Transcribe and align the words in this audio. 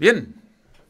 Bien, 0.00 0.34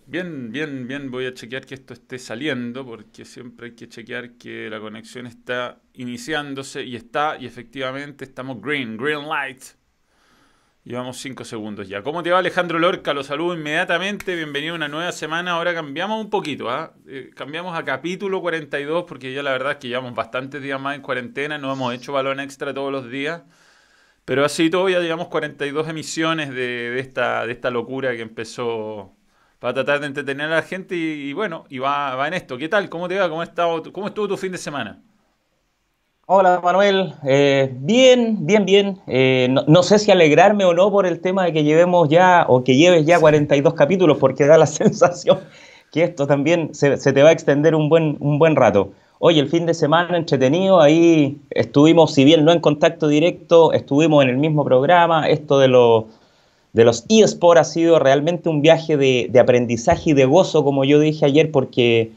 bien, 0.06 0.52
bien, 0.52 0.86
bien. 0.86 1.10
Voy 1.10 1.26
a 1.26 1.34
chequear 1.34 1.66
que 1.66 1.74
esto 1.74 1.94
esté 1.94 2.16
saliendo 2.16 2.86
porque 2.86 3.24
siempre 3.24 3.66
hay 3.66 3.74
que 3.74 3.88
chequear 3.88 4.34
que 4.38 4.70
la 4.70 4.78
conexión 4.78 5.26
está 5.26 5.80
iniciándose 5.94 6.84
y 6.84 6.94
está, 6.94 7.36
y 7.36 7.44
efectivamente 7.44 8.24
estamos 8.24 8.62
green, 8.62 8.96
green 8.96 9.28
light. 9.28 9.64
Llevamos 10.84 11.16
5 11.16 11.44
segundos 11.44 11.88
ya. 11.88 12.04
¿Cómo 12.04 12.22
te 12.22 12.30
va 12.30 12.38
Alejandro 12.38 12.78
Lorca? 12.78 13.12
Lo 13.12 13.24
saludo 13.24 13.54
inmediatamente. 13.54 14.36
Bienvenido 14.36 14.74
a 14.74 14.76
una 14.76 14.86
nueva 14.86 15.10
semana. 15.10 15.54
Ahora 15.54 15.74
cambiamos 15.74 16.24
un 16.24 16.30
poquito, 16.30 16.70
¿ah? 16.70 16.94
Eh, 17.08 17.30
cambiamos 17.34 17.76
a 17.76 17.84
capítulo 17.84 18.40
42 18.40 19.06
porque 19.08 19.32
ya 19.32 19.42
la 19.42 19.50
verdad 19.50 19.72
es 19.72 19.78
que 19.78 19.88
llevamos 19.88 20.14
bastantes 20.14 20.62
días 20.62 20.80
más 20.80 20.94
en 20.94 21.02
cuarentena. 21.02 21.58
No 21.58 21.72
hemos 21.72 21.92
hecho 21.92 22.12
balón 22.12 22.38
extra 22.38 22.72
todos 22.72 22.92
los 22.92 23.10
días. 23.10 23.42
Pero 24.30 24.44
así 24.44 24.70
todo 24.70 24.88
ya 24.88 25.00
llevamos 25.00 25.26
42 25.26 25.88
emisiones 25.88 26.50
de, 26.54 27.00
esta, 27.00 27.44
de 27.46 27.52
esta 27.52 27.68
locura 27.68 28.12
que 28.12 28.22
empezó 28.22 29.10
para 29.58 29.74
tratar 29.74 29.98
de 29.98 30.06
entretener 30.06 30.46
a 30.46 30.54
la 30.54 30.62
gente 30.62 30.94
y, 30.94 31.32
bueno, 31.32 31.64
y 31.68 31.80
va, 31.80 32.14
va, 32.14 32.28
en 32.28 32.34
esto. 32.34 32.56
¿Qué 32.56 32.68
tal? 32.68 32.88
¿Cómo 32.88 33.08
te 33.08 33.18
va? 33.18 33.28
¿Cómo, 33.28 33.42
cómo 33.92 34.06
estuvo 34.06 34.28
tu 34.28 34.36
fin 34.36 34.52
de 34.52 34.58
semana? 34.58 35.02
Hola 36.26 36.60
Manuel, 36.62 37.12
eh, 37.26 37.74
bien, 37.74 38.46
bien, 38.46 38.64
bien. 38.64 39.00
Eh, 39.08 39.48
no, 39.50 39.82
sé 39.82 39.98
si 39.98 40.12
alegrarme 40.12 40.64
o 40.64 40.74
no 40.74 40.92
por 40.92 41.06
el 41.06 41.18
tema 41.18 41.46
de 41.46 41.52
que 41.52 41.64
llevemos 41.64 42.08
ya 42.08 42.44
o 42.46 42.62
que 42.62 42.76
lleves 42.76 43.04
ya 43.06 43.18
42 43.18 43.74
capítulos, 43.74 44.18
porque 44.18 44.46
da 44.46 44.56
la 44.56 44.66
sensación 44.68 45.40
que 45.90 46.04
esto 46.04 46.28
también 46.28 46.72
se, 46.72 46.96
te 46.96 47.22
va 47.24 47.30
a 47.30 47.32
extender 47.32 47.74
un 47.74 47.88
buen, 47.88 48.16
un 48.20 48.38
buen 48.38 48.54
rato. 48.54 48.92
Hoy 49.22 49.38
el 49.38 49.50
fin 49.50 49.66
de 49.66 49.74
semana 49.74 50.16
entretenido, 50.16 50.80
ahí 50.80 51.36
estuvimos, 51.50 52.14
si 52.14 52.24
bien 52.24 52.42
no 52.42 52.52
en 52.52 52.60
contacto 52.60 53.06
directo, 53.06 53.70
estuvimos 53.74 54.24
en 54.24 54.30
el 54.30 54.38
mismo 54.38 54.64
programa. 54.64 55.28
Esto 55.28 55.58
de, 55.58 55.68
lo, 55.68 56.06
de 56.72 56.84
los 56.86 57.04
eSports 57.10 57.60
ha 57.60 57.64
sido 57.64 57.98
realmente 57.98 58.48
un 58.48 58.62
viaje 58.62 58.96
de, 58.96 59.28
de 59.30 59.38
aprendizaje 59.38 60.10
y 60.10 60.12
de 60.14 60.24
gozo, 60.24 60.64
como 60.64 60.84
yo 60.84 60.98
dije 60.98 61.26
ayer, 61.26 61.50
porque 61.50 62.12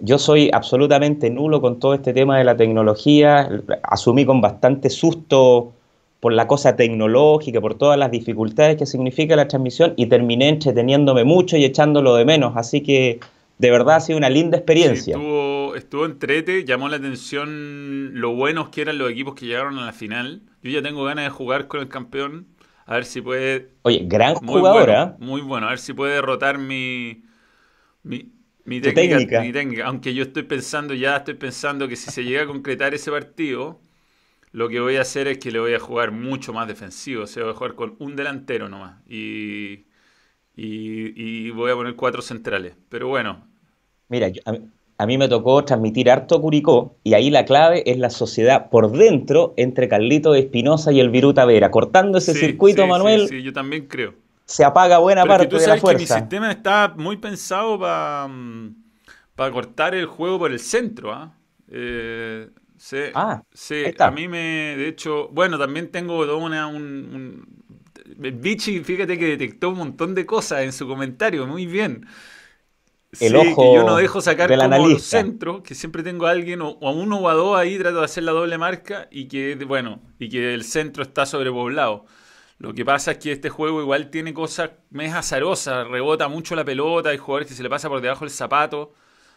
yo 0.00 0.18
soy 0.18 0.50
absolutamente 0.52 1.30
nulo 1.30 1.62
con 1.62 1.80
todo 1.80 1.94
este 1.94 2.12
tema 2.12 2.36
de 2.36 2.44
la 2.44 2.58
tecnología, 2.58 3.48
asumí 3.82 4.26
con 4.26 4.42
bastante 4.42 4.90
susto 4.90 5.72
por 6.20 6.34
la 6.34 6.46
cosa 6.46 6.76
tecnológica, 6.76 7.58
por 7.62 7.76
todas 7.76 7.98
las 7.98 8.10
dificultades 8.10 8.76
que 8.76 8.84
significa 8.84 9.34
la 9.34 9.48
transmisión 9.48 9.94
y 9.96 10.04
terminé 10.04 10.50
entreteniéndome 10.50 11.24
mucho 11.24 11.56
y 11.56 11.64
echándolo 11.64 12.16
de 12.16 12.26
menos, 12.26 12.52
así 12.54 12.82
que 12.82 13.18
de 13.58 13.70
verdad 13.70 13.96
ha 13.96 14.00
sido 14.00 14.18
una 14.18 14.30
linda 14.30 14.56
experiencia. 14.56 15.14
estuvo, 15.16 15.74
estuvo 15.74 16.06
entrete, 16.06 16.64
llamó 16.64 16.88
la 16.88 16.96
atención 16.96 18.20
lo 18.20 18.34
buenos 18.34 18.68
que 18.70 18.82
eran 18.82 18.98
los 18.98 19.10
equipos 19.10 19.34
que 19.34 19.46
llegaron 19.46 19.78
a 19.78 19.86
la 19.86 19.92
final. 19.92 20.42
Yo 20.62 20.70
ya 20.70 20.82
tengo 20.82 21.04
ganas 21.04 21.24
de 21.24 21.30
jugar 21.30 21.68
con 21.68 21.80
el 21.80 21.88
campeón, 21.88 22.48
a 22.86 22.94
ver 22.94 23.04
si 23.04 23.20
puede... 23.20 23.70
Oye, 23.82 24.02
gran 24.04 24.34
jugadora. 24.34 25.16
muy 25.18 25.40
bueno, 25.40 25.66
a 25.66 25.70
ver 25.70 25.78
si 25.78 25.92
puede 25.92 26.14
derrotar 26.14 26.58
mi, 26.58 27.24
mi 28.02 28.32
mi 28.68 28.82
técnica, 28.82 29.40
Mi 29.40 29.50
técnica, 29.50 29.86
aunque 29.86 30.12
yo 30.12 30.22
estoy 30.24 30.42
pensando, 30.42 30.92
ya 30.92 31.16
estoy 31.16 31.34
pensando 31.34 31.88
que 31.88 31.96
si 31.96 32.10
se 32.10 32.22
llega 32.22 32.42
a 32.42 32.46
concretar 32.46 32.92
ese 32.92 33.10
partido, 33.10 33.80
lo 34.52 34.68
que 34.68 34.78
voy 34.78 34.96
a 34.96 35.00
hacer 35.00 35.26
es 35.26 35.38
que 35.38 35.50
le 35.50 35.58
voy 35.58 35.72
a 35.72 35.80
jugar 35.80 36.12
mucho 36.12 36.52
más 36.52 36.68
defensivo. 36.68 37.22
O 37.24 37.26
sea, 37.26 37.44
voy 37.44 37.52
a 37.52 37.56
jugar 37.56 37.74
con 37.76 37.96
un 37.98 38.14
delantero 38.14 38.68
nomás. 38.68 39.00
Y, 39.08 39.86
y, 40.54 41.50
voy 41.50 41.70
a 41.70 41.74
poner 41.76 41.94
cuatro 41.96 42.20
centrales. 42.20 42.76
Pero 42.90 43.08
bueno. 43.08 43.47
Mira, 44.08 44.30
a, 44.98 45.06
mí, 45.06 45.18
me 45.18 45.28
tocó 45.28 45.64
transmitir 45.64 46.10
harto 46.10 46.40
Curicó 46.40 46.96
y 47.04 47.14
ahí 47.14 47.30
la 47.30 47.44
clave 47.44 47.82
es 47.90 47.98
la 47.98 48.10
sociedad 48.10 48.70
por 48.70 48.90
dentro 48.92 49.54
entre 49.56 49.88
Carlito 49.88 50.34
Espinosa 50.34 50.92
y 50.92 51.00
el 51.00 51.10
Viruta 51.10 51.44
Vera. 51.44 51.70
Cortando 51.70 52.18
ese 52.18 52.34
circuito, 52.34 52.86
Manuel. 52.86 53.28
Sí, 53.28 53.42
yo 53.42 53.52
también 53.52 53.86
creo 53.86 54.14
se 54.48 54.64
apaga 54.64 54.98
buena 54.98 55.26
parte 55.26 55.58
de 55.58 55.66
la 55.66 55.76
fuerza. 55.76 56.14
Que 56.14 56.14
mi 56.14 56.20
sistema 56.20 56.50
está 56.50 56.94
muy 56.96 57.18
pensado 57.18 57.78
para 57.78 58.26
mm, 58.28 58.74
cortar 59.36 59.94
el 59.94 60.06
juego 60.06 60.38
por 60.38 60.50
el 60.50 60.58
centro. 60.58 61.12
¿ah? 61.12 61.34
Eh, 61.70 62.48
ah, 63.14 63.42
sí, 63.52 63.84
a 63.98 64.10
mí 64.10 64.26
me, 64.26 64.74
de 64.76 64.88
hecho, 64.88 65.28
bueno, 65.28 65.58
también 65.58 65.90
tengo 65.90 66.20
una, 66.38 66.66
un, 66.66 67.46
Bichi, 68.16 68.80
fíjate 68.80 69.18
que 69.18 69.26
detectó 69.26 69.68
un 69.68 69.78
montón 69.78 70.14
de 70.14 70.24
cosas 70.24 70.62
en 70.62 70.72
su 70.72 70.88
comentario, 70.88 71.46
muy 71.46 71.66
bien. 71.66 72.06
El 73.20 73.36
ojo 73.36 73.62
que 73.62 73.74
yo 73.74 73.84
no 73.84 73.96
dejo 73.96 74.20
sacar 74.20 74.54
como 74.54 74.88
los 74.88 75.02
centros, 75.02 75.62
que 75.62 75.74
siempre 75.74 76.02
tengo 76.02 76.26
a 76.26 76.30
alguien, 76.30 76.60
o 76.60 76.78
a 76.82 76.90
uno 76.90 77.18
o 77.18 77.28
a 77.28 77.34
dos 77.34 77.56
ahí, 77.56 77.78
trato 77.78 77.98
de 77.98 78.04
hacer 78.04 78.24
la 78.24 78.32
doble 78.32 78.58
marca, 78.58 79.08
y 79.10 79.28
que, 79.28 79.54
bueno, 79.66 80.02
y 80.18 80.28
que 80.28 80.52
el 80.52 80.62
centro 80.64 81.02
está 81.02 81.24
sobrepoblado. 81.24 82.04
Lo 82.58 82.74
que 82.74 82.84
pasa 82.84 83.12
es 83.12 83.18
que 83.18 83.32
este 83.32 83.50
juego 83.50 83.80
igual 83.80 84.10
tiene 84.10 84.34
cosas 84.34 84.72
más 84.90 85.14
azarosas, 85.14 85.86
rebota 85.88 86.28
mucho 86.28 86.54
la 86.54 86.64
pelota, 86.64 87.10
hay 87.10 87.16
jugadores 87.16 87.48
que 87.48 87.54
se 87.54 87.62
le 87.62 87.70
pasa 87.70 87.88
por 87.88 88.00
debajo 88.00 88.24
del 88.24 88.30
zapato, 88.30 88.92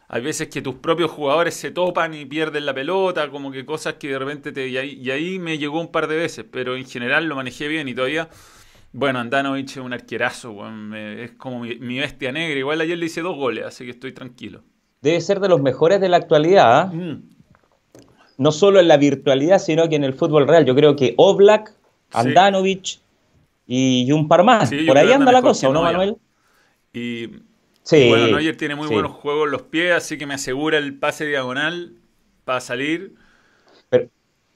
hay 0.10 0.22
veces 0.22 0.50
que 0.50 0.62
tus 0.62 0.76
propios 0.76 1.10
jugadores 1.12 1.54
se 1.54 1.72
topan 1.72 2.14
y 2.14 2.26
pierden 2.26 2.66
la 2.66 2.74
pelota, 2.74 3.30
como 3.30 3.52
que 3.52 3.66
cosas 3.66 3.94
que 3.94 4.10
de 4.10 4.20
repente 4.20 4.52
te... 4.52 4.68
Y 4.68 4.78
ahí, 5.12 5.40
me 5.40 5.58
llegó 5.58 5.80
un 5.80 5.92
par 5.92 6.08
de 6.08 6.18
veces, 6.18 6.46
pero 6.52 6.76
en 6.76 6.86
general 6.86 7.28
lo 7.28 7.36
manejé 7.36 7.70
bien 7.70 7.88
y 7.88 7.94
todavía... 7.96 8.28
Bueno, 8.94 9.20
Andanovic 9.20 9.70
es 9.70 9.78
un 9.78 9.94
arquerazo, 9.94 10.54
es 10.96 11.32
como 11.32 11.62
mi, 11.62 12.00
bestia 12.00 12.32
negra. 12.32 12.60
Igual 12.60 12.82
ayer 12.82 12.98
le 12.98 13.06
hice 13.06 13.22
dos 13.22 13.38
goles, 13.38 13.66
así 13.66 13.86
que 13.86 13.92
estoy 13.92 14.12
tranquilo. 14.12 14.64
Debe 15.02 15.22
ser 15.22 15.40
de 15.40 15.48
los 15.48 15.62
mejores 15.62 16.02
de 16.02 16.10
la 16.10 16.18
actualidad. 16.18 16.80
¿ah? 16.80 16.86
Mm. 16.88 17.24
No 18.38 18.52
solo 18.52 18.80
en 18.80 18.88
la 18.88 18.98
virtualidad, 18.98 19.60
sino 19.60 19.88
que 19.88 19.96
en 19.96 20.04
el 20.04 20.14
fútbol 20.14 20.48
real. 20.48 20.66
Yo 20.66 20.76
creo 20.76 20.96
que 20.96 21.14
Oblak, 21.18 21.74
Andanovic, 22.12 23.00
y, 23.68 24.12
un 24.12 24.28
par 24.28 24.44
más. 24.44 24.72
Por 24.86 24.98
ahí 24.98 25.12
anda 25.12 25.32
la 25.32 25.42
cosa, 25.42 25.70
¿no, 25.70 25.82
Manuel? 25.82 26.18
Y, 26.94 27.30
sí, 27.84 28.10
bueno, 28.10 28.28
Neuer 28.28 28.58
tiene 28.58 28.76
muy 28.76 28.88
buenos 28.88 29.12
juegos 29.12 29.46
en 29.46 29.52
los 29.52 29.62
pies, 29.62 29.94
así 29.94 30.18
que 30.18 30.26
me 30.26 30.34
asegura 30.34 30.78
el 30.78 31.00
pase 31.00 31.26
diagonal 31.26 31.94
para 32.44 32.60
salir. 32.60 33.16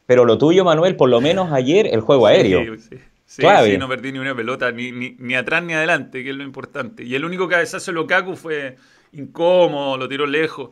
Pero, 0.07 0.25
lo 0.25 0.37
tuyo, 0.37 0.65
Manuel, 0.65 0.97
por 0.97 1.09
lo 1.09 1.21
menos 1.21 1.51
ayer, 1.53 1.87
el 1.87 2.01
juego 2.01 2.27
aéreo. 2.27 2.77
Sí, 2.77 2.97
sí, 3.25 3.77
no 3.77 3.87
perdí 3.87 4.11
ni 4.11 4.19
una 4.19 4.35
pelota, 4.35 4.71
ni, 4.71 4.91
ni, 4.91 5.35
atrás 5.35 5.63
ni 5.63 5.73
adelante, 5.73 6.23
que 6.23 6.29
es 6.29 6.35
lo 6.35 6.43
importante. 6.43 7.03
Y 7.03 7.15
el 7.15 7.25
único 7.25 7.47
cabezazo 7.47 7.91
de 7.91 7.95
Lukaku 7.95 8.35
fue 8.35 8.77
incómodo, 9.11 9.97
lo 9.97 10.07
tiró 10.07 10.25
lejos. 10.25 10.69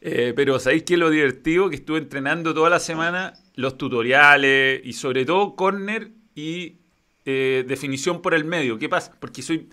Eh, 0.00 0.32
pero 0.34 0.58
¿sabéis 0.58 0.82
qué 0.82 0.94
es 0.94 1.00
lo 1.00 1.10
divertido? 1.10 1.70
Que 1.70 1.76
estuve 1.76 1.98
entrenando 1.98 2.52
toda 2.52 2.68
la 2.68 2.80
semana 2.80 3.34
los 3.54 3.78
tutoriales 3.78 4.80
y 4.84 4.94
sobre 4.94 5.24
todo 5.24 5.54
corner 5.54 6.10
y 6.34 6.78
eh, 7.24 7.64
definición 7.68 8.20
por 8.20 8.34
el 8.34 8.44
medio. 8.44 8.78
¿Qué 8.78 8.88
pasa? 8.88 9.12
Porque 9.20 9.42
soy 9.42 9.68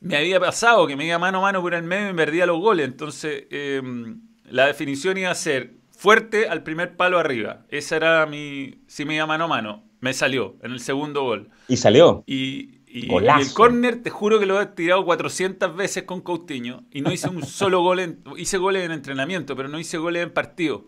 me 0.00 0.16
había 0.16 0.38
pasado 0.38 0.86
que 0.86 0.96
me 0.96 1.06
iba 1.06 1.18
mano 1.18 1.38
a 1.38 1.42
mano 1.42 1.62
por 1.62 1.74
el 1.74 1.82
medio 1.82 2.10
y 2.10 2.12
me 2.12 2.24
perdía 2.24 2.46
los 2.46 2.58
goles. 2.58 2.86
Entonces, 2.86 3.44
em, 3.50 4.20
la 4.44 4.66
definición 4.66 5.16
iba 5.18 5.30
a 5.30 5.34
ser 5.34 5.74
fuerte 5.90 6.48
al 6.48 6.62
primer 6.62 6.96
palo 6.96 7.18
arriba. 7.18 7.64
Esa 7.70 7.96
era 7.96 8.26
mi. 8.26 8.82
Si 8.86 9.04
me 9.04 9.16
iba 9.16 9.26
mano 9.26 9.44
a 9.44 9.48
mano. 9.48 9.84
Me 10.00 10.12
salió 10.12 10.56
en 10.62 10.72
el 10.72 10.80
segundo 10.80 11.22
gol. 11.22 11.50
¿Y 11.68 11.76
salió? 11.76 12.22
Y, 12.26 12.76
el 12.88 13.52
córner, 13.52 14.02
te 14.02 14.08
juro 14.10 14.38
que 14.40 14.46
lo 14.46 14.60
he 14.60 14.66
tirado 14.66 15.04
400 15.04 15.76
veces 15.76 16.04
con 16.04 16.22
Coutinho. 16.22 16.84
Y 16.90 17.02
no 17.02 17.12
hice 17.12 17.28
un 17.28 17.42
solo 17.46 17.82
gol. 17.82 18.00
En, 18.00 18.22
hice 18.36 18.58
goles 18.58 18.84
en 18.84 18.92
entrenamiento, 18.92 19.54
pero 19.56 19.68
no 19.68 19.78
hice 19.78 19.98
goles 19.98 20.22
en 20.22 20.32
partido. 20.32 20.84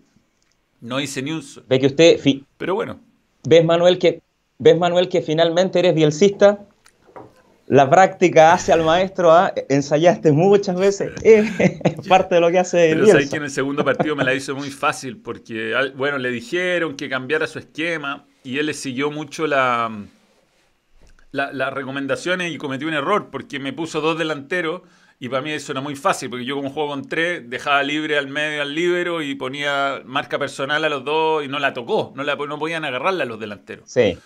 No 0.81 1.01
hice 1.01 1.23
ni 1.23 1.33
un 1.33 1.43
solo. 1.43 1.67
Ve 1.69 1.81
que 1.81 1.87
usted. 1.87 2.21
Pero 2.57 2.75
bueno. 2.75 3.01
¿Ves, 3.45 3.65
Manuel, 3.65 3.99
que 3.99 4.23
¿Ves, 4.59 4.77
Manuel, 4.77 5.09
que 5.09 5.23
finalmente 5.23 5.79
eres 5.79 5.95
bielcista? 5.95 6.67
La 7.69 7.89
práctica 7.89 8.55
hace 8.55 8.73
al 8.73 8.83
maestro, 8.83 9.31
¿ah? 9.31 9.53
ensayaste 9.69 10.33
muchas 10.33 10.77
veces, 10.77 11.13
es 11.23 12.09
parte 12.09 12.37
de 12.37 12.41
lo 12.41 12.51
que 12.51 12.59
hace 12.59 12.95
Pero 12.95 13.07
sabes 13.07 13.31
que 13.31 13.37
en 13.37 13.43
el 13.43 13.51
segundo 13.51 13.85
partido 13.85 14.17
me 14.17 14.25
la 14.25 14.35
hizo 14.35 14.57
muy 14.57 14.71
fácil, 14.71 15.19
porque, 15.19 15.75
bueno, 15.95 16.19
le 16.19 16.31
dijeron 16.31 16.97
que 16.97 17.09
cambiara 17.09 17.47
su 17.47 17.59
esquema 17.59 18.27
y 18.48 18.59
él 18.59 18.66
le 18.66 18.75
siguió 18.75 19.10
mucho 19.10 19.47
la, 19.47 19.91
las 21.33 21.72
recomendaciones 21.72 22.53
y 22.53 22.59
cometió 22.59 22.89
un 22.89 22.95
error, 22.95 23.28
porque 23.30 23.59
me 23.59 23.72
puso 23.72 24.00
dos 24.00 24.18
delanteros 24.18 24.83
y 25.21 25.28
para 25.28 25.42
mí 25.42 25.50
eso 25.50 25.72
era 25.72 25.80
muy 25.80 25.97
fácil, 25.97 26.30
porque 26.30 26.45
yo 26.45 26.56
como 26.56 26.71
juego 26.71 26.91
con 26.91 27.09
tres, 27.09 27.48
dejaba 27.50 27.83
libre 27.83 28.16
al 28.16 28.28
medio 28.28 28.62
al 28.62 28.74
libero 28.74 29.22
y 29.22 29.34
ponía 29.34 30.03
marca 30.04 30.39
personal 30.39 30.84
a 30.84 30.89
los 30.89 31.04
dos 31.04 31.45
y 31.45 31.48
no 31.48 31.59
la 31.59 31.74
tocó, 31.74 32.12
no, 32.15 32.22
la, 32.22 32.36
no 32.36 32.59
podían 32.59 32.84
agarrarla 32.84 33.24
los 33.24 33.39
delanteros. 33.39 33.91
Sí 33.91 34.16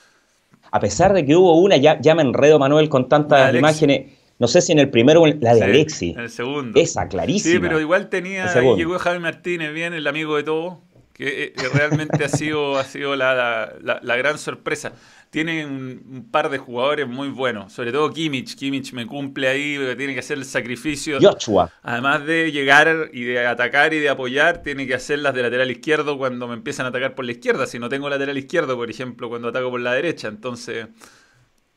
a 0.72 0.80
pesar 0.80 1.12
de 1.12 1.24
que 1.24 1.36
hubo 1.36 1.54
una, 1.60 1.76
ya, 1.76 2.00
ya 2.00 2.14
me 2.14 2.22
enredo 2.22 2.58
Manuel 2.58 2.88
con 2.88 3.08
tantas 3.08 3.54
imágenes, 3.54 4.12
no 4.38 4.48
sé 4.48 4.62
si 4.62 4.72
en 4.72 4.78
el 4.78 4.88
primero 4.88 5.20
o 5.20 5.26
en 5.26 5.38
la 5.40 5.54
de 5.54 5.64
Alexi. 5.64 6.10
En 6.10 6.20
el 6.20 6.30
segundo. 6.30 6.80
Esa, 6.80 7.08
clarísima. 7.08 7.54
Sí, 7.54 7.58
pero 7.60 7.78
igual 7.78 8.08
tenía, 8.08 8.52
llegó 8.74 8.98
Javi 8.98 9.18
Martínez 9.18 9.72
bien, 9.74 9.92
el 9.92 10.06
amigo 10.06 10.34
de 10.36 10.44
todo, 10.44 10.80
que, 11.24 11.44
eh, 11.44 11.68
realmente 11.72 12.24
ha 12.24 12.28
sido, 12.28 12.78
ha 12.78 12.84
sido 12.84 13.16
la, 13.16 13.72
la 13.80 14.16
gran 14.16 14.38
sorpresa 14.38 14.92
tiene 15.32 15.64
un, 15.64 16.28
par 16.30 16.50
de 16.50 16.58
jugadores 16.58 17.08
muy 17.08 17.30
buenos, 17.30 17.72
sobre 17.72 17.90
todo 17.90 18.12
Kimmich. 18.12 18.54
Kimmich 18.54 18.92
me 18.92 19.06
cumple 19.06 19.48
ahí, 19.48 19.78
tiene 19.96 20.12
que 20.12 20.20
hacer 20.20 20.36
el 20.36 20.44
sacrificio. 20.44 21.18
Joshua. 21.22 21.70
Además 21.82 22.26
de 22.26 22.52
llegar 22.52 23.08
y 23.14 23.24
de 23.24 23.46
atacar 23.46 23.94
y 23.94 23.98
de 23.98 24.10
apoyar, 24.10 24.62
tiene 24.62 24.86
que 24.86 24.92
hacer 24.92 25.20
las 25.20 25.34
de 25.34 25.40
lateral 25.40 25.70
izquierdo 25.70 26.18
cuando 26.18 26.46
me 26.46 26.52
empiezan 26.52 26.84
a 26.84 26.90
atacar 26.90 27.14
por 27.14 27.24
la 27.24 27.32
izquierda. 27.32 27.66
Si 27.66 27.78
no 27.78 27.88
tengo 27.88 28.10
lateral 28.10 28.36
izquierdo, 28.36 28.76
por 28.76 28.90
ejemplo, 28.90 29.30
cuando 29.30 29.48
ataco 29.48 29.70
por 29.70 29.80
la 29.80 29.94
derecha. 29.94 30.28
Entonces. 30.28 30.88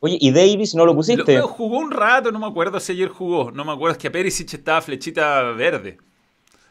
Oye, 0.01 0.17
¿y 0.19 0.31
Davis 0.31 0.75
no 0.75 0.85
lo 0.85 0.93
pusiste? 0.93 1.39
jugó 1.39 1.77
un 1.77 1.91
rato, 1.91 2.33
no 2.33 2.39
me 2.39 2.47
acuerdo 2.47 2.81
si 2.81 2.91
ayer 2.91 3.07
jugó. 3.07 3.51
No 3.51 3.63
me 3.63 3.71
acuerdo, 3.71 3.93
es 3.93 3.97
que 3.97 4.09
a 4.09 4.11
Perisic 4.11 4.53
estaba 4.53 4.81
flechita 4.81 5.41
verde. 5.53 5.97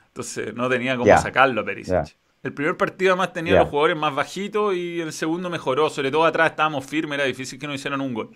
Entonces 0.09 0.55
no 0.55 0.69
tenía 0.69 0.99
cómo 0.99 1.17
sacarlo 1.17 1.63
a 1.63 1.65
Perisic. 1.65 2.15
El 2.45 2.53
primer 2.53 2.77
partido 2.77 3.13
además 3.13 3.33
tenía 3.33 3.59
los 3.59 3.71
jugadores 3.71 3.97
más 3.97 4.15
bajitos 4.15 4.77
y 4.77 5.01
el 5.01 5.15
segundo 5.15 5.49
mejoró. 5.49 5.89
Sobre 5.89 6.11
todo 6.11 6.27
atrás 6.27 6.51
estábamos 6.51 6.85
firmes, 6.85 7.19
era 7.19 7.25
difícil 7.25 7.59
que 7.59 7.67
no 7.67 7.73
hicieran 7.73 8.03
un 8.03 8.13
gol. 8.13 8.31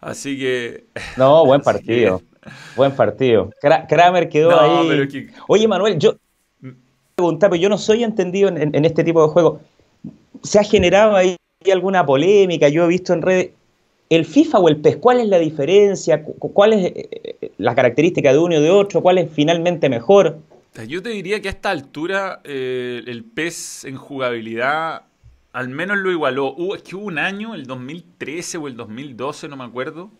Así 0.00 0.38
que. 0.38 0.84
No, 1.16 1.44
buen 1.44 1.60
partido. 1.60 2.22
buen 2.76 2.92
partido. 2.92 3.50
Kramer 3.88 4.28
quedó 4.28 4.58
ahí. 4.58 5.28
Oye, 5.48 5.66
Manuel, 5.66 5.98
yo. 5.98 6.14
Preguntar, 7.16 7.50
pero 7.50 7.60
yo 7.60 7.68
no 7.68 7.78
soy 7.78 8.04
entendido 8.04 8.48
en, 8.48 8.84
este 8.84 9.02
tipo 9.02 9.26
de 9.26 9.32
juego. 9.32 9.60
¿Se 10.44 10.60
ha 10.60 10.64
generado 10.64 11.16
ahí 11.16 11.36
alguna 11.70 12.06
polémica? 12.06 12.68
Yo 12.68 12.84
he 12.84 12.88
visto 12.88 13.12
en 13.12 13.22
redes. 13.22 13.50
¿El 14.08 14.24
FIFA 14.24 14.58
o 14.60 14.68
el 14.68 14.76
PES? 14.76 14.98
¿Cuál 14.98 15.18
es 15.18 15.26
la 15.26 15.38
diferencia? 15.38 16.24
¿Cuál 16.24 16.74
es 16.74 16.84
eh, 16.84 17.08
eh, 17.10 17.52
la 17.58 17.74
característica 17.74 18.32
de 18.32 18.38
uno 18.38 18.54
y 18.54 18.62
de 18.62 18.70
otro? 18.70 19.02
¿Cuál 19.02 19.18
es 19.18 19.30
finalmente 19.32 19.88
mejor? 19.88 20.38
Yo 20.86 21.02
te 21.02 21.10
diría 21.10 21.40
que 21.42 21.48
a 21.48 21.50
esta 21.50 21.70
altura 21.70 22.40
eh, 22.44 23.02
el 23.06 23.24
PES 23.24 23.84
en 23.84 23.96
jugabilidad 23.96 25.02
al 25.52 25.68
menos 25.68 25.98
lo 25.98 26.10
igualó. 26.10 26.54
Hubo, 26.54 26.74
es 26.74 26.82
que 26.82 26.96
hubo 26.96 27.04
un 27.04 27.18
año, 27.18 27.54
el 27.54 27.66
2013 27.66 28.58
o 28.58 28.68
el 28.68 28.76
2012, 28.76 29.48
no 29.48 29.56
me 29.56 29.64
acuerdo, 29.64 30.10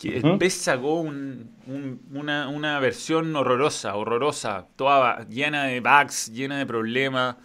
que 0.00 0.16
el 0.16 0.38
PES 0.38 0.54
sacó 0.54 1.00
una, 1.00 2.48
una, 2.48 2.80
versión 2.80 3.36
horrorosa, 3.36 3.94
horrorosa, 3.94 4.66
toda 4.76 5.26
llena 5.28 5.64
de 5.64 5.80
bugs, 5.80 6.32
llena 6.32 6.58
de 6.58 6.66
problemas, 6.66 7.36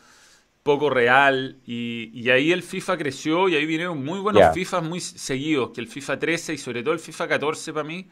poco 0.63 0.89
real. 0.89 1.57
Y, 1.65 2.29
ahí 2.29 2.51
el 2.51 2.63
FIFA 2.63 2.97
creció 2.97 3.49
y 3.49 3.55
ahí 3.55 3.65
vinieron 3.65 4.03
muy 4.03 4.19
buenos 4.19 4.53
FIFA 4.53 4.81
muy 4.81 5.01
seguidos, 5.01 5.71
que 5.71 5.81
el 5.81 5.87
FIFA 5.87 6.17
13 6.17 6.53
y 6.53 6.57
sobre 6.57 6.81
todo 6.81 6.93
el 6.93 6.99
FIFA 6.99 7.27
14 7.27 7.73
para 7.73 7.83
mí. 7.83 8.07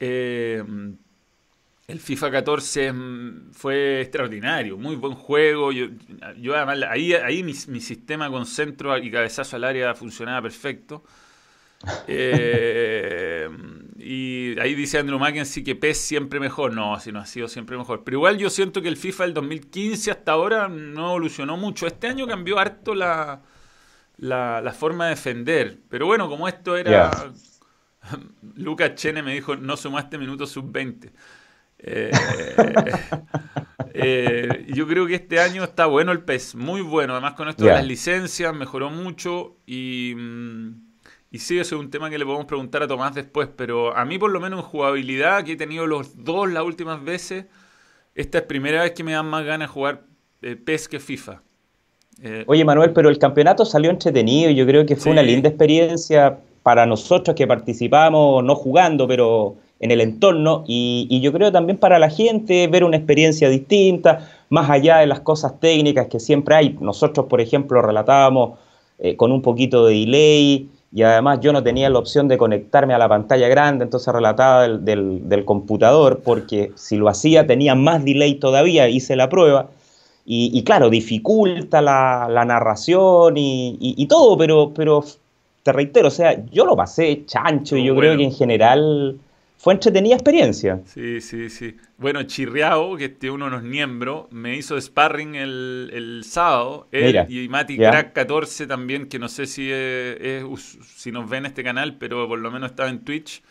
Eh, 0.00 0.62
el 1.88 2.00
FIFA 2.00 2.30
14 2.30 2.94
fue 3.52 4.02
extraordinario, 4.02 4.76
muy 4.76 4.94
buen 4.94 5.14
juego. 5.14 5.72
Yo, 5.72 5.86
yo 6.36 6.54
además, 6.54 6.80
ahí, 6.90 7.14
ahí 7.14 7.42
mi, 7.42 7.54
sistema 7.54 8.30
con 8.30 8.44
centro 8.44 8.96
y 8.98 9.10
cabezazo 9.10 9.56
al 9.56 9.64
área 9.64 9.94
funcionaba 9.94 10.42
perfecto. 10.42 11.02
Eh, 12.08 13.48
y 13.98 14.58
ahí 14.58 14.74
dice 14.74 14.98
Andrew 14.98 15.16
Mackenzie 15.20 15.62
que 15.62 15.76
PES 15.76 15.98
siempre 15.98 16.40
mejor. 16.40 16.72
No, 16.74 16.98
si 16.98 17.12
no 17.12 17.20
ha 17.20 17.26
sido 17.26 17.46
siempre 17.46 17.78
mejor. 17.78 18.02
Pero 18.02 18.16
igual 18.16 18.36
yo 18.36 18.50
siento 18.50 18.82
que 18.82 18.88
el 18.88 18.96
FIFA 18.96 19.24
del 19.24 19.34
2015 19.34 20.10
hasta 20.10 20.32
ahora 20.32 20.66
no 20.66 21.10
evolucionó 21.10 21.56
mucho. 21.56 21.86
Este 21.86 22.08
año 22.08 22.26
cambió 22.26 22.58
harto 22.58 22.96
la, 22.96 23.42
la, 24.16 24.74
forma 24.76 25.04
de 25.04 25.10
defender. 25.10 25.78
Pero 25.88 26.06
bueno, 26.06 26.28
como 26.28 26.48
esto 26.48 26.76
era. 26.76 27.32
Lucas 28.56 28.96
Chene 28.96 29.22
me 29.22 29.34
dijo: 29.34 29.54
no 29.54 29.76
sumaste 29.76 30.18
minutos 30.18 30.50
sub-20. 30.50 31.12
Eh, 31.78 32.10
eh, 33.94 34.66
yo 34.68 34.86
creo 34.86 35.06
que 35.06 35.14
este 35.14 35.40
año 35.40 35.64
está 35.64 35.86
bueno 35.86 36.12
el 36.12 36.20
PES, 36.20 36.54
muy 36.54 36.80
bueno. 36.80 37.14
Además, 37.14 37.34
con 37.34 37.48
esto 37.48 37.64
de 37.64 37.72
las 37.72 37.86
licencias 37.86 38.54
mejoró 38.54 38.90
mucho 38.90 39.56
y, 39.66 40.14
mm, 40.16 40.74
y 41.30 41.38
sí, 41.38 41.58
eso 41.58 41.76
es 41.76 41.80
un 41.80 41.90
tema 41.90 42.10
que 42.10 42.18
le 42.18 42.24
podemos 42.24 42.46
preguntar 42.46 42.82
a 42.82 42.88
Tomás 42.88 43.14
después. 43.14 43.48
Pero 43.56 43.96
a 43.96 44.04
mí, 44.04 44.18
por 44.18 44.30
lo 44.30 44.40
menos 44.40 44.60
en 44.60 44.66
jugabilidad, 44.66 45.44
que 45.44 45.52
he 45.52 45.56
tenido 45.56 45.86
los 45.86 46.24
dos 46.24 46.50
las 46.50 46.64
últimas 46.64 47.02
veces, 47.02 47.46
esta 48.14 48.38
es 48.38 48.44
primera 48.44 48.82
vez 48.82 48.92
que 48.92 49.04
me 49.04 49.12
dan 49.12 49.26
más 49.26 49.44
ganas 49.44 49.68
de 49.68 49.72
jugar 49.72 50.04
eh, 50.42 50.56
PES 50.56 50.88
que 50.88 51.00
FIFA. 51.00 51.42
Oye, 52.46 52.64
Manuel, 52.64 52.92
pero 52.92 53.10
el 53.10 53.18
campeonato 53.18 53.64
salió 53.64 53.90
entretenido. 53.90 54.50
y 54.50 54.56
Yo 54.56 54.66
creo 54.66 54.84
que 54.84 54.96
fue 54.96 55.12
una 55.12 55.22
linda 55.22 55.48
experiencia 55.48 56.36
para 56.64 56.84
nosotros 56.84 57.36
que 57.36 57.46
participamos, 57.46 58.42
no 58.42 58.56
jugando, 58.56 59.06
pero 59.06 59.56
en 59.80 59.90
el 59.90 60.00
entorno 60.00 60.64
y, 60.66 61.20
yo 61.20 61.32
creo 61.32 61.52
también 61.52 61.78
para 61.78 61.98
la 61.98 62.10
gente 62.10 62.66
ver 62.68 62.84
una 62.84 62.96
experiencia 62.96 63.48
distinta, 63.48 64.28
más 64.50 64.70
allá 64.70 64.98
de 64.98 65.06
las 65.06 65.20
cosas 65.20 65.60
técnicas 65.60 66.08
que 66.08 66.20
siempre 66.20 66.54
hay. 66.54 66.76
Nosotros, 66.80 67.26
por 67.26 67.40
ejemplo, 67.40 67.82
relatábamos 67.82 68.58
eh, 68.98 69.16
con 69.16 69.30
un 69.32 69.42
poquito 69.42 69.86
de 69.86 69.94
delay 69.94 70.68
y 70.92 71.02
además 71.02 71.40
yo 71.40 71.52
no 71.52 71.62
tenía 71.62 71.90
la 71.90 71.98
opción 71.98 72.28
de 72.28 72.38
conectarme 72.38 72.94
a 72.94 72.98
la 72.98 73.08
pantalla 73.08 73.46
grande, 73.48 73.84
entonces 73.84 74.12
relataba 74.12 74.66
del, 74.68 75.44
computador 75.44 76.20
porque 76.24 76.72
si 76.76 76.96
lo 76.96 77.08
hacía 77.08 77.46
tenía 77.46 77.74
más 77.74 78.04
delay 78.04 78.34
todavía, 78.36 78.88
hice 78.88 79.16
la 79.16 79.28
prueba. 79.28 79.68
Y, 80.30 80.62
claro, 80.62 80.90
dificulta 80.90 81.80
la, 81.80 82.44
narración 82.46 83.34
y, 83.36 84.06
todo, 84.08 84.36
pero, 84.36 84.72
pero 84.74 85.02
te 85.62 85.72
reitero, 85.72 86.08
o 86.08 86.10
sea, 86.10 86.44
yo 86.50 86.66
lo 86.66 86.76
pasé 86.76 87.24
chancho 87.24 87.78
y 87.78 87.84
yo 87.84 87.96
creo 87.96 88.14
que 88.16 88.24
en 88.24 88.32
general 88.32 89.18
fue 89.58 89.74
entretenida 89.74 90.14
experiencia. 90.14 90.80
Sí, 90.86 91.20
sí, 91.20 91.50
sí. 91.50 91.76
Bueno, 91.96 92.22
Chirriao, 92.22 92.96
que 92.96 93.16
es 93.20 93.30
uno 93.30 93.46
de 93.46 93.50
los 93.50 93.64
miembros, 93.64 94.26
me 94.30 94.54
hizo 94.56 94.80
sparring 94.80 95.34
el, 95.34 95.90
el 95.92 96.22
sábado. 96.24 96.86
Él 96.92 97.26
y 97.28 97.48
Mati 97.48 97.76
Crack 97.76 98.12
14 98.12 98.68
también, 98.68 99.08
que 99.08 99.18
no 99.18 99.28
sé 99.28 99.46
si, 99.46 99.68
es, 99.72 100.44
si 100.94 101.10
nos 101.10 101.28
ven 101.28 101.44
este 101.44 101.64
canal, 101.64 101.96
pero 101.98 102.28
por 102.28 102.38
lo 102.38 102.52
menos 102.52 102.70
estaba 102.70 102.88
en 102.88 103.00
Twitch. 103.00 103.42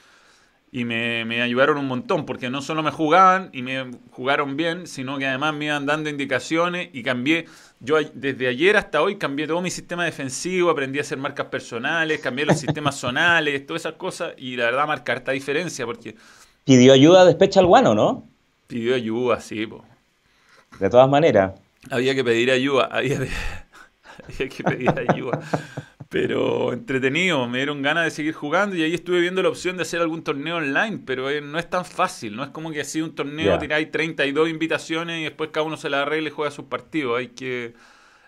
Y 0.71 0.86
me, 0.86 1.25
me, 1.25 1.42
ayudaron 1.42 1.77
un 1.77 1.88
montón, 1.88 2.25
porque 2.25 2.50
no 2.50 2.62
solo 2.62 2.83
me 2.83 2.92
jugaban 2.92 3.50
y 3.51 3.62
me 3.62 3.92
jugaron 4.12 4.56
bien, 4.56 4.88
sino 4.88 5.18
que 5.18 5.25
además 5.25 5.56
me 5.56 5.65
iban 5.65 5.86
dando 5.86 6.09
indicaciones 6.09 6.89
y 6.94 7.04
cambié 7.04 7.45
yo 7.80 7.98
desde 8.14 8.48
ayer 8.48 8.76
hasta 8.78 9.02
hoy 9.02 9.18
cambié 9.18 9.48
todo 9.48 9.62
mi 9.62 9.70
sistema 9.70 10.06
defensivo, 10.06 10.70
aprendí 10.70 11.00
a 11.00 11.02
hacer 11.02 11.18
marcas 11.18 11.48
personales, 11.48 12.20
cambié 12.20 12.46
los 12.46 12.60
sistemas 12.60 12.96
zonales, 13.00 13.66
todas 13.66 13.84
esas 13.84 13.94
cosas, 13.94 14.34
y 14.38 14.56
la 14.56 14.66
verdad 14.66 14.88
marcar 14.88 15.18
esta 15.18 15.32
diferencia 15.32 15.86
porque... 15.86 16.16
Pidió 16.64 16.94
ayuda 16.94 17.24
de 17.24 17.32
Special 17.34 17.66
One, 17.70 17.96
¿no? 17.96 18.28
Pidió 18.68 18.96
ayuda, 18.96 19.40
sí. 19.40 19.66
Po. 19.66 19.86
De 20.80 20.90
todas 20.90 21.08
maneras. 21.08 21.54
Había 21.90 22.14
que 22.14 22.24
pedir 22.24 22.52
ayuda, 22.52 22.90
había, 22.92 23.20
había 24.24 24.50
que 24.50 24.64
pedir 24.64 24.94
ayuda. 25.10 25.40
Pero 26.09 26.71
entretenido, 26.71 27.48
me 27.48 27.57
dieron 27.57 27.81
ganas 27.81 28.06
de 28.06 28.12
seguir 28.12 28.33
jugando 28.33 28.75
y 28.75 28.83
ahí 28.83 28.94
estuve 28.94 29.19
viendo 29.19 29.44
la 29.44 29.50
opción 29.50 29.75
de 29.75 29.81
hacer 29.81 30.00
algún 30.00 30.24
torneo 30.24 30.57
online, 30.57 31.01
pero 31.06 31.30
eh, 31.30 31.42
no 31.42 31.59
es 31.59 31.69
tan 31.69 31.83
fácil, 31.83 32.36
no 32.36 32.44
es 32.44 32.50
como 32.50 32.71
que 32.71 32.81
así 32.81 33.01
un 33.01 33.13
torneo, 33.13 33.59
tiráis 33.59 33.92
32 33.92 34.50
invitaciones 34.50 35.19
y 35.19 35.24
después 35.25 35.50
cada 35.51 35.65
uno 35.65 35.75
se 35.75 35.89
la 35.89 36.04
arregla 36.04 36.30
y 36.30 36.31
juega 36.31 36.50
sus 36.50 36.65
partidos, 36.65 37.19
hay 37.19 37.30
que 37.30 37.74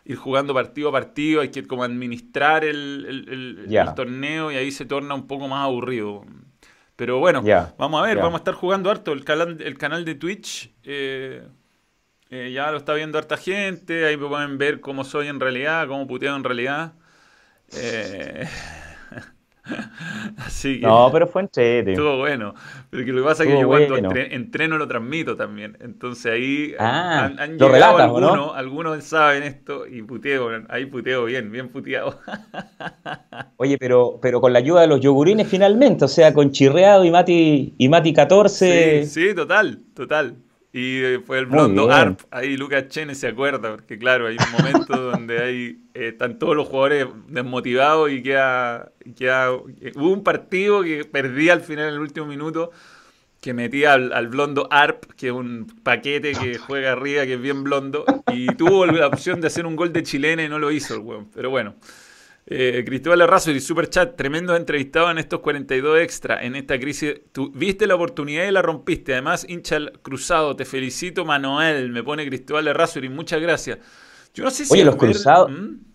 ir 0.04 0.18
jugando 0.18 0.54
partido 0.54 0.90
a 0.90 0.92
partido, 0.92 1.40
hay 1.40 1.50
que 1.50 1.66
como 1.66 1.84
administrar 1.84 2.66
el, 2.66 3.66
torneo 3.96 4.52
y 4.52 4.56
ahí 4.56 4.72
se 4.72 4.86
torna 4.86 5.16
un 5.16 5.28
poco 5.28 5.48
más 5.48 5.64
aburrido. 5.64 6.26
Pero 6.98 7.20
bueno, 7.20 7.42
vamos 7.78 8.04
a 8.04 8.06
ver, 8.06 8.18
vamos 8.18 8.34
a 8.34 8.38
estar 8.38 8.56
jugando 8.56 8.92
harto, 8.92 9.14
el 9.14 9.24
canal, 9.24 9.62
el 9.62 9.78
canal 9.78 10.04
de 10.04 10.16
Twitch... 10.16 10.72
Eh, 10.84 11.44
eh, 12.32 12.52
ya 12.54 12.70
lo 12.70 12.78
está 12.78 12.94
viendo 12.94 13.18
harta 13.18 13.38
gente, 13.38 14.06
ahí 14.06 14.16
pueden 14.16 14.60
ver 14.60 14.82
cómo 14.82 15.04
soy 15.04 15.28
en 15.28 15.40
realidad, 15.40 15.88
cómo 15.88 16.06
puteo 16.06 16.36
en 16.36 16.44
realidad. 16.44 16.94
Eh... 17.78 18.48
Así 20.38 20.80
que, 20.80 20.88
no, 20.88 21.10
pero 21.12 21.28
fue 21.28 21.44
entrete. 21.44 21.92
Estuvo 21.92 22.18
bueno. 22.18 22.54
Pero 22.90 23.06
que 23.06 23.12
lo 23.12 23.22
que 23.22 23.28
pasa 23.28 23.44
es 23.44 23.50
que 23.50 23.60
yo 23.60 23.68
cuando 23.68 24.16
entreno 24.16 24.78
lo 24.78 24.88
transmito 24.88 25.36
también. 25.36 25.78
Entonces 25.80 26.32
ahí 26.32 26.74
ah, 26.80 27.32
han, 27.38 27.58
llegado 27.58 27.98
algunos, 27.98 28.56
algunos 28.56 29.04
saben 29.04 29.44
esto 29.44 29.86
y 29.88 30.02
puteo, 30.02 30.50
ahí 30.70 30.86
puteo 30.86 31.26
bien, 31.26 31.52
bien 31.52 31.70
puteado. 31.70 32.20
Oye, 33.58 33.78
pero, 33.78 34.20
pero 34.22 34.42
con 34.42 34.54
la 34.54 34.60
ayuda 34.60 34.82
de 34.82 34.88
los 34.88 35.02
yogurines 35.02 35.48
finalmente, 35.48 36.06
o 36.06 36.08
sea, 36.08 36.34
con 36.34 36.52
Chirreado 36.52 37.06
y 37.06 37.12
Mati, 37.12 37.76
y 37.78 37.90
Mati 37.90 38.14
14. 38.14 39.06
Sí, 39.06 39.10
sí, 39.10 39.36
total, 39.36 39.80
total. 39.94 40.36
Y 40.72 41.02
eh, 41.02 41.20
fue 41.26 41.40
el 41.40 41.48
blondo 41.48 41.92
ARP, 41.92 42.22
ahí 42.30 42.56
Lucas 42.56 42.90
Chene 42.90 43.16
se 43.16 43.28
acuerda, 43.28 43.72
porque 43.72 43.98
claro, 43.98 44.28
hay 44.28 44.38
un 44.38 44.52
momento 44.52 45.02
donde 45.12 45.40
hay, 45.40 45.80
eh, 45.96 46.10
están 46.10 46.38
todos 46.38 46.56
los 46.56 46.68
jugadores 46.68 47.08
desmotivados 47.28 48.12
y 48.12 48.22
queda, 48.22 48.92
queda, 49.18 49.50
eh, 49.82 49.94
hubo 49.96 50.12
un 50.12 50.24
partido 50.24 50.84
que 50.84 51.06
perdía 51.06 51.54
al 51.54 51.62
final 51.62 51.88
en 51.88 51.94
el 51.96 52.00
último 52.00 52.28
minuto, 52.28 52.70
que 53.42 53.54
metía 53.54 53.94
al, 53.94 54.28
blondo 54.28 54.68
ARP, 54.70 55.06
que 55.16 55.28
es 55.28 55.34
un 55.34 55.66
paquete 55.82 56.34
que 56.34 56.60
juega 56.60 56.92
arriba, 56.92 57.26
que 57.26 57.34
es 57.34 57.42
bien 57.42 57.64
blondo, 57.64 58.06
y 58.32 58.48
tuvo 58.56 58.86
la 58.86 59.08
opción 59.08 59.42
de 59.42 59.48
hacer 59.48 59.66
un 59.66 59.76
gol 59.76 59.92
de 59.92 60.04
chilena 60.04 60.44
y 60.44 60.50
no 60.50 60.60
lo 60.60 60.72
hizo 60.72 60.94
el 60.94 61.00
weón, 61.00 61.30
pero 61.34 61.50
bueno. 61.50 61.74
Eh, 62.52 62.84
Cristóbal 62.84 63.22
Arrazo 63.22 63.52
y 63.52 63.60
Super 63.60 63.90
Chat, 63.90 64.16
tremendo 64.16 64.56
entrevistado 64.56 65.12
en 65.12 65.20
estos 65.20 65.40
42 65.42 66.00
extra 66.00 66.44
en 66.44 66.56
esta 66.56 66.80
crisis. 66.80 67.22
Tú 67.32 67.52
viste 67.54 67.86
la 67.86 67.94
oportunidad 67.94 68.48
y 68.48 68.52
la 68.52 68.64
rompiste. 68.64 69.14
Además, 69.14 69.46
hincha 69.48 69.78
cruzado, 70.02 70.56
te 70.56 70.66
felicito, 70.66 71.26
Manuel. 71.26 71.92
Me 71.92 72.02
pone 72.02 72.26
Cristóbal 72.26 72.68
Arrazo 72.68 73.00
y 73.00 73.10
muchas 73.10 73.40
gracias. 73.40 73.78
Yo 74.34 74.44
no 74.44 74.50
sé 74.50 74.66
si. 74.66 74.74
Oye, 74.74 74.84
los 74.84 74.96
cruzados. 74.96 75.52
¿Mm? 75.52 75.90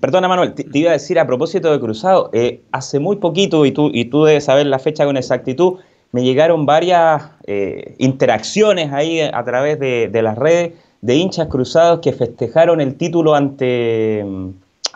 perdona, 0.00 0.28
Manuel, 0.28 0.54
te, 0.54 0.66
iba 0.72 0.90
a 0.90 0.92
decir 0.94 1.18
a 1.18 1.26
propósito 1.26 1.72
de 1.72 1.80
cruzado, 1.80 2.30
eh, 2.32 2.62
hace 2.70 3.00
muy 3.00 3.16
poquito, 3.16 3.66
y 3.66 3.72
tú, 3.72 3.90
y 3.92 4.04
tú 4.04 4.24
debes 4.24 4.44
saber 4.44 4.66
la 4.66 4.78
fecha 4.78 5.04
con 5.04 5.16
exactitud, 5.16 5.80
me 6.12 6.22
llegaron 6.22 6.66
varias 6.66 7.32
eh, 7.48 7.96
interacciones 7.98 8.92
ahí 8.92 9.20
a 9.20 9.42
través 9.42 9.80
de, 9.80 10.08
de 10.08 10.22
las 10.22 10.38
redes 10.38 10.74
de 11.00 11.16
hinchas 11.16 11.48
cruzados 11.48 11.98
que 11.98 12.12
festejaron 12.12 12.80
el 12.80 12.94
título 12.94 13.34
ante 13.34 14.24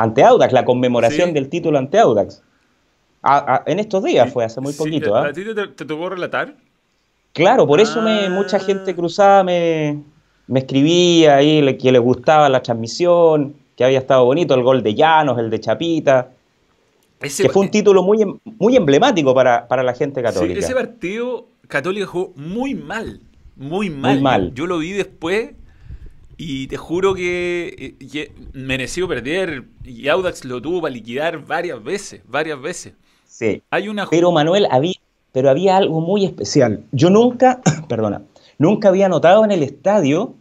ante 0.00 0.24
Audax, 0.24 0.54
la 0.54 0.64
conmemoración 0.64 1.34
del 1.34 1.50
título 1.50 1.78
ante 1.78 1.98
Audax. 1.98 2.42
en 3.66 3.78
estos 3.78 4.02
días 4.02 4.32
fue, 4.32 4.46
hace 4.46 4.58
muy 4.62 4.72
poquito. 4.72 5.14
¿A, 5.14 5.26
¿ah? 5.26 5.32
ti 5.32 5.44
te, 5.44 5.84
tocó 5.84 6.08
relatar? 6.08 6.54
Claro, 7.34 7.66
por 7.66 7.80
eso 7.80 8.00
me, 8.00 8.30
mucha 8.30 8.56
ah. 8.56 8.60
gente 8.60 8.96
cruzada 8.96 9.44
me, 9.44 10.02
me 10.46 10.60
escribía 10.60 11.36
ahí 11.36 11.76
que 11.76 11.92
les 11.92 12.00
gustaba 12.00 12.48
la 12.48 12.62
transmisión, 12.62 13.54
que 13.76 13.84
había 13.84 13.98
estado 13.98 14.24
bonito 14.24 14.54
el 14.54 14.62
gol 14.62 14.82
de 14.82 14.94
Llanos, 14.94 15.38
el 15.38 15.50
de 15.50 15.60
Chapita. 15.60 16.32
que 17.20 17.50
fue 17.50 17.62
un 17.62 17.70
título 17.70 18.02
muy, 18.02 18.24
muy 18.58 18.76
emblemático 18.76 19.34
para, 19.34 19.66
la 19.82 19.92
gente 19.92 20.22
católica. 20.22 20.60
ese 20.60 20.74
partido 20.74 21.46
católico 21.68 22.06
jugó 22.06 22.32
muy 22.36 22.74
mal, 22.74 23.20
muy 23.54 23.90
mal. 23.90 24.14
Muy 24.14 24.22
mal. 24.22 24.54
Yo, 24.54 24.66
lo 24.66 24.78
vi 24.78 24.92
después 24.92 25.50
y 26.42 26.68
te 26.68 26.78
juro 26.78 27.12
que, 27.12 27.96
eh, 28.00 28.32
mereció 28.54 29.06
perder 29.06 29.64
y 29.84 30.08
Audax 30.08 30.46
lo 30.46 30.62
tuvo 30.62 30.80
para 30.80 30.94
liquidar 30.94 31.44
varias 31.44 31.84
veces, 31.84 32.22
varias 32.26 32.58
veces. 32.62 32.94
Sí. 33.26 33.62
Hay 33.68 33.88
una... 33.88 34.08
Pero 34.08 34.32
Manuel, 34.32 34.66
había, 34.70 34.94
pero 35.32 35.50
había 35.50 35.76
algo 35.76 36.00
muy 36.00 36.24
especial. 36.24 36.82
Yo 36.92 37.10
nunca, 37.10 37.60
perdona, 37.88 38.22
nunca 38.56 38.88
había 38.88 39.10
notado 39.10 39.44
en 39.44 39.50
el 39.50 39.62
estadio 39.62 40.32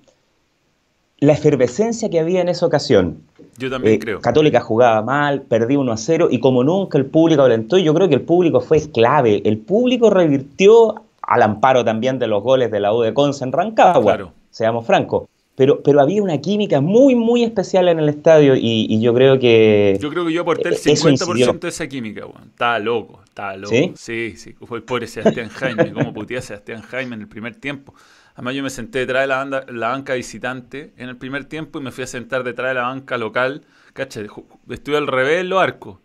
la 1.18 1.34
efervescencia 1.34 2.10
que 2.10 2.22
había 2.22 2.39
en 2.39 2.48
esa 2.48 2.65
ocasión. 2.65 3.22
Yo 3.58 3.70
también 3.70 3.96
eh, 3.96 4.00
creo. 4.00 4.22
Católica 4.22 4.62
jugaba 4.62 5.01
mal, 5.01 5.41
perdí 5.41 5.75
1 5.75 5.91
a 5.91 5.98
0 5.98 6.29
y 6.32 6.39
como 6.39 6.63
nunca 6.63 6.98
el 6.98 7.08
público 7.08 7.41
alentó, 7.41 7.77
yo 7.77 7.94
creo 7.94 8.08
que 8.08 8.15
el 8.15 8.22
público 8.22 8.62
fue 8.62 8.79
clave. 8.89 9.41
El 9.44 9.58
público 9.58 10.10
revirtió 10.10 10.96
al 11.24 11.41
amparo 11.41 11.84
también 11.84 12.20
de 12.20 12.27
los 12.27 12.41
goles 12.41 12.72
de 12.72 12.79
la 12.79 12.94
U 12.94 13.01
de 13.01 13.13
Conce 13.13 13.44
en 13.44 13.51
Rancagua, 13.51 14.01
claro. 14.01 14.32
seamos 14.50 14.86
francos. 14.86 15.27
Pero, 15.60 15.84
pero 15.84 16.00
había 16.00 16.24
una 16.24 16.38
química 16.38 16.80
muy, 16.80 17.16
muy 17.16 17.44
especial 17.44 17.89
en 17.89 18.00
el 18.00 18.08
estadio 18.08 18.56
y, 18.56 19.01
yo 19.01 19.13
creo 19.13 19.38
que... 19.39 19.98
Yo 20.00 20.10
creo 20.10 20.25
que 20.25 20.32
yo 20.32 20.44
aporté 20.44 20.70
el 20.70 20.75
50% 20.75 21.60
de 21.60 21.68
esa 21.68 21.86
química, 21.86 22.25
weón. 22.25 22.48
Estaba 22.48 22.80
loco, 22.80 23.20
estaba 23.25 23.58
loco. 23.58 23.75
¿Sí? 23.75 23.92
Sí, 23.98 24.36
sí. 24.38 24.56
Fue 24.66 24.78
el 24.78 24.86
pobre 24.86 25.06
Sebastián 25.06 25.50
Jaime, 25.50 25.92
cómo 25.92 26.13
putía 26.13 26.42
Sebastián 26.42 26.82
Jaime 26.84 27.16
en 27.16 27.24
el 27.24 27.28
primer 27.28 27.58
tiempo. 27.58 27.94
Además 28.36 28.56
yo 28.56 28.63
me 28.63 28.70
senté 28.70 29.00
detrás 29.00 29.24
de 29.24 29.28
la, 29.28 29.36
banda, 29.36 29.66
la 29.68 29.89
banca 29.89 30.13
visitante 30.13 30.94
en 30.96 31.10
el 31.10 31.18
primer 31.18 31.44
tiempo 31.44 31.78
y 31.78 31.84
me 31.84 31.92
fui 31.92 32.06
a 32.06 32.08
sentar 32.08 32.46
detrás 32.46 32.70
de 32.70 32.75
la 32.75 32.84
banca 32.84 33.18
local. 33.18 33.66
Cacha, 33.92 34.22
estuve 34.70 34.96
al 34.96 35.08
revés 35.08 35.42
en 35.42 35.50
los 35.50 35.62
arcos. 35.62 35.98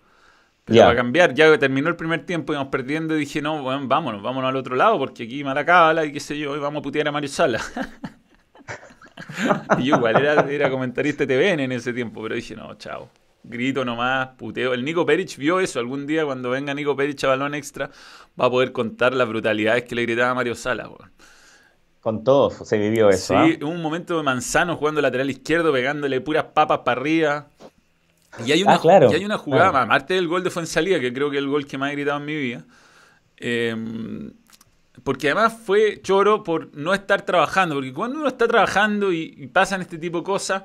Pero 0.64 0.80
para 0.80 0.96
cambiar, 0.96 1.32
ya 1.32 1.48
que 1.48 1.58
terminó 1.58 1.88
el 1.88 1.94
primer 1.94 2.26
tiempo, 2.26 2.52
íbamos 2.52 2.72
perdiendo 2.72 3.14
y 3.14 3.20
dije, 3.20 3.40
no, 3.40 3.62
bueno, 3.62 3.86
vámonos, 3.86 4.20
vámonos 4.20 4.48
al 4.48 4.56
otro 4.56 4.74
lado, 4.74 4.98
porque 4.98 5.22
aquí 5.22 5.44
Maracabala 5.44 6.04
y 6.06 6.12
qué 6.12 6.18
sé 6.18 6.36
yo, 6.36 6.50
hoy 6.50 6.58
vamos 6.58 6.80
a 6.80 6.82
putear 6.82 7.06
a 7.06 7.12
Mario 7.12 7.28
Sala. 7.28 7.60
y 9.78 9.84
yo 9.84 9.96
igual 9.96 10.16
era, 10.16 10.40
era 10.50 10.70
comentarista 10.70 11.24
de 11.26 11.36
TVN 11.36 11.60
en 11.60 11.72
ese 11.72 11.92
tiempo, 11.92 12.22
pero 12.22 12.34
dije, 12.34 12.56
no, 12.56 12.74
chao. 12.74 13.08
Grito 13.46 13.84
nomás, 13.84 14.28
puteo. 14.38 14.72
El 14.72 14.84
Nico 14.84 15.04
Perich 15.04 15.36
vio 15.36 15.60
eso. 15.60 15.78
Algún 15.78 16.06
día, 16.06 16.24
cuando 16.24 16.50
venga 16.50 16.72
Nico 16.72 16.96
Perich 16.96 17.24
a 17.24 17.28
balón 17.28 17.54
extra, 17.54 17.90
va 18.40 18.46
a 18.46 18.50
poder 18.50 18.72
contar 18.72 19.14
las 19.14 19.28
brutalidades 19.28 19.84
que 19.84 19.94
le 19.94 20.02
gritaba 20.02 20.32
Mario 20.34 20.54
Sala. 20.54 20.88
Con 22.00 22.24
todo 22.24 22.50
se 22.50 22.78
vivió 22.78 23.10
eso. 23.10 23.34
Sí, 23.44 23.58
¿ah? 23.60 23.66
un 23.66 23.82
momento 23.82 24.16
de 24.16 24.22
Manzano 24.22 24.76
jugando 24.76 25.02
lateral 25.02 25.28
izquierdo, 25.28 25.72
pegándole 25.72 26.20
puras 26.22 26.44
papas 26.54 26.80
para 26.80 27.00
arriba. 27.00 27.48
Y 28.44 28.52
hay 28.52 28.62
una, 28.62 28.74
ah, 28.76 29.08
y 29.10 29.14
hay 29.14 29.24
una 29.24 29.38
jugada, 29.38 29.72
más 29.72 29.84
aparte 29.84 30.14
del 30.14 30.26
gol 30.26 30.42
de 30.42 30.50
Fuensalía, 30.50 30.98
que 30.98 31.12
creo 31.12 31.30
que 31.30 31.36
es 31.36 31.42
el 31.42 31.48
gol 31.48 31.66
que 31.66 31.78
más 31.78 31.92
he 31.92 31.94
gritado 31.94 32.18
en 32.18 32.24
mi 32.24 32.34
vida. 32.34 32.64
Em, 33.36 34.32
porque 35.02 35.30
además 35.30 35.56
fue 35.64 36.00
choro 36.02 36.44
por 36.44 36.74
no 36.74 36.94
estar 36.94 37.22
trabajando. 37.22 37.74
Porque 37.74 37.92
cuando 37.92 38.18
uno 38.18 38.28
está 38.28 38.46
trabajando 38.46 39.12
y, 39.12 39.48
pasan 39.52 39.80
este 39.80 39.98
tipo 39.98 40.18
de 40.18 40.24
cosas, 40.24 40.62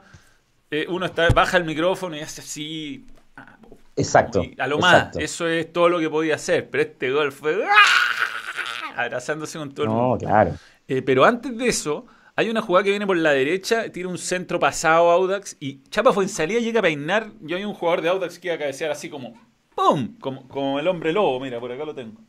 eh, 0.70 0.86
uno 0.90 1.08
está, 1.08 1.30
baja 1.30 1.58
el 1.58 1.64
micrófono 1.64 2.16
y 2.16 2.20
hace 2.20 2.42
así. 2.42 3.06
Exacto. 3.96 4.44
a 4.58 4.68
lo 4.68 4.80
más, 4.80 5.16
eso 5.18 5.48
es 5.48 5.74
todo 5.74 5.90
lo 5.90 6.00
que 6.00 6.10
podía 6.10 6.36
hacer. 6.36 6.70
Pero 6.70 6.84
este 6.84 7.12
gol 7.12 7.32
fue. 7.32 7.64
¡ah! 7.66 9.02
Abrazándose 9.02 9.58
con 9.58 9.72
todo 9.72 9.86
el 9.86 9.90
mundo. 9.92 10.14
No, 10.14 10.18
claro. 10.18 10.56
Eh, 10.88 11.02
pero 11.02 11.26
antes 11.26 11.58
de 11.58 11.68
eso, 11.68 12.06
hay 12.36 12.50
una 12.50 12.62
jugada 12.62 12.84
que 12.84 12.90
viene 12.92 13.06
por 13.06 13.18
la 13.18 13.32
derecha, 13.32 13.92
tira 13.92 14.08
un 14.08 14.18
centro 14.18 14.60
pasado 14.60 15.12
a 15.12 15.14
Audax 15.14 15.58
y 15.60 15.84
Chapa 15.90 16.14
fue 16.14 16.24
en 16.24 16.30
salida, 16.30 16.60
llega 16.60 16.80
a 16.80 16.84
peinar. 16.84 17.32
Yo 17.42 17.58
hay 17.58 17.66
un 17.66 17.74
jugador 17.74 18.02
de 18.02 18.10
Audax 18.10 18.40
que 18.40 18.48
iba 18.48 18.56
a 18.56 18.60
cabecear 18.60 18.92
así 18.92 19.10
como 19.10 19.34
¡pum! 19.76 20.18
Como, 20.20 20.80
el 20.80 20.88
hombre 20.88 21.14
lobo, 21.14 21.40
mira, 21.40 21.60
por 21.60 21.72
acá 21.72 21.86
lo 21.86 21.96
tengo. 21.96 22.22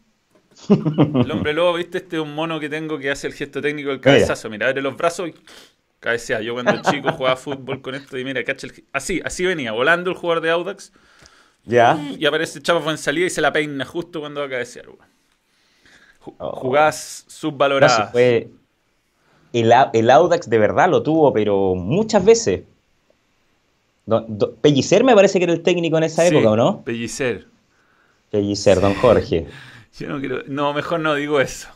El 1.24 1.30
hombre 1.30 1.52
lobo, 1.52 1.74
¿viste? 1.74 1.98
Este 1.98 2.16
es 2.16 2.22
un 2.22 2.34
mono 2.34 2.60
que 2.60 2.68
tengo 2.68 2.98
que 2.98 3.10
hace 3.10 3.26
el 3.26 3.34
gesto 3.34 3.60
técnico 3.60 3.90
del 3.90 4.00
cabezazo. 4.00 4.50
Mira, 4.50 4.68
abre 4.68 4.82
los 4.82 4.96
brazos 4.96 5.28
y 5.28 5.34
cabecea. 6.00 6.40
Yo 6.40 6.54
cuando 6.54 6.80
chico 6.90 7.12
jugaba 7.12 7.36
fútbol 7.36 7.80
con 7.82 7.94
esto 7.94 8.18
y 8.18 8.24
mira, 8.24 8.42
cacha 8.44 8.66
el... 8.66 8.84
Así, 8.92 9.20
así 9.24 9.44
venía, 9.44 9.72
volando 9.72 10.10
el 10.10 10.16
jugador 10.16 10.42
de 10.42 10.50
Audax. 10.50 10.92
Ya. 11.64 11.98
Y 12.18 12.24
aparece 12.24 12.60
Chapa 12.62 12.80
fue 12.80 12.92
en 12.92 12.98
salida 12.98 13.26
y 13.26 13.30
se 13.30 13.40
la 13.40 13.52
peina 13.52 13.84
justo 13.84 14.20
cuando 14.20 14.40
va 14.40 14.46
a 14.46 14.50
cabecear. 14.50 14.86
Oh. 16.38 16.56
Jugás 16.56 17.24
subvaloradas. 17.28 18.14
el, 18.14 18.52
el, 19.52 20.10
Audax 20.10 20.48
de 20.48 20.58
verdad 20.58 20.88
lo 20.88 21.02
tuvo, 21.02 21.32
pero 21.32 21.74
muchas 21.74 22.24
veces. 22.24 22.62
Pellicer 24.60 25.04
me 25.04 25.14
parece 25.14 25.38
que 25.38 25.44
era 25.44 25.52
el 25.52 25.62
técnico 25.62 25.96
en 25.98 26.04
esa 26.04 26.26
época, 26.26 26.50
¿o 26.50 26.56
no? 26.56 26.82
Pellicer. 26.82 27.46
Pellicer, 28.30 28.80
don 28.80 28.94
Jorge. 28.94 29.46
Yo 29.98 30.08
no 30.08 30.20
quiero. 30.20 30.42
No, 30.46 30.72
mejor 30.72 31.00
no 31.00 31.14
digo 31.14 31.40
eso. 31.40 31.68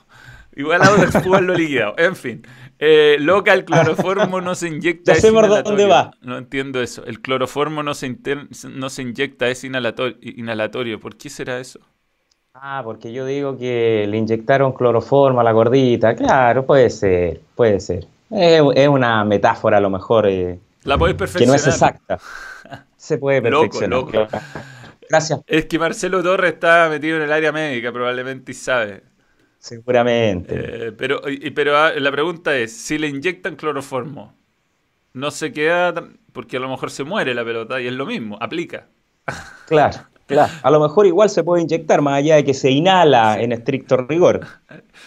Igual 0.56 0.82
pudo 1.22 1.34
haberlo 1.34 1.54
liquidado. 1.54 1.94
En 1.98 2.14
fin. 2.14 2.46
Eh, 2.78 3.16
loca, 3.20 3.52
el 3.54 3.64
cloroformo 3.64 4.40
no 4.40 4.54
se 4.54 4.68
inyecta. 4.68 5.12
Ya 5.14 5.20
sé 5.20 5.32
por 5.32 5.48
dónde 5.48 5.86
va. 5.86 6.12
No 6.20 6.38
entiendo 6.38 6.80
eso. 6.80 7.04
El 7.04 7.20
cloroformo 7.20 7.82
no 7.82 7.94
se, 7.94 8.16
no 8.70 8.90
se 8.90 9.02
inyecta, 9.02 9.48
es 9.48 9.64
inhalatorio. 9.64 11.00
¿Por 11.00 11.16
qué 11.16 11.30
será 11.30 11.58
eso? 11.58 11.80
Ah, 12.54 12.82
porque 12.84 13.12
yo 13.12 13.26
digo 13.26 13.58
que 13.58 14.06
le 14.08 14.16
inyectaron 14.16 14.72
cloroformo 14.72 15.40
a 15.40 15.44
la 15.44 15.52
gordita. 15.52 16.14
Claro, 16.14 16.64
puede 16.64 16.88
ser, 16.88 17.40
puede 17.56 17.80
ser. 17.80 18.06
Es, 18.30 18.88
una 18.88 19.24
metáfora 19.24 19.78
a 19.78 19.80
lo 19.80 19.90
mejor. 19.90 20.28
Eh, 20.28 20.58
la 20.84 20.96
podés 20.96 21.16
perfeccionar. 21.16 21.58
Que 21.58 21.64
no 21.64 21.68
es 21.68 21.74
exacta. 21.74 22.18
Se 22.96 23.18
puede 23.18 23.42
perfeccionar. 23.42 23.98
Loco, 23.98 24.12
loco. 24.12 24.38
Gracias. 25.08 25.40
Es 25.46 25.66
que 25.66 25.78
Marcelo 25.78 26.22
Torres 26.22 26.54
está 26.54 26.88
metido 26.88 27.16
en 27.16 27.22
el 27.22 27.32
área 27.32 27.52
médica, 27.52 27.92
probablemente 27.92 28.52
y 28.52 28.54
sabe. 28.54 29.02
Seguramente. 29.58 30.88
Eh, 30.88 30.92
pero, 30.92 31.22
pero 31.54 31.76
ah, 31.76 31.92
la 31.96 32.12
pregunta 32.12 32.56
es, 32.56 32.76
si 32.76 32.98
le 32.98 33.08
inyectan 33.08 33.56
cloroformo, 33.56 34.34
no 35.14 35.30
se 35.30 35.52
queda, 35.52 35.94
porque 36.32 36.58
a 36.58 36.60
lo 36.60 36.68
mejor 36.68 36.90
se 36.90 37.04
muere 37.04 37.34
la 37.34 37.44
pelota 37.44 37.80
y 37.80 37.86
es 37.86 37.94
lo 37.94 38.06
mismo, 38.06 38.36
aplica. 38.40 38.88
Claro. 39.66 39.98
Claro, 40.26 40.52
a 40.62 40.70
lo 40.70 40.80
mejor 40.80 41.06
igual 41.06 41.28
se 41.28 41.44
puede 41.44 41.60
inyectar, 41.62 42.00
más 42.00 42.14
allá 42.14 42.36
de 42.36 42.44
que 42.44 42.54
se 42.54 42.70
inhala 42.70 43.38
en 43.40 43.52
estricto 43.52 43.98
rigor. 43.98 44.40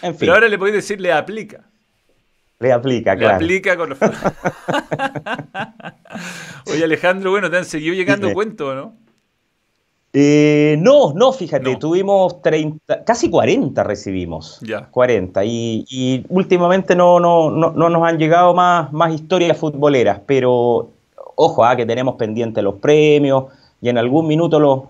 En 0.00 0.12
fin. 0.12 0.20
Pero 0.20 0.34
ahora 0.34 0.48
le 0.48 0.56
podéis 0.58 0.76
decir 0.76 1.00
le 1.00 1.12
aplica. 1.12 1.64
Le 2.60 2.72
aplica, 2.72 3.16
claro. 3.16 3.38
Le 3.38 3.44
aplica 3.44 3.76
con 3.76 3.90
los... 3.90 3.98
Oye, 6.66 6.84
Alejandro, 6.84 7.30
bueno, 7.30 7.50
te 7.50 7.56
han 7.56 7.64
seguido 7.64 7.94
llegando 7.94 8.32
cuentos, 8.32 8.76
¿no? 8.76 8.96
Eh, 10.12 10.76
no, 10.80 11.12
no, 11.14 11.32
fíjate, 11.32 11.76
tuvimos 11.76 12.40
30, 12.40 13.04
casi 13.04 13.28
40 13.28 13.82
recibimos. 13.84 14.58
Ya. 14.62 14.86
40. 14.86 15.44
Y, 15.44 16.24
últimamente 16.28 16.96
no, 16.96 17.20
no, 17.20 17.50
no, 17.50 17.72
nos 17.72 18.02
han 18.02 18.18
llegado 18.18 18.54
más, 18.54 18.92
más 18.92 19.12
historias 19.12 19.58
futboleras, 19.58 20.20
pero 20.26 20.90
ojo, 21.34 21.64
ah, 21.64 21.76
que 21.76 21.86
tenemos 21.86 22.16
pendientes 22.16 22.64
los 22.64 22.76
premios 22.76 23.44
y 23.80 23.88
en 23.88 23.98
algún 23.98 24.26
minuto 24.26 24.58
los, 24.58 24.82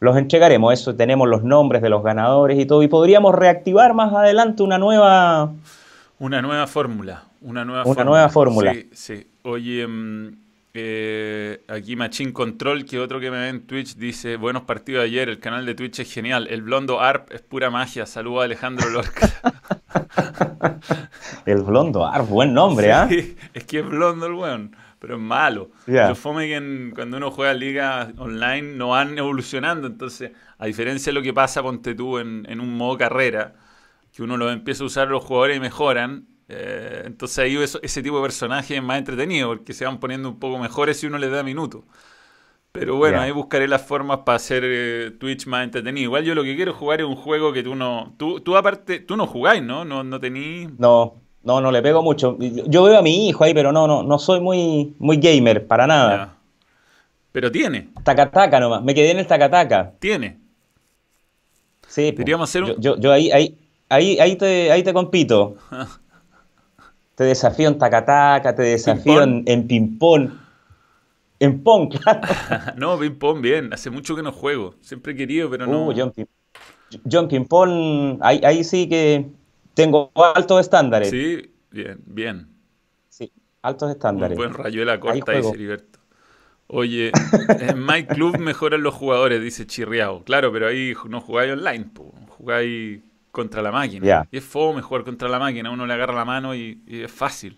los, 0.00 0.16
entregaremos. 0.16 0.72
Eso 0.74 0.94
tenemos 0.94 1.26
los 1.28 1.42
nombres 1.42 1.82
de 1.82 1.88
los 1.88 2.02
ganadores 2.02 2.58
y 2.58 2.66
todo. 2.66 2.82
Y 2.82 2.88
podríamos 2.88 3.34
reactivar 3.34 3.94
más 3.94 4.12
adelante 4.12 4.62
una 4.62 4.78
nueva. 4.78 5.52
Una 6.18 6.42
nueva 6.42 6.66
fórmula. 6.66 7.24
Una 7.40 7.64
nueva 7.64 7.84
una 7.84 8.04
Nueva 8.04 8.28
fórmula. 8.28 8.72
Sí, 8.72 8.88
sí. 8.92 9.26
Oye, 9.42 9.84
mm, 9.86 10.41
eh, 10.74 11.62
aquí 11.68 11.96
Machine 11.96 12.32
Control, 12.32 12.84
que 12.84 12.98
otro 12.98 13.20
que 13.20 13.30
me 13.30 13.38
ve 13.38 13.48
en 13.48 13.66
Twitch, 13.66 13.96
dice: 13.96 14.36
Buenos 14.36 14.62
partidos 14.62 15.02
de 15.02 15.08
ayer. 15.08 15.28
El 15.28 15.38
canal 15.38 15.66
de 15.66 15.74
Twitch 15.74 16.00
es 16.00 16.12
genial. 16.12 16.48
El 16.50 16.62
blondo 16.62 17.00
ARP 17.00 17.32
es 17.32 17.42
pura 17.42 17.70
magia. 17.70 18.06
Saludos 18.06 18.42
a 18.42 18.44
Alejandro 18.44 18.88
Lorca. 18.90 19.30
el 21.46 21.62
blondo 21.62 22.06
ARP, 22.06 22.28
buen 22.28 22.54
nombre, 22.54 22.92
¿ah? 22.92 23.08
Es 23.54 23.64
que 23.64 23.80
es 23.80 23.86
blondo 23.86 24.26
el 24.26 24.34
weón 24.34 24.76
pero 25.02 25.16
es 25.16 25.20
malo. 25.20 25.72
Los 25.86 26.16
fome 26.16 26.46
que 26.46 26.92
cuando 26.94 27.16
uno 27.16 27.32
juega 27.32 27.52
ligas 27.54 28.10
online 28.18 28.76
no 28.76 28.90
van 28.90 29.18
evolucionando. 29.18 29.88
Entonces, 29.88 30.30
a 30.58 30.66
diferencia 30.66 31.10
de 31.10 31.14
lo 31.14 31.22
que 31.22 31.32
pasa, 31.32 31.60
ponte 31.60 31.96
tú 31.96 32.18
en, 32.18 32.60
un 32.60 32.76
modo 32.76 32.98
carrera, 32.98 33.54
que 34.14 34.22
uno 34.22 34.36
lo 34.36 34.48
empieza 34.48 34.84
a 34.84 34.86
usar 34.86 35.08
los 35.08 35.24
jugadores 35.24 35.56
y 35.56 35.60
mejoran. 35.60 36.28
Eh, 36.54 37.02
entonces 37.06 37.38
ahí 37.38 37.56
ese 37.56 38.02
tipo 38.02 38.16
de 38.16 38.22
personajes 38.22 38.76
es 38.76 38.82
más 38.82 38.98
entretenido 38.98 39.48
porque 39.48 39.72
se 39.72 39.86
van 39.86 39.98
poniendo 39.98 40.28
un 40.28 40.38
poco 40.38 40.58
mejores 40.58 40.98
si 41.00 41.06
uno 41.06 41.16
les 41.16 41.30
da 41.30 41.42
minutos. 41.42 41.82
Pero 42.72 42.96
bueno, 42.96 43.20
ahí 43.20 43.30
buscaré 43.30 43.68
las 43.68 43.82
formas 43.82 44.20
para 44.24 44.36
hacer 44.36 44.62
eh, 44.64 45.10
Twitch 45.18 45.46
más 45.46 45.64
entretenido. 45.64 46.04
Igual 46.04 46.24
yo 46.24 46.34
lo 46.34 46.42
que 46.42 46.56
quiero 46.56 46.72
jugar 46.72 47.00
es 47.00 47.06
un 47.06 47.16
juego 47.16 47.52
que 47.52 47.62
tú 47.62 47.74
no. 47.74 48.14
Tú, 48.16 48.40
tú 48.40 48.56
aparte, 48.56 49.00
tú 49.00 49.16
no 49.16 49.26
jugáis, 49.26 49.62
¿no? 49.62 49.84
No, 49.84 50.02
no 50.02 50.18
tenís. 50.20 50.70
No, 50.78 51.14
no, 51.42 51.60
no 51.60 51.70
le 51.70 51.82
pego 51.82 52.02
mucho. 52.02 52.38
Yo 52.38 52.84
veo 52.84 52.98
a 52.98 53.02
mi 53.02 53.28
hijo 53.28 53.44
ahí, 53.44 53.52
pero 53.52 53.72
no, 53.72 53.86
no, 53.86 54.02
no 54.02 54.18
soy 54.18 54.40
muy, 54.40 54.94
muy 54.98 55.18
gamer, 55.18 55.66
para 55.66 55.86
nada. 55.86 56.36
Pero 57.30 57.50
tiene. 57.50 57.90
Tacataca 58.04 58.58
nomás. 58.58 58.82
Me 58.82 58.94
quedé 58.94 59.10
en 59.10 59.18
el 59.18 59.26
tacataca. 59.26 59.92
Tiene. 59.98 60.38
Sí, 61.86 62.14
hacer 62.40 62.64
un... 62.64 62.80
yo, 62.80 62.98
yo, 62.98 63.12
ahí, 63.12 63.30
ahí, 63.30 63.58
ahí, 63.90 64.18
ahí, 64.18 64.36
te, 64.36 64.72
ahí 64.72 64.82
te 64.82 64.94
compito. 64.94 65.56
te 67.14 67.24
desafío 67.24 67.68
en 67.68 67.78
tacataca, 67.78 68.54
te 68.54 68.62
desafío 68.62 69.22
en, 69.22 69.66
ping-pong. 69.66 70.30
En 71.38 71.62
pong, 71.62 71.88
claro. 72.02 72.20
no, 72.76 72.98
ping-pong, 72.98 73.40
bien. 73.40 73.72
Hace 73.72 73.90
mucho 73.90 74.16
que 74.16 74.22
no 74.22 74.32
juego. 74.32 74.74
Siempre 74.80 75.12
he 75.12 75.16
querido, 75.16 75.50
pero 75.50 75.66
no. 75.66 75.88
Uh, 75.88 75.92
yo 77.04 77.20
en 77.20 77.28
ping-pong, 77.28 78.18
ahí, 78.20 78.40
ahí 78.44 78.64
sí 78.64 78.88
que 78.88 79.30
tengo 79.74 80.10
altos 80.14 80.60
estándares. 80.60 81.10
Sí, 81.10 81.50
bien, 81.70 82.00
bien. 82.04 82.48
Sí, 83.08 83.32
altos 83.62 83.90
estándares. 83.90 84.36
Un 84.38 84.44
buen 84.44 84.54
rayuela 84.54 85.00
corta, 85.00 85.32
dice 85.32 85.50
Heriberto. 85.50 85.98
Oye, 86.66 87.12
en 87.60 87.84
My 87.84 88.06
Club 88.06 88.38
mejoran 88.38 88.82
los 88.82 88.94
jugadores, 88.94 89.42
dice 89.42 89.66
Chirriao. 89.66 90.24
Claro, 90.24 90.52
pero 90.52 90.68
ahí 90.68 90.94
no 91.08 91.20
jugáis 91.20 91.52
online, 91.52 91.90
jugáis 92.28 93.00
contra 93.32 93.60
la 93.62 93.72
máquina. 93.72 94.28
Y 94.30 94.36
es 94.36 94.44
fome 94.44 94.82
jugar 94.82 95.02
contra 95.02 95.28
la 95.28 95.40
máquina, 95.40 95.70
uno 95.70 95.86
le 95.86 95.94
agarra 95.94 96.14
la 96.14 96.24
mano 96.24 96.54
y, 96.54 96.80
es 96.86 97.10
fácil. 97.10 97.56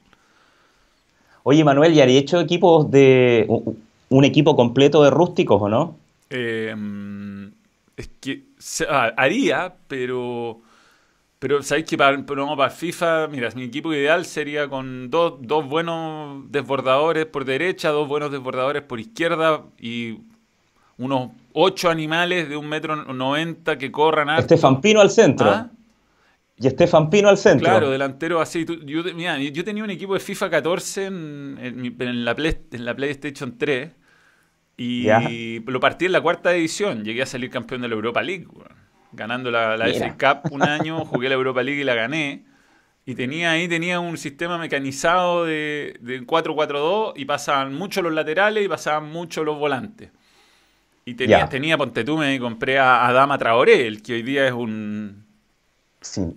Oye, 1.43 1.63
Manuel, 1.63 1.93
¿y 1.93 2.01
haría 2.01 2.19
hecho 2.19 2.41
equipos 2.41 2.91
de. 2.91 3.47
un, 4.09 4.25
equipo 4.25 4.57
completo 4.57 5.03
de 5.03 5.11
rústicos 5.11 5.61
o 5.61 5.69
no? 5.69 5.99
Eh, 6.31 6.75
es 7.97 8.09
que 8.21 8.45
ah, 8.89 9.13
haría, 9.17 9.75
pero 9.87 10.63
pero 11.45 11.63
sabéis 11.63 11.87
que 11.87 11.99
para, 11.99 12.25
para 12.25 12.71
FIFA, 12.71 13.29
mira, 13.29 13.51
mi 13.55 13.65
equipo 13.65 13.93
ideal 13.93 14.25
sería 14.25 14.67
con 14.67 15.11
dos, 15.11 15.35
dos 15.41 15.69
buenos 15.69 16.51
desbordadores 16.51 17.27
por 17.27 17.45
derecha, 17.45 17.91
dos 17.91 18.09
buenos 18.09 18.33
desbordadores 18.33 18.83
por 18.83 18.99
izquierda 18.99 19.63
y 19.79 20.21
unos 20.99 21.31
ocho 21.53 21.91
animales 21.91 22.49
de 22.49 22.57
un 22.57 22.69
metro 22.69 22.97
noventa 22.97 23.79
que 23.79 23.91
corran 23.91 24.31
a. 24.31 24.39
Estefan 24.39 24.81
Pino 24.81 25.01
al 25.01 25.11
centro. 25.11 25.51
¿Ah? 25.51 25.71
Y 26.57 26.67
Estefan 26.67 27.11
Pino 27.11 27.29
al 27.29 27.39
centro. 27.39 27.69
Claro, 27.69 27.91
delantero 27.91 28.41
así. 28.41 28.65
Yo, 28.65 29.03
yo 29.03 29.65
tenía 29.65 29.85
un 29.85 29.91
equipo 29.91 30.15
de 30.15 30.21
FIFA 30.21 30.51
14 30.51 31.07
en, 31.07 31.59
en, 31.61 32.25
la, 32.25 32.37
en 32.39 32.85
la 32.85 32.95
PlayStation 32.95 33.59
3 33.59 33.91
y 34.77 35.61
lo 35.67 35.81
partí 35.81 36.07
en 36.07 36.13
la 36.13 36.21
cuarta 36.21 36.55
edición. 36.55 37.05
Llegué 37.05 37.23
a 37.23 37.27
salir 37.27 37.51
campeón 37.51 37.83
de 37.83 37.89
la 37.89 37.95
Europa 37.95 38.23
League 38.23 38.47
ganando 39.15 39.51
la, 39.51 39.77
la 39.77 39.87
FA 39.87 40.17
Cup 40.43 40.53
un 40.53 40.63
año, 40.63 41.05
jugué 41.07 41.29
la 41.29 41.35
Europa 41.35 41.63
League 41.63 41.81
y 41.81 41.85
la 41.85 41.95
gané. 41.95 42.45
Y 43.07 43.15
tenía 43.15 43.51
ahí 43.51 43.69
tenía 43.69 44.01
un 44.01 44.17
sistema 44.17 44.57
mecanizado 44.57 45.45
de, 45.45 45.97
de 46.01 46.23
4-4-2 46.23 47.13
y 47.17 47.27
pasaban 47.27 47.75
mucho 47.75 48.01
los 48.01 48.15
laterales 48.15 48.65
y 48.65 48.69
pasaban 48.69 49.11
mucho 49.11 49.45
los 49.45 49.59
volantes. 49.59 50.11
Y 51.05 51.15
tenía, 51.15 51.49
tenía 51.49 51.77
ponte 51.77 52.03
tú, 52.03 52.17
me 52.17 52.39
compré 52.41 52.79
a 52.79 53.07
Adama 53.07 53.37
Traoré, 53.37 53.87
el 53.87 54.03
que 54.03 54.15
hoy 54.15 54.23
día 54.23 54.47
es 54.47 54.53
un, 54.53 55.25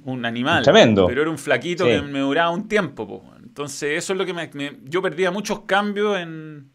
un 0.03 0.25
animal. 0.25 0.63
Tremendo. 0.63 1.07
Pero 1.07 1.21
era 1.21 1.31
un 1.31 1.37
flaquito 1.37 1.85
que 1.85 2.01
me 2.01 2.19
duraba 2.19 2.49
un 2.49 2.67
tiempo. 2.67 3.23
Entonces, 3.41 3.97
eso 3.97 4.13
es 4.13 4.19
lo 4.19 4.25
que 4.25 4.33
me, 4.33 4.49
Yo 4.83 5.01
perdía 5.01 5.31
muchos 5.31 5.61
cambios 5.61 6.19
en, 6.19 6.69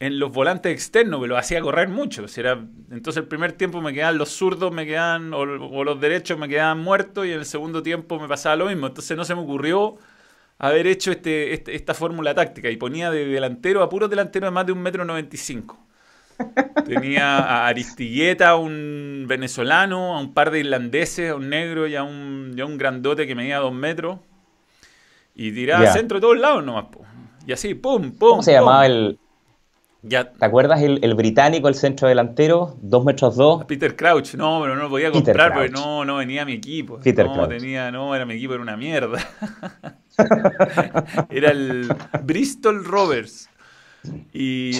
en 0.00 0.18
los 0.18 0.32
volantes 0.32 0.72
externos, 0.72 1.20
me 1.20 1.26
lo 1.26 1.36
hacía 1.38 1.60
correr 1.60 1.88
mucho. 1.88 2.26
era, 2.36 2.62
entonces 2.90 3.22
el 3.22 3.28
primer 3.28 3.52
tiempo 3.52 3.80
me 3.80 3.92
quedaban 3.92 4.18
los 4.18 4.28
zurdos, 4.28 4.70
me 4.70 4.84
quedaban, 4.84 5.32
o, 5.32 5.44
los 5.46 6.00
derechos 6.00 6.38
me 6.38 6.48
quedaban 6.48 6.78
muertos 6.80 7.26
y 7.26 7.32
en 7.32 7.38
el 7.38 7.46
segundo 7.46 7.82
tiempo 7.82 8.20
me 8.20 8.28
pasaba 8.28 8.56
lo 8.56 8.66
mismo. 8.66 8.86
Entonces 8.86 9.16
no 9.16 9.24
se 9.24 9.34
me 9.34 9.40
ocurrió 9.40 9.96
haber 10.58 10.86
hecho 10.86 11.10
este, 11.10 11.54
este 11.54 11.74
esta 11.74 11.94
fórmula 11.94 12.34
táctica 12.34 12.70
y 12.70 12.76
ponía 12.76 13.10
de 13.10 13.26
delantero 13.26 13.82
a 13.82 13.88
puro 13.88 14.06
delantero 14.06 14.46
de 14.46 14.50
más 14.52 14.66
de 14.66 14.72
un 14.72 14.82
metro 14.82 15.04
noventa 15.04 15.34
y 15.34 15.38
cinco. 15.38 15.84
Tenía 16.86 17.38
a 17.38 17.66
Aristigueta, 17.66 18.56
un 18.56 19.24
venezolano, 19.28 20.16
a 20.16 20.20
un 20.20 20.34
par 20.34 20.50
de 20.50 20.60
irlandeses, 20.60 21.30
a 21.30 21.34
un 21.36 21.48
negro 21.48 21.86
y 21.86 21.96
a 21.96 22.02
un, 22.02 22.54
un 22.60 22.78
grandote 22.78 23.26
que 23.26 23.34
medía 23.34 23.58
dos 23.58 23.72
metros. 23.72 24.18
Y 25.34 25.52
tiraba 25.52 25.86
centro 25.92 26.18
de 26.18 26.20
todos 26.20 26.38
lados 26.38 26.64
nomás. 26.64 26.86
Y 27.46 27.52
así, 27.52 27.74
pum, 27.74 28.12
pum. 28.12 28.30
¿Cómo 28.30 28.42
se 28.42 28.52
llamaba 28.52 28.86
el, 28.86 29.18
¿Te 30.08 30.44
acuerdas 30.44 30.82
el, 30.82 31.14
británico, 31.14 31.68
el 31.68 31.74
centro 31.74 32.08
delantero? 32.08 32.76
Dos 32.82 33.04
metros 33.04 33.36
dos. 33.36 33.64
Peter 33.64 33.96
Crouch, 33.96 34.34
no, 34.34 34.60
pero 34.60 34.76
no 34.76 34.82
lo 34.82 34.90
podía 34.90 35.10
comprar 35.10 35.54
porque 35.54 35.70
no, 35.70 36.04
no 36.04 36.16
venía 36.16 36.44
mi 36.44 36.52
equipo. 36.52 37.00
Peter 37.00 37.24
no, 37.26 37.48
tenía, 37.48 37.90
no, 37.90 38.14
era 38.14 38.26
mi 38.26 38.34
equipo, 38.34 38.52
era 38.52 38.62
una 38.62 38.76
mierda. 38.76 39.18
era 41.30 41.50
el 41.50 41.88
Bristol 42.22 42.84
Rovers. 42.84 43.48
Y, 44.32 44.72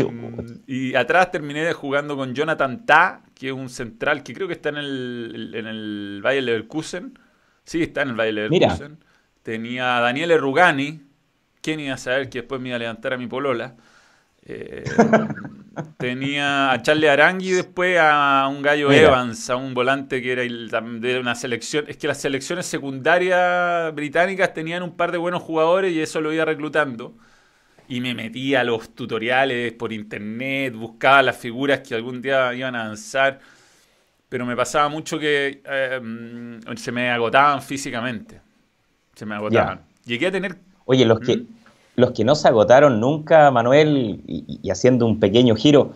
y, 0.67 0.95
atrás 0.95 1.31
terminé 1.31 1.73
jugando 1.73 2.17
con 2.17 2.35
Jonathan 2.35 2.85
Ta, 2.85 3.23
que 3.35 3.49
es 3.49 3.53
un 3.53 3.69
central 3.69 4.23
que 4.23 4.35
creo 4.35 4.47
que 4.47 4.55
está 4.55 4.69
en 4.69 4.77
el, 4.77 5.53
en 5.55 5.67
el 5.67 6.23
Valle 6.25 6.43
Leverkusen. 6.43 7.19
Sí, 7.65 7.83
está 7.83 8.03
en 8.03 8.11
el 8.11 8.15
Valle 8.17 8.33
Leverkusen. 8.33 8.99
Tenía 9.43 9.99
a 9.99 10.01
Daniele 10.01 10.37
Rugani. 10.37 11.01
¿Quién 11.61 11.81
iba 11.81 11.95
a 11.95 11.99
saber 11.99 12.29
que 12.29 12.41
después 12.41 12.61
me 12.61 12.69
iba 12.69 12.77
a 12.77 12.81
levantar 12.81 13.15
a 13.15 13.19
mi 13.19 13.27
polola? 13.27 13.77
Eh, 14.47 14.85
tenía 15.99 16.73
a 16.73 16.83
Charlie 16.83 17.09
Arangui 17.09 17.51
después 17.51 17.99
a 17.99 18.47
un 18.51 18.61
gallo 18.61 18.93
Evans, 18.93 19.49
a 19.49 19.57
un 19.57 19.73
volante 19.73 20.21
que 20.21 20.33
era 20.33 20.43
de 20.43 21.19
una 21.19 21.35
selección. 21.35 21.87
Es 21.89 21.97
que 21.97 22.07
las 22.07 22.21
selecciones 22.21 22.67
secundarias 22.67 23.95
británicas 23.95 24.53
tenían 24.53 24.83
un 24.83 24.97
par 24.97 25.13
de 25.13 25.19
buenos 25.19 25.43
jugadores 25.43 25.93
y 25.93 26.01
eso 26.01 26.21
lo 26.21 26.33
iba 26.33 26.45
reclutando. 26.45 27.17
Y 27.89 28.01
me 28.01 28.15
metía 28.15 28.61
a 28.61 28.65
los 28.65 28.95
tutoriales 28.95 29.73
por 29.73 29.93
internet, 29.93 30.75
buscaba 30.75 31.23
las 31.23 31.37
figuras 31.37 31.81
que 31.81 31.95
algún 31.95 32.23
día 32.23 32.55
iban 32.55 32.75
a 32.75 32.85
avanzar. 32.85 33.41
Pero 34.29 34.47
me 34.47 34.57
pasaba 34.57 34.89
mucho 34.89 35.19
que 35.19 35.63
eh, 35.65 36.01
se 36.77 36.93
me 36.93 37.11
agotaban 37.11 37.63
físicamente. 37.63 38.41
Se 39.15 39.27
me 39.27 39.35
agotaban. 39.35 39.83
Llegué 40.05 40.29
a 40.29 40.33
tener. 40.33 40.57
Oye, 40.87 41.05
los 41.05 41.21
que, 41.21 41.37
¿Mm? 41.37 41.47
los 41.97 42.13
que 42.13 42.25
no 42.25 42.35
se 42.35 42.49
agotaron 42.49 43.01
nunca, 43.01 43.51
Manuel, 43.51 44.21
y, 44.27 44.71
haciendo 44.71 45.07
un 45.07 45.21
pequeño 45.21 45.55
giro, 45.55 45.93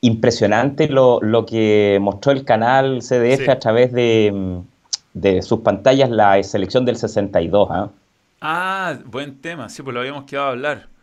impresionante 0.00 0.88
lo, 0.88 1.20
que 1.46 1.98
mostró 2.00 2.32
el 2.32 2.44
canal 2.44 3.00
CDF 3.00 3.48
a 3.48 3.58
través 3.58 3.92
de, 3.92 4.62
sus 5.42 5.60
pantallas, 5.60 6.10
la 6.10 6.42
selección 6.42 6.84
del 6.84 6.96
62. 6.96 7.68
¿ah? 7.70 7.88
ah, 8.40 8.98
buen 9.06 9.40
tema, 9.40 9.68
sí, 9.68 9.82
pues 9.82 9.94
lo 9.94 10.00
habíamos 10.00 10.24
quedado 10.24 10.48
a 10.48 10.50
hablar. 10.50 10.93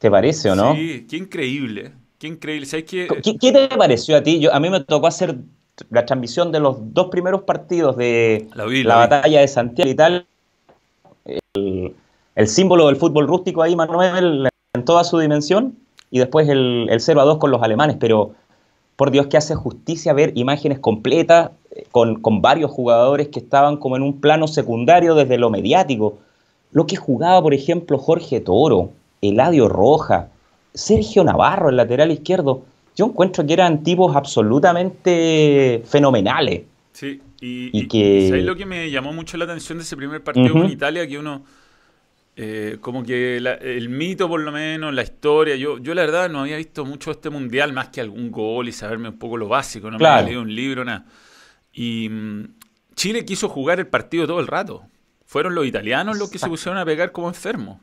¿Te 0.00 0.10
parece 0.10 0.50
o 0.50 0.56
no? 0.56 0.74
Sí, 0.74 1.06
qué 1.08 1.16
increíble, 1.18 1.92
qué 2.18 2.26
increíble. 2.26 2.66
qué, 2.84 3.06
qué, 3.40 3.52
te 3.52 3.68
pareció 3.76 4.16
a 4.16 4.22
ti? 4.22 4.40
Yo, 4.40 4.52
a 4.52 4.58
mí 4.58 4.68
me 4.68 4.80
tocó 4.80 5.06
hacer 5.06 5.36
la 5.90 6.04
transmisión 6.04 6.50
de 6.50 6.58
los 6.58 6.76
dos 6.92 7.06
primeros 7.10 7.42
partidos 7.42 7.96
de 7.96 8.48
la, 8.54 8.96
batalla 8.96 9.40
de 9.40 9.46
Santiago 9.46 9.88
y 9.90 9.94
tal. 9.94 10.26
El, 11.54 11.94
el 12.34 12.48
símbolo 12.48 12.86
del 12.86 12.96
fútbol 12.96 13.28
rústico 13.28 13.62
ahí, 13.62 13.76
Manuel, 13.76 14.48
en 14.72 14.84
toda 14.84 15.04
su 15.04 15.18
dimensión, 15.18 15.76
y 16.10 16.18
después 16.18 16.48
el, 16.48 16.88
0 16.98 17.20
a 17.20 17.24
2 17.24 17.38
con 17.38 17.50
los 17.50 17.62
alemanes, 17.62 17.96
pero 18.00 18.32
por 18.96 19.10
Dios 19.10 19.26
que 19.26 19.36
hace 19.36 19.54
justicia 19.54 20.12
ver 20.12 20.32
imágenes 20.36 20.78
completas 20.78 21.50
eh, 21.70 21.84
con, 21.90 22.20
varios 22.42 22.70
jugadores 22.70 23.28
que 23.28 23.40
estaban 23.40 23.76
como 23.76 23.96
en 23.96 24.02
un 24.02 24.20
plano 24.20 24.48
secundario 24.48 25.14
desde 25.14 25.38
lo 25.38 25.50
mediático. 25.50 26.18
Lo 26.72 26.86
que 26.86 26.96
jugaba, 26.96 27.42
por 27.42 27.54
ejemplo, 27.54 27.98
Jorge 27.98 28.40
Toro, 28.40 28.90
Eladio 29.20 29.68
Roja, 29.68 30.28
Sergio 30.74 31.24
Navarro, 31.24 31.68
el 31.68 31.76
lateral 31.76 32.10
izquierdo. 32.10 32.64
Yo 32.96 33.06
encuentro 33.06 33.46
que 33.46 33.52
eran 33.52 33.82
tipos 33.82 34.14
absolutamente 34.14 35.82
fenomenales. 35.86 36.62
Sí, 36.92 37.20
y, 37.40 37.88
que... 37.88 38.42
lo 38.42 38.56
que 38.56 38.66
me 38.66 38.90
llamó 38.90 39.12
mucho 39.12 39.36
la 39.36 39.44
atención 39.44 39.78
de 39.78 39.84
ese 39.84 39.96
primer 39.96 40.22
partido 40.22 40.52
con 40.52 40.70
Italia? 40.70 41.06
Que 41.06 41.18
uno 41.18 41.42
eh, 42.36 42.78
como 42.80 43.02
que 43.02 43.36
el 43.36 43.88
mito, 43.88 44.28
por 44.28 44.40
lo 44.40 44.52
menos, 44.52 44.94
la 44.94 45.02
historia. 45.02 45.56
Yo, 45.56 45.78
yo, 45.78 45.94
la 45.94 46.02
verdad, 46.02 46.30
no 46.30 46.40
había 46.40 46.56
visto 46.56 46.84
mucho 46.84 47.10
este 47.10 47.28
mundial 47.28 47.72
más 47.72 47.88
que 47.88 48.00
algún 48.00 48.30
gol 48.30 48.68
y 48.68 48.72
saberme 48.72 49.10
un 49.10 49.18
poco 49.18 49.36
lo 49.36 49.48
básico. 49.48 49.90
No 49.90 49.98
me 49.98 50.06
había 50.06 50.26
leído 50.26 50.42
un 50.42 50.54
libro, 50.54 50.84
nada. 50.84 51.04
Y 51.72 52.08
mm, 52.08 52.54
Chile 52.94 53.24
quiso 53.24 53.48
jugar 53.48 53.78
el 53.78 53.86
partido 53.86 54.26
todo 54.26 54.40
el 54.40 54.46
rato. 54.46 54.82
Fueron 55.26 55.54
los 55.54 55.66
italianos 55.66 56.18
los 56.18 56.30
que 56.30 56.38
se 56.38 56.48
pusieron 56.48 56.78
a 56.78 56.84
pegar 56.84 57.12
como 57.12 57.28
enfermos. 57.28 57.78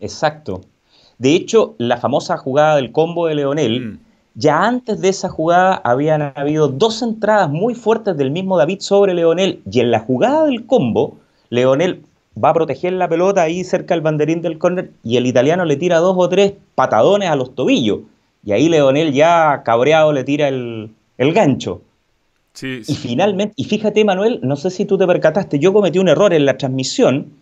Exacto. 0.00 0.62
De 1.18 1.34
hecho, 1.34 1.74
la 1.78 1.96
famosa 1.96 2.36
jugada 2.36 2.76
del 2.76 2.92
combo 2.92 3.26
de 3.26 3.34
Leonel, 3.34 3.80
mm. 3.80 3.98
ya 4.34 4.64
antes 4.64 5.00
de 5.00 5.08
esa 5.08 5.28
jugada 5.28 5.80
habían 5.84 6.32
habido 6.36 6.68
dos 6.68 7.02
entradas 7.02 7.50
muy 7.50 7.74
fuertes 7.74 8.16
del 8.16 8.30
mismo 8.30 8.56
David 8.56 8.80
sobre 8.80 9.14
Leonel. 9.14 9.60
Y 9.70 9.80
en 9.80 9.90
la 9.90 10.00
jugada 10.00 10.44
del 10.44 10.64
combo, 10.66 11.16
Leonel 11.50 12.02
va 12.42 12.50
a 12.50 12.54
proteger 12.54 12.92
la 12.92 13.08
pelota 13.08 13.42
ahí 13.42 13.64
cerca 13.64 13.94
del 13.94 14.02
banderín 14.02 14.42
del 14.42 14.58
córner 14.58 14.92
y 15.02 15.16
el 15.16 15.26
italiano 15.26 15.64
le 15.64 15.76
tira 15.76 15.98
dos 15.98 16.14
o 16.16 16.28
tres 16.28 16.54
patadones 16.74 17.28
a 17.28 17.36
los 17.36 17.54
tobillos. 17.54 18.00
Y 18.44 18.52
ahí 18.52 18.68
Leonel 18.68 19.12
ya 19.12 19.62
cabreado 19.64 20.12
le 20.12 20.24
tira 20.24 20.48
el, 20.48 20.90
gancho. 21.18 21.82
Sí, 22.52 22.82
Y 22.86 22.94
finalmente, 22.94 23.54
y 23.56 23.64
fíjate 23.64 24.04
Manuel, 24.04 24.40
no 24.42 24.56
sé 24.56 24.70
si 24.70 24.84
tú 24.84 24.96
te 24.98 25.06
percataste, 25.06 25.58
yo 25.58 25.72
cometí 25.72 25.98
un 25.98 26.08
error 26.08 26.32
en 26.32 26.46
la 26.46 26.56
transmisión. 26.56 27.32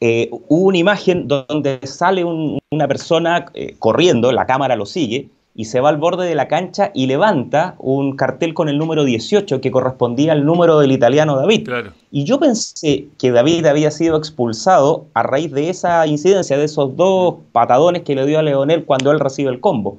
Eh, 0.00 0.28
hubo 0.30 0.68
una 0.68 0.78
imagen 0.78 1.28
donde 1.28 1.80
sale 1.84 2.24
una 2.24 2.88
persona 2.88 3.46
eh, 3.54 3.76
corriendo, 3.78 4.32
la 4.32 4.46
cámara 4.46 4.76
lo 4.76 4.86
sigue, 4.86 5.28
y 5.54 5.66
se 5.66 5.80
va 5.80 5.88
al 5.88 5.98
borde 5.98 6.26
de 6.26 6.34
la 6.34 6.48
cancha 6.48 6.90
y 6.94 7.06
levanta 7.06 7.76
un 7.78 8.16
cartel 8.16 8.54
con 8.54 8.68
el 8.68 8.76
número 8.76 9.04
18 9.04 9.60
que 9.60 9.70
correspondía 9.70 10.32
al 10.32 10.44
número 10.44 10.80
del 10.80 10.90
italiano 10.90 11.36
David. 11.36 11.68
Y 12.10 12.24
yo 12.24 12.40
pensé 12.40 13.06
que 13.18 13.30
David 13.30 13.66
había 13.66 13.92
sido 13.92 14.16
expulsado 14.16 15.06
a 15.14 15.22
raíz 15.22 15.52
de 15.52 15.70
esa 15.70 16.04
incidencia, 16.08 16.58
de 16.58 16.64
esos 16.64 16.96
dos 16.96 17.36
patadones 17.52 18.02
que 18.02 18.16
le 18.16 18.26
dio 18.26 18.40
a 18.40 18.42
Leonel 18.42 18.84
cuando 18.84 19.12
él 19.12 19.20
recibe 19.20 19.50
el 19.50 19.60
combo 19.60 19.98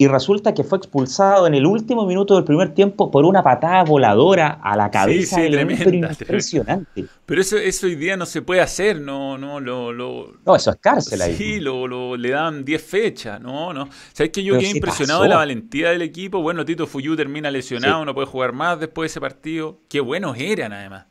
y 0.00 0.08
resulta 0.08 0.54
que 0.54 0.64
fue 0.64 0.78
expulsado 0.78 1.46
en 1.46 1.52
el 1.52 1.66
último 1.66 2.06
minuto 2.06 2.34
del 2.34 2.44
primer 2.44 2.72
tiempo 2.72 3.10
por 3.10 3.26
una 3.26 3.42
patada 3.42 3.84
voladora 3.84 4.58
a 4.62 4.74
la 4.74 4.90
cabeza 4.90 5.36
sí, 5.36 5.52
sí, 5.52 5.92
impresionante. 5.92 7.04
Pero 7.26 7.40
eso, 7.42 7.58
eso 7.58 7.86
hoy 7.86 7.96
día 7.96 8.16
no 8.16 8.24
se 8.24 8.40
puede 8.40 8.62
hacer, 8.62 8.98
no, 8.98 9.36
no, 9.36 9.60
lo, 9.60 9.92
lo 9.92 10.32
no, 10.46 10.56
eso 10.56 10.70
es 10.70 10.76
cárcel 10.76 11.20
ahí. 11.20 11.34
Sí, 11.34 11.60
lo, 11.60 12.16
le 12.16 12.30
dan 12.30 12.64
10 12.64 12.82
fechas, 12.82 13.42
no, 13.42 13.74
no. 13.74 13.90
¿Sabes 14.14 14.32
que 14.32 14.42
yo 14.42 14.58
quedé 14.58 14.70
impresionado 14.70 15.22
de 15.22 15.28
la 15.28 15.36
valentía 15.36 15.90
del 15.90 16.00
equipo? 16.00 16.40
Bueno, 16.40 16.64
Tito 16.64 16.86
Fuyú 16.86 17.14
termina 17.14 17.50
lesionado, 17.50 18.02
no 18.06 18.14
puede 18.14 18.26
jugar 18.26 18.54
más 18.54 18.80
después 18.80 19.04
de 19.04 19.12
ese 19.12 19.20
partido. 19.20 19.80
Qué 19.90 20.00
buenos 20.00 20.34
eran, 20.38 20.72
además. 20.72 21.04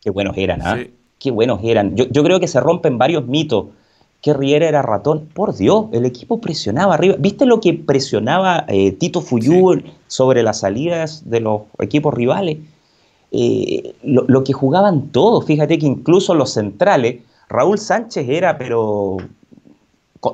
Qué 0.00 0.10
buenos 0.10 0.36
eran, 0.36 0.60
¿ah? 0.60 0.76
Qué 1.20 1.30
buenos 1.30 1.60
eran. 1.62 1.94
Yo, 1.94 2.06
yo 2.10 2.24
creo 2.24 2.40
que 2.40 2.48
se 2.48 2.58
rompen 2.58 2.98
varios 2.98 3.28
mitos 3.28 3.66
que 4.24 4.32
Riera 4.32 4.66
era 4.66 4.80
ratón. 4.80 5.28
Por 5.34 5.54
Dios, 5.54 5.88
el 5.92 6.06
equipo 6.06 6.40
presionaba 6.40 6.94
arriba. 6.94 7.16
¿Viste 7.18 7.44
lo 7.44 7.60
que 7.60 7.74
presionaba 7.74 8.64
eh, 8.68 8.92
Tito 8.92 9.20
Fuyú 9.20 9.82
sobre 10.06 10.42
las 10.42 10.60
salidas 10.60 11.28
de 11.28 11.40
los 11.40 11.64
equipos 11.78 12.14
rivales? 12.14 12.56
Eh, 13.32 13.94
lo, 14.02 14.42
que 14.42 14.54
jugaban 14.54 15.08
todos, 15.08 15.44
fíjate 15.44 15.78
que 15.78 15.84
incluso 15.84 16.34
los 16.34 16.54
centrales, 16.54 17.20
Raúl 17.50 17.78
Sánchez 17.78 18.26
era, 18.26 18.56
pero 18.56 19.18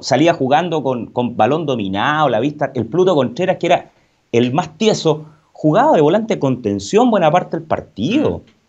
salía 0.02 0.34
jugando 0.34 0.84
con, 0.84 1.36
balón 1.36 1.66
dominado, 1.66 2.28
la 2.28 2.38
vista, 2.38 2.70
el 2.76 2.86
Pluto 2.86 3.16
Contreras, 3.16 3.56
que 3.56 3.66
era 3.66 3.90
el 4.30 4.52
más 4.52 4.78
tieso, 4.78 5.24
jugaba 5.50 5.96
de 5.96 6.00
volante 6.00 6.38
con 6.38 6.62
tensión 6.62 7.10
buena 7.10 7.32
parte 7.32 7.56
del 7.56 7.66
partido. 7.66 8.38
Mm. 8.38 8.59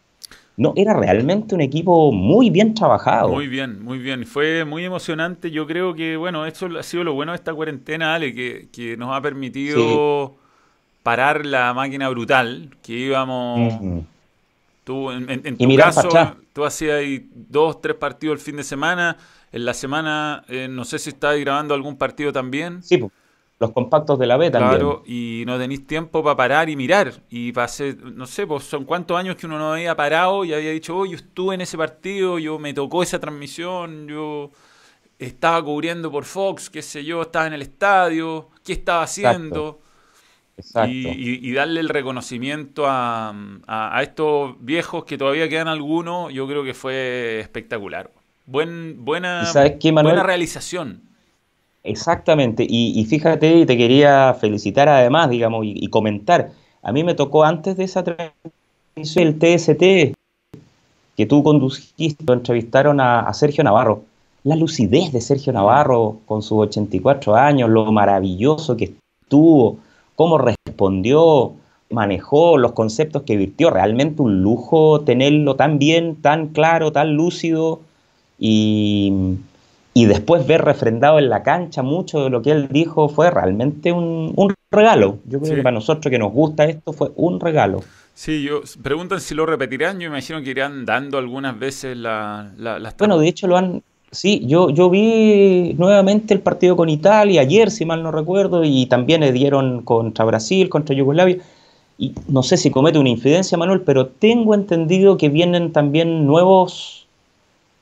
No, 0.58 0.74
era 0.76 0.94
realmente 0.94 1.56
un 1.56 1.62
equipo 1.62 2.12
muy 2.12 2.50
bien 2.50 2.74
trabajado. 2.74 3.30
Muy 3.30 3.48
bien, 3.48 3.84
muy 3.84 4.00
bien. 4.00 4.26
Fue 4.26 4.66
muy 4.66 4.86
emocionante. 4.86 5.50
Yo 5.50 5.66
creo 5.66 5.94
que, 5.96 6.18
bueno, 6.18 6.46
esto 6.46 6.68
ha 6.78 6.84
sido 6.84 7.04
lo 7.04 7.14
bueno 7.14 7.32
de 7.32 7.38
esta 7.38 7.54
cuarentena, 7.54 8.14
Ale, 8.16 8.34
que, 8.34 8.96
nos 8.98 9.16
ha 9.16 9.22
permitido 9.22 10.36
parar 11.04 11.46
la 11.46 11.74
máquina 11.74 12.10
brutal, 12.10 12.70
que 12.84 12.94
íbamos... 12.94 13.74
Tú, 14.84 15.12
en, 15.12 15.58
tu 15.58 15.76
caso, 15.78 16.10
tú 16.54 16.66
hacías 16.66 17.04
dos, 17.34 17.82
tres 17.82 17.96
partidos 17.96 18.40
el 18.40 18.44
fin 18.44 18.58
de 18.58 18.64
semana. 18.64 19.16
En 19.52 19.64
la 19.64 19.74
semana, 19.74 20.44
eh, 20.50 20.68
no 20.70 20.86
sé 20.86 20.98
si 20.98 21.10
estabas 21.10 21.40
grabando 21.40 21.74
algún 21.74 21.98
partido 21.98 22.34
también. 22.34 22.82
Sí, 22.82 22.98
pues 22.98 23.12
los 23.62 23.74
compactos 23.74 24.18
de 24.18 24.26
la 24.26 24.38
B 24.38 24.50
también. 24.50 24.72
Claro, 24.72 25.04
y 25.06 25.44
no 25.46 25.60
tenéis 25.60 25.86
tiempo 25.86 26.24
para 26.24 26.36
parar 26.36 26.68
y 26.68 26.76
mirar. 26.76 27.14
Y 27.30 27.52
pasé, 27.52 27.96
no 27.96 28.26
sé, 28.26 28.48
pues 28.48 28.64
son 28.64 28.86
cuántos 28.86 29.16
años 29.16 29.36
que 29.36 29.46
uno 29.46 29.60
no 29.60 29.74
había 29.74 29.96
parado 29.96 30.44
y 30.44 30.52
había 30.52 30.72
dicho, 30.72 30.98
oh, 30.98 31.06
yo 31.06 31.16
estuve 31.16 31.54
en 31.54 31.62
ese 31.62 31.78
partido, 31.78 32.40
yo 32.40 32.58
me 32.58 32.74
tocó 32.74 33.04
esa 33.04 33.20
transmisión, 33.20 34.08
yo 34.08 34.50
estaba 35.20 35.64
cubriendo 35.64 36.12
por 36.12 36.26
Fox, 36.26 36.72
qué 36.72 36.82
sé 36.82 37.06
yo, 37.06 37.22
estaba 37.22 37.46
en 37.46 37.54
el 37.54 37.62
estadio, 37.62 38.50
qué 38.66 38.74
estaba 38.74 39.04
haciendo. 39.04 39.80
Exacto. 40.58 40.90
Y, 40.90 41.54
darle 41.54 41.82
el 41.82 41.90
reconocimiento 41.90 42.88
a, 42.88 43.32
a, 43.68 44.02
estos 44.02 44.56
viejos 44.60 45.06
que 45.06 45.20
todavía 45.20 45.48
quedan 45.48 45.68
algunos, 45.68 46.34
yo 46.34 46.48
creo 46.48 46.64
que 46.64 46.74
fue 46.74 47.40
espectacular. 47.40 48.10
Buen, 48.48 49.06
buena, 49.06 49.52
buena 49.54 50.24
realización. 50.24 51.11
Exactamente, 51.84 52.66
y, 52.70 53.04
fíjate, 53.06 53.58
y 53.58 53.66
te 53.66 53.76
quería 53.76 54.36
felicitar 54.40 54.88
además, 54.88 55.32
digamos, 55.32 55.66
y, 55.66 55.88
comentar, 55.88 56.52
a 56.84 56.92
mí 56.92 57.04
me 57.04 57.16
tocó 57.16 57.44
antes 57.44 57.76
de 57.76 57.86
esa 57.86 58.04
transmisión 58.04 59.28
el 59.28 59.40
TST 59.40 60.16
que 61.18 61.26
tú 61.26 61.44
conduciste, 61.44 62.24
lo 62.26 62.34
entrevistaron 62.34 63.00
a, 63.00 63.34
Sergio 63.34 63.64
Navarro. 63.64 64.04
La 64.44 64.56
lucidez 64.56 65.12
de 65.12 65.22
Sergio 65.22 65.54
Navarro 65.54 66.18
con 66.26 66.42
sus 66.42 66.60
84 66.60 67.36
años, 67.36 67.70
lo 67.70 67.92
maravilloso 67.92 68.78
que 68.78 68.94
estuvo, 69.24 69.78
cómo 70.16 70.38
respondió, 70.38 71.54
manejó 71.90 72.58
los 72.58 72.74
conceptos 72.74 73.24
que 73.24 73.38
virtió, 73.38 73.70
realmente 73.70 74.22
un 74.22 74.42
lujo 74.42 75.02
tenerlo 75.02 75.56
tan 75.56 75.80
bien, 75.80 76.16
tan 76.16 76.48
claro, 76.48 76.92
tan 76.92 77.16
lúcido 77.16 77.82
y 78.40 79.38
y 79.94 80.06
después 80.06 80.48
ver 80.48 80.64
refrendado 80.64 81.20
en 81.20 81.30
la 81.30 81.44
cancha 81.44 81.82
mucho 81.82 82.24
de 82.24 82.30
lo 82.30 82.42
que 82.42 82.52
él 82.52 82.70
dijo 82.70 83.10
fue 83.10 83.30
realmente 83.30 83.92
un, 83.92 84.54
regalo. 84.72 85.20
Yo 85.26 85.42
creo 85.42 85.56
que 85.56 85.64
para 85.64 85.74
nosotros 85.74 86.10
que 86.10 86.18
nos 86.18 86.32
gusta 86.32 86.64
esto 86.64 86.94
fue 86.94 87.12
un 87.18 87.42
regalo. 87.42 87.84
Sí, 88.14 88.44
yo 88.44 88.62
preguntan 88.82 89.20
si 89.20 89.36
lo 89.36 89.46
repetirán, 89.46 90.00
yo 90.00 90.08
imagino 90.08 90.42
que 90.42 90.52
irán 90.52 90.86
dando 90.86 91.18
algunas 91.18 91.60
veces 91.60 91.98
la, 91.98 92.52
las... 92.58 92.96
Bueno, 92.98 93.18
de 93.18 93.28
hecho 93.28 93.48
lo 93.48 93.58
han... 93.58 93.84
Sí, 94.12 94.44
yo, 94.46 94.70
yo 94.70 94.90
vi 94.90 95.74
nuevamente 95.78 96.34
el 96.34 96.42
partido 96.42 96.76
con 96.76 96.90
Italia 96.90 97.42
ayer, 97.42 97.72
si 97.72 97.86
mal 97.86 98.04
no 98.04 98.12
recuerdo, 98.12 98.64
y 98.64 98.86
también 98.86 99.22
le 99.22 99.32
dieron 99.32 99.84
contra 99.84 100.24
Brasil, 100.26 100.70
contra 100.70 100.96
Yugoslavia. 100.96 101.38
Y 101.98 102.14
no 102.28 102.44
sé 102.44 102.58
si 102.58 102.72
comete 102.72 102.98
una 102.98 103.10
infidencia, 103.10 103.58
Manuel, 103.58 103.82
pero 103.82 104.08
tengo 104.08 104.56
entendido 104.56 105.18
que 105.18 105.30
vienen 105.30 105.72
también 105.72 106.26
nuevos 106.26 107.01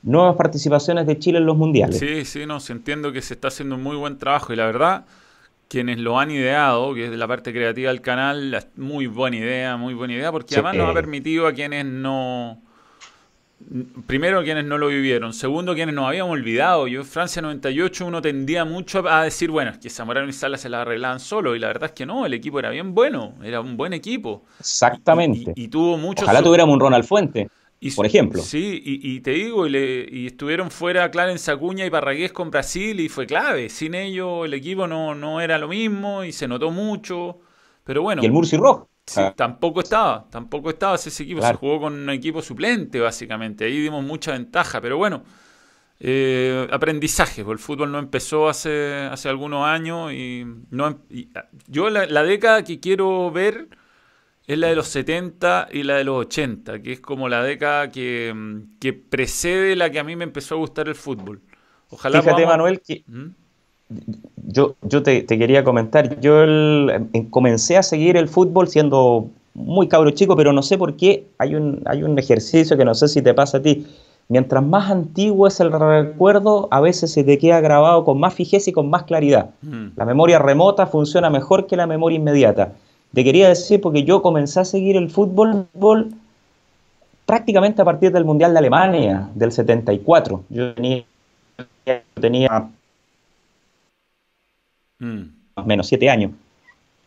nuevas 0.02 0.36
participaciones 0.36 1.06
de 1.06 1.18
Chile 1.18 1.38
en 1.38 1.46
los 1.46 1.56
mundiales. 1.56 1.98
Sí, 1.98 2.24
sí, 2.24 2.46
no, 2.46 2.58
entiendo 2.68 3.12
que 3.12 3.22
se 3.22 3.34
está 3.34 3.48
haciendo 3.48 3.74
un 3.76 3.82
muy 3.82 3.96
buen 3.96 4.18
trabajo 4.18 4.52
y 4.52 4.56
la 4.56 4.66
verdad, 4.66 5.04
quienes 5.68 5.98
lo 5.98 6.18
han 6.18 6.30
ideado, 6.30 6.94
que 6.94 7.06
es 7.06 7.10
de 7.10 7.16
la 7.16 7.28
parte 7.28 7.52
creativa 7.52 7.90
del 7.90 8.00
canal, 8.00 8.66
muy 8.76 9.06
buena 9.06 9.36
idea, 9.36 9.76
muy 9.76 9.94
buena 9.94 10.14
idea, 10.14 10.32
porque 10.32 10.54
además 10.54 10.76
nos 10.76 10.90
ha 10.90 10.94
permitido 10.94 11.46
a 11.46 11.52
quienes 11.52 11.84
no... 11.84 12.60
Primero, 14.06 14.42
quienes 14.42 14.64
no 14.64 14.78
lo 14.78 14.88
vivieron. 14.88 15.34
Segundo, 15.34 15.74
quienes 15.74 15.94
nos 15.94 16.08
habíamos 16.08 16.32
olvidado. 16.32 16.88
Yo, 16.88 17.04
Francia 17.04 17.42
98, 17.42 18.06
uno 18.06 18.22
tendía 18.22 18.64
mucho 18.64 19.06
a 19.06 19.24
decir, 19.24 19.50
bueno, 19.50 19.70
es 19.70 19.76
que 19.76 19.90
Zamorano 19.90 20.30
y 20.30 20.32
Sala 20.32 20.56
se 20.56 20.70
la 20.70 20.80
arreglaban 20.80 21.20
solo. 21.20 21.54
Y 21.54 21.58
la 21.58 21.66
verdad 21.66 21.90
es 21.90 21.92
que 21.92 22.06
no, 22.06 22.24
el 22.24 22.32
equipo 22.32 22.58
era 22.58 22.70
bien 22.70 22.94
bueno. 22.94 23.34
Era 23.44 23.60
un 23.60 23.76
buen 23.76 23.92
equipo. 23.92 24.44
Exactamente. 24.58 25.52
Y, 25.54 25.68
tuvo 25.68 25.98
mucho. 25.98 26.24
Ojalá 26.24 26.42
tuviéramos 26.42 26.72
un 26.72 26.80
Ronald 26.80 27.04
Fuente 27.04 27.50
por 27.96 28.04
ejemplo. 28.04 28.42
Sí, 28.42 28.82
y, 28.84 29.20
te 29.20 29.30
digo, 29.30 29.66
y, 29.66 30.26
estuvieron 30.26 30.70
fuera 30.70 31.10
Clarence 31.10 31.50
Acuña 31.50 31.86
y 31.86 31.90
Parragués 31.90 32.30
con 32.30 32.50
Brasil 32.50 33.00
y 33.00 33.08
fue 33.08 33.26
clave. 33.26 33.70
Sin 33.70 33.94
ellos 33.94 34.44
el 34.44 34.52
equipo 34.52 34.86
no, 34.86 35.14
no 35.14 35.40
era 35.40 35.56
lo 35.56 35.68
mismo 35.68 36.22
y 36.22 36.32
se 36.32 36.46
notó 36.46 36.70
mucho. 36.70 37.38
Pero 37.84 38.02
bueno. 38.02 38.22
Y 38.22 38.26
el 38.26 38.32
Murci 38.32 38.58
Rock. 38.58 38.86
Sí, 39.06 39.22
tampoco 39.34 39.80
estaba, 39.80 40.28
tampoco 40.30 40.70
estaba 40.70 40.94
ese 40.96 41.22
equipo. 41.22 41.40
Se 41.40 41.54
jugó 41.54 41.80
con 41.80 41.94
un 41.94 42.10
equipo 42.10 42.42
suplente, 42.42 43.00
básicamente. 43.00 43.64
Ahí 43.64 43.80
dimos 43.80 44.04
mucha 44.04 44.32
ventaja, 44.32 44.80
pero 44.80 44.98
bueno. 44.98 45.24
Eh, 46.02 46.66
aprendizaje, 46.70 47.44
porque 47.44 47.60
el 47.60 47.64
fútbol 47.64 47.92
no 47.92 47.98
empezó 47.98 48.48
hace, 48.48 49.08
hace 49.10 49.28
algunos 49.28 49.66
años 49.66 50.10
y 50.14 50.46
no 50.70 50.98
yo 51.66 51.90
la 51.90 52.22
década 52.22 52.64
que 52.64 52.80
quiero 52.80 53.30
ver 53.30 53.68
es 54.52 54.58
la 54.58 54.66
de 54.66 54.74
los 54.74 54.88
70 54.88 55.68
y 55.70 55.84
la 55.84 55.94
de 55.94 56.04
los 56.04 56.26
80, 56.26 56.82
que 56.82 56.92
es 56.92 57.00
como 57.00 57.28
la 57.28 57.40
década 57.44 57.92
que, 57.92 58.34
precede 59.08 59.76
la 59.76 59.90
que 59.90 60.00
a 60.00 60.04
mí 60.04 60.16
me 60.16 60.24
empezó 60.24 60.56
a 60.56 60.58
gustar 60.58 60.88
el 60.88 60.96
fútbol. 60.96 61.40
Ojalá 61.88 62.20
Fíjate, 62.20 62.46
Manuel, 62.46 62.80
que 62.80 63.04
¿Mm? 63.06 63.28
yo, 64.48 64.74
yo 64.82 65.04
te, 65.04 65.24
quería 65.24 65.62
comentar, 65.62 66.18
yo 66.18 66.44
comencé 67.30 67.76
a 67.76 67.84
seguir 67.84 68.16
el 68.16 68.26
fútbol 68.26 68.66
siendo 68.66 69.30
muy 69.54 69.86
cabro 69.86 70.10
chico, 70.10 70.34
pero 70.34 70.52
no 70.52 70.62
sé 70.62 70.76
por 70.76 70.96
qué 70.96 71.28
hay 71.38 71.54
un, 71.54 71.82
hay 71.86 72.02
un 72.02 72.18
ejercicio 72.18 72.76
que 72.76 72.84
no 72.84 72.96
sé 72.96 73.06
si 73.06 73.22
te 73.22 73.34
pasa 73.34 73.58
a 73.58 73.62
ti. 73.62 73.86
Mientras 74.26 74.64
más 74.64 74.90
antiguo 74.90 75.46
es 75.46 75.60
el 75.60 75.70
recuerdo, 75.70 76.66
a 76.72 76.80
veces 76.80 77.12
se 77.12 77.22
te 77.22 77.38
queda 77.38 77.60
grabado 77.60 78.04
con 78.04 78.18
más 78.18 78.34
fijeza 78.34 78.70
y 78.70 78.72
con 78.72 78.90
más 78.90 79.04
claridad. 79.04 79.50
Mm. 79.62 79.90
La 79.94 80.04
memoria 80.04 80.40
remota 80.40 80.88
funciona 80.88 81.30
mejor 81.30 81.68
que 81.68 81.76
la 81.76 81.86
memoria 81.86 82.16
inmediata. 82.16 82.72
Te 83.12 83.24
quería 83.24 83.48
decir 83.48 83.80
porque 83.80 84.04
yo 84.04 84.22
comencé 84.22 84.60
a 84.60 84.64
seguir 84.64 84.96
el 84.96 85.10
fútbol, 85.10 85.66
prácticamente 87.26 87.82
a 87.82 87.84
partir 87.84 88.12
del 88.12 88.24
Mundial 88.24 88.52
de 88.52 88.58
Alemania, 88.58 89.28
del 89.34 89.50
74. 89.50 90.44
Yo 90.48 90.74
tenía, 90.74 91.04
tenía 92.20 92.68
mm. 95.00 95.20
más 95.56 95.64
o 95.64 95.66
menos 95.66 95.86
siete 95.88 96.08
años. 96.08 96.32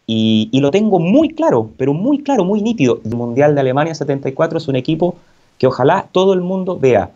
Y, 0.06 0.50
lo 0.60 0.72
tengo 0.72 1.00
muy 1.00 1.30
claro, 1.30 1.70
pero 1.78 1.94
muy 1.94 2.22
claro, 2.22 2.44
muy 2.44 2.62
nítido. 2.62 3.00
El 3.06 3.16
Mundial 3.16 3.56
de 3.56 3.62
Alemania 3.62 3.96
74 3.96 4.58
es 4.58 4.68
un 4.68 4.76
equipo 4.76 5.16
que 5.58 5.68
ojalá 5.68 6.10
todo 6.12 6.34
el 6.34 6.42
mundo 6.42 6.78
vea. 6.78 7.12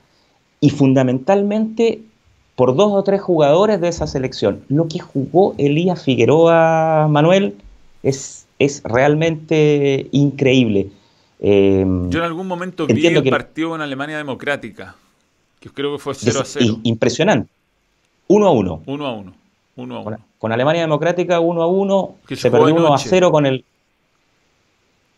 Y 0.61 0.69
fundamentalmente 0.69 2.01
por 2.55 2.75
dos 2.75 2.91
o 2.93 3.03
tres 3.03 3.21
jugadores 3.21 3.81
de 3.81 3.89
esa 3.89 4.07
selección. 4.07 4.63
Lo 4.69 4.87
que 4.87 4.99
jugó 4.99 5.53
Elías 5.57 6.03
Figueroa 6.03 7.07
Manuel 7.09 7.55
es 8.01 8.46
es 8.59 8.81
realmente 8.83 10.07
increíble. 10.11 10.89
Em, 11.39 12.09
Yo 12.09 12.19
en 12.19 12.25
algún 12.25 12.47
momento 12.47 12.87
vi 12.87 13.05
el 13.05 13.29
partido 13.29 13.75
en 13.75 13.81
Alemania 13.81 14.17
Democrática, 14.17 14.95
que 15.59 15.69
creo 15.69 15.93
que 15.93 15.99
fue 15.99 16.15
0 16.15 16.39
a 16.41 16.45
0. 16.45 16.79
Impresionante. 16.83 17.49
1 18.27 18.47
a 18.47 18.51
1. 18.51 18.83
1 18.85 19.05
a 19.05 19.11
1. 19.13 19.33
1 19.75 19.95
a 19.95 19.99
1. 19.99 20.17
con 20.39 20.51
Alemania 20.51 20.81
Democrática 20.81 21.39
1 21.39 21.61
a 21.61 21.67
1, 21.67 22.15
se 22.35 22.51
perdió 22.51 22.73
1 22.75 22.93
a 22.93 22.97
0 22.97 23.31
con 23.31 23.45
el... 23.45 23.63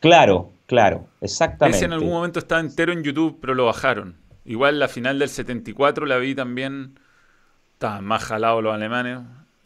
Claro, 0.02 0.50
claro, 0.66 1.08
exactamente. 1.22 1.78
Ese 1.78 1.86
en 1.86 1.94
algún 1.94 2.12
momento 2.12 2.40
estaba 2.40 2.60
entero 2.60 2.92
en 2.92 3.04
YouTube, 3.04 3.38
pero 3.40 3.54
lo 3.56 3.66
bajaron. 3.66 4.16
Igual 4.46 4.80
la 4.80 4.88
final 4.88 5.20
del 5.20 5.30
74 5.30 6.06
la 6.06 6.18
vi 6.18 6.36
también, 6.36 7.00
estaban 7.74 8.04
más 8.04 8.24
jalados 8.24 8.64
los 8.64 8.74
alemanes. 8.74 9.20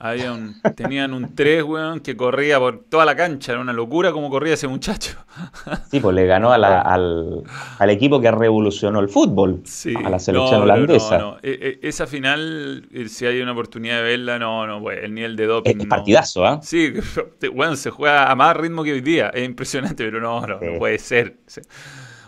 Había 0.03 0.33
un, 0.33 0.61
tenían 0.75 1.13
un 1.13 1.33
3, 1.33 1.63
weón, 1.63 2.01
que 2.01 2.17
corría 2.17 2.59
por 2.59 2.77
toda 2.89 3.05
la 3.05 3.15
cancha. 3.15 3.53
Era 3.53 3.61
una 3.61 3.71
locura 3.71 4.11
como 4.11 4.29
corría 4.29 4.55
ese 4.55 4.67
muchacho. 4.67 5.17
Sí, 5.89 5.99
pues 5.99 6.15
le 6.15 6.25
ganó 6.25 6.51
al, 6.51 6.63
al, 6.63 7.89
equipo 7.89 8.19
que 8.19 8.31
revolucionó 8.31 8.99
el 8.99 9.09
fútbol, 9.09 9.61
a 10.03 10.09
la 10.09 10.19
selección 10.19 10.63
holandesa. 10.63 11.17
No, 11.19 11.31
no. 11.33 11.37
E, 11.43 11.79
e, 11.81 11.87
esa 11.87 12.07
final, 12.07 12.87
eh, 12.91 13.07
si 13.07 13.27
hay 13.27 13.39
una 13.41 13.51
oportunidad 13.51 13.97
de 13.97 14.03
verla, 14.03 14.39
no, 14.39 14.65
no, 14.65 14.81
pues, 14.81 15.03
el 15.03 15.13
nivel 15.13 15.35
de 15.35 15.45
doping. 15.45 15.79
Es, 15.79 15.85
partidazo, 15.85 16.45
¿ah? 16.45 16.59
Sí, 16.63 16.93
bueno, 17.53 17.75
se 17.75 17.91
juega 17.91 18.29
a 18.29 18.35
más 18.35 18.57
ritmo 18.57 18.83
que 18.83 18.91
hoy 18.91 19.01
día. 19.01 19.29
Es 19.29 19.45
impresionante, 19.45 20.03
pero 20.03 20.19
no, 20.19 20.41
no, 20.41 20.59
no 20.59 20.79
puede 20.79 20.97
ser. 20.97 21.37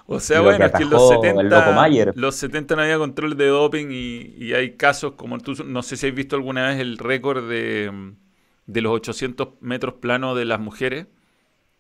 O 0.08 0.20
sea, 0.20 0.42
bueno, 0.42 0.64
es 0.66 0.72
que 0.72 0.84
en 0.84 0.90
los 0.92 1.10
70, 1.10 2.14
los 2.14 2.36
70 2.36 2.76
no 2.76 2.82
había 2.84 2.98
control 2.98 3.36
de 3.38 3.48
doping 3.48 3.88
y, 3.90 4.54
hay 4.54 4.74
casos 4.74 5.14
como 5.14 5.40
tú, 5.40 5.54
no 5.66 5.82
sé 5.82 5.98
si 5.98 6.08
has 6.08 6.14
visto 6.14 6.36
alguna 6.36 6.68
vez 6.68 6.80
el 6.80 6.98
récord 6.98 7.50
de, 7.50 7.92
los 8.68 8.94
800 8.94 9.50
metros 9.62 9.96
planos 9.96 10.38
de 10.38 10.46
las 10.46 10.60
mujeres. 10.60 11.08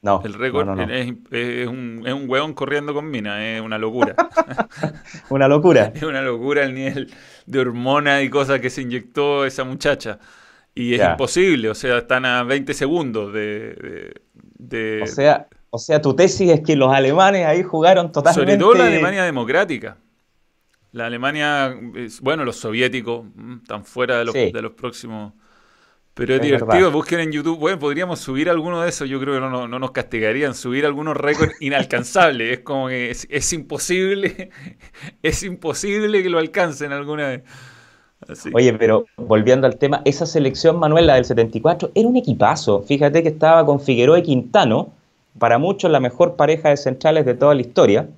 No. 0.02 0.22
El 0.24 0.34
récord 0.34 0.70
Es, 0.92 1.68
un, 1.68 2.04
es 2.06 2.14
un 2.14 2.26
hueón 2.28 2.54
corriendo 2.54 2.94
con 2.94 3.10
mina, 3.10 3.56
es 3.56 3.62
una 3.62 3.78
locura. 3.78 4.16
una 5.30 5.48
locura. 5.48 5.86
es 5.96 6.04
una 6.04 6.22
locura 6.22 6.64
el 6.64 6.74
nivel 6.74 7.12
de 7.46 7.60
hormonas 7.60 8.24
y 8.24 8.30
cosas 8.30 8.60
que 8.60 8.70
se 8.70 8.82
inyectó 8.82 9.46
esa 9.46 9.64
muchacha. 9.64 10.20
Y 10.74 10.96
es 10.96 11.08
imposible, 11.08 11.70
o 11.70 11.76
sea, 11.76 12.00
están 12.00 12.26
a 12.26 12.44
20 12.44 12.74
segundos 12.74 13.32
de, 13.32 14.14
de, 14.58 15.04
o 15.04 15.08
sea, 15.08 15.48
o 15.76 15.80
sea, 15.80 16.02
tu 16.02 16.16
tesis 16.16 16.50
es 16.52 16.62
que 16.62 16.76
los 16.76 16.92
alemanes 16.92 17.46
ahí 17.46 17.64
jugaron 17.64 18.12
totalmente... 18.12 18.54
Sobre 18.54 18.58
todo 18.58 18.74
la 18.74 18.88
Alemania 18.88 19.24
democrática. 19.24 19.98
La 20.92 21.08
Alemania, 21.08 21.78
bueno, 22.22 22.46
los 22.46 22.56
soviéticos 22.56 23.26
mm, 23.36 23.58
están 23.64 23.86
fuera 23.86 24.20
de 24.20 24.26
los, 24.26 24.34
de 24.34 24.62
los 24.62 24.72
próximos... 24.72 25.34
Pero 26.16 26.36
es, 26.36 26.42
divertido, 26.42 26.92
busquen 26.92 27.20
en 27.20 27.32
YouTube, 27.34 27.60
bueno, 27.60 27.78
podríamos 27.78 28.20
subir 28.20 28.50
alguno 28.50 28.82
de 28.82 28.88
esos, 28.88 29.10
yo 29.10 29.20
creo 29.20 29.34
que 29.34 29.42
no, 29.42 29.68
no, 29.68 29.80
nos 29.80 29.92
castigarían, 29.92 30.56
subir 30.56 30.86
algunos 30.86 31.18
récords 31.18 31.54
inalcanzables, 31.60 32.60
es 32.60 32.64
como 32.64 32.88
que 32.88 33.12
es, 33.12 33.54
imposible, 33.54 34.50
es 35.22 35.44
imposible 35.44 36.24
que 36.24 36.30
lo 36.30 36.40
alcancen 36.40 36.94
alguna 36.94 37.28
vez. 37.28 37.44
Oye, 38.54 38.72
pero 38.76 39.06
volviendo 39.18 39.68
al 39.68 39.78
tema, 39.78 40.02
esa 40.06 40.26
selección, 40.26 40.80
Manuel, 40.80 41.08
la 41.08 41.16
del 41.16 41.26
74, 41.26 41.92
era 41.94 42.08
un 42.08 42.16
equipazo, 42.16 42.82
fíjate 42.82 43.22
que 43.22 43.30
estaba 43.30 43.66
con 43.66 43.82
Figueroa 43.82 44.20
y 44.20 44.24
Quintano, 44.24 44.94
para 45.38 45.58
muchos 45.58 45.92
la 45.92 46.00
mejor 46.00 46.36
pareja 46.36 46.70
de 46.70 46.78
centrales 46.78 47.26
de 47.26 47.34
toda 47.34 47.56
la 47.56 47.62
historia, 47.62 48.10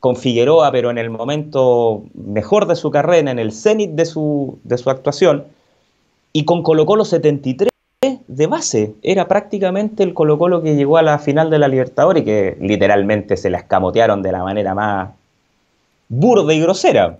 con 0.00 0.16
Figueroa, 0.16 0.70
pero 0.70 0.90
en 0.90 0.98
el 0.98 1.10
momento 1.10 2.04
mejor 2.14 2.66
de 2.66 2.76
su 2.76 2.90
carrera, 2.90 3.30
en 3.30 3.38
el 3.38 3.52
cenit 3.52 3.92
de 3.92 4.04
su, 4.04 4.58
de 4.62 4.78
su 4.78 4.90
actuación, 4.90 5.44
y 6.32 6.44
con 6.44 6.62
Colo 6.62 6.86
Colo 6.86 7.04
73 7.04 7.70
de 8.26 8.46
base. 8.46 8.94
Era 9.02 9.26
prácticamente 9.26 10.02
el 10.02 10.14
Colo 10.14 10.38
Colo 10.38 10.62
que 10.62 10.76
llegó 10.76 10.98
a 10.98 11.02
la 11.02 11.18
final 11.18 11.50
de 11.50 11.58
la 11.58 11.68
Libertadores 11.68 12.22
y 12.22 12.26
que 12.26 12.56
literalmente 12.60 13.36
se 13.36 13.50
la 13.50 13.58
escamotearon 13.58 14.22
de 14.22 14.32
la 14.32 14.42
manera 14.44 14.74
más 14.74 15.10
burda 16.08 16.52
y 16.52 16.60
grosera. 16.60 17.18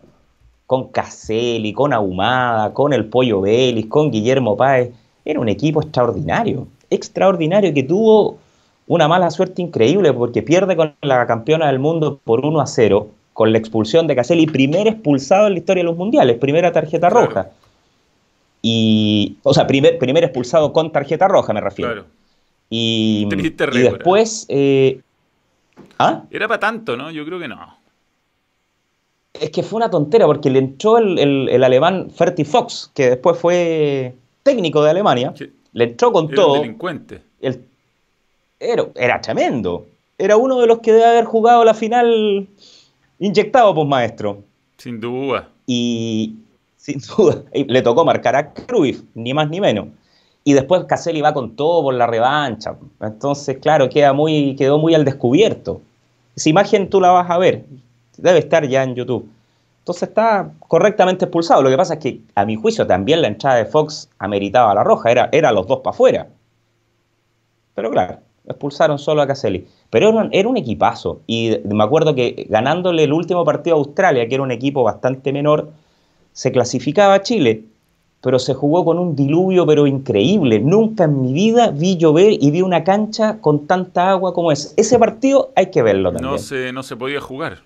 Con 0.67 0.89
Caselli, 0.89 1.73
con 1.73 1.93
Ahumada, 1.93 2.75
con 2.75 2.93
el 2.93 3.07
Pollo 3.07 3.41
Vélez, 3.41 3.87
con 3.87 4.11
Guillermo 4.11 4.57
Páez. 4.57 4.91
Era 5.25 5.41
un 5.41 5.49
equipo 5.49 5.81
extraordinario, 5.81 6.67
extraordinario 6.91 7.73
que 7.73 7.85
tuvo 7.85 8.39
una 8.87 9.09
mala 9.09 9.31
suerte 9.31 9.63
increíble 9.63 10.13
porque 10.13 10.43
pierde 10.43 10.77
con 10.77 10.95
la 11.03 11.27
campeona 11.27 11.67
del 11.67 11.79
mundo 11.79 12.21
por 12.23 12.45
1 12.45 12.61
a 12.61 12.67
0 12.67 13.09
con 13.33 13.53
la 13.53 13.59
expulsión 13.59 14.07
de 14.07 14.17
Caselli, 14.17 14.47
primer 14.47 14.87
expulsado 14.87 15.47
en 15.47 15.53
la 15.53 15.59
historia 15.59 15.83
de 15.83 15.89
los 15.89 15.97
mundiales, 15.97 16.39
primera 16.39 16.73
tarjeta 16.73 17.11
roja. 17.11 17.51
Y, 18.63 19.37
o 19.43 19.53
sea, 19.53 19.67
primer, 19.67 19.99
primer 19.99 20.25
expulsado 20.25 20.73
con 20.73 20.91
tarjeta 20.91 21.29
roja, 21.29 21.53
me 21.53 21.61
refiero. 21.61 21.93
Claro. 21.93 22.07
Y, 22.71 23.29
y 23.31 23.79
después... 23.83 24.47
Eh, 24.49 25.01
¿Ah? 25.99 26.23
Era 26.31 26.49
para 26.49 26.61
tanto, 26.61 26.97
¿no? 26.97 27.11
Yo 27.11 27.27
creo 27.27 27.39
que 27.39 27.47
no. 27.47 27.77
Es 29.35 29.51
que 29.51 29.63
fue 29.63 29.77
una 29.77 29.91
tontera 29.91 30.25
porque 30.25 30.49
le 30.49 30.59
entró 30.59 30.97
el, 30.97 31.63
alemán 31.63 32.11
Ferti 32.11 32.45
Fox, 32.45 32.91
que 32.95 33.11
después 33.11 33.39
fue 33.39 34.15
técnico 34.45 34.83
de 34.83 34.91
Alemania. 34.91 35.35
Le 35.75 35.85
entró 35.85 36.11
con 36.11 36.31
todo. 36.31 36.55
Un 36.55 36.63
delincuente. 36.63 37.21
El, 37.43 37.61
era, 38.61 39.21
tremendo. 39.21 39.87
Era 40.19 40.37
uno 40.37 40.61
de 40.61 40.67
los 40.67 40.81
que 40.81 40.93
debe 40.93 41.05
haber 41.05 41.25
jugado 41.25 41.65
la 41.65 41.75
final 41.75 42.49
inyectado, 43.19 43.75
pues 43.75 43.87
maestro. 43.87 44.43
Sin 44.79 45.01
duda. 45.01 45.49
Y 45.67 46.37
sin 46.77 47.01
duda, 47.01 47.43
le 47.53 47.83
tocó 47.83 48.05
marcar 48.05 48.37
a 48.37 48.53
Cruyff, 48.53 49.03
ni 49.15 49.35
más 49.35 49.49
ni 49.49 49.61
menos. 49.61 49.89
Y 50.45 50.53
después 50.53 50.85
Caselli 50.85 51.21
va 51.21 51.35
con 51.35 51.57
todo 51.57 51.83
por 51.83 51.95
la 51.95 52.07
revancha. 52.07 52.77
Entonces, 53.01 53.59
claro, 53.59 53.89
queda 53.89 54.13
muy, 54.13 54.55
quedó 54.55 54.79
muy 54.79 54.95
al 54.95 55.05
descubierto. 55.05 55.81
Esa 56.37 56.49
imagen 56.49 56.89
tú 56.89 57.01
la 57.01 57.11
vas 57.11 57.29
a 57.29 57.39
ver. 57.39 57.65
Debe 58.17 58.39
estar 58.39 58.67
ya 58.67 58.85
en 58.85 58.95
YouTube. 58.95 59.29
Entonces 59.81 60.09
está 60.09 60.51
correctamente 60.61 61.25
expulsado. 61.25 61.63
Lo 61.63 61.71
que 61.71 61.77
pasa 61.77 61.95
es 61.95 62.01
que, 62.01 62.21
a 62.37 62.45
mi 62.45 62.55
juicio, 62.55 62.87
también 62.87 63.23
la 63.23 63.29
entrada 63.29 63.57
de 63.57 63.67
Fox 63.67 64.09
ameritaba 64.19 64.73
la 64.75 64.85
roja. 64.85 65.11
Era, 65.11 65.29
era 65.33 65.51
los 65.51 65.67
dos 65.67 65.81
para 65.81 65.95
afuera. 65.95 66.29
Pero 67.75 67.91
claro, 67.91 68.19
expulsaron 68.47 68.99
solo 68.99 69.23
a 69.23 69.27
Caselli. 69.27 69.67
Pero 69.91 70.09
era 70.09 70.19
un, 70.19 70.29
era 70.33 70.49
un, 70.49 70.57
equipazo. 70.57 71.21
Y 71.27 71.57
me 71.65 71.85
acuerdo 71.85 72.15
que 72.15 72.47
ganándole 72.49 73.05
el 73.05 73.13
último 73.13 73.45
partido 73.45 73.77
a 73.77 73.79
Australia, 73.79 74.29
que 74.29 74.35
era 74.35 74.43
un 74.43 74.51
equipo 74.51 74.83
bastante 74.83 75.33
menor, 75.33 75.71
se 76.33 76.53
clasificaba 76.53 77.15
a 77.15 77.23
Chile. 77.23 77.65
Pero 78.21 78.39
se 78.39 78.55
jugó 78.55 78.85
con 78.85 78.99
un 78.99 79.15
diluvio, 79.15 79.67
pero 79.67 79.87
increíble. 79.87 80.59
Nunca 80.59 81.05
en 81.05 81.23
mi 81.23 81.33
vida 81.33 81.71
vi 81.71 81.97
llover 81.97 82.33
y 82.33 82.51
vi 82.51 82.63
una 82.63 82.83
cancha 82.83 83.41
con 83.41 83.67
tanta 83.67 84.11
agua 84.11 84.33
como 84.33 84.51
es. 84.51 84.75
Ese 84.77 84.99
partido 84.99 85.53
hay 85.55 85.71
que 85.71 85.83
verlo 85.83 86.13
también. 86.13 86.33
No 86.33 86.39
se, 86.39 86.73
no 86.73 86.83
se 86.83 86.97
podía 86.97 87.21
jugar. 87.21 87.59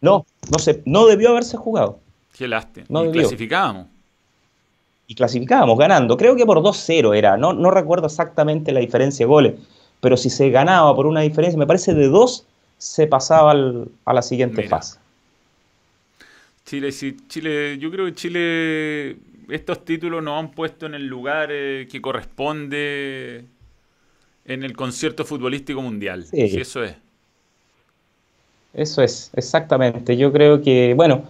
No, 0.00 0.24
no, 0.50 0.58
se, 0.58 0.82
no 0.86 1.06
debió 1.06 1.30
haberse 1.30 1.56
jugado. 1.56 1.98
Qué 2.36 2.48
lástima. 2.48 2.86
No 2.88 3.10
clasificábamos 3.10 3.86
y 5.12 5.14
clasificábamos 5.14 5.78
ganando. 5.78 6.16
Creo 6.16 6.36
que 6.36 6.46
por 6.46 6.58
2-0 6.58 7.14
era, 7.14 7.36
no, 7.36 7.52
no 7.52 7.70
recuerdo 7.70 8.06
exactamente 8.06 8.72
la 8.72 8.80
diferencia 8.80 9.26
de 9.26 9.28
goles, 9.28 9.54
pero 10.00 10.16
si 10.16 10.30
se 10.30 10.48
ganaba 10.48 10.96
por 10.96 11.06
una 11.06 11.20
diferencia, 11.20 11.58
me 11.58 11.66
parece 11.66 11.92
de 11.92 12.08
2, 12.08 12.46
se 12.78 13.06
pasaba 13.06 13.52
a 13.52 14.12
la 14.14 14.22
siguiente 14.22 14.62
fase. 14.62 14.98
Chile, 16.64 16.92
sí, 16.92 17.14
Chile, 17.28 17.76
yo 17.78 17.90
creo 17.90 18.06
que 18.06 18.14
Chile, 18.14 19.16
estos 19.50 19.84
títulos 19.84 20.22
nos 20.22 20.40
han 20.40 20.50
puesto 20.50 20.86
en 20.86 20.94
el 20.94 21.06
lugar 21.06 21.50
eh, 21.52 21.86
que 21.90 22.00
corresponde 22.00 23.44
en 24.46 24.62
el 24.62 24.74
concierto 24.74 25.26
futbolístico 25.26 25.82
mundial. 25.82 26.24
Sí. 26.24 26.40
eso 26.58 26.82
es. 26.84 26.94
Eso 28.72 29.02
es, 29.02 29.30
exactamente. 29.36 30.16
Yo 30.16 30.32
creo 30.32 30.62
que, 30.62 30.94
bueno, 30.96 31.24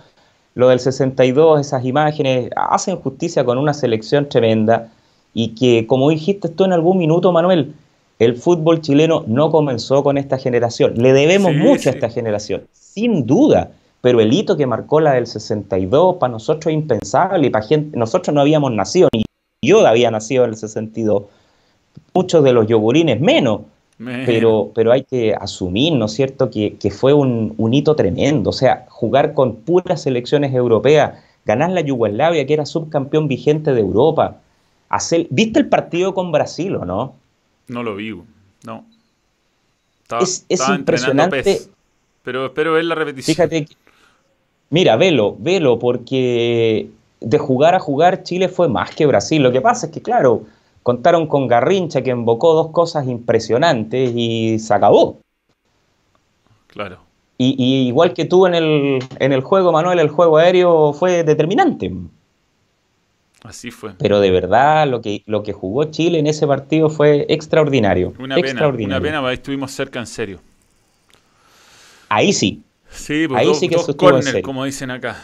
lo 0.55 0.69
del 0.69 0.81
62, 0.81 1.61
esas 1.61 1.85
imágenes, 1.85 2.51
hacen 2.57 2.97
justicia 2.97 3.45
con 3.45 3.59
una 3.59 3.75
selección 3.75 4.29
tremenda 4.29 4.93
y 5.35 5.55
que, 5.55 5.87
como 5.87 6.11
dijiste 6.11 6.49
tú 6.49 6.65
en 6.65 6.73
algún 6.73 6.99
minuto, 6.99 7.33
Manuel, 7.33 7.75
el 8.19 8.37
fútbol 8.37 8.81
chileno 8.81 9.25
no 9.27 9.51
comenzó 9.51 10.03
con 10.03 10.19
esta 10.19 10.39
generación. 10.39 10.95
Le 10.97 11.13
debemos 11.13 11.55
mucho 11.55 11.89
a 11.89 11.93
esta 11.93 12.11
generación, 12.11 12.69
sin 12.73 13.27
duda, 13.27 13.71
pero 14.01 14.21
el 14.21 14.33
hito 14.33 14.57
que 14.57 14.67
marcó 14.67 15.01
la 15.01 15.13
del 15.13 15.27
62 15.27 16.17
para 16.17 16.33
nosotros 16.33 16.67
es 16.67 16.75
impensable 16.75 17.47
y 17.47 17.51
para 17.51 17.65
gente, 17.65 17.97
nosotros 17.97 18.35
no 18.35 18.41
habíamos 18.41 18.73
nacido, 18.73 19.09
ni 19.13 19.25
yo 19.65 19.87
había 19.87 20.11
nacido 20.11 20.45
en 20.45 20.51
el 20.51 20.57
62, 20.57 21.25
muchos 22.15 22.45
de 22.45 22.53
los 22.53 22.67
yogurines 22.67 23.21
menos. 23.21 23.63
Pero, 24.05 24.73
pero 24.75 24.93
hay 24.93 25.05
que 25.05 25.35
asumir, 25.35 25.95
¿no 25.95 26.07
es 26.07 26.13
cierto?, 26.13 26.51
que, 26.51 26.91
fue 26.91 27.13
un, 27.13 27.55
hito 27.73 27.95
tremendo. 27.95 28.51
O 28.51 28.53
sea, 28.53 28.87
jugar 28.89 29.35
con 29.35 29.57
puras 29.57 30.03
selecciones 30.03 30.55
europeas, 30.55 31.19
ganar 31.45 31.71
la 31.71 31.81
Yugoslavia, 31.81 32.47
que 32.47 32.55
era 32.55 32.67
subcampeón 32.67 33.29
vigente 33.29 33.73
de 33.73 33.81
Europa. 33.81 34.41
Hacer, 34.89 35.27
¿Viste 35.31 35.61
el 35.61 35.69
partido 35.69 36.15
con 36.15 36.33
Brasil 36.33 36.77
o 36.77 36.85
no? 36.85 37.15
No 37.69 37.83
lo 37.83 37.97
vi, 37.97 38.15
no. 38.65 38.85
es, 40.21 40.45
impresionante. 40.69 41.61
pero 42.23 42.47
espero 42.47 42.73
ver 42.73 42.85
la 42.85 42.95
repetición. 42.95 43.35
Fíjate 43.35 43.67
mira, 44.73 44.97
velo, 44.97 45.37
velo, 45.39 45.79
porque 45.79 46.89
de 47.21 47.39
jugar 47.39 47.77
a 47.77 47.79
jugar 47.79 48.25
Chile 48.25 48.49
fue 48.49 48.69
más 48.69 48.93
que 48.95 49.07
Brasil. 49.07 49.41
Lo 49.41 49.53
que 49.53 49.61
pasa 49.61 49.87
es 49.87 49.93
que, 49.93 50.03
claro, 50.03 50.45
Contaron 50.83 51.27
con 51.27 51.47
Garrincha 51.47 52.03
que 52.03 52.11
invocó 52.11 52.55
dos 52.55 52.71
cosas 52.71 53.07
impresionantes 53.07 54.13
y 54.15 54.59
se 54.59 54.75
acabó. 54.75 55.21
Claro. 56.67 56.99
Y, 57.39 57.89
igual 57.89 58.15
que 58.15 58.25
tú 58.25 58.47
en 58.47 58.55
el, 58.55 58.99
en 59.19 59.33
el 59.33 59.41
juego, 59.41 59.73
Manuel, 59.73 59.99
el 59.99 60.09
juego 60.09 60.39
aéreo 60.39 60.93
fue 60.93 61.25
determinante. 61.25 61.93
Así 63.43 63.73
fue. 63.73 63.95
Pero 63.99 64.21
de 64.21 64.31
verdad, 64.31 64.87
lo 64.87 65.01
que, 65.01 65.23
lo 65.27 65.43
que 65.43 65.53
jugó 65.53 65.85
Chile 65.85 66.21
en 66.21 66.29
ese 66.29 66.47
partido 66.47 66.89
fue 66.89 67.27
extraordinario. 67.29 68.15
Una 68.19 68.39
extraordinario. 68.39 69.03
pena, 69.03 69.19
una 69.19 69.27
pena, 69.27 69.33
estuvimos 69.33 69.73
cerca 69.73 69.99
en 69.99 70.07
serio. 70.07 70.39
Ahí 72.09 72.33
sí. 72.33 72.63
Sí, 72.91 73.27
pues 73.27 73.41
Ahí 73.41 73.47
dos, 73.47 73.59
sí 73.59 73.69
que 73.69 73.77
dos 73.77 73.97
corner, 73.97 74.43
como 74.43 74.65
dicen 74.65 74.91
acá. 74.91 75.17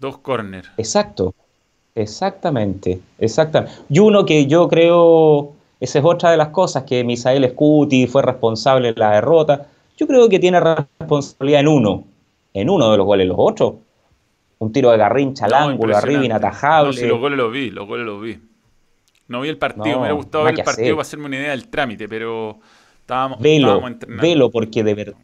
Dos 0.00 0.18
corner. 0.18 0.64
Exacto. 0.76 1.34
Exactamente. 2.02 3.00
Exactamente. 3.18 3.74
Y 3.88 3.98
uno 3.98 4.24
que 4.24 4.46
yo 4.46 4.68
creo, 4.68 5.52
esa 5.80 5.98
es 5.98 6.04
otra 6.04 6.30
de 6.30 6.36
las 6.36 6.48
cosas, 6.48 6.84
que 6.84 7.04
Misael 7.04 7.48
Scuti 7.50 8.06
fue 8.06 8.22
responsable 8.22 8.92
de 8.92 8.98
la 8.98 9.12
derrota. 9.12 9.66
Yo 9.96 10.06
creo 10.06 10.28
que 10.28 10.38
tiene 10.38 10.60
responsabilidad 10.60 11.60
en 11.60 11.68
uno. 11.68 12.04
En 12.54 12.70
uno 12.70 12.90
de 12.90 12.96
los 12.96 13.06
goles. 13.06 13.26
Los 13.26 13.36
otros 13.38 13.74
un 14.58 14.72
tiro 14.72 14.90
de 14.90 14.98
Garrincha 14.98 15.46
al 15.46 15.54
ángulo, 15.54 15.96
arriba, 15.96 16.24
inatajable. 16.24 16.88
No, 16.88 16.92
sí, 16.92 17.06
los 17.06 17.20
goles 17.20 17.38
los 17.38 17.52
vi, 17.52 17.70
los 17.70 17.86
goles 17.86 18.06
los 18.06 18.20
vi. 18.20 18.38
No 19.28 19.40
vi 19.42 19.50
el 19.50 19.58
partido, 19.58 19.84
me 19.84 19.96
hubiera 19.96 20.14
gustado 20.14 20.44
ver 20.44 20.58
el 20.58 20.64
partido 20.64 20.96
para 20.96 21.02
hacerme 21.02 21.26
una 21.26 21.36
idea 21.36 21.50
del 21.50 21.68
trámite, 21.68 22.08
pero 22.08 22.58
estábamos, 23.00 23.38
velo, 23.40 23.82
Velo, 24.08 24.50
porque 24.50 24.82
de, 24.82 24.94
ver, 24.94 25.14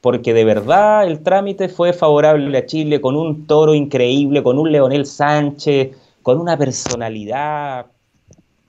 porque 0.00 0.32
de 0.32 0.44
verdad 0.44 1.06
el 1.06 1.20
trámite 1.22 1.68
fue 1.68 1.92
favorable 1.92 2.56
a 2.56 2.64
Chile 2.64 3.00
con 3.00 3.16
un 3.16 3.46
toro 3.46 3.74
increíble, 3.74 4.42
con 4.42 4.58
un 4.58 4.70
Leonel 4.70 5.04
Sánchez, 5.04 5.96
con 6.22 6.38
una 6.38 6.56
personalidad 6.56 7.86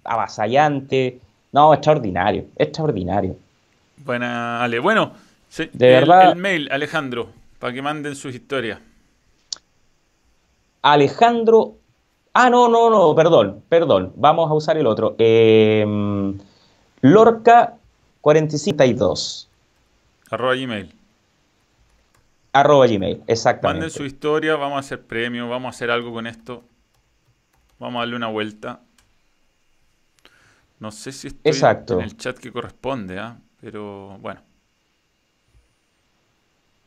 avasallante. 0.03 1.19
No, 1.51 1.73
extraordinario, 1.73 2.45
extraordinario. 2.57 3.35
Buena, 3.97 4.63
Ale. 4.63 4.79
Bueno, 4.79 5.13
de 5.57 5.87
verdad, 5.87 6.31
el 6.31 6.37
mail, 6.37 6.69
Alejandro, 6.71 7.29
para 7.59 7.73
que 7.73 7.81
manden 7.81 8.15
sus 8.15 8.33
historias. 8.33 8.79
Alejandro. 10.81 11.75
Ah, 12.33 12.49
no, 12.49 12.69
no, 12.69 12.89
no, 12.89 13.13
perdón, 13.13 13.61
perdón. 13.67 14.13
Vamos 14.15 14.49
a 14.49 14.53
usar 14.53 14.77
el 14.77 14.87
otro. 14.87 15.15
Em, 15.17 16.37
Lorca 17.01 17.75
45. 18.21 19.15
Arroba 20.29 20.55
Gmail. 20.55 20.93
Arroba 22.53 22.87
Gmail, 22.87 23.21
exactamente. 23.27 23.81
Manden 23.81 23.89
su 23.89 24.05
historia, 24.05 24.55
vamos 24.55 24.77
a 24.77 24.79
hacer 24.79 25.01
premio, 25.01 25.49
vamos 25.49 25.67
a 25.67 25.69
hacer 25.75 25.91
algo 25.91 26.13
con 26.13 26.27
esto. 26.27 26.63
Vamos 27.81 27.97
a 27.97 28.01
darle 28.01 28.15
una 28.15 28.27
vuelta. 28.27 28.79
No 30.79 30.91
sé 30.91 31.11
si 31.11 31.29
estoy 31.29 31.51
en 31.89 32.01
el 32.01 32.15
chat 32.15 32.37
que 32.37 32.51
corresponde, 32.51 33.17
¿ah? 33.17 33.39
pero 33.59 34.19
bueno. 34.19 34.39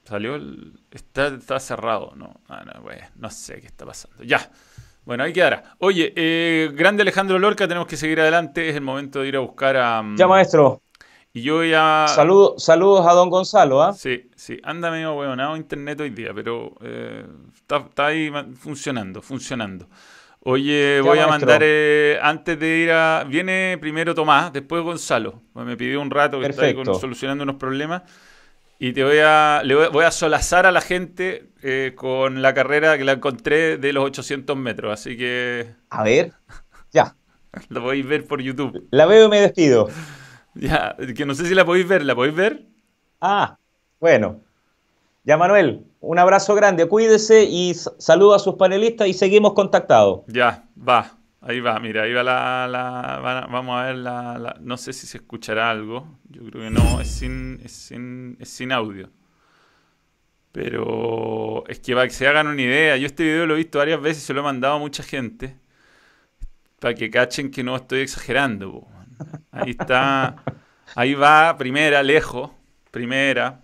Salió 0.04 0.36
el... 0.36 0.78
Está, 0.92 1.58
cerrado, 1.58 2.12
¿no? 2.14 2.40
Ah, 2.48 2.62
no, 2.64 2.84
no 3.16 3.30
sé 3.30 3.60
qué 3.60 3.66
está 3.66 3.84
pasando. 3.84 4.22
Ya. 4.22 4.48
Bueno, 5.04 5.24
ahí 5.24 5.32
quedará. 5.32 5.74
Oye, 5.78 6.12
eh, 6.14 6.70
grande 6.72 7.02
Alejandro 7.02 7.40
Lorca, 7.40 7.66
tenemos 7.66 7.88
que 7.88 7.96
seguir 7.96 8.20
adelante. 8.20 8.68
Es 8.68 8.76
el 8.76 8.82
momento 8.82 9.22
de 9.22 9.28
ir 9.28 9.36
a 9.36 9.40
buscar 9.40 9.76
a... 9.76 10.00
Mm, 10.00 10.16
ya, 10.16 10.28
maestro. 10.28 10.80
Y 11.32 11.42
yo 11.42 11.64
ya... 11.64 12.06
Saludos, 12.06 12.62
saludos 12.62 13.04
a 13.04 13.14
don 13.14 13.30
Gonzalo, 13.30 13.82
¿ah? 13.82 13.94
Sí, 13.94 14.30
sí. 14.36 14.60
Anda 14.62 14.92
medio 14.92 15.14
huevonado 15.14 15.56
internet 15.56 16.00
hoy 16.00 16.10
día, 16.10 16.32
pero 16.32 16.76
eh, 16.82 17.26
está, 17.52 18.06
ahí 18.06 18.30
funcionando, 18.56 19.20
funcionando. 19.20 19.88
Oye, 20.46 21.00
voy 21.00 21.18
a 21.18 21.26
mandar, 21.26 21.62
eh, 21.64 22.18
antes 22.20 22.58
de 22.58 22.76
ir 22.78 22.92
a... 22.92 23.24
Viene 23.24 23.78
primero 23.80 24.14
Tomás, 24.14 24.52
después 24.52 24.82
Gonzalo. 24.82 25.42
Me 25.54 25.76
pidió 25.76 26.00
un 26.02 26.10
rato 26.10 26.38
que 26.38 26.46
está 26.46 26.66
ahí 26.66 26.76
solucionando 27.00 27.44
unos 27.44 27.56
problemas. 27.56 28.02
Y 28.78 28.92
te 28.92 29.02
voy 29.02 29.18
a, 29.22 29.62
le 29.64 29.88
voy, 29.88 30.04
a 30.04 30.10
solazar 30.10 30.66
a 30.66 30.72
la 30.72 30.82
gente 30.82 31.48
eh, 31.62 31.92
con 31.94 32.42
la 32.42 32.52
carrera 32.52 32.98
que 32.98 33.04
la 33.04 33.12
encontré 33.12 33.78
de 33.78 33.92
los 33.94 34.04
800 34.04 34.54
metros. 34.56 34.92
Así 34.92 35.16
que. 35.16 35.70
A 35.88 36.02
ver, 36.02 36.32
ya. 36.90 37.16
la 37.70 37.80
podéis 37.80 38.06
ver 38.06 38.26
por 38.26 38.42
YouTube. 38.42 38.86
La 38.90 39.06
veo 39.06 39.26
y 39.26 39.28
me 39.30 39.40
despido. 39.40 39.88
Ya, 40.56 40.94
que 41.16 41.26
no 41.26 41.34
sé 41.34 41.46
si 41.46 41.54
la 41.56 41.64
podéis 41.64 41.88
ver. 41.88 42.04
¿La 42.04 42.14
podéis 42.14 42.36
ver? 42.36 42.64
Ah, 43.20 43.58
bueno. 43.98 44.43
Ya, 45.24 45.38
Manuel, 45.38 45.86
un 46.00 46.18
abrazo 46.18 46.54
grande. 46.54 46.86
Cuídese 46.86 47.44
y 47.44 47.74
saludo 47.74 48.34
a 48.34 48.38
sus 48.38 48.56
panelistas 48.56 49.08
y 49.08 49.14
seguimos 49.14 49.54
contactados. 49.54 50.20
Ya, 50.28 50.64
va. 50.76 51.16
Ahí 51.40 51.60
va, 51.60 51.78
mira, 51.78 52.04
ahí 52.04 52.12
va 52.14 52.22
la, 52.22 53.46
vamos 53.50 53.78
a 53.78 53.84
ver 53.84 53.96
la, 53.96 54.56
no 54.60 54.78
sé 54.78 54.94
si 54.94 55.06
se 55.06 55.18
escuchará 55.18 55.68
algo, 55.68 56.18
yo 56.30 56.42
creo 56.44 56.62
que 56.62 56.70
no, 56.70 57.02
es 57.02 57.08
sin, 57.08 57.60
es 57.62 57.72
sin, 57.72 58.38
es 58.40 58.48
sin 58.48 58.72
audio. 58.72 59.10
Pero 60.52 61.64
es 61.68 61.80
que 61.80 61.94
para 61.94 62.06
que 62.06 62.14
se 62.14 62.26
hagan 62.26 62.46
una 62.46 62.62
idea, 62.62 62.96
yo 62.96 63.06
este 63.06 63.24
video 63.24 63.44
lo 63.44 63.54
he 63.54 63.58
visto 63.58 63.76
varias 63.76 64.00
veces 64.00 64.22
se 64.22 64.32
lo 64.32 64.40
he 64.40 64.42
mandado 64.42 64.76
a 64.76 64.78
mucha 64.78 65.02
gente, 65.02 65.54
para 66.78 66.94
que 66.94 67.10
cachen 67.10 67.50
que 67.50 67.62
no 67.62 67.76
estoy 67.76 68.00
exagerando. 68.00 68.86
Ahí 69.50 69.72
está, 69.72 70.36
ahí 70.94 71.12
va, 71.12 71.58
primera, 71.58 72.02
lejos, 72.02 72.52
primera, 72.90 73.63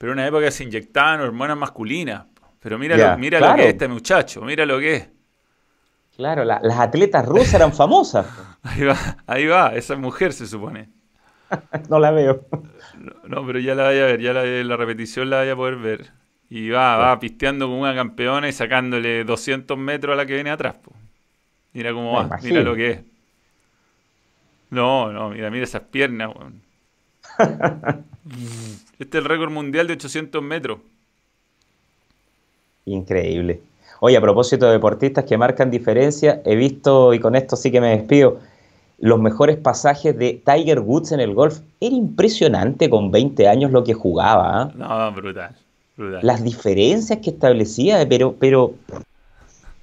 pero 0.00 0.14
en 0.14 0.18
una 0.18 0.26
época 0.26 0.50
se 0.50 0.64
inyectaban 0.64 1.20
hormonas 1.20 1.58
masculinas. 1.58 2.24
Pero 2.58 2.78
mira, 2.78 2.96
lo, 2.96 3.18
mira 3.18 3.38
lo 3.38 3.54
que 3.54 3.64
es 3.64 3.68
este 3.68 3.86
muchacho, 3.86 4.40
mira 4.40 4.64
lo 4.64 4.78
que 4.78 4.94
es. 4.94 5.08
Claro, 6.16 6.42
las 6.42 6.78
atletas 6.78 7.26
rusas 7.26 7.52
eran 7.52 7.74
famosas. 7.74 8.26
Ahí 8.62 8.84
va, 8.84 8.96
ahí 9.26 9.46
va, 9.46 9.74
esa 9.74 9.96
mujer 9.96 10.32
se 10.32 10.46
supone. 10.46 10.88
no 11.90 11.98
la 11.98 12.10
veo. 12.12 12.46
No, 13.24 13.46
pero 13.46 13.58
ya 13.58 13.74
la 13.74 13.84
vaya 13.84 14.04
a 14.04 14.06
ver, 14.06 14.20
ya 14.20 14.32
la, 14.32 14.76
repetición 14.76 15.28
la 15.28 15.38
vaya 15.38 15.52
a 15.52 15.56
poder 15.56 15.76
ver. 15.76 16.10
Y 16.48 16.70
va, 16.70 16.96
va 16.96 17.18
pisteando 17.18 17.66
como 17.66 17.80
una 17.80 17.94
campeona 17.94 18.48
y 18.48 18.52
sacándole 18.52 19.24
200 19.24 19.76
metros 19.76 20.14
a 20.14 20.16
la 20.16 20.24
que 20.24 20.34
viene 20.34 20.50
atrás. 20.50 20.76
Mira 21.74 21.92
cómo 21.92 22.12
va, 22.12 22.38
mira 22.42 22.62
lo 22.62 22.74
que 22.74 22.90
es. 22.90 23.00
No, 24.70 25.12
no, 25.12 25.28
mira, 25.28 25.50
mira 25.50 25.64
esas 25.64 25.82
piernas. 25.82 26.30
este 29.00 29.16
es 29.16 29.24
el 29.24 29.28
récord 29.28 29.50
mundial 29.50 29.86
de 29.86 29.94
800 29.94 30.42
metros. 30.42 30.78
Increíble. 32.84 33.62
Oye, 34.00 34.16
a 34.16 34.20
propósito 34.20 34.66
de 34.66 34.72
deportistas 34.72 35.24
que 35.24 35.38
marcan 35.38 35.70
diferencia, 35.70 36.42
he 36.44 36.54
visto, 36.54 37.14
y 37.14 37.18
con 37.18 37.34
esto 37.34 37.56
sí 37.56 37.70
que 37.70 37.80
me 37.80 37.96
despido, 37.96 38.40
los 38.98 39.18
mejores 39.18 39.56
pasajes 39.56 40.16
de 40.18 40.42
Tiger 40.44 40.80
Woods 40.80 41.12
en 41.12 41.20
el 41.20 41.32
golf. 41.32 41.60
Era 41.80 41.94
impresionante 41.94 42.90
con 42.90 43.10
20 43.10 43.48
años 43.48 43.70
lo 43.70 43.84
que 43.84 43.94
jugaba. 43.94 44.62
¿ah? 44.62 44.72
No, 44.74 45.12
brutal, 45.12 45.56
brutal. 45.96 46.20
Las 46.22 46.44
diferencias 46.44 47.20
que 47.20 47.30
establecía, 47.30 48.06
pero, 48.06 48.34
pero 48.38 48.74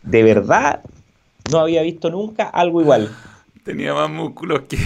de 0.03 0.21
verdad 0.21 0.81
no 1.51 1.59
había 1.59 1.81
visto 1.81 2.11
nunca 2.11 2.49
algo 2.49 2.81
igual. 2.81 3.09
Tenía 3.63 3.95
más 3.95 4.11
músculos 4.11 4.61
que, 4.69 4.77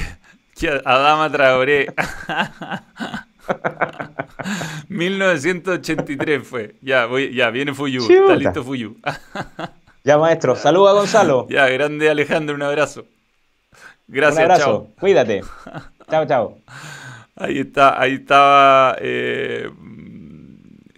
que 0.55 0.69
Adama 0.69 1.29
Traoré. 1.29 1.93
1983 4.89 6.47
fue. 6.47 6.75
Ya, 6.81 7.05
voy, 7.05 7.33
ya 7.33 7.49
viene 7.49 7.73
Fuyu. 7.73 8.01
Está 8.01 8.35
listo 8.35 8.63
Fuyu. 8.63 8.97
ya, 10.03 10.17
maestro. 10.17 10.55
Saluda 10.55 10.91
a 10.91 10.93
Gonzalo. 10.93 11.47
Ya, 11.49 11.67
grande 11.67 12.09
Alejandro, 12.09 12.55
un 12.55 12.63
abrazo. 12.63 13.05
Gracias, 14.07 14.45
un 14.45 14.51
abrazo. 14.51 14.87
Cuídate. 14.99 15.41
chao, 16.09 16.25
chao. 16.25 16.57
Ahí 17.35 17.59
está, 17.59 17.99
ahí 17.99 18.15
estaba 18.15 18.95
eh, 18.99 19.69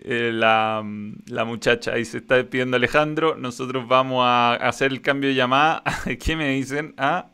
eh, 0.03 0.31
la, 0.33 0.83
la, 1.27 1.45
muchacha. 1.45 1.93
Ahí 1.93 2.05
se 2.05 2.17
está 2.17 2.35
despidiendo 2.35 2.75
Alejandro. 2.77 3.35
Nosotros 3.35 3.87
vamos 3.87 4.23
a 4.25 4.55
hacer 4.55 4.91
el 4.91 5.01
cambio 5.01 5.29
de 5.29 5.35
llamada. 5.35 5.83
¿Qué 6.23 6.35
me 6.35 6.49
dicen? 6.49 6.93
¿Ah? 6.97 7.27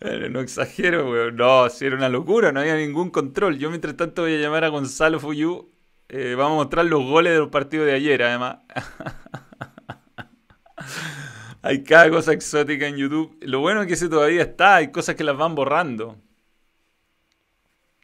no 0.30 0.40
exagero, 0.40 1.10
weón. 1.10 1.36
No, 1.36 1.68
si 1.68 1.86
era 1.86 1.96
una 1.96 2.08
locura, 2.08 2.52
no 2.52 2.60
había 2.60 2.76
ningún 2.76 3.10
control. 3.10 3.58
Yo 3.58 3.70
mientras 3.70 3.96
tanto 3.96 4.22
voy 4.22 4.34
a 4.34 4.38
llamar 4.38 4.64
a 4.64 4.68
Gonzalo 4.68 5.20
Fuyu. 5.20 5.70
Eh, 6.08 6.34
vamos 6.36 6.52
a 6.52 6.62
mostrar 6.64 6.86
los 6.86 7.02
goles 7.04 7.32
de 7.32 7.38
los 7.40 7.48
partidos 7.48 7.86
de 7.86 7.94
ayer, 7.94 8.22
además. 8.22 8.58
hay 11.62 11.82
cada 11.84 12.10
cosa 12.10 12.32
exótica 12.32 12.86
en 12.86 12.96
YouTube. 12.96 13.36
Lo 13.42 13.60
bueno 13.60 13.82
es 13.82 13.86
que 13.88 13.94
ese 13.94 14.08
todavía 14.08 14.42
está, 14.42 14.76
hay 14.76 14.90
cosas 14.92 15.16
que 15.16 15.24
las 15.24 15.36
van 15.36 15.54
borrando. 15.54 16.16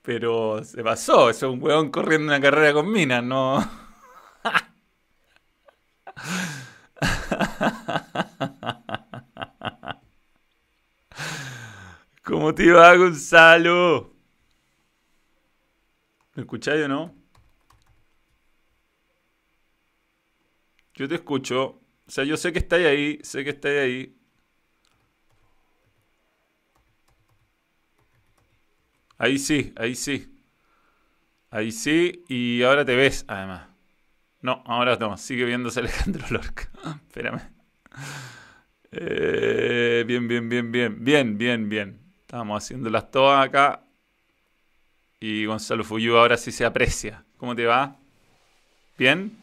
Pero 0.03 0.64
se 0.64 0.83
pasó, 0.83 1.31
eso 1.31 1.47
es 1.47 1.53
un 1.53 1.62
weón 1.62 1.91
corriendo 1.91 2.27
una 2.27 2.41
carrera 2.41 2.73
con 2.73 2.91
minas, 2.91 3.23
no. 3.23 3.61
¿Cómo 12.25 12.53
te 12.55 12.70
va, 12.73 12.97
Gonzalo? 12.97 14.12
¿Me 16.35 16.43
escucháis 16.43 16.85
o 16.85 16.89
no? 16.89 17.14
Yo 20.95 21.09
te 21.09 21.16
escucho. 21.16 21.81
O 22.07 22.11
sea, 22.11 22.25
yo 22.25 22.37
sé 22.37 22.53
que 22.53 22.59
estáis 22.61 22.87
ahí, 22.87 23.18
sé 23.23 23.45
que 23.45 23.51
estáis 23.51 23.79
ahí. 23.81 24.16
Ahí 29.18 29.39
sí, 29.39 29.73
ahí 29.77 29.95
sí. 29.95 30.29
Ahí 31.51 31.70
sí, 31.73 32.25
y 32.29 32.62
ahora 32.62 32.85
te 32.85 32.97
ves, 32.97 33.25
además. 33.29 33.68
No, 34.43 34.62
ahora 34.66 34.97
no, 34.97 35.16
sigue 35.18 35.45
viéndose 35.47 35.81
Alejandro 35.83 36.27
Lorca. 36.31 36.70
Espérame. 37.09 37.43
Eh, 38.91 40.05
bien, 40.07 40.29
bien, 40.29 40.49
bien, 40.49 40.70
bien. 40.73 41.05
Bien, 41.05 41.39
bien, 41.39 41.68
bien. 41.68 42.02
Estamos 42.33 42.64
haciéndolas 42.64 43.11
todas 43.11 43.47
acá. 43.47 43.83
Y 45.20 45.45
Gonzalo 45.45 45.85
Fuyú 45.85 46.16
ahora 46.16 46.39
sí 46.39 46.51
se 46.51 46.64
aprecia. 46.64 47.22
¿Cómo 47.37 47.55
te 47.55 47.66
va? 47.66 47.95
¿Bien? 48.97 49.37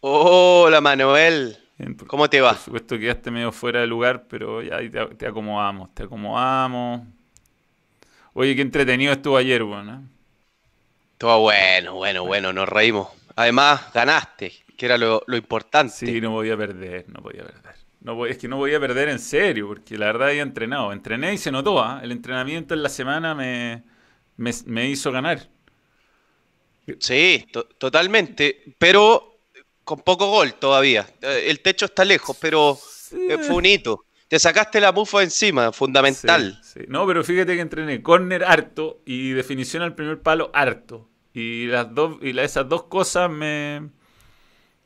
Hola 0.00 0.80
Manuel. 0.80 1.58
Bien, 1.76 1.94
por- 1.94 2.08
¿Cómo 2.08 2.30
te 2.30 2.40
va? 2.40 2.52
Por 2.52 2.58
supuesto 2.60 2.94
que 2.94 3.02
quedaste 3.02 3.30
medio 3.30 3.52
fuera 3.52 3.80
de 3.80 3.86
lugar, 3.86 4.24
pero 4.26 4.62
ya 4.62 4.76
ahí 4.76 4.88
te, 4.88 5.04
te 5.16 5.26
acomodamos, 5.26 5.94
te 5.94 6.04
acomodamos. 6.04 7.02
Oye, 8.32 8.56
qué 8.56 8.62
entretenido 8.62 9.12
estuvo 9.12 9.36
ayer, 9.36 9.62
bueno. 9.62 9.96
¿eh? 9.96 10.08
Todo 11.18 11.40
bueno, 11.40 11.96
bueno, 11.96 12.24
bueno, 12.24 12.54
nos 12.54 12.66
reímos. 12.70 13.08
Además, 13.36 13.92
ganaste, 13.92 14.50
que 14.78 14.86
era 14.86 14.96
lo, 14.96 15.22
lo 15.26 15.36
importante. 15.36 15.92
Sí, 15.92 16.22
no 16.22 16.30
podía 16.30 16.56
perder, 16.56 17.04
no 17.10 17.20
podía 17.20 17.44
perder. 17.44 17.79
No 18.00 18.14
voy- 18.14 18.30
es 18.30 18.38
que 18.38 18.48
no 18.48 18.56
podía 18.56 18.80
perder 18.80 19.08
en 19.10 19.18
serio, 19.18 19.68
porque 19.68 19.98
la 19.98 20.06
verdad 20.06 20.28
había 20.28 20.42
entrenado. 20.42 20.92
Entrené 20.92 21.34
y 21.34 21.38
se 21.38 21.50
notó, 21.52 21.82
¿ah? 21.82 22.00
El 22.02 22.12
entrenamiento 22.12 22.74
en 22.74 22.82
la 22.82 22.88
semana 22.88 23.34
me, 23.34 23.84
me, 24.36 24.52
me 24.66 24.88
hizo 24.88 25.12
ganar. 25.12 25.48
Sí, 26.98 27.46
to- 27.52 27.64
totalmente, 27.78 28.74
pero 28.78 29.38
con 29.84 30.00
poco 30.00 30.28
gol 30.28 30.54
todavía. 30.54 31.06
Eh, 31.22 31.46
El 31.48 31.60
techo 31.60 31.86
está 31.86 32.04
lejos, 32.04 32.36
pero 32.40 32.78
eh, 33.12 33.38
fue 33.38 33.56
un 33.56 33.66
hito. 33.66 34.04
Te 34.28 34.38
sacaste 34.38 34.80
la 34.80 34.92
mufa 34.92 35.22
encima, 35.22 35.72
fundamental. 35.72 36.58
Sí, 36.62 36.80
sí. 36.80 36.86
No, 36.88 37.06
pero 37.06 37.22
fíjate 37.24 37.54
que 37.54 37.60
entrené 37.60 38.02
córner 38.02 38.44
harto 38.44 39.02
y 39.04 39.30
definición 39.32 39.82
al 39.82 39.94
primer 39.94 40.20
palo 40.22 40.50
harto. 40.54 41.08
Y 41.34 41.66
las 41.66 41.94
dos, 41.94 42.16
y 42.22 42.32
la- 42.32 42.44
esas 42.44 42.68
dos 42.68 42.84
cosas 42.84 43.30
me, 43.30 43.90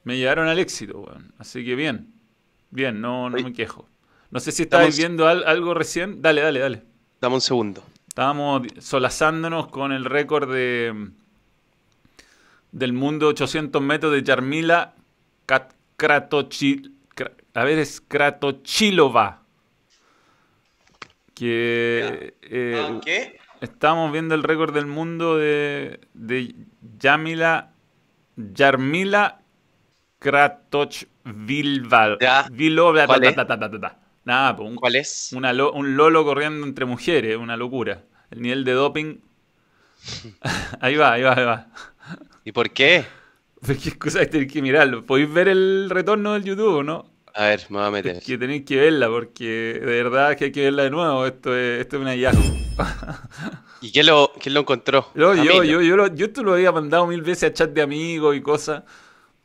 me 0.05 0.17
llevaron 0.17 0.49
al 0.49 0.59
éxito, 0.59 1.01
weón. 1.01 1.35
Así 1.39 1.65
que 1.65 1.75
bien. 1.75 2.14
Bien, 2.75 3.01
no, 3.01 3.31
no 3.31 3.37
Oye, 3.37 3.45
me 3.45 3.53
quejo. 3.53 3.89
No 4.33 4.41
sé 4.41 4.51
si 4.51 4.65
estabais 4.65 4.99
viendo 4.99 5.29
al- 5.29 5.45
algo 5.45 5.75
recién. 5.75 6.21
Dale, 6.21 6.41
dale, 6.41 6.59
dale. 6.59 6.83
Dame 7.21 7.37
un 7.37 7.41
segundo. 7.41 7.85
Estábamos 8.09 8.63
solazándonos 8.81 9.69
con 9.69 9.93
el 9.93 10.05
récord 10.05 10.53
de 10.53 11.11
del 12.73 12.93
mundo 12.93 13.29
800 13.29 13.81
metros 13.81 14.13
de 14.13 14.25
Yarmila 14.25 14.95
Kat- 15.47 15.73
Kratochi- 15.97 16.91
Kra- 17.15 17.31
a 17.55 17.63
ver, 17.63 17.79
es 17.79 18.01
Kratochilova. 18.01 19.43
Que 21.35 22.35
eh, 22.43 23.01
¿Qué? 23.05 23.39
estamos 23.61 24.11
viendo 24.13 24.35
el 24.35 24.43
récord 24.43 24.75
del 24.75 24.87
mundo 24.87 25.37
de, 25.37 26.01
de 26.15 26.55
Yamila 26.99 27.71
Yarmila 28.37 29.41
Kratochvilva. 31.25 32.19
Ya. 32.21 32.47
Vilova- 32.51 33.07
¿Cuál 33.07 33.25
es? 33.25 33.35
ta, 33.35 33.47
ta, 33.47 33.59
ta, 33.59 33.71
ta, 33.71 33.81
ta. 33.81 33.99
Nada, 34.25 34.57
pues, 34.57 34.69
un, 34.71 34.77
¿Cuál 34.77 34.97
es? 34.97 35.31
una 35.37 35.53
lo- 35.53 35.73
un 35.73 35.97
lolo 35.97 36.25
corriendo 36.25 36.67
entre 36.67 36.85
mujeres, 36.85 37.37
una 37.37 37.57
locura. 37.57 38.03
El 38.31 38.43
nivel 38.43 38.65
de 38.65 38.73
doping. 38.73 39.17
ahí 40.81 40.97
va, 40.97 41.13
ahí 41.13 41.23
va, 41.23 41.33
ahí 41.37 41.45
va. 41.45 41.67
¿Y 42.45 42.53
por 42.53 42.71
qué? 42.71 43.05
Pero 43.67 43.79
qué 43.83 43.99
cosa 43.99 44.25
tenéis 44.27 44.53
que 44.53 44.63
mirarlo. 44.63 45.05
¿Podéis 45.05 45.33
ver 45.33 45.49
el 45.49 45.89
retorno 45.91 46.35
del 46.35 46.45
YouTube, 46.45 46.85
no? 46.85 47.11
A 47.35 47.47
ver, 47.47 47.63
me 47.71 47.79
voy 47.79 47.87
a 47.87 47.91
meter. 47.91 48.17
Es 48.17 48.25
que 48.25 48.39
tenéis 48.39 48.65
que 48.65 48.77
verla, 48.77 49.09
porque 49.09 49.81
de 49.81 50.03
verdad 50.03 50.37
que 50.37 50.45
hay 50.47 50.53
que 50.53 50.63
verla 50.65 50.85
de 50.85 50.91
nuevo. 50.91 51.27
Esto 51.27 51.57
es, 51.57 51.81
esto 51.81 51.97
es 51.97 52.03
un 52.03 52.09
hallazgo. 52.09 52.43
¿Y 53.81 53.91
quién 53.93 54.07
lo, 54.07 54.33
quién 54.41 54.55
lo 54.55 54.61
encontró? 54.61 55.09
Yo, 55.15 55.35
yo, 55.35 55.45
Camilo. 55.45 55.65
yo, 55.65 55.83
yo, 55.83 55.97
lo- 55.97 56.15
yo 56.15 56.27
esto 56.27 56.43
lo 56.43 56.55
había 56.55 56.71
mandado 56.73 57.07
mil 57.07 57.23
veces 57.23 57.51
a 57.51 57.53
chat 57.53 57.71
de 57.71 57.83
amigos 57.83 58.37
y 58.37 58.41
cosas 58.41 58.85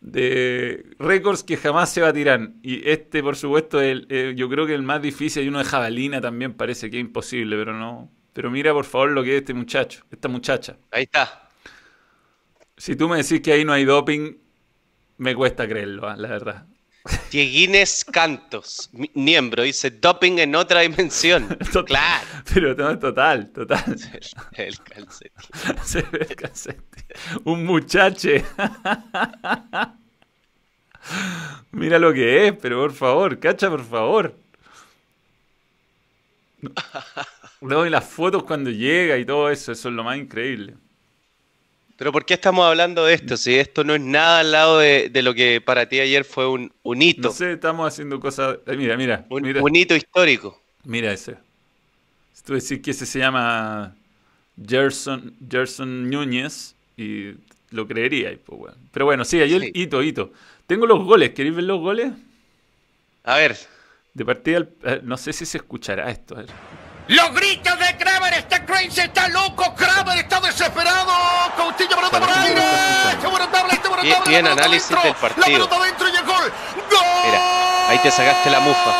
de 0.02 0.96
récords 1.00 1.44
que 1.44 1.58
jamás 1.58 1.92
se 1.92 2.02
batirán. 2.02 2.60
Y 2.64 2.88
este, 2.90 3.22
por 3.24 3.36
supuesto, 3.36 3.82
el, 3.82 4.08
eh, 4.10 4.34
yo 4.36 4.50
creo 4.50 4.66
que 4.68 4.74
el 4.76 4.84
más 4.84 5.02
difícil. 5.02 5.44
Y 5.44 5.48
uno 5.50 5.60
de 5.60 5.66
jabalina 5.66 6.22
también 6.22 6.54
parece 6.54 6.90
que 6.90 6.98
es 6.98 7.02
imposible, 7.02 7.58
pero 7.58 7.74
no. 7.74 8.12
Pero 8.34 8.52
mira, 8.52 8.74
por 8.74 8.86
favor, 8.86 9.12
lo 9.12 9.24
que 9.24 9.36
es 9.36 9.42
este 9.42 9.54
muchacho, 9.54 10.04
esta 10.12 10.28
muchacha. 10.28 10.78
Ahí 10.92 11.04
está. 11.04 11.50
Si 12.78 12.96
tú 12.96 13.08
me 13.10 13.18
decís 13.18 13.42
que 13.42 13.52
ahí 13.54 13.64
no 13.66 13.74
hay 13.74 13.86
doping, 13.86 14.38
me 15.18 15.36
cuesta 15.36 15.68
creerlo, 15.68 16.08
ah, 16.10 16.16
la 16.18 16.30
verdad. 16.30 16.68
Dieguines 17.32 18.04
Cantos, 18.06 18.90
mi- 18.92 19.10
miembro, 19.14 19.64
dice 19.64 19.90
doping 19.92 20.38
en 20.40 20.56
otra 20.56 20.82
dimensión. 20.82 21.48
Total. 21.72 21.86
Claro. 21.86 22.28
Pero 22.54 22.76
no, 22.76 23.00
total, 23.00 23.50
total. 23.52 23.84
El 24.54 24.78
calcetín. 24.80 25.32
Se 25.84 26.02
ve 26.12 26.28
el. 26.30 26.76
Un 27.46 27.66
muchache. 27.66 28.44
Mira 31.72 31.98
lo 32.00 32.14
que 32.14 32.48
es, 32.48 32.54
pero 32.62 32.82
por 32.82 32.94
favor, 32.94 33.40
cacha, 33.40 33.70
por 33.70 33.84
favor. 33.86 34.36
No, 37.62 37.86
y 37.86 37.90
las 37.90 38.06
fotos 38.06 38.44
cuando 38.44 38.70
llega 38.70 39.18
y 39.18 39.26
todo 39.26 39.50
eso, 39.50 39.72
eso 39.72 39.90
es 39.90 39.96
lo 39.96 40.04
más 40.04 40.18
increíble. 40.18 40.76
Pero 42.00 42.14
¿por 42.14 42.24
qué 42.26 42.34
estamos 42.36 42.66
hablando 42.66 43.04
de 43.06 43.14
esto? 43.14 43.36
Si 43.36 43.54
esto 43.56 43.84
no 43.84 43.94
es 43.94 44.00
nada 44.02 44.40
al 44.40 44.52
lado 44.54 44.80
de, 44.80 45.10
de 45.10 45.22
lo 45.22 45.34
que 45.34 45.60
para 45.60 45.88
ti 45.90 46.00
ayer 46.00 46.24
fue 46.24 46.48
un, 46.48 46.72
un 46.82 47.02
hito, 47.02 47.28
No 47.28 47.34
sé, 47.34 47.52
estamos 47.52 47.86
haciendo 47.88 48.20
cosas. 48.22 48.58
eh, 48.66 48.78
Mira, 48.78 48.96
mira, 48.96 49.26
un, 49.30 49.42
mira, 49.44 49.62
un 49.62 49.76
hito 49.76 49.94
histórico. 49.96 50.62
mira 50.86 51.12
ese. 51.12 51.36
Si 52.34 52.44
tú 52.44 52.54
decís 52.54 52.80
que 52.82 52.92
ese 52.92 53.06
se 53.06 53.20
llama 53.20 53.96
Gerson, 54.66 55.36
Gerson 55.52 56.10
Núñez, 56.10 56.74
y 56.96 57.32
lo 57.72 57.86
creería, 57.86 58.36
pues, 58.46 58.58
bueno. 58.60 58.78
Pero 58.94 59.04
bueno, 59.06 59.26
sí, 59.26 59.42
ayer 59.42 59.62
Sí. 59.62 59.72
hito, 59.74 60.02
hito. 60.02 60.32
Tengo 60.68 60.86
los 60.88 61.04
goles, 61.04 61.32
¿queréis 61.32 61.56
ver 61.56 61.66
los 61.66 61.80
goles? 61.82 62.14
A 63.24 63.36
ver, 63.38 63.58
De 64.14 64.26
partida, 64.26 64.58
al- 64.58 64.70
eh, 64.84 65.02
no 65.04 65.18
sé 65.18 65.34
si 65.34 65.46
se 65.46 65.58
escuchará 65.58 66.10
esto. 66.10 66.36
a 66.36 66.40
ver. 66.40 66.50
Los 67.10 67.34
gritos 67.34 67.80
de 67.80 67.98
Kramer, 67.98 68.34
está 68.36 68.64
crazy, 68.66 69.02
está 69.02 69.28
loco, 69.30 69.74
Kramer 69.76 70.20
está 70.20 70.40
desesperado, 70.42 71.12
Coutinho 71.58 71.96
pelota 71.96 72.20
por 72.20 72.30
aire, 72.30 72.62
este 73.14 73.26
bueno 73.28 73.48
tabla, 73.50 73.74
este 73.74 73.88
bueno 73.88 74.04
Bien- 74.04 74.14
tabla, 74.16 74.30
bien 74.30 74.48
análisis 74.48 74.90
dentro, 74.90 75.04
del 75.10 75.16
partido. 75.16 75.42
La 75.42 75.54
pelota 75.54 75.80
dentro 75.86 76.08
y 76.08 76.16
el 76.16 76.24
gol, 76.26 76.54
¡Gol! 76.92 77.00
mira, 77.26 77.90
ahí 77.90 77.98
te 78.04 78.12
sacaste 78.12 78.50
la 78.52 78.60
mufa. 78.60 78.94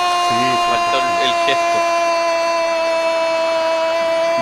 Faltó 0.70 0.98
el, 0.98 1.28
el 1.28 1.34
gesto. 1.46 1.78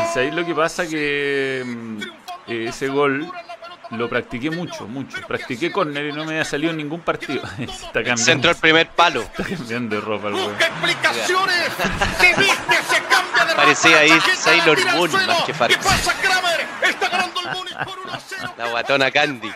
Y 0.01 0.13
sabéis 0.13 0.33
lo 0.33 0.45
que 0.45 0.55
pasa 0.55 0.87
que 0.87 1.63
mm, 1.65 2.01
eh, 2.47 2.65
ese 2.69 2.87
gol 2.87 3.29
lo 3.91 4.09
practiqué 4.09 4.49
mucho, 4.51 4.87
mucho. 4.87 5.17
Practiqué 5.27 5.71
córner 5.71 6.07
y 6.07 6.11
no 6.13 6.25
me 6.25 6.31
había 6.31 6.45
salido 6.45 6.71
en 6.71 6.77
ningún 6.77 7.01
partido. 7.01 7.41
Está 7.59 7.93
cambiando, 7.93 8.23
Centro 8.23 8.49
al 8.49 8.57
primer 8.57 8.89
palo. 8.89 9.21
está 9.21 9.43
cambiando 9.43 9.95
de 9.95 10.01
ropa 10.01 10.27
el 10.27 10.33
weón. 10.35 10.49
Busca 10.49 10.67
explicaciones, 10.67 11.69
se 12.19 12.27
viste, 12.41 12.75
se 12.89 13.01
cambia 13.03 13.45
de 13.45 13.55
Parecía 13.55 13.91
ropa, 13.91 14.01
ahí 14.01 14.09
chaqueta, 14.09 14.35
Sailor 14.35 14.85
Moon 14.95 15.11
más 15.11 15.43
que 15.43 15.53
Farfán. 15.53 15.79
¿Qué 15.79 15.83
pasa 15.87 16.13
Kramer? 16.21 16.65
Está 16.83 17.09
ganando 17.09 17.39
el 17.41 17.49
Múnich 17.55 17.77
por 17.85 17.99
1 17.99 18.13
a 18.13 18.19
0. 18.19 18.53
La 18.57 18.69
guatona 18.69 19.11
Candy. 19.11 19.51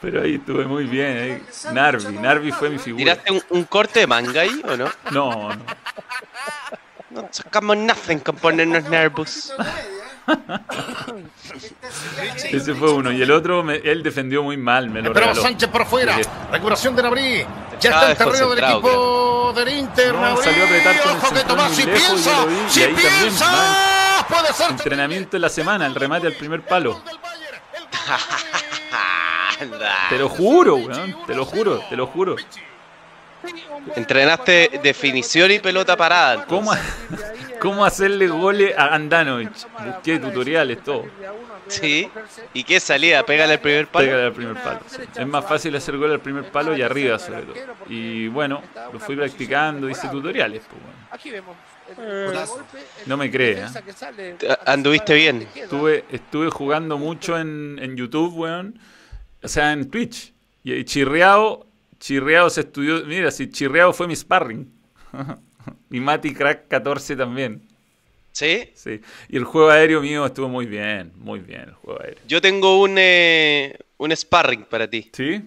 Pero 0.00 0.22
ahí 0.22 0.34
estuve 0.34 0.64
muy 0.64 0.84
bien. 0.84 1.16
ahí. 1.16 1.72
Narvi, 1.72 2.18
Narvi 2.18 2.52
fue 2.52 2.70
mi 2.70 2.78
figura. 2.78 3.16
¿Tiraste 3.16 3.32
un, 3.32 3.42
un 3.50 3.64
corte 3.64 4.00
de 4.00 4.06
manga 4.06 4.40
ahí 4.40 4.60
o 4.64 4.76
no? 4.76 4.90
No, 5.10 5.48
no. 5.54 5.64
No 7.10 7.28
sacamos 7.30 7.76
nothing 7.76 8.18
con 8.20 8.36
ponernos 8.36 8.84
nerviosos. 8.84 9.52
Ese 12.50 12.74
fue 12.74 12.92
uno. 12.92 13.12
Y 13.12 13.22
el 13.22 13.30
otro, 13.30 13.62
me- 13.62 13.76
él 13.76 14.02
defendió 14.02 14.42
muy 14.42 14.56
mal, 14.56 14.88
me 14.90 15.02
lo 15.02 15.12
regaló. 15.12 15.40
Sánchez 15.42 15.68
por 15.68 15.86
fuera. 15.86 16.16
Recuperación 16.50 16.94
de 16.96 17.02
Nabri. 17.02 17.46
Ya 17.80 17.90
está 17.90 18.10
en 18.12 18.16
terreno 18.18 18.50
del 18.54 18.64
equipo 18.64 19.52
del 19.54 19.68
Inter. 19.78 20.14
No, 20.14 20.20
Nabri. 20.20 20.44
salió 20.44 20.62
a 20.62 20.66
apretar 20.66 21.00
con 21.02 21.10
el 21.10 21.16
Ojo 21.16 21.20
que 21.28 21.34
central 21.36 21.46
Tomás 21.48 21.68
muy 21.72 21.76
si 21.76 21.86
lejos, 21.86 22.02
piensa. 22.06 22.44
vi, 22.46 22.54
Si 22.68 22.80
también, 22.80 23.10
piensa. 23.20 24.26
Puede 24.28 24.52
ser. 24.52 24.70
Entrenamiento 24.70 25.30
de 25.32 25.38
la 25.40 25.48
semana, 25.48 25.86
el 25.86 25.94
remate 25.94 26.26
al 26.28 26.34
primer 26.34 26.62
palo. 26.62 27.00
Te 30.08 30.18
lo 30.18 30.28
juro, 30.28 30.74
weón. 30.76 31.16
Te 31.26 31.34
lo 31.34 31.44
juro, 31.44 31.78
te 31.88 31.96
lo 31.96 32.06
juro. 32.08 32.34
Entrenaste 33.96 34.80
definición 34.82 35.50
y 35.52 35.58
pelota 35.60 35.96
parada. 35.96 36.44
¿Cómo, 36.46 36.72
cómo 37.62 37.84
hacerle 37.84 38.26
goles 38.26 38.76
a 38.76 38.92
Andanovic? 38.92 39.52
Busqué 39.86 40.18
tutoriales, 40.18 40.82
todo. 40.82 41.04
Sí. 41.68 42.08
¿Y 42.52 42.64
qué 42.64 42.80
salida? 42.80 43.24
Pégale 43.24 43.52
al 43.52 43.60
primer 43.60 43.86
palo. 43.86 44.06
Pégale 44.06 44.24
al 44.24 44.32
primer 44.32 44.60
palo. 44.60 44.80
sí. 44.88 45.02
Es 45.14 45.26
más 45.28 45.46
fácil 45.46 45.76
hacer 45.76 45.96
gol 45.96 46.10
al 46.10 46.20
primer 46.20 46.50
palo 46.50 46.76
y 46.76 46.82
arriba, 46.82 47.20
sobre 47.20 47.42
todo. 47.42 47.54
Y 47.88 48.26
bueno, 48.26 48.62
lo 48.92 48.98
fui 48.98 49.14
practicando, 49.14 49.88
hice 49.88 50.08
tutoriales. 50.08 50.62
pues, 50.68 50.82
bueno. 50.82 50.98
Aquí 51.12 51.30
vemos. 51.30 51.56
No 53.06 53.16
me 53.16 53.30
cree, 53.30 53.60
¿eh? 53.60 54.56
Anduviste 54.66 55.14
bien. 55.14 55.46
Estuve, 55.54 56.04
estuve 56.10 56.50
jugando 56.50 56.98
mucho 56.98 57.38
en, 57.38 57.78
en 57.80 57.96
YouTube, 57.96 58.36
weón. 58.36 58.78
O 59.40 59.48
sea, 59.48 59.72
en 59.72 59.88
Twitch. 59.88 60.32
Y, 60.64 60.74
y 60.74 60.84
Chirreado, 60.84 61.66
Chirreado 62.00 62.50
se 62.50 62.62
estudió. 62.62 63.04
Mira, 63.06 63.30
si 63.30 63.48
Chirreado 63.48 63.92
fue 63.92 64.08
mi 64.08 64.16
sparring. 64.16 64.68
y 65.90 66.00
Mati 66.00 66.32
Crack 66.34 66.68
14 66.68 67.16
también. 67.16 67.62
¿Sí? 68.32 68.70
Sí. 68.74 69.00
Y 69.28 69.36
el 69.36 69.44
juego 69.44 69.70
aéreo 69.70 70.00
mío 70.00 70.24
estuvo 70.24 70.48
muy 70.48 70.64
bien, 70.66 71.12
muy 71.16 71.40
bien 71.40 71.62
el 71.68 71.74
juego 71.74 72.00
aéreo. 72.00 72.18
Yo 72.26 72.40
tengo 72.40 72.80
un, 72.80 72.94
eh, 72.96 73.76
un 73.98 74.10
sparring 74.16 74.64
para 74.64 74.88
ti. 74.88 75.10
¿Sí? 75.12 75.42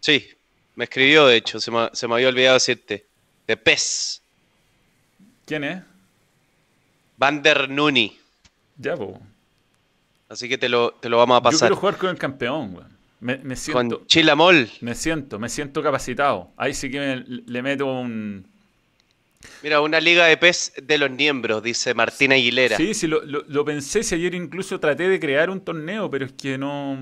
Sí. 0.00 0.28
Me 0.76 0.84
escribió, 0.84 1.26
de 1.26 1.36
hecho, 1.36 1.60
se 1.60 1.70
me, 1.70 1.88
se 1.92 2.08
me 2.08 2.14
había 2.14 2.28
olvidado 2.28 2.54
decirte. 2.54 3.04
De 3.46 3.56
PES. 3.56 4.22
¿Quién 5.46 5.64
es? 5.64 5.82
Van 7.16 7.42
der 7.42 7.68
Nuni. 7.68 8.18
Ya, 8.78 8.96
po. 8.96 9.20
Así 10.28 10.48
que 10.48 10.58
te 10.58 10.68
lo, 10.68 10.92
te 10.92 11.08
lo 11.08 11.18
vamos 11.18 11.36
a 11.36 11.40
Yo 11.40 11.42
pasar. 11.44 11.60
quiero 11.68 11.76
jugar 11.76 11.96
con 11.98 12.10
el 12.10 12.18
campeón, 12.18 12.74
weón. 12.74 12.94
Me, 13.20 13.38
me 13.38 13.54
siento, 13.56 13.98
Con 13.98 14.06
Chilamol. 14.06 14.68
me 14.80 14.94
siento, 14.94 15.38
me 15.38 15.48
siento 15.48 15.82
capacitado. 15.82 16.50
Ahí 16.56 16.74
sí 16.74 16.90
que 16.90 16.98
me- 16.98 17.24
le 17.46 17.62
meto 17.62 17.86
un... 17.86 18.46
Mira, 19.62 19.80
una 19.80 20.00
liga 20.00 20.26
de 20.26 20.36
PES 20.36 20.72
de 20.82 20.98
los 20.98 21.10
miembros, 21.10 21.62
dice 21.62 21.94
Martín 21.94 22.32
Aguilera. 22.32 22.76
Sí, 22.76 22.94
sí, 22.94 23.06
lo, 23.06 23.24
lo- 23.24 23.44
lo 23.48 23.64
pensé, 23.64 24.02
si 24.02 24.14
ayer 24.14 24.34
incluso 24.34 24.78
traté 24.80 25.08
de 25.08 25.18
crear 25.18 25.48
un 25.50 25.60
torneo, 25.60 26.10
pero 26.10 26.26
es 26.26 26.32
que 26.32 26.58
no... 26.58 26.96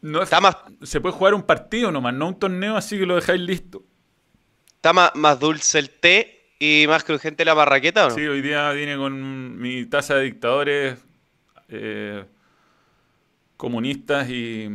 No 0.00 0.18
es- 0.18 0.24
Está 0.24 0.40
más, 0.40 0.56
se 0.82 1.00
puede 1.00 1.14
jugar 1.14 1.34
un 1.34 1.42
partido 1.44 1.92
nomás, 1.92 2.14
no 2.14 2.28
un 2.28 2.38
torneo, 2.38 2.76
así 2.76 2.98
que 2.98 3.06
lo 3.06 3.14
dejáis 3.14 3.40
listo. 3.40 3.84
está 4.76 4.92
más, 4.92 5.12
más 5.14 5.38
dulce 5.38 5.78
el 5.78 5.90
té 5.90 6.54
y 6.58 6.86
más 6.88 7.04
crujiente 7.04 7.44
la 7.44 7.54
barraqueta, 7.54 8.06
¿o 8.06 8.08
no? 8.10 8.14
Sí, 8.16 8.22
hoy 8.26 8.42
día 8.42 8.70
vine 8.72 8.96
con 8.96 9.58
mi 9.60 9.86
taza 9.86 10.16
de 10.16 10.24
dictadores 10.24 10.98
eh, 11.68 12.24
comunistas 13.56 14.28
y, 14.30 14.68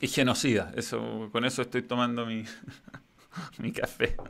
y 0.00 0.08
genocidas. 0.08 0.74
Eso, 0.76 1.28
con 1.32 1.44
eso 1.44 1.62
estoy 1.62 1.82
tomando 1.82 2.26
mi, 2.26 2.44
mi 3.58 3.72
café. 3.72 4.16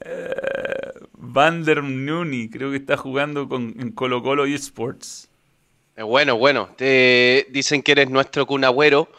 Eh, 0.00 0.92
Van 1.12 1.64
der 1.64 1.82
Nuni, 1.82 2.48
creo 2.48 2.70
que 2.70 2.76
está 2.76 2.96
jugando 2.96 3.48
con, 3.48 3.74
en 3.80 3.90
Colo 3.92 4.22
Colo 4.22 4.44
eSports. 4.46 5.28
Es 5.96 6.04
bueno, 6.04 6.36
bueno. 6.38 6.68
Te 6.76 7.46
dicen 7.50 7.82
que 7.82 7.92
eres 7.92 8.08
nuestro 8.08 8.46
Kun 8.46 8.64
Agüero. 8.64 9.10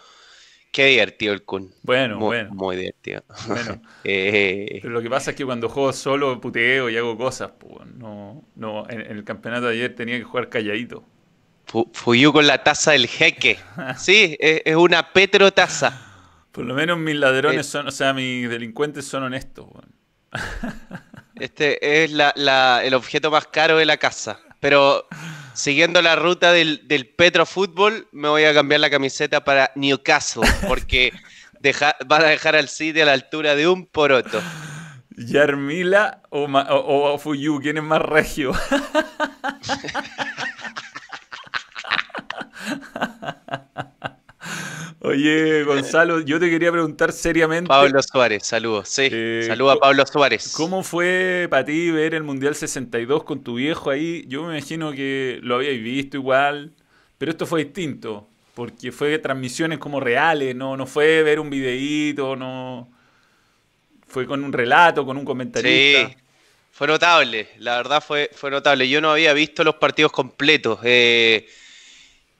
Qué 0.71 0.85
divertido 0.85 1.33
el 1.33 1.43
Kun. 1.43 1.73
Bueno, 1.83 2.17
muy, 2.17 2.27
bueno. 2.27 2.51
muy 2.53 2.75
divertido. 2.77 3.23
Bueno. 3.47 3.81
Eh, 4.05 4.79
Pero 4.81 4.93
lo 4.93 5.01
que 5.01 5.09
pasa 5.09 5.31
es 5.31 5.35
que 5.37 5.45
cuando 5.45 5.67
juego 5.67 5.91
solo 5.91 6.39
puteo 6.39 6.89
y 6.89 6.95
hago 6.95 7.17
cosas. 7.17 7.51
pues, 7.59 7.85
no, 7.97 8.45
no, 8.55 8.89
en, 8.89 9.01
en 9.01 9.17
el 9.17 9.25
campeonato 9.25 9.65
de 9.67 9.73
ayer 9.73 9.93
tenía 9.95 10.17
que 10.17 10.23
jugar 10.23 10.47
calladito. 10.47 11.03
Fu- 11.65 11.89
Fuyu 11.93 12.31
con 12.31 12.47
la 12.47 12.63
taza 12.63 12.91
del 12.93 13.07
jeque. 13.07 13.59
Sí, 13.97 14.37
es, 14.39 14.61
es 14.63 14.75
una 14.77 15.11
petrotaza. 15.11 16.05
Por 16.51 16.65
lo 16.65 16.73
menos 16.73 16.97
mis 16.97 17.15
ladrones 17.15 17.67
Eh. 17.67 17.69
son, 17.69 17.87
o 17.87 17.91
sea, 17.91 18.13
mis 18.13 18.49
delincuentes 18.49 19.05
son 19.05 19.23
honestos. 19.23 19.67
Este 21.35 22.03
es 22.03 22.11
la- 22.11 22.33
la- 22.35 22.81
el 22.83 22.93
objeto 22.93 23.31
más 23.31 23.47
caro 23.47 23.77
de 23.77 23.85
la 23.85 23.95
casa. 23.97 24.39
Pero 24.59 25.07
siguiendo 25.53 26.01
la 26.01 26.17
ruta 26.17 26.51
del, 26.51 26.85
del 26.85 27.07
Petro 27.07 27.45
Fútbol, 27.45 28.09
me 28.11 28.27
voy 28.27 28.43
a 28.43 28.53
cambiar 28.53 28.81
la 28.81 28.89
camiseta 28.89 29.41
para 29.45 29.71
Newcastle. 29.75 30.43
Porque 30.67 31.13
deja- 31.61 31.95
van 32.07 32.23
a 32.23 32.27
dejar 32.27 32.57
al 32.57 32.67
City 32.67 32.99
a 32.99 33.05
la 33.05 33.13
altura 33.13 33.55
de 33.55 33.69
un 33.69 33.85
poroto. 33.85 34.41
Yarmila 35.15 36.23
o, 36.29 36.43
o, 36.45 37.13
o 37.13 37.17
Fuyu, 37.17 37.61
¿quién 37.61 37.77
es 37.77 37.83
más 37.83 38.01
regio? 38.01 38.51
Oye, 45.01 45.63
Gonzalo, 45.63 46.19
yo 46.19 46.39
te 46.39 46.49
quería 46.49 46.71
preguntar 46.71 47.11
seriamente. 47.13 47.69
Pablo 47.69 48.01
Suárez, 48.03 48.45
saludos. 48.45 48.89
Sí, 48.89 49.09
Eh, 49.11 49.45
saludos 49.47 49.77
a 49.77 49.79
Pablo 49.79 50.05
Suárez. 50.05 50.53
¿Cómo 50.55 50.83
fue 50.83 51.47
para 51.49 51.63
ti 51.63 51.89
ver 51.91 52.13
el 52.15 52.23
Mundial 52.23 52.53
62 52.55 53.23
con 53.23 53.41
tu 53.43 53.55
viejo 53.55 53.89
ahí? 53.89 54.25
Yo 54.27 54.43
me 54.43 54.57
imagino 54.57 54.91
que 54.91 55.39
lo 55.41 55.55
habíais 55.55 55.81
visto 55.81 56.17
igual, 56.17 56.73
pero 57.17 57.31
esto 57.31 57.45
fue 57.45 57.63
distinto, 57.63 58.27
porque 58.55 58.91
fue 58.91 59.17
transmisiones 59.19 59.79
como 59.79 59.99
reales, 60.01 60.53
no, 60.55 60.75
no 60.75 60.85
fue 60.85 61.23
ver 61.23 61.39
un 61.39 61.49
videíto, 61.49 62.35
no 62.35 62.89
fue 64.07 64.25
con 64.25 64.43
un 64.43 64.51
relato, 64.53 65.05
con 65.05 65.17
un 65.17 65.25
comentarista. 65.25 66.11
Sí, 66.11 66.15
fue 66.71 66.87
notable, 66.87 67.49
la 67.57 67.77
verdad 67.77 68.01
fue, 68.05 68.29
fue 68.33 68.49
notable. 68.51 68.87
Yo 68.89 69.01
no 69.01 69.11
había 69.11 69.33
visto 69.33 69.63
los 69.63 69.75
partidos 69.75 70.11
completos. 70.11 70.79
eh, 70.83 71.47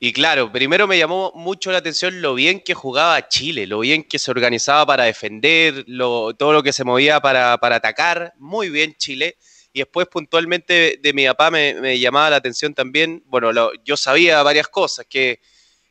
y 0.02 0.14
claro, 0.14 0.50
primero 0.52 0.88
me 0.88 0.98
llamó 0.98 1.34
mucho 1.36 1.72
la 1.74 1.80
atención 1.80 2.22
lo 2.22 2.34
bien 2.34 2.62
que 2.62 2.74
jugaba 2.74 3.28
Chile, 3.28 3.68
lo 3.68 3.80
bien 3.80 4.04
que 4.04 4.18
se 4.18 4.32
organizaba 4.32 4.86
para 4.86 5.04
defender, 5.04 5.84
lo- 5.88 6.34
todo 6.36 6.54
lo 6.54 6.64
que 6.64 6.72
se 6.72 6.86
movía 6.86 7.20
para, 7.20 7.58
para 7.58 7.76
atacar. 7.78 8.34
Muy 8.38 8.70
bien 8.70 8.96
Chile. 8.98 9.36
Y 9.74 9.80
después 9.80 10.08
puntualmente 10.08 11.00
de, 11.02 11.14
mi 11.14 11.26
papá 11.28 11.52
me, 11.52 11.74
me 11.76 12.00
llamaba 12.00 12.30
la 12.30 12.38
atención 12.38 12.74
también, 12.74 13.24
bueno, 13.28 13.52
lo- 13.52 13.72
yo 13.84 13.98
sabía 13.98 14.42
varias 14.42 14.70
cosas, 14.70 15.06
que 15.10 15.42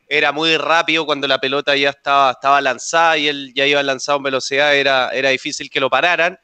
era 0.07 0.31
muy 0.31 0.57
rápido 0.57 1.05
cuando 1.05 1.27
la 1.27 1.39
pelota 1.39 1.75
ya 1.75 1.89
estaba, 1.91 2.31
estaba 2.31 2.61
lanzada 2.61 3.17
y 3.17 3.27
él 3.27 3.53
ya 3.55 3.65
iba 3.67 3.83
lanzado 3.83 4.17
en 4.17 4.23
velocidad, 4.23 4.75
era, 4.75 5.09
era 5.11 5.29
difícil 5.29 5.69
que 5.69 5.79
lo 5.79 5.89
pararan. 5.89 6.39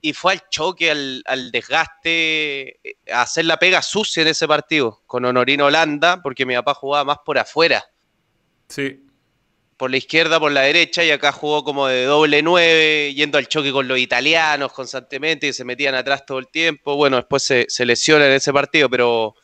Y 0.00 0.12
fue 0.12 0.32
al 0.34 0.48
choque, 0.48 0.90
al, 0.90 1.22
al 1.26 1.50
desgaste, 1.50 2.88
eh, 2.88 2.96
a 3.12 3.22
hacer 3.22 3.44
la 3.46 3.56
pega 3.58 3.82
sucia 3.82 4.22
en 4.22 4.28
ese 4.28 4.46
partido 4.46 5.02
con 5.06 5.24
Honorino 5.24 5.66
Holanda, 5.66 6.20
porque 6.22 6.46
mi 6.46 6.54
papá 6.54 6.74
jugaba 6.74 7.04
más 7.04 7.18
por 7.24 7.38
afuera, 7.38 7.84
Sí, 8.68 9.00
por 9.76 9.90
la 9.90 9.96
izquierda, 9.96 10.38
por 10.40 10.52
la 10.52 10.62
derecha, 10.62 11.04
y 11.04 11.10
acá 11.10 11.32
jugó 11.32 11.64
como 11.64 11.86
de 11.86 12.04
doble 12.04 12.42
nueve, 12.42 13.14
yendo 13.14 13.38
al 13.38 13.48
choque 13.48 13.72
con 13.72 13.88
los 13.88 13.98
italianos 13.98 14.72
constantemente, 14.72 15.46
y 15.48 15.52
se 15.52 15.64
metían 15.64 15.94
atrás 15.94 16.26
todo 16.26 16.38
el 16.38 16.48
tiempo. 16.48 16.96
Bueno, 16.96 17.16
después 17.16 17.42
se, 17.44 17.66
se 17.68 17.86
lesiona 17.86 18.26
en 18.26 18.32
ese 18.32 18.52
partido, 18.52 18.90
pero, 18.90 19.34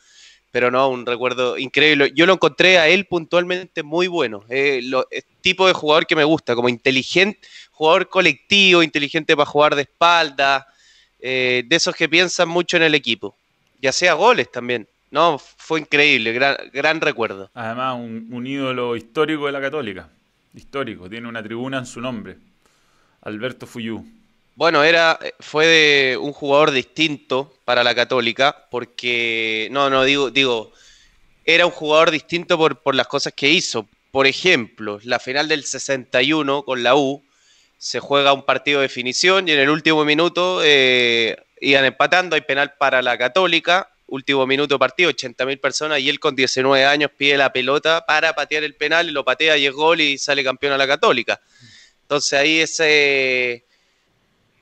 pero 0.50 0.70
no, 0.70 0.88
un 0.88 1.06
recuerdo 1.06 1.56
increíble. 1.56 2.12
Yo 2.14 2.26
lo 2.26 2.32
encontré 2.34 2.78
a 2.78 2.88
él 2.88 3.06
puntualmente 3.06 3.82
muy 3.82 4.08
bueno. 4.08 4.44
Eh, 4.48 4.80
lo- 4.82 5.06
tipo 5.40 5.66
de 5.66 5.72
jugador 5.72 6.06
que 6.06 6.16
me 6.16 6.24
gusta, 6.24 6.54
como 6.54 6.68
inteligente, 6.68 7.40
jugador 7.74 8.08
colectivo, 8.08 8.82
inteligente 8.82 9.36
para 9.36 9.46
jugar 9.46 9.74
de 9.74 9.82
espalda, 9.82 10.66
eh, 11.20 11.64
de 11.66 11.76
esos 11.76 11.94
que 11.94 12.08
piensan 12.08 12.48
mucho 12.48 12.76
en 12.76 12.84
el 12.84 12.94
equipo. 12.94 13.36
Y 13.80 13.86
hacía 13.86 14.14
goles 14.14 14.50
también. 14.50 14.88
No, 15.10 15.38
fue 15.38 15.80
increíble, 15.80 16.32
gran, 16.32 16.56
gran 16.72 17.00
recuerdo. 17.00 17.50
además 17.54 17.96
un, 17.96 18.28
un 18.32 18.46
ídolo 18.46 18.96
histórico 18.96 19.46
de 19.46 19.52
la 19.52 19.60
Católica, 19.60 20.08
histórico, 20.54 21.08
tiene 21.08 21.28
una 21.28 21.42
tribuna 21.42 21.78
en 21.78 21.86
su 21.86 22.00
nombre, 22.00 22.36
Alberto 23.22 23.66
Fuyu. 23.66 24.04
Bueno, 24.56 24.82
era, 24.82 25.18
fue 25.40 25.66
de 25.66 26.16
un 26.16 26.32
jugador 26.32 26.70
distinto 26.70 27.54
para 27.64 27.84
la 27.84 27.94
Católica, 27.94 28.66
porque, 28.70 29.68
no, 29.70 29.90
no, 29.90 30.04
digo, 30.04 30.30
digo, 30.30 30.72
era 31.44 31.66
un 31.66 31.72
jugador 31.72 32.10
distinto 32.10 32.56
por, 32.56 32.80
por 32.80 32.94
las 32.94 33.06
cosas 33.06 33.32
que 33.34 33.50
hizo. 33.50 33.86
Por 34.10 34.26
ejemplo, 34.26 35.00
la 35.02 35.18
final 35.18 35.48
del 35.48 35.64
61 35.64 36.62
con 36.62 36.82
la 36.82 36.94
U, 36.94 37.22
se 37.84 38.00
juega 38.00 38.32
un 38.32 38.46
partido 38.46 38.80
de 38.80 38.84
definición 38.84 39.46
y 39.46 39.52
en 39.52 39.58
el 39.58 39.68
último 39.68 40.06
minuto 40.06 40.62
eh, 40.64 41.36
iban 41.60 41.84
empatando, 41.84 42.34
hay 42.34 42.40
penal 42.40 42.72
para 42.78 43.02
la 43.02 43.18
Católica, 43.18 43.90
último 44.06 44.46
minuto 44.46 44.76
de 44.76 44.78
partido, 44.78 45.10
80.000 45.10 45.60
personas 45.60 46.00
y 46.00 46.08
él 46.08 46.18
con 46.18 46.34
19 46.34 46.86
años 46.86 47.10
pide 47.14 47.36
la 47.36 47.52
pelota 47.52 48.06
para 48.06 48.34
patear 48.34 48.64
el 48.64 48.74
penal 48.74 49.10
y 49.10 49.12
lo 49.12 49.22
patea 49.22 49.58
y 49.58 49.66
es 49.66 49.72
gol 49.74 50.00
y 50.00 50.16
sale 50.16 50.42
campeón 50.42 50.72
a 50.72 50.78
la 50.78 50.86
Católica. 50.86 51.42
Entonces 52.00 52.32
ahí 52.32 52.60
ese, 52.60 53.66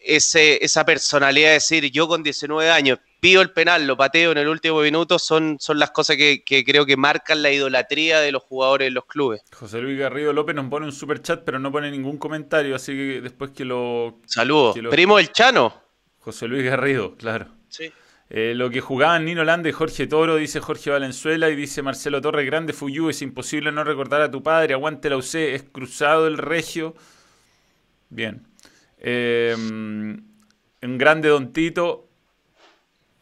ese, 0.01 0.59
esa 0.65 0.85
personalidad 0.85 1.51
de 1.51 1.55
decir 1.55 1.93
yo 1.93 2.09
con 2.09 2.25
19 2.25 2.73
años 2.73 2.99
pido 3.23 3.41
el 3.41 3.51
penal, 3.53 3.87
lo 3.87 3.97
pateo 3.97 4.33
en 4.33 4.39
el 4.39 4.49
último 4.49 4.81
minuto, 4.83 5.17
son, 5.17 5.57
son 5.61 5.79
las 5.79 5.93
cosas 5.93 6.17
que, 6.17 6.43
que 6.43 6.65
creo 6.65 6.85
que 6.85 6.97
marcan 6.97 7.41
la 7.41 7.53
idolatría 7.53 8.19
de 8.19 8.33
los 8.33 8.43
jugadores 8.43 8.89
en 8.89 8.95
los 8.95 9.05
clubes. 9.07 9.43
José 9.55 9.81
Luis 9.81 9.97
Garrido 9.97 10.33
López 10.33 10.57
nos 10.57 10.69
pone 10.69 10.87
un 10.87 10.93
super 10.93 11.23
chat, 11.23 11.45
pero 11.45 11.61
no 11.61 11.71
pone 11.71 11.89
ningún 11.93 12.19
comentario, 12.19 12.75
así 12.75 12.91
que 12.93 13.21
después 13.21 13.53
que 13.53 13.65
lo... 13.65 14.19
Saludos. 14.27 14.77
Lo- 14.79 14.91
Primo 14.91 15.19
del 15.19 15.31
Chano. 15.31 15.73
José 16.19 16.49
Luis 16.49 16.65
Garrido, 16.65 17.17
claro. 17.17 17.47
Sí. 17.69 17.93
Eh, 18.29 18.55
lo 18.57 18.71
que 18.71 18.81
jugaban 18.81 19.25
Nino 19.25 19.45
Landa 19.45 19.69
y 19.69 19.73
Jorge 19.73 20.09
Toro, 20.09 20.35
dice 20.35 20.59
Jorge 20.59 20.91
Valenzuela 20.91 21.49
y 21.49 21.55
dice 21.55 21.81
Marcelo 21.81 22.21
Torres, 22.21 22.45
grande 22.45 22.73
Fuyu, 22.73 23.09
es 23.09 23.23
imposible 23.23 23.71
no 23.71 23.85
recordar 23.85 24.21
a 24.23 24.31
tu 24.33 24.43
padre, 24.43 24.75
aguante 24.75 25.09
la 25.09 25.17
UC, 25.17 25.35
es 25.37 25.63
cruzado 25.71 26.27
el 26.27 26.39
regio. 26.39 26.97
Bien. 28.09 28.43
Eh, 28.99 29.55
un 29.57 30.99
grande 30.99 31.29
Don 31.29 31.53
Tito. 31.53 32.09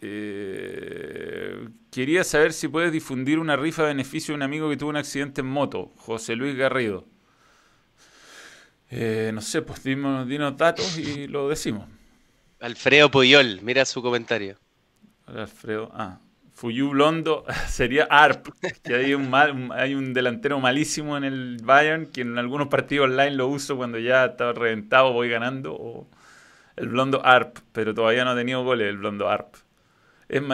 Eh, 0.02 1.68
quería 1.90 2.24
saber 2.24 2.52
si 2.52 2.68
puedes 2.68 2.92
difundir 2.92 3.38
una 3.38 3.56
rifa 3.56 3.82
a 3.82 3.86
beneficio 3.86 4.32
de 4.32 4.36
un 4.36 4.42
amigo 4.42 4.70
que 4.70 4.76
tuvo 4.76 4.90
un 4.90 4.96
accidente 4.96 5.40
en 5.42 5.48
moto, 5.48 5.92
José 5.96 6.36
Luis 6.36 6.56
Garrido. 6.56 7.06
Eh, 8.90 9.30
no 9.32 9.40
sé, 9.40 9.62
pues 9.62 9.82
dinos, 9.84 10.26
dinos 10.26 10.56
datos 10.56 10.98
y 10.98 11.26
lo 11.28 11.48
decimos. 11.48 11.88
Alfredo 12.60 13.10
Puyol, 13.10 13.60
mira 13.62 13.84
su 13.84 14.02
comentario. 14.02 14.56
Alfredo. 15.26 15.90
Ah, 15.94 16.18
Fuyu 16.54 16.90
Blondo 16.90 17.44
sería 17.68 18.04
ARP, 18.10 18.48
que 18.82 18.94
hay 18.94 19.14
un, 19.14 19.30
mal, 19.30 19.52
un- 19.52 19.72
hay 19.72 19.94
un 19.94 20.12
delantero 20.12 20.60
malísimo 20.60 21.16
en 21.16 21.24
el 21.24 21.58
Bayern, 21.62 22.06
que 22.06 22.20
en 22.22 22.36
algunos 22.38 22.68
partidos 22.68 23.06
online 23.06 23.32
lo 23.32 23.46
uso 23.48 23.76
cuando 23.76 23.98
ya 23.98 24.26
está 24.26 24.52
reventado, 24.52 25.12
voy 25.12 25.28
ganando, 25.30 25.74
o 25.74 26.08
el 26.76 26.88
Blondo 26.88 27.24
ARP, 27.24 27.58
pero 27.72 27.94
todavía 27.94 28.24
no 28.24 28.30
ha 28.32 28.36
tenido 28.36 28.64
goles 28.64 28.88
el 28.88 28.98
Blondo 28.98 29.28
ARP. 29.28 29.54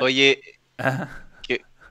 Oye, 0.02 0.40
Ah, 0.78 1.08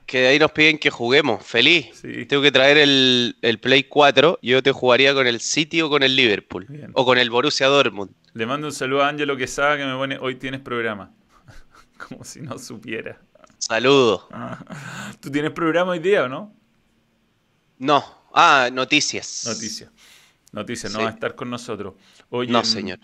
que 0.06 0.20
de 0.20 0.28
ahí 0.28 0.38
nos 0.38 0.52
piden 0.52 0.78
que 0.78 0.88
juguemos. 0.90 1.44
Feliz. 1.44 1.88
Sí. 2.00 2.26
Tengo 2.26 2.40
que 2.40 2.52
traer 2.52 2.78
el, 2.78 3.36
el 3.42 3.58
Play 3.58 3.82
4. 3.84 4.38
Yo 4.40 4.62
te 4.62 4.70
jugaría 4.70 5.12
con 5.14 5.26
el 5.26 5.40
City 5.40 5.82
o 5.82 5.88
con 5.90 6.04
el 6.04 6.14
Liverpool. 6.14 6.66
Bien. 6.68 6.90
O 6.94 7.04
con 7.04 7.18
el 7.18 7.28
Borussia 7.28 7.66
Dortmund. 7.66 8.12
Le 8.32 8.46
mando 8.46 8.68
un 8.68 8.72
saludo 8.72 9.02
a 9.02 9.08
Ángelo 9.08 9.36
Quesada 9.36 9.76
que 9.76 9.84
me 9.84 9.94
pone, 9.96 10.16
hoy 10.20 10.36
tienes 10.36 10.60
programa. 10.60 11.10
Como 12.08 12.22
si 12.24 12.40
no 12.40 12.56
supiera. 12.58 13.18
Saludos. 13.58 14.26
¿Tú 15.20 15.30
tienes 15.30 15.50
programa 15.50 15.92
hoy 15.92 15.98
día 15.98 16.22
o 16.24 16.28
no? 16.28 16.54
No. 17.78 18.04
Ah, 18.32 18.68
noticias. 18.72 19.42
Noticias. 19.46 19.90
Noticias, 20.52 20.92
no 20.92 20.98
Sí. 21.00 21.04
va 21.04 21.10
a 21.10 21.14
estar 21.14 21.34
con 21.34 21.50
nosotros. 21.50 21.94
Oye, 22.30 22.52
No, 22.52 22.60
mm, 22.60 22.64
señor. 22.64 22.98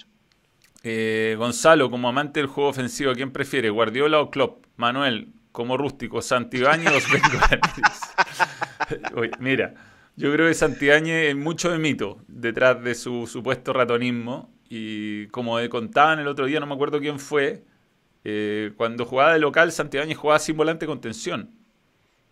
Eh, 0.82 1.34
Gonzalo, 1.38 1.90
como 1.90 2.08
amante 2.08 2.40
del 2.40 2.48
juego 2.48 2.70
ofensivo, 2.70 3.10
¿a 3.10 3.14
quién 3.14 3.32
prefiere? 3.32 3.70
¿Guardiola 3.70 4.20
o 4.20 4.30
Klopp? 4.30 4.66
Manuel, 4.76 5.28
como 5.52 5.76
rústico, 5.76 6.22
Santibáñez 6.22 6.92
o 9.14 9.22
mira, 9.40 9.74
yo 10.16 10.32
creo 10.32 10.48
que 10.48 10.54
Santibáñez 10.54 11.30
es 11.30 11.36
mucho 11.36 11.70
de 11.70 11.78
mito 11.78 12.18
detrás 12.26 12.82
de 12.82 12.94
su 12.94 13.26
supuesto 13.26 13.72
ratonismo. 13.72 14.50
Y 14.68 15.26
como 15.28 15.58
contaban 15.68 16.18
el 16.18 16.28
otro 16.28 16.46
día, 16.46 16.58
no 16.58 16.66
me 16.66 16.74
acuerdo 16.74 16.98
quién 16.98 17.18
fue, 17.18 17.62
eh, 18.24 18.72
cuando 18.76 19.04
jugaba 19.04 19.34
de 19.34 19.38
local, 19.38 19.70
Santibáñez 19.70 20.16
jugaba 20.16 20.38
sin 20.38 20.56
volante 20.56 20.86
con 20.86 21.00
tensión. 21.00 21.50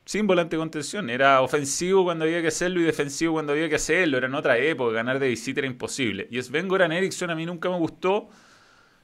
Sin 0.04 0.26
volante 0.26 0.56
de 0.56 0.60
contención. 0.60 1.10
Era 1.10 1.40
ofensivo 1.42 2.04
cuando 2.04 2.24
había 2.24 2.42
que 2.42 2.48
hacerlo 2.48 2.80
y 2.80 2.84
defensivo 2.84 3.34
cuando 3.34 3.52
había 3.52 3.68
que 3.68 3.76
hacerlo. 3.76 4.18
Era 4.18 4.26
en 4.26 4.34
otra 4.34 4.58
época. 4.58 4.92
Ganar 4.92 5.18
de 5.18 5.28
visita 5.28 5.60
era 5.60 5.66
imposible. 5.66 6.26
Y 6.30 6.42
Sven 6.42 6.68
Goran 6.68 6.92
Eriksson 6.92 7.30
a 7.30 7.34
mí 7.34 7.46
nunca 7.46 7.68
me 7.70 7.78
gustó. 7.78 8.28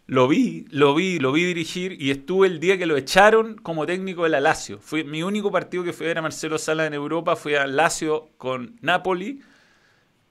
Lo 0.09 0.29
vi, 0.29 0.67
lo 0.71 0.95
vi, 0.95 1.19
lo 1.19 1.33
vi 1.33 1.45
dirigir 1.45 2.01
y 2.01 2.13
estuve 2.13 2.47
el 2.47 2.61
día 2.61 2.79
que 2.79 2.87
lo 2.87 2.97
echaron 2.97 3.57
como 3.57 3.87
técnico 3.87 4.23
de 4.23 4.29
la 4.31 4.41
Lazio. 4.41 4.79
Fue 4.79 5.03
mi 5.03 5.25
único 5.25 5.51
partido 5.51 5.83
que 5.83 5.93
fui 5.93 6.07
a 6.07 6.11
ver 6.11 6.19
a 6.19 6.23
Marcelo 6.23 6.59
Sala 6.59 6.87
en 6.87 6.95
Europa. 6.95 7.35
Fue 7.35 7.59
a 7.59 7.67
Lazio 7.67 8.31
con 8.39 8.77
Napoli. 8.83 9.43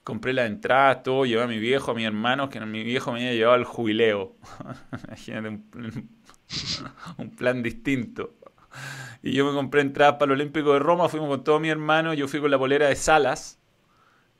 Compré 0.05 0.32
la 0.34 0.45
entrada, 0.45 1.03
todo. 1.03 1.26
Llevé 1.26 1.43
a 1.43 1.47
mi 1.47 1.59
viejo, 1.59 1.91
a 1.91 1.93
mi 1.93 2.05
hermano, 2.05 2.49
que 2.49 2.61
mi 2.61 2.84
viejo 2.84 3.11
me 3.11 3.20
había 3.20 3.34
llevado 3.34 3.55
al 3.55 3.66
jubileo. 3.66 4.38
Imagínate 5.07 5.49
un 7.18 7.36
plan 7.36 7.61
distinto. 7.61 8.36
Y 9.23 9.32
yo 9.34 9.45
me 9.45 9.53
compré 9.53 9.82
entradas 9.82 10.15
para 10.15 10.34
el 10.34 10.39
Olímpico 10.39 10.73
de 10.73 10.80
Roma, 10.80 11.09
fuimos 11.09 11.30
con 11.30 11.43
todo 11.43 11.59
mi 11.59 11.69
hermano, 11.69 12.13
yo 12.13 12.28
fui 12.28 12.39
con 12.39 12.51
la 12.51 12.59
polera 12.59 12.88
de 12.88 12.95
Salas. 12.95 13.59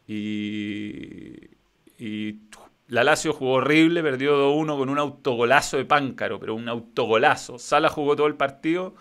Y, 0.08 1.50
y 1.98 2.40
la 2.88 3.04
Lazio 3.04 3.34
jugó 3.34 3.54
horrible, 3.54 4.04
perdió 4.04 4.38
2-1 4.38 4.78
con 4.78 4.90
un 4.90 5.00
autogolazo 5.00 5.78
de 5.78 5.86
Páncaro, 5.86 6.40
pero 6.40 6.56
un 6.56 6.70
autogolazo. 6.70 7.58
Salas 7.58 7.92
jugó 7.92 8.16
todo 8.16 8.28
el 8.28 8.36
partido, 8.36 8.96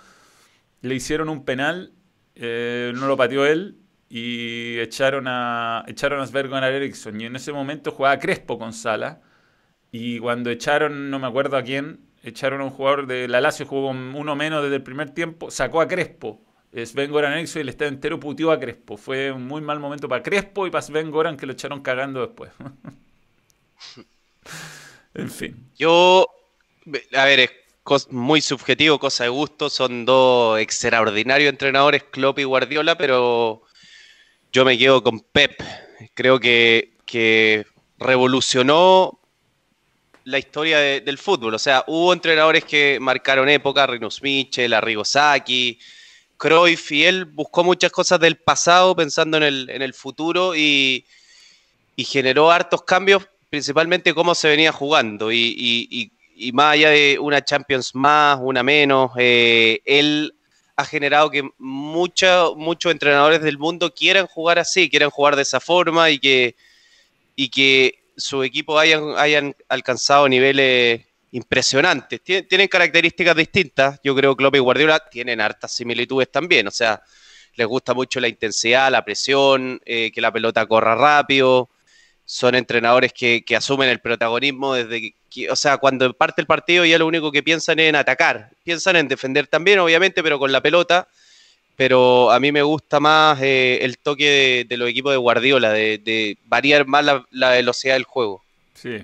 le 0.81 0.95
hicieron 0.95 1.29
un 1.29 1.45
penal, 1.45 1.93
eh, 2.35 2.93
no 2.95 3.07
lo 3.07 3.17
pateó 3.17 3.47
él 3.47 3.79
y 4.09 4.79
echaron 4.79 5.27
a, 5.29 5.85
echaron 5.87 6.21
a 6.21 6.27
Svergon 6.27 6.65
Eriksson. 6.65 7.21
Y 7.21 7.27
en 7.27 7.37
ese 7.37 7.53
momento 7.53 7.91
jugaba 7.91 8.19
Crespo 8.19 8.59
con 8.59 8.73
Salas. 8.73 9.19
Y 9.93 10.19
cuando 10.19 10.51
echaron, 10.51 11.11
no 11.11 11.19
me 11.19 11.27
acuerdo 11.27 11.57
a 11.57 11.63
quién, 11.63 12.01
echaron 12.25 12.61
a 12.61 12.65
un 12.65 12.71
jugador 12.71 13.07
de 13.07 13.29
la 13.29 13.41
Lazio, 13.41 13.67
jugó 13.67 13.91
uno 13.91 14.37
menos 14.37 14.63
desde 14.63 14.77
el 14.77 14.83
primer 14.83 15.11
tiempo, 15.11 15.51
sacó 15.51 15.81
a 15.81 15.89
Crespo. 15.89 16.41
Sven 16.85 17.11
Goran 17.11 17.35
Eriksson 17.35 17.61
y 17.61 17.63
el 17.63 17.69
estadio 17.69 17.91
entero 17.91 18.19
puteó 18.19 18.51
a 18.51 18.59
Crespo. 18.59 18.97
Fue 18.97 19.31
un 19.31 19.47
muy 19.47 19.61
mal 19.61 19.79
momento 19.79 20.09
para 20.09 20.23
Crespo 20.23 20.67
y 20.67 20.71
para 20.71 20.83
Sven 20.83 21.11
Goran 21.11 21.37
que 21.37 21.47
lo 21.47 21.53
echaron 21.53 21.83
cagando 21.83 22.21
después. 22.21 22.51
en 25.15 25.31
fin. 25.31 25.71
Yo, 25.79 26.27
a 27.15 27.25
ver, 27.25 27.41
es 27.41 27.51
muy 28.11 28.41
subjetivo, 28.41 28.99
cosa 28.99 29.25
de 29.25 29.31
gusto. 29.31 29.71
Son 29.71 30.05
dos 30.05 30.59
extraordinarios 30.59 31.51
entrenadores, 31.51 32.03
Klopp 32.05 32.41
y 32.41 32.45
Guardiola, 32.45 32.99
pero 32.99 33.63
yo 34.53 34.65
me 34.65 34.77
quedo 34.77 35.03
con 35.03 35.21
Pep. 35.21 35.53
Creo 36.15 36.41
que, 36.41 36.95
que 37.07 37.67
revolucionó 37.99 39.21
la 40.25 40.39
historia 40.39 40.79
de- 40.79 41.01
del 41.01 41.19
fútbol. 41.19 41.55
O 41.55 41.59
sea, 41.59 41.85
hubo 41.87 42.13
entrenadores 42.13 42.65
que 42.65 42.99
marcaron 43.01 43.49
época, 43.49 43.87
Rinus 43.87 44.23
Michel, 44.23 44.73
Arrigo 44.73 45.05
Sacchi, 45.05 45.79
Cruyff, 46.37 46.91
y 46.93 47.05
él 47.05 47.25
buscó 47.27 47.63
muchas 47.65 47.93
cosas 47.93 48.19
del 48.21 48.37
pasado 48.37 48.97
pensando 48.97 49.37
en 49.37 49.43
el, 49.45 49.71
en 49.71 49.83
el 49.83 49.95
futuro 49.95 50.55
y, 50.57 51.05
generó 51.97 52.51
hartos 52.51 52.83
cambios, 52.83 53.27
principalmente 53.51 54.13
cómo 54.15 54.35
se 54.35 54.49
venía 54.49 54.73
jugando. 54.73 55.31
Y 55.31 56.51
más 56.53 56.73
allá 56.75 56.91
de 56.91 57.19
una 57.21 57.45
Champions 57.45 57.95
más, 57.95 58.39
una 58.43 58.63
menos, 58.63 59.13
eh, 59.17 59.81
él 59.85 60.35
ha 60.77 60.85
generado 60.85 61.31
que 61.31 61.49
mucha- 61.59 62.51
muchos 62.57 62.91
entrenadores 62.91 63.41
del 63.43 63.59
mundo 63.59 63.95
quieran 63.95 64.27
jugar 64.27 64.59
así, 64.59 64.91
quieran 64.91 65.11
jugar 65.11 65.37
de 65.37 65.43
esa 65.43 65.61
forma 65.61 66.11
y 66.11 66.19
que, 66.19 66.57
y 67.37 67.49
que 67.49 68.04
su 68.17 68.43
equipo 68.43 68.79
hayan, 68.79 69.15
hayan 69.19 69.55
alcanzado 69.69 70.29
niveles 70.29 71.03
impresionantes. 71.33 72.21
Tien- 72.23 72.47
Tienen 72.49 72.69
características 72.69 73.37
distintas. 73.37 74.01
Yo 74.05 74.15
creo 74.15 74.35
que 74.35 74.39
Klopp 74.43 74.57
y 74.57 74.59
Guardiola 74.61 75.01
tienen 75.11 75.41
hartas 75.41 75.73
similitudes 75.73 76.31
también. 76.31 76.67
O 76.69 76.71
sea, 76.71 77.03
les 77.57 77.67
gusta 77.67 77.95
mucho 77.95 78.21
la 78.21 78.29
intensidad, 78.29 78.91
la 78.91 79.05
presión, 79.05 79.81
eh, 79.85 80.11
que 80.13 80.21
la 80.21 80.33
pelota 80.33 80.67
corra 80.67 80.95
rápido. 80.95 81.71
Son 82.25 82.55
entrenadores 82.55 83.13
que, 83.13 83.45
que 83.45 83.57
asumen 83.57 83.89
el 83.91 84.01
protagonismo 84.01 84.75
desde 84.75 85.15
que- 85.31 85.51
o 85.51 85.57
sea, 85.57 85.77
cuando 85.79 86.13
parte 86.15 86.41
el 86.41 86.47
partido 86.47 86.85
ya 86.85 86.99
lo 86.99 87.07
único 87.07 87.31
que 87.33 87.43
piensan 87.43 87.79
es 87.81 87.89
en 87.89 87.97
atacar. 87.97 88.51
Piensan 88.65 88.97
en 88.97 89.09
defender 89.09 89.47
también, 89.49 89.79
obviamente, 89.81 90.23
pero 90.23 90.39
con 90.39 90.53
la 90.53 90.63
pelota. 90.63 91.09
Pero 91.77 92.31
a 92.31 92.39
mí 92.39 92.53
me 92.53 92.63
gusta 92.63 93.01
más 93.01 93.41
eh, 93.43 93.79
el 93.83 93.99
toque 93.99 94.31
de, 94.31 94.65
de 94.69 94.77
los 94.77 94.89
equipos 94.89 95.13
de 95.13 95.17
Guardiola, 95.17 95.71
de, 95.71 96.39
variar 96.47 96.87
más 96.87 97.05
la, 97.31 97.51
velocidad 97.51 97.95
del 97.95 98.05
juego. 98.05 98.43
Sí. 98.75 98.99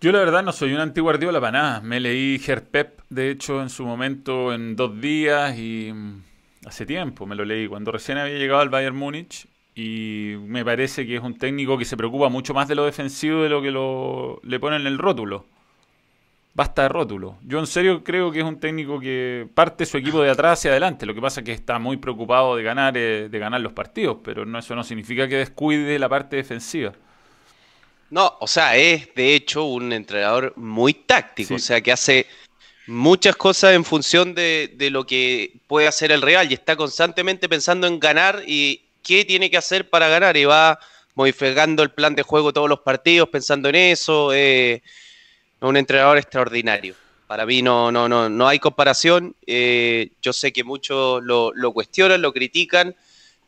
Yo 0.00 0.12
la 0.12 0.18
verdad 0.18 0.42
no 0.42 0.52
soy 0.52 0.72
un 0.72 0.80
anti-Guardiola 0.80 1.40
para 1.40 1.52
nada. 1.52 1.80
Me 1.80 2.00
leí 2.00 2.38
Pep, 2.70 3.00
de 3.08 3.30
hecho, 3.30 3.62
en 3.62 3.70
su 3.70 3.84
momento 3.84 4.52
en 4.52 4.74
dos 4.76 5.00
días 5.00 5.56
y 5.56 5.92
mm, 5.92 6.22
hace 6.66 6.86
tiempo 6.86 7.26
me 7.26 7.34
lo 7.34 7.44
leí, 7.44 7.68
cuando 7.68 7.92
recién 7.92 8.18
había 8.18 8.38
llegado 8.38 8.60
al 8.60 8.68
Bayern 8.68 8.96
Múnich 8.96 9.46
y 9.74 10.34
me 10.40 10.64
parece 10.64 11.06
que 11.06 11.16
es 11.16 11.22
un 11.22 11.38
técnico 11.38 11.78
que 11.78 11.84
se 11.84 11.96
preocupa 11.96 12.28
mucho 12.28 12.52
más 12.52 12.66
de 12.66 12.74
lo 12.74 12.84
defensivo 12.84 13.44
de 13.44 13.48
lo 13.48 13.62
que 13.62 13.70
lo, 13.70 14.40
le 14.42 14.58
ponen 14.58 14.80
en 14.80 14.86
el 14.88 14.98
rótulo. 14.98 15.46
Basta 16.58 16.82
de 16.82 16.88
rótulo. 16.88 17.38
Yo 17.44 17.60
en 17.60 17.68
serio 17.68 18.02
creo 18.02 18.32
que 18.32 18.40
es 18.40 18.44
un 18.44 18.58
técnico 18.58 18.98
que 18.98 19.46
parte 19.54 19.86
su 19.86 19.96
equipo 19.96 20.20
de 20.22 20.30
atrás 20.30 20.58
hacia 20.58 20.72
adelante. 20.72 21.06
Lo 21.06 21.14
que 21.14 21.20
pasa 21.20 21.38
es 21.40 21.46
que 21.46 21.52
está 21.52 21.78
muy 21.78 21.98
preocupado 21.98 22.56
de 22.56 22.64
ganar, 22.64 22.96
eh, 22.96 23.28
de 23.30 23.38
ganar 23.38 23.60
los 23.60 23.72
partidos, 23.72 24.16
pero 24.24 24.44
no, 24.44 24.58
eso 24.58 24.74
no 24.74 24.82
significa 24.82 25.28
que 25.28 25.36
descuide 25.36 25.96
la 26.00 26.08
parte 26.08 26.34
defensiva. 26.34 26.94
No, 28.10 28.38
o 28.40 28.48
sea, 28.48 28.76
es 28.76 29.14
de 29.14 29.36
hecho 29.36 29.66
un 29.66 29.92
entrenador 29.92 30.52
muy 30.56 30.94
táctico, 30.94 31.48
Sí. 31.48 31.54
o 31.54 31.58
sea, 31.60 31.80
que 31.80 31.92
hace 31.92 32.26
muchas 32.88 33.36
cosas 33.36 33.74
en 33.74 33.84
función 33.84 34.34
de, 34.34 34.74
de 34.76 34.90
lo 34.90 35.06
que 35.06 35.60
puede 35.68 35.86
hacer 35.86 36.10
el 36.10 36.22
Real 36.22 36.50
y 36.50 36.54
está 36.54 36.74
constantemente 36.74 37.48
pensando 37.48 37.86
en 37.86 38.00
ganar 38.00 38.42
y 38.46 38.82
qué 39.04 39.24
tiene 39.24 39.48
que 39.48 39.58
hacer 39.58 39.88
para 39.88 40.08
ganar 40.08 40.36
y 40.36 40.44
va 40.44 40.80
modificando 41.14 41.84
el 41.84 41.90
plan 41.92 42.16
de 42.16 42.22
juego 42.24 42.52
todos 42.52 42.68
los 42.68 42.80
partidos 42.80 43.28
pensando 43.28 43.68
en 43.68 43.76
eso. 43.76 44.32
eh, 44.34 44.82
un 45.60 45.76
entrenador 45.76 46.18
extraordinario. 46.18 46.94
Para 47.26 47.44
mí 47.44 47.60
no, 47.62 47.92
no, 47.92 48.08
no, 48.08 48.28
no 48.28 48.48
hay 48.48 48.58
comparación. 48.58 49.34
eh, 49.46 50.10
yo 50.22 50.32
sé 50.32 50.52
que 50.52 50.64
muchos 50.64 51.22
lo, 51.22 51.52
lo 51.54 51.72
cuestionan, 51.72 52.22
lo 52.22 52.32
critican, 52.32 52.94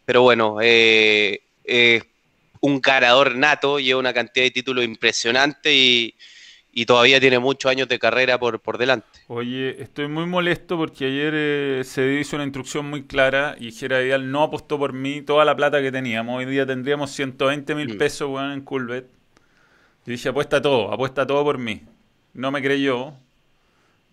pero 0.05 0.23
bueno, 0.23 0.59
eh, 0.61 1.41
es 1.65 2.05
un 2.61 2.81
ganador 2.81 3.37
nato, 3.37 3.79
lleva 3.79 4.01
una 4.01 4.13
cantidad 4.13 4.45
de 4.45 4.51
títulos 4.51 4.85
impresionante 4.85 5.75
y, 5.75 6.15
y 6.73 6.85
todavía 6.85 7.19
tiene 7.21 7.39
muchos 7.39 7.71
años 7.71 7.89
de 7.89 7.99
carrera 7.99 8.39
por, 8.39 8.61
por 8.61 8.77
delante. 8.77 9.07
Oye, 9.29 9.81
estoy 9.83 10.09
muy 10.09 10.27
molesto 10.27 10.77
porque 10.77 11.07
ayer 11.07 11.33
eh, 11.35 11.83
se 11.85 12.15
hizo 12.21 12.37
una 12.37 12.45
instrucción 12.45 12.85
muy 12.91 13.05
clara 13.05 13.57
y 13.59 13.73
Jera 13.73 14.01
Vidal 14.01 14.31
no 14.31 14.43
apostó 14.43 14.79
por 14.79 14.93
mí 14.93 15.23
toda 15.23 15.45
la 15.47 15.57
plata 15.57 15.81
que 15.81 15.91
teníamos. 15.93 16.37
Hoy 16.39 16.45
día 16.47 16.67
tendríamos 16.67 17.13
120 17.13 17.75
mil 17.75 17.95
Mm. 17.95 17.99
pesos 17.99 18.31
en 18.53 18.61
Culbet. 18.61 19.07
Yo 20.07 20.13
dije, 20.13 20.29
apuesta 20.31 20.61
todo, 20.61 20.93
apuesta 20.93 21.27
todo 21.27 21.45
por 21.45 21.59
mí. 21.59 21.83
No 22.35 22.51
me 22.51 22.63
creyó. 22.63 23.13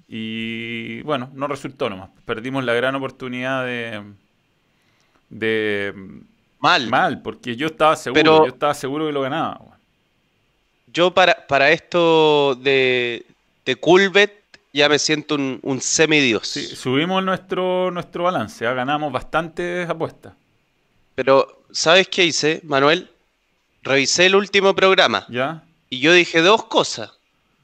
Y 0.08 1.02
bueno, 1.02 1.30
no 1.34 1.48
resultó 1.48 1.90
nomás. 1.90 2.10
Perdimos 2.26 2.64
la 2.64 2.74
gran 2.74 2.96
oportunidad 2.96 3.66
de... 3.66 4.04
de 5.30 5.94
Mal. 6.60 6.88
mal, 6.90 7.22
porque 7.22 7.56
yo 7.56 7.68
estaba 7.68 7.96
seguro, 7.96 8.20
Pero- 8.22 8.46
yo 8.46 8.52
estaba 8.54 8.74
seguro 8.74 9.06
que 9.06 9.12
lo 9.12 9.22
ganaba. 9.22 9.78
Yo 10.92 11.14
para, 11.14 11.46
para 11.46 11.70
esto 11.72 12.56
de, 12.56 13.26
de 13.64 13.76
Culbet 13.76 14.42
ya 14.74 14.90
me 14.90 14.98
siento 14.98 15.36
un, 15.36 15.60
un 15.62 15.82
semidios. 15.82 16.48
Sí, 16.48 16.66
subimos 16.66 17.24
nuestro, 17.24 17.92
nuestro 17.92 18.24
balance, 18.24 18.66
¿ah? 18.66 18.74
ganamos 18.74 19.12
bastantes 19.12 19.88
apuestas. 19.88 20.34
Pero, 21.14 21.62
¿sabes 21.72 22.08
qué 22.08 22.26
hice, 22.26 22.62
Manuel? 22.64 23.10
Revisé 23.84 24.26
el 24.26 24.36
último 24.36 24.74
programa 24.76 25.26
¿Ya? 25.30 25.64
y 25.90 26.00
yo 26.00 26.12
dije 26.14 26.42
dos 26.42 26.66
cosas. 26.66 27.12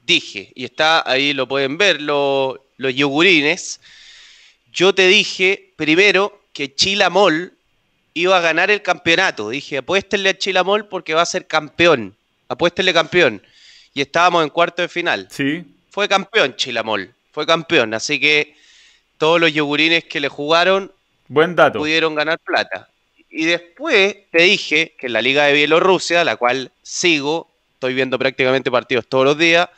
Dije, 0.06 0.52
y 0.54 0.64
está 0.64 1.08
ahí, 1.08 1.32
lo 1.32 1.48
pueden 1.48 1.78
ver, 1.78 2.00
lo- 2.02 2.62
los 2.76 2.94
yogurines. 2.94 3.80
yo 4.72 4.92
te 4.94 5.06
dije 5.06 5.72
primero 5.76 6.42
que 6.52 6.74
Chilamol 6.74 7.52
iba 8.12 8.36
a 8.36 8.40
ganar 8.40 8.70
el 8.70 8.82
campeonato. 8.82 9.48
Dije, 9.50 9.78
apuéstenle 9.78 10.30
a 10.30 10.38
Chilamol 10.38 10.88
porque 10.88 11.14
va 11.14 11.22
a 11.22 11.26
ser 11.26 11.46
campeón. 11.46 12.16
Apuéstenle 12.48 12.92
campeón. 12.92 13.40
Y 13.94 14.00
estábamos 14.00 14.42
en 14.42 14.50
cuarto 14.50 14.82
de 14.82 14.88
final. 14.88 15.28
Sí. 15.30 15.64
Fue 15.90 16.08
campeón 16.08 16.56
Chilamol. 16.56 17.14
Fue 17.32 17.46
campeón. 17.46 17.94
Así 17.94 18.18
que 18.20 18.56
todos 19.18 19.40
los 19.40 19.52
yogurines 19.52 20.04
que 20.04 20.18
le 20.20 20.28
jugaron 20.28 20.92
Buen 21.28 21.54
dato. 21.54 21.78
pudieron 21.78 22.14
ganar 22.16 22.38
plata. 22.40 22.88
Y 23.30 23.44
después 23.46 24.16
te 24.32 24.42
dije 24.42 24.94
que 24.98 25.06
en 25.06 25.12
la 25.12 25.22
Liga 25.22 25.44
de 25.44 25.52
Bielorrusia, 25.54 26.24
la 26.24 26.36
cual 26.36 26.70
sigo, 26.82 27.48
estoy 27.74 27.94
viendo 27.94 28.18
prácticamente 28.18 28.70
partidos 28.72 29.06
todos 29.08 29.24
los 29.24 29.38
días, 29.38 29.68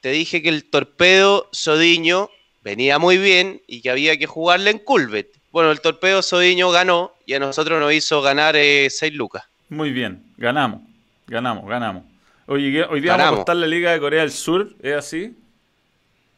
te 0.00 0.10
dije 0.10 0.42
que 0.42 0.48
el 0.48 0.64
torpedo 0.64 1.48
Sodiño 1.52 2.30
venía 2.62 2.98
muy 2.98 3.18
bien 3.18 3.62
y 3.66 3.80
que 3.82 3.90
había 3.90 4.16
que 4.16 4.26
jugarle 4.26 4.70
en 4.70 4.78
Culvet. 4.78 5.28
Bueno, 5.50 5.70
el 5.70 5.80
torpedo 5.80 6.22
Sodiño 6.22 6.70
ganó 6.70 7.14
y 7.26 7.34
a 7.34 7.38
nosotros 7.40 7.80
nos 7.80 7.92
hizo 7.92 8.22
ganar 8.22 8.54
6 8.54 9.12
lucas. 9.14 9.44
Muy 9.68 9.90
bien. 9.90 10.22
Ganamos. 10.36 10.80
Ganamos, 11.26 11.68
ganamos. 11.68 12.04
Oye, 12.46 12.72
¿qué- 12.72 12.82
hoy 12.84 13.00
día 13.00 13.12
vamos 13.12 13.26
a 13.26 13.28
apostar 13.30 13.56
la 13.56 13.66
Liga 13.66 13.92
de 13.92 14.00
Corea 14.00 14.20
del 14.22 14.32
Sur. 14.32 14.74
¿Es 14.82 14.94
así? 14.94 15.32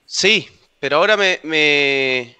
Sí, 0.04 0.46
pero 0.80 0.96
ahora 0.98 1.16
me, 1.16 1.40
me, 1.42 2.36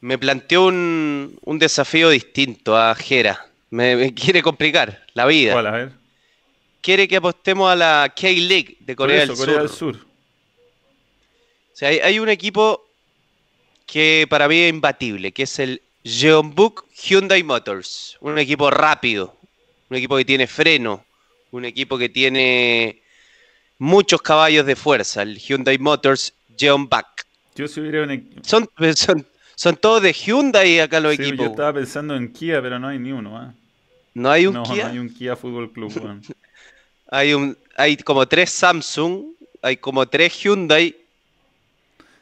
me 0.00 0.18
planteó 0.18 0.66
un, 0.66 1.38
un 1.44 1.58
desafío 1.58 2.10
distinto 2.10 2.76
a 2.76 2.94
Jera. 2.94 3.46
Me, 3.70 3.94
me 3.96 4.14
quiere 4.14 4.42
complicar 4.42 5.04
la 5.14 5.26
vida. 5.26 5.52
¿Cuál? 5.52 5.66
A 5.66 5.70
ver. 5.72 5.92
Quiere 6.80 7.06
que 7.08 7.16
apostemos 7.16 7.70
a 7.70 7.76
la 7.76 8.12
K-League 8.14 8.76
de 8.80 8.96
Corea, 8.96 9.22
eso, 9.24 9.32
del, 9.34 9.38
Corea 9.38 9.54
Sur. 9.68 9.92
del 9.92 9.96
Sur. 10.00 10.05
O 11.76 11.78
sea, 11.78 11.90
hay, 11.90 11.98
hay 11.98 12.18
un 12.18 12.30
equipo 12.30 12.88
que 13.84 14.26
para 14.30 14.48
mí 14.48 14.56
es 14.60 14.70
imbatible, 14.70 15.32
que 15.32 15.42
es 15.42 15.58
el 15.58 15.82
Jeonbuk 16.04 16.86
Hyundai 16.90 17.42
Motors. 17.42 18.16
Un 18.20 18.38
equipo 18.38 18.70
rápido, 18.70 19.36
un 19.90 19.98
equipo 19.98 20.16
que 20.16 20.24
tiene 20.24 20.46
freno, 20.46 21.04
un 21.50 21.66
equipo 21.66 21.98
que 21.98 22.08
tiene 22.08 23.02
muchos 23.76 24.22
caballos 24.22 24.64
de 24.64 24.74
fuerza, 24.74 25.20
el 25.20 25.36
Hyundai 25.38 25.76
Motors 25.76 26.32
Jeonbuk. 26.56 27.04
Yo 27.54 27.68
si 27.68 27.80
hubiera 27.80 28.04
un 28.04 28.08
equ- 28.08 28.42
Son, 28.42 28.66
son, 28.96 29.26
son 29.54 29.76
todos 29.76 30.00
de 30.00 30.14
Hyundai 30.14 30.80
acá 30.80 30.98
los 30.98 31.14
Sí, 31.14 31.24
equipos. 31.24 31.44
yo 31.44 31.50
estaba 31.50 31.74
pensando 31.74 32.16
en 32.16 32.32
Kia, 32.32 32.62
pero 32.62 32.78
no 32.78 32.88
hay 32.88 32.98
ni 32.98 33.12
uno. 33.12 33.36
¿ah? 33.36 33.52
No 34.14 34.30
hay 34.30 34.46
un 34.46 34.54
no, 34.54 34.62
Kia, 34.62 34.84
no 34.84 34.90
hay 34.92 34.98
un 34.98 35.10
Kia 35.10 35.36
Fútbol 35.36 35.70
Club. 35.70 35.92
hay, 37.10 37.34
un, 37.34 37.54
hay 37.76 37.98
como 37.98 38.26
tres 38.26 38.50
Samsung, 38.50 39.26
hay 39.60 39.76
como 39.76 40.08
tres 40.08 40.42
Hyundai. 40.42 40.96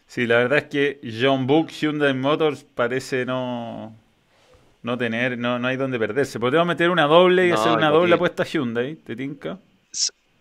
Sí, 0.07 0.27
la 0.27 0.37
verdad 0.37 0.59
es 0.59 0.65
que 0.65 1.01
John 1.21 1.47
Book 1.47 1.71
Hyundai 1.71 2.15
Motors 2.15 2.65
parece 2.75 3.25
no 3.25 3.97
no 4.85 4.99
tener, 4.99 5.39
no, 5.39 5.59
no 5.59 5.67
hay 5.67 5.77
donde 5.77 5.99
perderse. 5.99 6.39
Podríamos 6.39 6.69
meter 6.69 6.91
una 6.91 7.07
doble 7.07 7.47
y 7.47 7.51
No, 7.51 7.55
hacer 7.55 7.73
una 7.73 7.89
doble 7.89 8.15
apuesta 8.15 8.45
Hyundai, 8.45 8.97
¿te 8.97 9.17
tinca? 9.17 9.59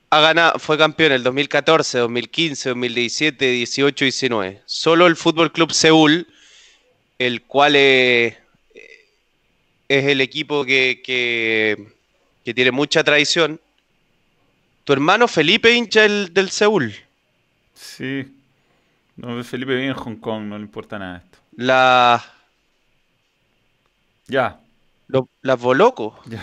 Ha 0.09 0.19
ganado, 0.19 0.59
fue 0.59 0.77
campeón 0.77 1.13
el 1.13 1.23
2014, 1.23 1.99
2015, 1.99 2.69
2017, 2.69 3.51
18 3.51 4.03
y 4.03 4.07
19. 4.07 4.61
Solo 4.65 5.07
el 5.07 5.15
Fútbol 5.15 5.51
Club 5.51 5.71
Seúl, 5.71 6.27
el 7.17 7.41
cual 7.43 7.75
es, 7.77 8.35
es 9.87 10.05
el 10.05 10.19
equipo 10.19 10.65
que, 10.65 11.01
que, 11.03 11.87
que 12.43 12.53
tiene 12.53 12.71
mucha 12.71 13.03
tradición. 13.03 13.61
Tu 14.83 14.91
hermano 14.91 15.29
Felipe 15.29 15.73
hincha 15.73 16.03
el, 16.03 16.33
del 16.33 16.49
Seúl. 16.49 16.93
Sí. 17.73 18.25
No, 19.15 19.43
Felipe 19.43 19.75
vive 19.75 19.87
en 19.87 19.93
Hong 19.93 20.15
Kong, 20.17 20.43
no 20.45 20.57
le 20.57 20.63
importa 20.63 20.97
nada 20.99 21.17
esto. 21.17 21.37
La, 21.55 22.21
Ya, 24.27 24.59
lo- 25.07 25.29
las 25.41 25.59
Bolocos. 25.59 26.15
ya. 26.25 26.41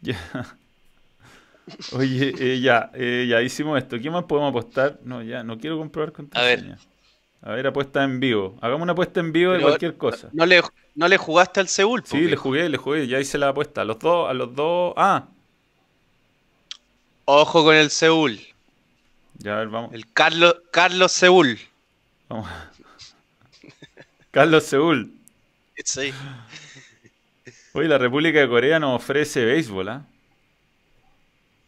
Ya. 0.00 0.18
Oye, 1.92 2.34
eh, 2.38 2.60
ya, 2.60 2.90
eh, 2.94 3.26
ya 3.28 3.40
hicimos 3.40 3.78
esto. 3.78 3.98
¿Qué 4.00 4.10
más 4.10 4.24
podemos 4.24 4.50
apostar? 4.50 4.98
No, 5.04 5.22
ya, 5.22 5.44
no 5.44 5.58
quiero 5.58 5.78
comprobar 5.78 6.12
contraseña. 6.12 6.76
A 7.40 7.52
ver, 7.52 7.66
apuesta 7.68 8.02
en 8.02 8.18
vivo. 8.20 8.56
Hagamos 8.60 8.82
una 8.82 8.92
apuesta 8.92 9.20
en 9.20 9.32
vivo 9.32 9.52
de 9.52 9.60
cualquier 9.60 9.96
cosa. 9.96 10.28
¿No 10.32 10.44
le, 10.44 10.60
no 10.94 11.08
le 11.08 11.16
jugaste 11.16 11.60
al 11.60 11.68
Seúl? 11.68 12.02
Sí, 12.04 12.22
po, 12.22 12.28
le 12.28 12.36
jugué, 12.36 12.68
le 12.68 12.78
jugué, 12.78 13.06
ya 13.06 13.20
hice 13.20 13.38
la 13.38 13.48
apuesta. 13.48 13.82
A 13.82 13.84
los 13.84 13.98
dos, 13.98 14.28
a 14.28 14.32
los 14.34 14.54
dos. 14.54 14.92
Ah, 14.96 15.28
Ojo 17.24 17.64
con 17.64 17.74
el 17.74 17.90
Seúl. 17.90 18.40
Ya 19.42 19.54
a 19.54 19.58
ver, 19.58 19.68
vamos. 19.68 19.92
El 19.92 20.10
Carlos, 20.12 20.56
Carlos 20.72 21.12
Seúl. 21.12 21.58
vamos. 22.28 22.48
Carlos 24.30 24.64
Seúl. 24.64 25.12
Sí. 25.84 26.12
Hoy 27.74 27.88
la 27.88 27.98
República 27.98 28.38
de 28.40 28.48
Corea 28.48 28.78
nos 28.78 28.96
ofrece 29.02 29.44
béisbol, 29.44 29.88
¿ah? 29.88 30.02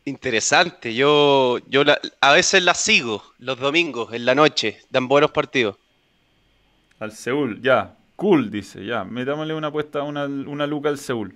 Interesante, 0.06 0.94
yo, 0.94 1.58
yo 1.68 1.82
la- 1.82 1.98
a 2.20 2.32
veces 2.34 2.62
la 2.62 2.74
sigo 2.74 3.22
los 3.38 3.58
domingos 3.58 4.12
en 4.12 4.26
la 4.26 4.34
noche, 4.34 4.78
dan 4.90 5.08
buenos 5.08 5.30
partidos. 5.30 5.76
Al 6.98 7.12
Seúl, 7.12 7.60
ya. 7.62 7.96
Cool, 8.16 8.50
dice, 8.50 8.84
ya. 8.84 9.02
Metámosle 9.04 9.54
una 9.54 9.68
apuesta, 9.68 10.02
una, 10.02 10.26
una 10.26 10.66
luca 10.66 10.90
al 10.90 10.98
Seúl. 10.98 11.34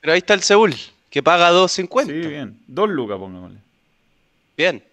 Pero 0.00 0.12
ahí 0.12 0.18
está 0.18 0.34
el 0.34 0.42
Seúl, 0.42 0.74
que 1.10 1.22
paga 1.22 1.50
2.50. 1.50 2.04
Sí, 2.06 2.28
bien. 2.28 2.60
Dos 2.66 2.90
lucas, 2.90 3.18
pongámosle. 3.18 3.58
Bien. 4.56 4.84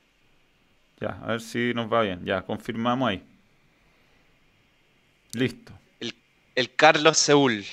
Ya, 1.02 1.10
a 1.24 1.28
ver 1.32 1.42
si 1.42 1.74
nos 1.74 1.92
va 1.92 2.02
bien. 2.04 2.24
Ya, 2.24 2.42
confirmamos 2.44 3.10
ahí. 3.10 3.24
Listo. 5.34 5.74
El, 6.00 6.14
el 6.56 6.76
Carlos 6.76 7.18
Seúl, 7.18 7.66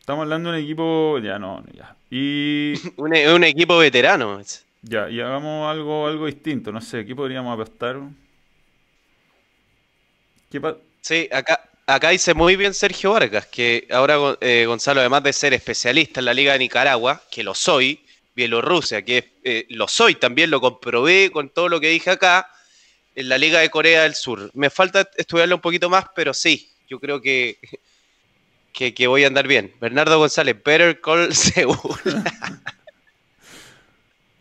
Estamos 0.00 0.22
hablando 0.22 0.50
de 0.52 0.58
un 0.58 0.64
equipo. 0.64 1.18
Ya, 1.18 1.38
no, 1.38 1.64
ya. 1.72 1.96
Y. 2.10 2.74
un, 2.96 3.14
e- 3.14 3.32
un 3.32 3.44
equipo 3.44 3.78
veterano. 3.78 4.40
Ya, 4.82 5.08
y 5.08 5.20
hagamos 5.20 5.70
algo, 5.70 6.06
algo 6.06 6.26
distinto. 6.26 6.70
No 6.72 6.80
sé, 6.80 7.04
¿qué 7.06 7.16
podríamos 7.16 7.54
apostar? 7.54 7.96
¿Qué 10.50 10.60
pa- 10.60 10.76
Sí, 11.00 11.28
acá, 11.32 11.60
acá 11.86 12.10
dice 12.10 12.34
muy 12.34 12.56
bien 12.56 12.72
Sergio 12.74 13.12
Vargas, 13.12 13.46
que 13.46 13.86
ahora 13.90 14.36
eh, 14.40 14.64
Gonzalo, 14.66 15.00
además 15.00 15.22
de 15.22 15.32
ser 15.32 15.52
especialista 15.54 16.20
en 16.20 16.26
la 16.26 16.34
Liga 16.34 16.52
de 16.54 16.60
Nicaragua, 16.60 17.22
que 17.30 17.42
lo 17.44 17.54
soy, 17.54 18.03
Bielorrusia, 18.34 19.02
que 19.02 19.32
eh, 19.44 19.66
lo 19.70 19.86
soy, 19.88 20.14
también 20.16 20.50
lo 20.50 20.60
comprobé 20.60 21.30
con 21.30 21.50
todo 21.50 21.68
lo 21.68 21.80
que 21.80 21.88
dije 21.88 22.10
acá, 22.10 22.48
en 23.14 23.28
la 23.28 23.38
Liga 23.38 23.60
de 23.60 23.70
Corea 23.70 24.02
del 24.02 24.14
Sur. 24.14 24.50
Me 24.54 24.70
falta 24.70 25.08
estudiarlo 25.16 25.54
un 25.56 25.60
poquito 25.60 25.88
más, 25.88 26.06
pero 26.14 26.34
sí, 26.34 26.70
yo 26.88 26.98
creo 26.98 27.20
que, 27.20 27.58
que, 28.72 28.92
que 28.92 29.06
voy 29.06 29.24
a 29.24 29.28
andar 29.28 29.46
bien. 29.46 29.72
Bernardo 29.80 30.18
González, 30.18 30.56
Better 30.64 31.00
Call 31.00 31.34
Seúl. 31.34 31.76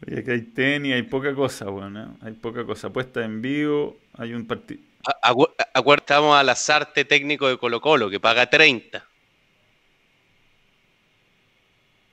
Oye, 0.08 0.24
que 0.24 0.32
hay 0.32 0.42
tenis, 0.42 0.94
hay 0.94 1.04
poca 1.04 1.34
cosa, 1.34 1.66
bueno, 1.66 2.18
Hay 2.22 2.34
poca 2.34 2.66
cosa. 2.66 2.88
Apuesta 2.88 3.24
en 3.24 3.42
vivo, 3.42 3.98
hay 4.18 4.34
un 4.34 4.46
partido. 4.46 4.82
A- 5.06 5.32
acu- 5.32 5.54
Acuertamos 5.74 6.36
al 6.36 6.50
azarte 6.50 7.06
técnico 7.06 7.48
de 7.48 7.58
Colo 7.58 7.80
Colo, 7.80 8.10
que 8.10 8.20
paga 8.20 8.50
30. 8.50 9.06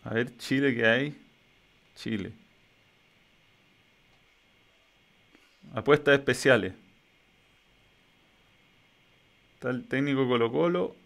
A 0.05 0.15
ver, 0.15 0.37
Chile, 0.39 0.75
¿qué 0.75 0.87
hay? 0.87 1.17
Chile. 2.03 2.33
Apuestas 5.75 6.19
especiales. 6.19 6.73
Está 9.55 9.71
el 9.71 9.87
técnico 9.87 10.27
Colo 10.27 10.51
Colo. 10.51 10.97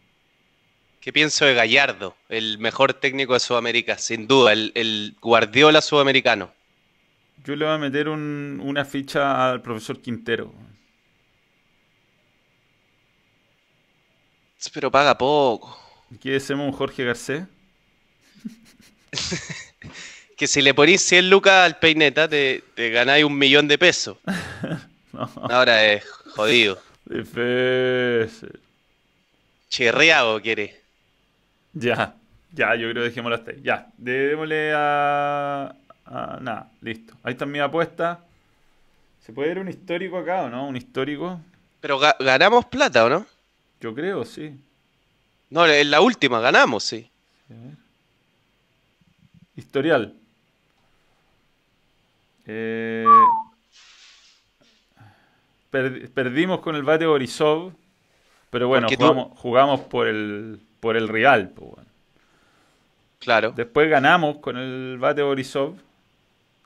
¿Qué 1.00 1.12
pienso 1.12 1.44
de 1.44 1.54
Gallardo? 1.54 2.16
El 2.28 2.58
mejor 2.58 2.94
técnico 2.94 3.34
de 3.34 3.40
Sudamérica, 3.40 3.98
sin 3.98 4.26
duda, 4.26 4.52
el, 4.52 4.72
el 4.74 5.16
Guardiola 5.20 5.82
sudamericano. 5.82 6.52
Yo 7.44 7.54
le 7.56 7.64
voy 7.66 7.74
a 7.74 7.78
meter 7.78 8.08
un- 8.08 8.60
una 8.64 8.84
ficha 8.84 9.50
al 9.50 9.60
profesor 9.60 10.00
Quintero. 10.00 10.52
Pero 14.72 14.90
paga 14.90 15.16
poco. 15.16 15.78
¿Qué 16.20 16.36
hacemos 16.36 16.66
un 16.66 16.72
Jorge 16.72 17.04
Garcés? 17.04 17.44
Que 20.36 20.46
si 20.46 20.60
le 20.62 20.74
ponís 20.74 21.00
100 21.02 21.30
lucas 21.30 21.64
al 21.64 21.78
peineta, 21.78 22.28
te, 22.28 22.62
te 22.74 22.90
ganáis 22.90 23.24
un 23.24 23.36
millón 23.38 23.68
de 23.68 23.78
pesos. 23.78 24.16
No, 25.14 25.30
Ahora 25.48 25.84
es 25.92 26.04
jodido. 26.34 26.76
difícil. 27.04 28.58
Chirriado 29.68 30.42
quiere. 30.42 30.80
Ya, 31.72 32.16
ya, 32.52 32.74
yo 32.74 32.90
creo 32.90 33.02
que 33.04 33.08
dejémoslo 33.10 33.36
hasta 33.36 33.52
ahí. 33.52 33.60
Ya, 33.62 33.86
démosle 33.96 34.72
a, 34.74 35.72
a- 36.06 36.38
Nada, 36.40 36.68
listo. 36.80 37.14
Ahí 37.22 37.34
está 37.34 37.46
mi 37.46 37.60
apuesta. 37.60 38.24
¿Se 39.24 39.32
puede 39.32 39.50
ver 39.50 39.60
un 39.60 39.68
histórico 39.68 40.18
acá 40.18 40.42
o 40.42 40.50
no? 40.50 40.66
¿Un 40.66 40.76
histórico? 40.76 41.40
Pero 41.80 42.00
ga- 42.00 42.16
ganamos 42.18 42.64
plata, 42.64 43.04
¿o 43.04 43.08
no? 43.08 43.24
Yo 43.80 43.94
creo, 43.94 44.24
sí. 44.24 44.52
No, 45.50 45.64
en 45.64 45.90
la 45.92 46.00
última 46.00 46.40
ganamos, 46.40 46.82
sí. 46.82 47.08
Ver. 47.48 47.76
Historial. 49.56 50.12
Eh, 52.46 53.04
per- 55.70 56.10
perdimos 56.12 56.60
con 56.60 56.76
el 56.76 56.82
bate 56.82 57.06
Borisov. 57.06 57.72
Pero 58.50 58.68
bueno, 58.68 58.86
tú- 58.88 59.30
jugamos, 59.36 59.80
por 59.80 60.06
el 60.06 60.60
por 60.80 60.96
el 60.96 61.08
pues, 61.08 61.50
bueno. 61.56 61.88
Claro. 63.18 63.52
Después 63.56 63.88
ganamos 63.88 64.36
con 64.38 64.56
el 64.58 64.98
Bate 64.98 65.22
Borisov. 65.22 65.74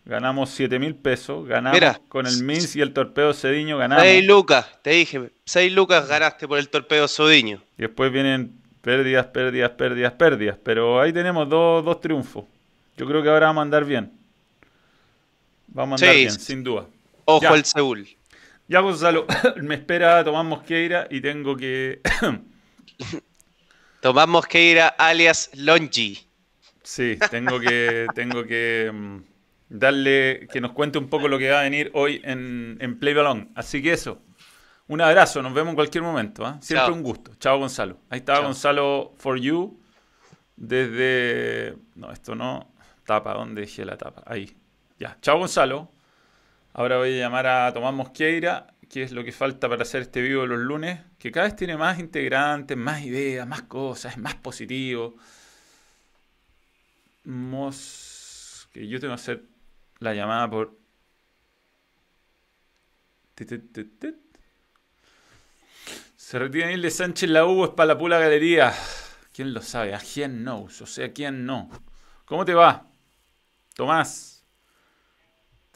Ganamos 0.04 0.50
7 0.50 0.78
mil 0.78 0.94
pesos. 0.96 1.46
Ganamos 1.46 1.78
Mira. 1.78 2.00
con 2.08 2.26
el 2.26 2.42
Minsk 2.42 2.76
y 2.76 2.80
el 2.80 2.92
Torpedo 2.92 3.32
Cediño. 3.32 3.78
Ganamos. 3.78 4.02
6 4.02 4.26
lucas, 4.26 4.66
te 4.82 4.90
dije, 4.90 5.30
6 5.44 5.72
lucas 5.72 6.08
ganaste 6.08 6.48
por 6.48 6.58
el 6.58 6.68
torpedo 6.68 7.06
Sodiño. 7.06 7.62
Y 7.78 7.82
después 7.82 8.10
vienen 8.10 8.52
pérdidas, 8.82 9.26
pérdidas, 9.26 9.70
pérdidas, 9.72 10.12
pérdidas. 10.14 10.56
Pero 10.64 11.00
ahí 11.00 11.12
tenemos 11.12 11.48
dos, 11.48 11.84
dos 11.84 12.00
triunfos. 12.00 12.44
Yo 12.96 13.06
creo 13.06 13.22
que 13.22 13.28
ahora 13.28 13.46
vamos 13.46 13.60
a 13.60 13.62
andar 13.62 13.84
bien. 13.84 14.10
Vamos 15.68 16.02
a 16.02 16.04
andar 16.06 16.14
Sí. 16.16 16.20
bien, 16.22 16.30
sin 16.32 16.64
duda. 16.64 16.86
Ojo 17.24 17.42
Ya. 17.42 17.50
al 17.50 17.64
Seúl. 17.64 18.08
Ya, 18.68 18.80
Gonzalo, 18.80 19.26
me 19.62 19.76
espera 19.76 20.22
Tomás 20.24 20.44
Mosqueira 20.44 21.06
y 21.10 21.20
tengo 21.20 21.56
que. 21.56 22.00
Tomás 24.00 24.28
Mosqueira 24.28 24.88
alias 24.88 25.50
Longi. 25.54 26.18
sí, 26.82 27.18
tengo 27.30 27.58
que. 27.60 28.06
Tengo 28.14 28.44
que. 28.44 28.90
mm, 28.92 29.16
darle. 29.68 30.46
Que 30.52 30.60
nos 30.60 30.72
cuente 30.72 30.98
un 30.98 31.08
poco 31.08 31.28
lo 31.28 31.38
que 31.38 31.50
va 31.50 31.60
a 31.60 31.62
venir 31.62 31.90
hoy 31.94 32.20
en, 32.24 32.76
en 32.80 32.98
Play 32.98 33.14
Balón. 33.14 33.50
Así 33.54 33.82
que 33.82 33.92
eso. 33.92 34.20
Un 34.86 35.00
abrazo, 35.02 35.42
nos 35.42 35.52
vemos 35.52 35.70
en 35.70 35.74
cualquier 35.74 36.02
momento. 36.02 36.46
¿ah? 36.46 36.58
Siempre 36.62 36.86
Chao. 36.86 36.94
un 36.94 37.02
gusto. 37.02 37.32
Chao, 37.38 37.58
Gonzalo. 37.58 37.98
Ahí 38.08 38.20
estaba 38.20 38.38
Chao. 38.38 38.46
Gonzalo 38.48 39.12
for 39.18 39.38
you. 39.38 39.78
Desde. 40.56 41.74
No, 41.94 42.10
esto 42.12 42.34
no. 42.34 42.72
Tapa, 43.04 43.34
¿dónde 43.34 43.62
dejé 43.62 43.84
la 43.84 43.96
tapa? 43.98 44.22
Ahí. 44.26 44.54
Ya. 44.98 45.16
Chao, 45.20 45.38
Gonzalo. 45.38 45.90
Ahora 46.72 46.96
voy 46.96 47.14
a 47.14 47.18
llamar 47.18 47.46
a 47.46 47.72
Tomás 47.72 47.94
Mosqueira, 47.94 48.74
que 48.88 49.02
es 49.02 49.12
lo 49.12 49.24
que 49.24 49.32
falta 49.32 49.68
para 49.68 49.82
hacer 49.82 50.02
este 50.02 50.20
vivo 50.20 50.46
los 50.46 50.58
lunes, 50.58 51.00
que 51.18 51.30
cada 51.30 51.46
vez 51.46 51.56
tiene 51.56 51.76
más 51.76 51.98
integrantes, 51.98 52.76
más 52.76 53.02
ideas, 53.02 53.46
más 53.46 53.62
cosas, 53.62 54.12
es 54.12 54.18
más 54.18 54.34
positivo. 54.36 55.16
Mos... 57.24 58.68
Que 58.72 58.86
yo 58.86 59.00
tengo 59.00 59.12
que 59.12 59.20
hacer 59.20 59.42
la 59.98 60.14
llamada 60.14 60.50
por... 60.50 60.76
Se 66.16 66.38
retira 66.38 66.66
Nil 66.68 66.82
de 66.82 66.90
Sánchez 66.90 67.30
la 67.30 67.46
U, 67.46 67.64
es 67.64 67.70
para 67.70 67.88
la 67.88 67.98
pura 67.98 68.18
galería. 68.18 68.74
¿Quién 69.32 69.54
lo 69.54 69.62
sabe? 69.62 69.94
¿A 69.94 70.00
quién 70.00 70.42
knows? 70.42 70.82
O 70.82 70.86
sea, 70.86 71.12
¿quién 71.12 71.46
no? 71.46 71.70
¿Cómo 72.24 72.44
te 72.44 72.54
va? 72.54 72.86
Tomás. 73.74 74.37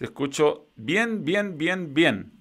Te 0.02 0.06
escucho 0.06 0.66
bien, 0.74 1.24
bien, 1.24 1.56
bien, 1.56 1.94
bien. 1.94 2.32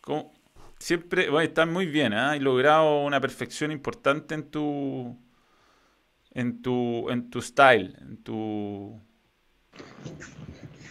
¿Cómo? 0.00 0.32
Siempre, 0.78 1.28
bueno, 1.28 1.40
estás 1.48 1.66
muy 1.66 1.86
bien, 1.86 2.12
¿ah? 2.12 2.30
Has 2.30 2.40
logrado 2.40 3.02
una 3.02 3.20
perfección 3.20 3.72
importante 3.72 4.36
en 4.36 4.44
tu, 4.44 5.18
en 6.32 6.62
tu, 6.62 7.10
en 7.10 7.28
tu 7.28 7.42
style, 7.42 7.96
en 8.00 8.18
tu, 8.18 9.00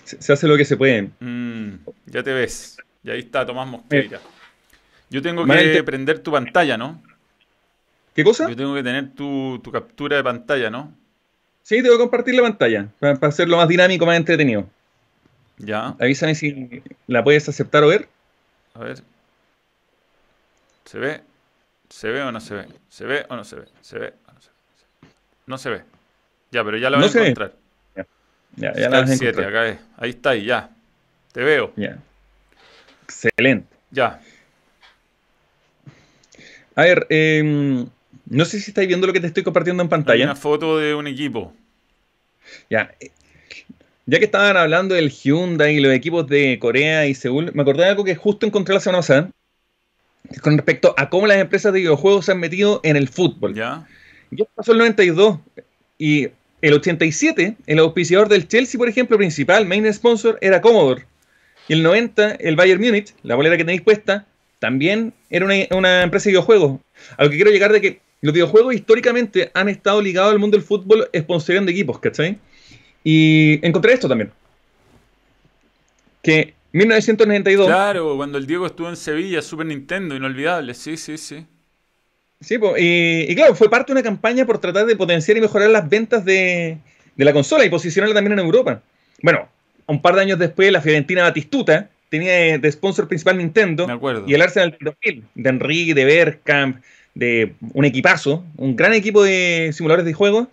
Se, 0.03 0.21
se 0.21 0.33
hace 0.33 0.49
lo 0.49 0.57
que 0.57 0.65
se 0.65 0.75
puede. 0.75 1.11
Mm, 1.21 1.75
ya 2.07 2.21
te 2.21 2.33
ves. 2.33 2.75
Y 3.01 3.11
ahí 3.11 3.19
está 3.19 3.45
Tomás 3.45 3.65
Mosqueira. 3.65 4.19
Yo 5.09 5.21
tengo 5.21 5.45
que 5.45 5.81
prender 5.81 6.19
tu 6.19 6.33
pantalla, 6.33 6.77
¿no? 6.77 7.01
¿Qué 8.13 8.25
cosa? 8.25 8.49
Yo 8.49 8.55
tengo 8.57 8.75
que 8.75 8.83
tener 8.83 9.13
tu, 9.13 9.61
tu 9.63 9.71
captura 9.71 10.17
de 10.17 10.25
pantalla, 10.25 10.69
¿no? 10.69 10.93
Sí, 11.63 11.81
tengo 11.81 11.95
que 11.95 12.01
compartir 12.01 12.35
la 12.35 12.41
pantalla 12.41 12.89
para, 12.99 13.15
para 13.15 13.29
hacerlo 13.29 13.55
más 13.55 13.69
dinámico, 13.69 14.05
más 14.05 14.17
entretenido. 14.17 14.67
Ya, 15.57 15.95
Avísame 15.99 16.35
si 16.35 16.83
la 17.07 17.23
puedes 17.23 17.47
aceptar 17.47 17.83
o 17.83 17.87
ver. 17.87 18.07
a 18.73 18.79
ver. 18.79 18.97
¿Se 20.85 20.99
ve? 20.99 21.21
¿Se 21.89 22.09
ve 22.09 22.21
o 22.23 22.31
no 22.31 22.39
se 22.41 22.55
ve? 22.55 22.67
¿Se 22.89 23.05
ve 23.05 23.25
o 23.29 23.35
no 23.35 23.43
se 23.43 23.55
ve? 23.55 23.65
¿Se 23.81 23.97
ve 23.99 24.13
o 24.27 24.31
no 24.33 24.41
se 24.41 24.49
ve? 24.49 24.55
No 25.47 25.57
se 25.57 25.69
ve. 25.69 25.81
Ya, 26.51 26.63
pero 26.63 26.77
ya 26.77 26.89
la 26.89 26.97
voy 26.97 27.07
No 27.07 27.19
a 27.19 27.23
encontrar. 27.23 27.53
Ya, 28.57 28.73
ya 28.73 28.89
la 28.89 29.01
vas 29.01 29.09
a 29.11 29.15
7, 29.15 29.29
encontrar. 29.29 29.49
acá 29.49 29.67
es. 29.69 29.79
Ahí 29.97 30.09
está, 30.11 30.29
ahí, 30.31 30.45
ya. 30.45 30.69
Te 31.31 31.43
veo. 31.43 31.73
Ya. 31.75 31.97
Excelente. 33.03 33.67
Ya. 33.91 34.21
A 36.75 36.81
ver, 36.83 37.07
eh, 37.09 37.85
no 38.25 38.45
sé 38.45 38.59
si 38.59 38.71
estáis 38.71 38.87
viendo 38.87 39.07
lo 39.07 39.13
que 39.13 39.19
te 39.21 39.27
estoy 39.27 39.43
compartiendo 39.43 39.81
en 39.83 39.87
Hay 39.87 39.89
pantalla. 39.89 40.25
una 40.25 40.35
foto 40.35 40.77
de 40.77 40.93
un 40.95 41.07
equipo. 41.07 41.53
Ya. 42.69 42.93
Ya 44.07 44.19
que 44.19 44.25
estaban 44.25 44.55
hablando 44.55 44.93
del 44.93 45.09
Hyundai 45.09 45.77
y 45.77 45.79
los 45.79 45.91
equipos 45.91 46.27
de 46.27 46.59
Corea 46.59 47.07
y 47.07 47.15
Seúl, 47.15 47.51
me 47.53 47.63
acordé 47.63 47.83
de 47.83 47.89
algo 47.89 48.03
que 48.03 48.15
justo 48.15 48.45
encontré 48.45 48.75
la 48.75 48.79
semana 48.79 48.99
pasada. 48.99 49.31
Con 50.41 50.57
respecto 50.57 50.93
a 50.97 51.09
cómo 51.09 51.25
las 51.25 51.37
empresas 51.37 51.73
de 51.73 51.79
videojuegos 51.79 52.25
se 52.25 52.31
han 52.31 52.39
metido 52.39 52.81
en 52.83 52.97
el 52.97 53.07
fútbol. 53.07 53.55
Ya. 53.55 53.87
Ya 54.29 54.45
pasó 54.53 54.73
el 54.73 54.77
92 54.77 55.39
y 55.97 56.27
el 56.61 56.73
87, 56.73 57.57
el 57.65 57.79
auspiciador 57.79 58.29
del 58.29 58.47
Chelsea, 58.47 58.77
por 58.77 58.89
ejemplo, 58.89 59.17
principal, 59.17 59.65
main 59.65 59.91
sponsor, 59.91 60.37
era 60.41 60.61
Commodore. 60.61 61.05
Y 61.67 61.73
el 61.73 61.83
90, 61.83 62.33
el 62.33 62.55
Bayern 62.55 62.81
Múnich, 62.81 63.13
la 63.23 63.35
bolera 63.35 63.57
que 63.57 63.63
tenéis 63.63 63.81
puesta, 63.81 64.27
también 64.59 65.13
era 65.31 65.45
una, 65.45 65.55
una 65.71 66.03
empresa 66.03 66.25
de 66.25 66.31
videojuegos. 66.31 66.79
A 67.17 67.23
lo 67.23 67.29
que 67.29 67.37
quiero 67.37 67.51
llegar 67.51 67.71
de 67.71 67.81
que 67.81 68.01
los 68.21 68.33
videojuegos 68.33 68.75
históricamente 68.75 69.51
han 69.53 69.69
estado 69.69 70.01
ligados 70.01 70.31
al 70.31 70.39
mundo 70.39 70.57
del 70.57 70.65
fútbol 70.65 71.09
sponsoreando 71.15 71.71
equipos, 71.71 71.99
¿cachai? 71.99 72.39
Y 73.05 73.65
encontré 73.65 73.93
esto 73.93 74.09
también. 74.09 74.31
Que 76.21 76.55
1992... 76.73 77.67
Claro, 77.67 78.17
cuando 78.17 78.37
el 78.37 78.47
Diego 78.47 78.65
estuvo 78.65 78.89
en 78.89 78.97
Sevilla, 78.97 79.41
Super 79.41 79.67
Nintendo, 79.67 80.15
inolvidable. 80.15 80.73
Sí, 80.73 80.97
sí, 80.97 81.17
sí. 81.17 81.45
Sí, 82.41 82.55
y, 82.77 83.31
y 83.31 83.35
claro, 83.35 83.55
fue 83.55 83.69
parte 83.69 83.93
de 83.93 83.99
una 83.99 84.03
campaña 84.03 84.45
por 84.45 84.57
tratar 84.57 84.85
de 84.85 84.95
potenciar 84.95 85.37
y 85.37 85.41
mejorar 85.41 85.69
las 85.69 85.87
ventas 85.87 86.25
de, 86.25 86.79
de 87.15 87.25
la 87.25 87.31
consola 87.31 87.63
y 87.63 87.69
posicionarla 87.69 88.15
también 88.15 88.33
en 88.33 88.45
Europa. 88.45 88.81
Bueno, 89.21 89.47
un 89.85 90.01
par 90.01 90.15
de 90.15 90.21
años 90.21 90.39
después, 90.39 90.71
la 90.71 90.81
Fiorentina 90.81 91.23
Batistuta 91.23 91.89
tenía 92.09 92.33
de, 92.33 92.57
de 92.57 92.71
sponsor 92.71 93.07
principal 93.07 93.37
Nintendo 93.37 93.87
y 94.27 94.33
el 94.33 94.41
Arsenal 94.41 94.71
del 94.71 94.95
2000, 95.03 95.23
de 95.35 95.49
Henry, 95.49 95.93
de 95.93 96.05
Bergkamp, 96.05 96.83
de 97.13 97.53
un 97.73 97.85
equipazo, 97.85 98.43
un 98.57 98.75
gran 98.75 98.93
equipo 98.93 99.23
de 99.23 99.71
simuladores 99.73 100.05
de 100.05 100.13
juegos, 100.13 100.47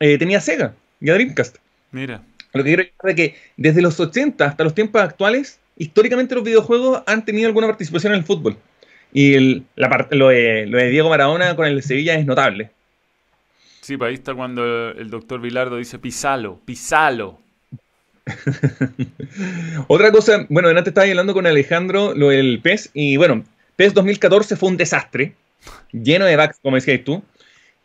eh, 0.00 0.18
tenía 0.18 0.40
Sega 0.40 0.74
y 1.00 1.10
a 1.10 1.14
Dreamcast. 1.14 1.56
Mira. 1.92 2.22
Lo 2.52 2.62
que 2.64 2.68
quiero 2.70 2.82
decir 2.82 2.92
es 3.04 3.14
que 3.16 3.36
desde 3.56 3.80
los 3.82 3.98
80 3.98 4.44
hasta 4.44 4.64
los 4.64 4.74
tiempos 4.74 5.00
actuales, 5.00 5.58
históricamente 5.78 6.34
los 6.34 6.44
videojuegos 6.44 7.02
han 7.06 7.24
tenido 7.24 7.46
alguna 7.46 7.66
participación 7.68 8.12
en 8.12 8.18
el 8.18 8.24
fútbol. 8.24 8.56
Y 9.12 9.34
el- 9.34 9.62
la 9.76 9.88
par- 9.88 10.08
lo, 10.10 10.28
de, 10.28 10.66
lo 10.66 10.78
de 10.78 10.88
Diego 10.90 11.08
Maradona 11.08 11.54
con 11.56 11.66
el 11.66 11.82
Sevilla 11.82 12.14
es 12.14 12.26
notable. 12.26 12.70
Sí, 13.80 13.96
pues 13.96 14.08
ahí 14.08 14.14
está 14.14 14.34
cuando 14.34 14.90
el 14.90 15.10
doctor 15.10 15.40
Vilardo 15.40 15.76
dice 15.76 15.98
pisalo, 15.98 16.60
pisalo. 16.64 17.38
Otra 19.88 20.12
cosa, 20.12 20.46
bueno, 20.48 20.68
antes 20.68 20.88
estaba 20.88 21.06
hablando 21.06 21.34
con 21.34 21.46
Alejandro 21.46 22.14
lo 22.14 22.28
del 22.28 22.60
PES, 22.62 22.90
y 22.94 23.16
bueno, 23.16 23.44
PES 23.76 23.94
2014 23.94 24.56
fue 24.56 24.68
un 24.68 24.76
desastre, 24.76 25.34
lleno 25.92 26.24
de 26.26 26.36
bugs, 26.36 26.58
como 26.62 26.76
decías 26.76 27.02
tú, 27.04 27.22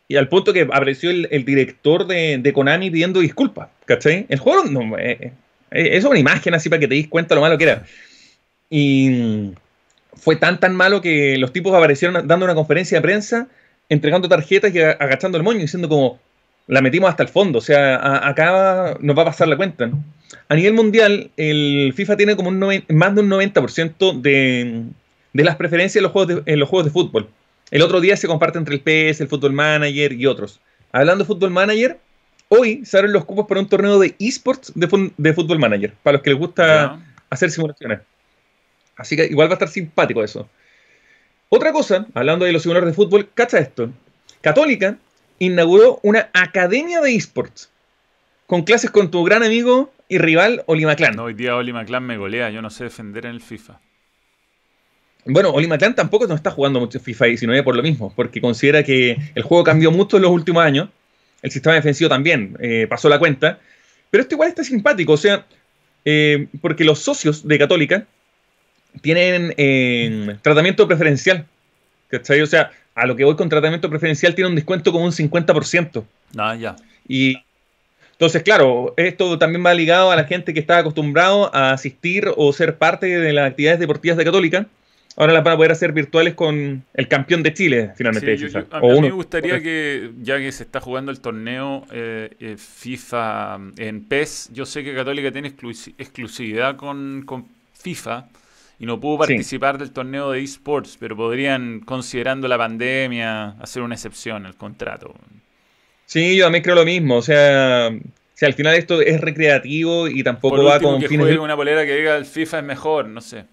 y 0.08 0.16
al 0.16 0.28
punto 0.28 0.54
que 0.54 0.62
apareció 0.62 1.10
el, 1.10 1.44
director 1.44 2.06
de, 2.06 2.50
Konami 2.54 2.90
pidiendo 2.90 3.20
disculpas, 3.20 3.68
¿cachai? 3.84 4.24
El 4.30 4.38
juego, 4.38 4.64
no, 4.64 4.96
eh, 4.98 5.32
eh, 5.70 5.90
es 5.92 6.04
una 6.04 6.18
imagen 6.18 6.54
así 6.54 6.70
para 6.70 6.80
que 6.80 6.88
te 6.88 6.94
des 6.94 7.08
cuenta 7.08 7.34
lo 7.34 7.42
malo 7.42 7.58
que 7.58 7.64
era. 7.64 7.84
Y 8.70 9.52
fue 10.14 10.36
tan 10.36 10.58
tan 10.60 10.74
malo 10.74 11.02
que 11.02 11.36
los 11.36 11.52
tipos 11.52 11.74
aparecieron 11.74 12.26
dando 12.26 12.46
una 12.46 12.54
conferencia 12.54 12.98
de 12.98 13.02
prensa, 13.02 13.48
entregando 13.90 14.28
tarjetas 14.28 14.74
y 14.74 14.80
agachando 14.80 15.36
el 15.36 15.44
moño, 15.44 15.60
diciendo 15.60 15.90
como, 15.90 16.18
la 16.68 16.80
metimos 16.80 17.10
hasta 17.10 17.22
el 17.22 17.28
fondo, 17.28 17.58
o 17.58 17.62
sea, 17.62 18.26
acá 18.26 18.96
nos 19.00 19.16
va 19.16 19.22
a 19.22 19.26
pasar 19.26 19.48
la 19.48 19.56
cuenta. 19.56 19.90
A 20.48 20.54
nivel 20.54 20.72
mundial, 20.72 21.30
el 21.36 21.92
FIFA 21.94 22.16
tiene 22.16 22.36
como 22.36 22.48
un 22.48 22.58
más 22.58 23.14
de 23.14 23.20
un 23.20 23.30
90% 23.30 24.20
de, 24.20 24.84
de 25.34 25.44
las 25.44 25.56
preferencias 25.56 25.96
en 25.96 26.02
los, 26.02 26.12
juegos 26.12 26.44
de, 26.44 26.52
en 26.52 26.58
los 26.58 26.68
juegos 26.68 26.86
de 26.86 26.92
fútbol. 26.92 27.28
El 27.70 27.82
otro 27.82 28.00
día 28.00 28.16
se 28.16 28.26
comparte 28.26 28.58
entre 28.58 28.74
el 28.74 28.80
PS, 28.80 29.20
el 29.20 29.28
Football 29.28 29.52
Manager 29.52 30.12
y 30.12 30.26
otros. 30.26 30.60
Hablando 30.92 31.24
de 31.24 31.26
Football 31.26 31.50
Manager, 31.50 31.98
hoy 32.48 32.84
se 32.84 32.96
abren 32.96 33.12
los 33.12 33.24
cupos 33.24 33.46
para 33.46 33.60
un 33.60 33.68
torneo 33.68 33.98
de 33.98 34.14
esports 34.18 34.72
de, 34.74 35.12
de 35.16 35.34
Football 35.34 35.58
Manager, 35.58 35.92
para 36.02 36.14
los 36.14 36.22
que 36.22 36.30
les 36.30 36.38
gusta 36.38 37.00
hacer 37.30 37.50
simulaciones. 37.50 38.00
Así 38.96 39.16
que 39.16 39.26
igual 39.26 39.48
va 39.48 39.52
a 39.52 39.54
estar 39.54 39.68
simpático 39.68 40.24
eso. 40.24 40.48
Otra 41.50 41.72
cosa, 41.72 42.06
hablando 42.14 42.44
de 42.44 42.52
los 42.52 42.62
simuladores 42.62 42.94
de 42.94 42.96
fútbol, 42.96 43.30
cacha 43.32 43.58
esto. 43.58 43.90
Católica 44.40 44.98
inauguró 45.38 46.00
una 46.02 46.30
academia 46.32 47.00
de 47.00 47.14
esports 47.14 47.70
con 48.46 48.62
clases 48.62 48.90
con 48.90 49.10
tu 49.10 49.22
gran 49.24 49.42
amigo 49.42 49.92
y 50.08 50.18
rival 50.18 50.62
Oli 50.66 50.86
Maclan. 50.86 51.16
No, 51.16 51.24
hoy 51.24 51.34
día 51.34 51.54
Oli 51.54 51.72
McClan 51.72 52.04
me 52.04 52.16
golea, 52.16 52.50
yo 52.50 52.62
no 52.62 52.70
sé 52.70 52.84
defender 52.84 53.26
en 53.26 53.32
el 53.32 53.40
FIFA. 53.40 53.78
Bueno, 55.24 55.50
Oli 55.50 55.66
Maclan 55.66 55.94
tampoco 55.94 56.26
no 56.26 56.34
está 56.34 56.50
jugando 56.50 56.80
mucho 56.80 57.00
FIFA 57.00 57.28
y 57.28 57.36
sino 57.36 57.54
es 57.54 57.62
por 57.62 57.76
lo 57.76 57.82
mismo, 57.82 58.12
porque 58.14 58.40
considera 58.40 58.82
que 58.82 59.16
el 59.34 59.42
juego 59.42 59.64
cambió 59.64 59.90
mucho 59.90 60.16
en 60.16 60.22
los 60.22 60.30
últimos 60.30 60.64
años. 60.64 60.88
El 61.42 61.50
sistema 61.50 61.74
defensivo 61.74 62.08
también 62.08 62.56
eh, 62.60 62.86
pasó 62.88 63.08
la 63.08 63.18
cuenta. 63.18 63.58
Pero 64.10 64.22
esto 64.22 64.34
igual 64.34 64.48
está 64.48 64.64
simpático, 64.64 65.12
o 65.12 65.16
sea, 65.16 65.44
eh, 66.04 66.46
porque 66.60 66.84
los 66.84 67.00
socios 67.00 67.46
de 67.46 67.58
Católica 67.58 68.06
tienen 69.02 69.54
eh, 69.56 70.36
tratamiento 70.42 70.86
preferencial. 70.88 71.46
¿Cachai? 72.08 72.40
O 72.40 72.46
sea, 72.46 72.70
a 72.94 73.06
lo 73.06 73.14
que 73.14 73.24
voy 73.24 73.36
con 73.36 73.48
tratamiento 73.48 73.90
preferencial 73.90 74.34
tiene 74.34 74.48
un 74.48 74.56
descuento 74.56 74.92
como 74.92 75.04
un 75.04 75.12
50%. 75.12 76.04
Ah, 76.36 76.56
ya. 76.56 76.76
Y 77.06 77.36
entonces, 78.12 78.42
claro, 78.42 78.94
esto 78.96 79.38
también 79.38 79.64
va 79.64 79.72
ligado 79.74 80.10
a 80.10 80.16
la 80.16 80.24
gente 80.24 80.52
que 80.52 80.58
está 80.58 80.78
acostumbrado 80.78 81.54
a 81.54 81.70
asistir 81.70 82.28
o 82.36 82.52
ser 82.52 82.76
parte 82.76 83.06
de 83.06 83.32
las 83.32 83.48
actividades 83.48 83.78
deportivas 83.78 84.16
de 84.16 84.24
Católica. 84.24 84.66
Ahora 85.20 85.32
las 85.32 85.42
van 85.42 85.54
a 85.54 85.56
poder 85.56 85.72
hacer 85.72 85.90
virtuales 85.92 86.34
con 86.34 86.84
el 86.94 87.08
campeón 87.08 87.42
de 87.42 87.52
Chile, 87.52 87.90
finalmente. 87.96 88.36
Sí, 88.36 88.42
yo- 88.42 88.46
César. 88.48 88.66
yo- 88.70 88.76
a, 88.76 88.80
O 88.80 88.92
a 88.92 88.94
mí 88.94 89.00
me 89.00 89.10
gustaría 89.10 89.60
que, 89.60 90.12
ya 90.22 90.38
que 90.38 90.52
se 90.52 90.62
está 90.62 90.80
jugando 90.80 91.10
el 91.10 91.18
torneo 91.20 91.84
eh, 91.90 92.30
eh, 92.38 92.56
FIFA 92.56 93.58
en 93.78 94.04
PES, 94.04 94.50
yo 94.52 94.64
sé 94.64 94.84
que 94.84 94.94
Católica 94.94 95.32
tiene 95.32 95.52
exclusi- 95.54 95.92
exclusividad 95.98 96.76
con, 96.76 97.24
con 97.26 97.46
FIFA 97.74 98.28
y 98.78 98.86
no 98.86 99.00
pudo 99.00 99.24
Sí. 99.24 99.32
participar 99.32 99.76
del 99.76 99.90
torneo 99.90 100.30
de 100.30 100.40
esports, 100.40 100.96
pero 101.00 101.16
podrían, 101.16 101.80
considerando 101.80 102.46
la 102.46 102.56
pandemia, 102.56 103.56
hacer 103.60 103.82
una 103.82 103.96
excepción 103.96 104.46
al 104.46 104.54
contrato. 104.54 105.14
Sí, 106.06 106.36
yo 106.36 106.44
también 106.44 106.62
creo 106.62 106.76
lo 106.76 106.84
mismo. 106.84 107.16
O 107.16 107.22
sea, 107.22 107.90
si 108.34 108.46
al 108.46 108.54
final 108.54 108.76
esto 108.76 109.00
es 109.02 109.20
recreativo 109.20 110.06
y 110.06 110.22
tampoco 110.22 110.56
Por 110.56 110.64
va 110.66 110.74
último, 110.74 110.92
con 110.92 111.00
que 111.00 111.08
fines. 111.08 111.24
juegue 111.26 111.38
una 111.40 111.56
polera 111.56 111.84
que 111.84 111.96
diga 111.96 112.16
el 112.16 112.24
FIFA 112.24 112.58
es 112.60 112.64
mejor, 112.64 113.08
no 113.08 113.20
sé. 113.20 113.44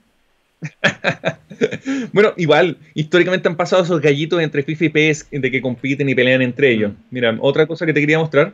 Bueno, 2.11 2.34
igual, 2.38 2.78
históricamente 2.93 3.47
han 3.47 3.55
pasado 3.55 3.84
esos 3.84 4.01
gallitos 4.01 4.41
entre 4.41 4.63
FIFA 4.63 4.86
y 4.86 4.89
PES 4.89 5.28
de 5.32 5.51
que 5.51 5.61
compiten 5.61 6.09
y 6.09 6.16
pelean 6.16 6.41
entre 6.41 6.72
ellos. 6.72 6.91
Mm. 6.91 6.95
Mira, 7.11 7.38
otra 7.39 7.66
cosa 7.66 7.86
que 7.86 7.93
te 7.93 7.99
quería 7.99 8.20
mostrar, 8.20 8.53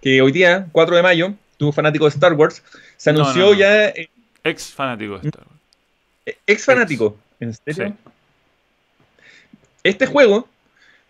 que 0.00 0.22
hoy 0.22 0.32
día, 0.32 0.66
4 0.72 0.96
de 0.96 1.02
mayo, 1.02 1.34
tú 1.56 1.72
fanático 1.72 2.04
de 2.04 2.10
Star 2.10 2.32
Wars, 2.34 2.62
se 2.96 3.10
anunció 3.10 3.46
no, 3.46 3.52
no. 3.52 3.58
ya, 3.58 3.88
eh, 3.88 4.08
Ex 4.44 4.72
fanático 4.72 5.18
de 5.18 5.28
Star 5.28 5.44
Wars. 5.46 6.36
ex 6.46 6.64
fanático, 6.64 7.18
¿en 7.40 7.54
serio? 7.54 7.88
Sí. 7.88 8.10
Este 9.82 10.06
juego, 10.06 10.48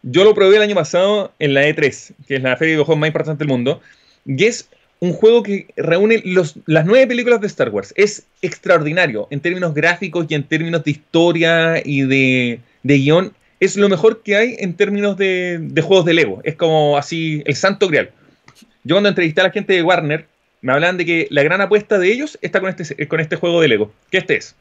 yo 0.02 0.24
lo 0.24 0.34
probé 0.34 0.56
el 0.56 0.62
año 0.62 0.74
pasado 0.74 1.32
en 1.38 1.54
la 1.54 1.62
E3, 1.66 2.12
que 2.26 2.36
es 2.36 2.42
la 2.42 2.56
feria 2.56 2.72
de 2.72 2.76
videojuegos 2.76 3.00
más 3.00 3.08
importante 3.08 3.40
del 3.40 3.48
mundo, 3.48 3.80
y 4.24 4.44
es 4.44 4.68
un 5.00 5.14
juego 5.14 5.42
que 5.42 5.66
reúne 5.76 6.22
las 6.24 6.86
nueve 6.86 7.06
películas 7.06 7.40
de 7.40 7.46
Star 7.46 7.70
Wars. 7.70 7.92
Es 7.96 8.26
extraordinario 8.42 9.26
en 9.30 9.40
términos 9.40 9.74
gráficos 9.74 10.26
y 10.28 10.34
en 10.34 10.44
términos 10.44 10.84
de 10.84 10.90
historia 10.90 11.82
y 11.84 12.02
de, 12.02 12.60
de 12.82 12.98
guion. 12.98 13.32
Es 13.60 13.76
lo 13.76 13.88
mejor 13.88 14.22
que 14.22 14.36
hay 14.36 14.56
en 14.58 14.74
términos 14.74 15.16
de, 15.16 15.58
de 15.60 15.82
juegos 15.82 16.04
de 16.04 16.14
Lego. 16.14 16.40
Es 16.44 16.54
como 16.54 16.98
así 16.98 17.42
el 17.46 17.56
santo 17.56 17.88
grial. 17.88 18.10
Yo 18.84 18.94
cuando 18.94 19.08
entrevisté 19.08 19.40
a 19.40 19.44
la 19.44 19.50
gente 19.50 19.72
de 19.72 19.82
Warner, 19.82 20.26
me 20.62 20.72
hablan 20.72 20.98
de 20.98 21.06
que 21.06 21.26
la 21.30 21.42
gran 21.42 21.60
apuesta 21.60 21.98
de 21.98 22.12
ellos 22.12 22.38
está 22.42 22.60
con 22.60 22.68
este, 22.70 23.08
con 23.08 23.20
este 23.20 23.36
juego 23.36 23.60
de 23.62 23.68
Lego, 23.68 23.92
que 24.10 24.18
este 24.18 24.36
es. 24.36 24.54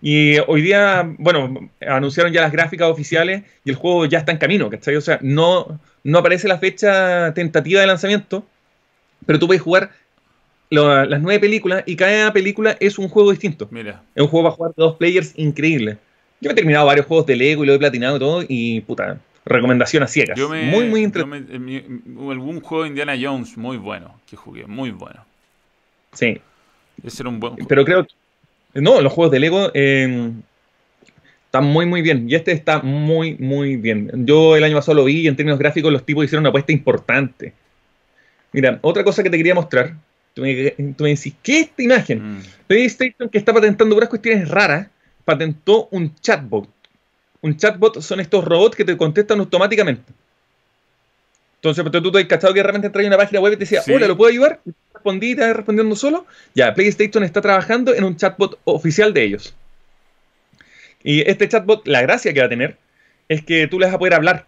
Y 0.00 0.36
hoy 0.46 0.62
día, 0.62 1.14
bueno, 1.18 1.70
anunciaron 1.80 2.32
ya 2.32 2.42
las 2.42 2.52
gráficas 2.52 2.88
oficiales 2.88 3.42
y 3.64 3.70
el 3.70 3.76
juego 3.76 4.06
ya 4.06 4.18
está 4.18 4.32
en 4.32 4.38
camino, 4.38 4.68
¿cachai? 4.70 4.96
O 4.96 5.00
sea, 5.00 5.18
no, 5.22 5.80
no 6.04 6.18
aparece 6.18 6.46
la 6.46 6.58
fecha 6.58 7.32
tentativa 7.34 7.80
de 7.80 7.86
lanzamiento, 7.86 8.46
pero 9.26 9.38
tú 9.38 9.46
puedes 9.46 9.62
jugar 9.62 9.90
lo- 10.70 11.04
las 11.04 11.20
nueve 11.20 11.40
películas 11.40 11.82
y 11.86 11.96
cada 11.96 12.32
película 12.32 12.76
es 12.80 12.98
un 12.98 13.08
juego 13.08 13.30
distinto. 13.30 13.68
Mira, 13.70 14.02
Es 14.14 14.22
un 14.22 14.28
juego 14.28 14.44
para 14.48 14.56
jugar 14.56 14.72
dos 14.76 14.96
players 14.96 15.32
increíble. 15.36 15.98
Yo 16.40 16.48
me 16.48 16.52
he 16.52 16.56
terminado 16.56 16.86
varios 16.86 17.06
juegos 17.06 17.26
de 17.26 17.36
Lego 17.36 17.64
y 17.64 17.66
lo 17.66 17.74
he 17.74 17.78
platinado 17.78 18.16
y 18.16 18.18
todo, 18.18 18.44
y 18.48 18.80
puta, 18.82 19.18
recomendación 19.44 20.02
a 20.02 20.06
ciegas. 20.06 20.38
yo 20.38 20.48
me, 20.48 20.62
muy, 20.66 20.86
muy 20.86 21.02
interesante. 21.04 21.52
algún 22.30 22.60
juego 22.60 22.82
de 22.84 22.88
Indiana 22.90 23.14
Jones 23.20 23.56
muy 23.56 23.76
bueno 23.76 24.18
que 24.26 24.36
jugué, 24.36 24.66
muy 24.66 24.90
bueno. 24.90 25.24
Sí, 26.12 26.40
Ese 27.04 27.22
era 27.22 27.28
un 27.30 27.40
buen 27.40 27.54
juego. 27.54 27.68
pero 27.68 27.84
creo 27.84 28.04
que. 28.06 28.14
No, 28.80 29.00
los 29.00 29.12
juegos 29.12 29.30
de 29.32 29.38
Lego 29.40 29.70
eh, 29.74 30.32
están 31.46 31.64
muy, 31.64 31.86
muy 31.86 32.02
bien. 32.02 32.28
Y 32.28 32.34
este 32.34 32.50
está 32.52 32.80
muy, 32.82 33.36
muy 33.38 33.76
bien. 33.76 34.10
Yo 34.26 34.56
el 34.56 34.64
año 34.64 34.74
pasado 34.76 34.96
lo 34.96 35.04
vi 35.04 35.20
y 35.20 35.28
en 35.28 35.36
términos 35.36 35.58
gráficos 35.60 35.92
los 35.92 36.04
tipos 36.04 36.24
hicieron 36.24 36.42
una 36.42 36.48
apuesta 36.48 36.72
importante. 36.72 37.52
Mira, 38.54 38.78
otra 38.82 39.02
cosa 39.02 39.24
que 39.24 39.30
te 39.30 39.36
quería 39.36 39.54
mostrar. 39.54 39.94
Tú 40.32 40.42
me, 40.42 40.70
tú 40.96 41.02
me 41.02 41.10
decís, 41.10 41.34
¿qué 41.42 41.58
es 41.60 41.66
esta 41.66 41.82
imagen? 41.82 42.38
Mm. 42.38 42.42
PlayStation, 42.68 43.28
que 43.28 43.38
está 43.38 43.52
patentando 43.52 43.94
puras 43.96 44.08
cuestiones 44.08 44.48
raras, 44.48 44.86
patentó 45.24 45.88
un 45.90 46.14
chatbot. 46.20 46.68
Un 47.40 47.56
chatbot 47.56 48.00
son 48.00 48.20
estos 48.20 48.44
robots 48.44 48.76
que 48.76 48.84
te 48.84 48.96
contestan 48.96 49.40
automáticamente. 49.40 50.12
Entonces, 51.56 51.84
tú 51.90 52.12
te 52.12 52.18
has 52.20 52.24
cachado 52.26 52.54
que 52.54 52.60
de 52.60 52.64
repente 52.64 52.90
trae 52.90 53.06
una 53.08 53.16
página 53.16 53.40
web 53.40 53.54
y 53.54 53.56
te 53.56 53.60
decía, 53.60 53.82
Sí. 53.82 53.92
hola, 53.92 54.06
¿lo 54.06 54.16
puedo 54.16 54.30
ayudar? 54.30 54.60
Y 54.64 54.70
respondí 54.92 55.32
y 55.32 55.34
te 55.34 55.40
vas 55.40 55.56
respondiendo 55.56 55.96
solo. 55.96 56.26
Ya, 56.54 56.74
PlayStation 56.74 57.24
está 57.24 57.40
trabajando 57.40 57.92
en 57.92 58.04
un 58.04 58.16
chatbot 58.16 58.60
oficial 58.64 59.12
de 59.12 59.24
ellos. 59.24 59.54
Y 61.02 61.28
este 61.28 61.48
chatbot, 61.48 61.88
la 61.88 62.02
gracia 62.02 62.32
que 62.32 62.40
va 62.40 62.46
a 62.46 62.50
tener 62.50 62.76
es 63.28 63.42
que 63.44 63.66
tú 63.66 63.80
le 63.80 63.86
vas 63.86 63.94
a 63.94 63.98
poder 63.98 64.14
hablar. 64.14 64.46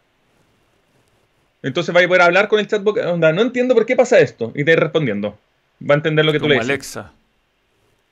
Entonces 1.67 1.93
vas 1.93 2.05
a 2.05 2.07
poder 2.07 2.23
hablar 2.23 2.47
con 2.49 2.61
el 2.61 2.67
chatbot, 2.69 2.97
onda, 2.99 3.33
no 3.33 3.43
entiendo 3.43 3.75
por 3.75 3.85
qué 3.87 3.97
pasa 3.97 4.19
esto, 4.21 4.53
y 4.55 4.65
te 4.65 4.73
ir 4.73 4.79
respondiendo. 4.81 5.37
Va 5.83 5.95
a 5.95 5.97
entender 5.97 6.25
lo 6.25 6.31
que 6.33 6.39
tú 6.39 6.47
le 6.49 6.55
dices. 6.55 6.69
Alexa. 6.71 7.13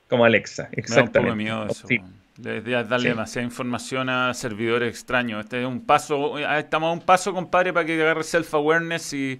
Como 0.09 0.25
Alexa, 0.25 0.63
Me 0.63 0.67
da 0.67 0.71
un 0.73 0.79
exactamente. 0.79 1.19
poco 1.19 1.29
de 1.29 1.35
miedo 1.35 1.65
eso. 1.69 1.87
Sí. 1.87 1.99
de- 2.37 2.59
darle 2.83 2.99
Sí. 2.99 3.07
demasiada 3.07 3.45
información 3.45 4.09
a 4.09 4.33
servidores 4.33 4.89
extraños. 4.89 5.39
Este 5.45 5.61
es 5.61 5.65
un 5.65 5.79
paso, 5.85 6.35
ah, 6.35 6.59
estamos 6.59 6.89
a 6.89 6.91
un 6.91 6.99
paso, 6.99 7.33
compadre, 7.33 7.71
para 7.71 7.85
que 7.85 7.93
agarre 8.01 8.23
self-awareness 8.25 9.13
y, 9.13 9.39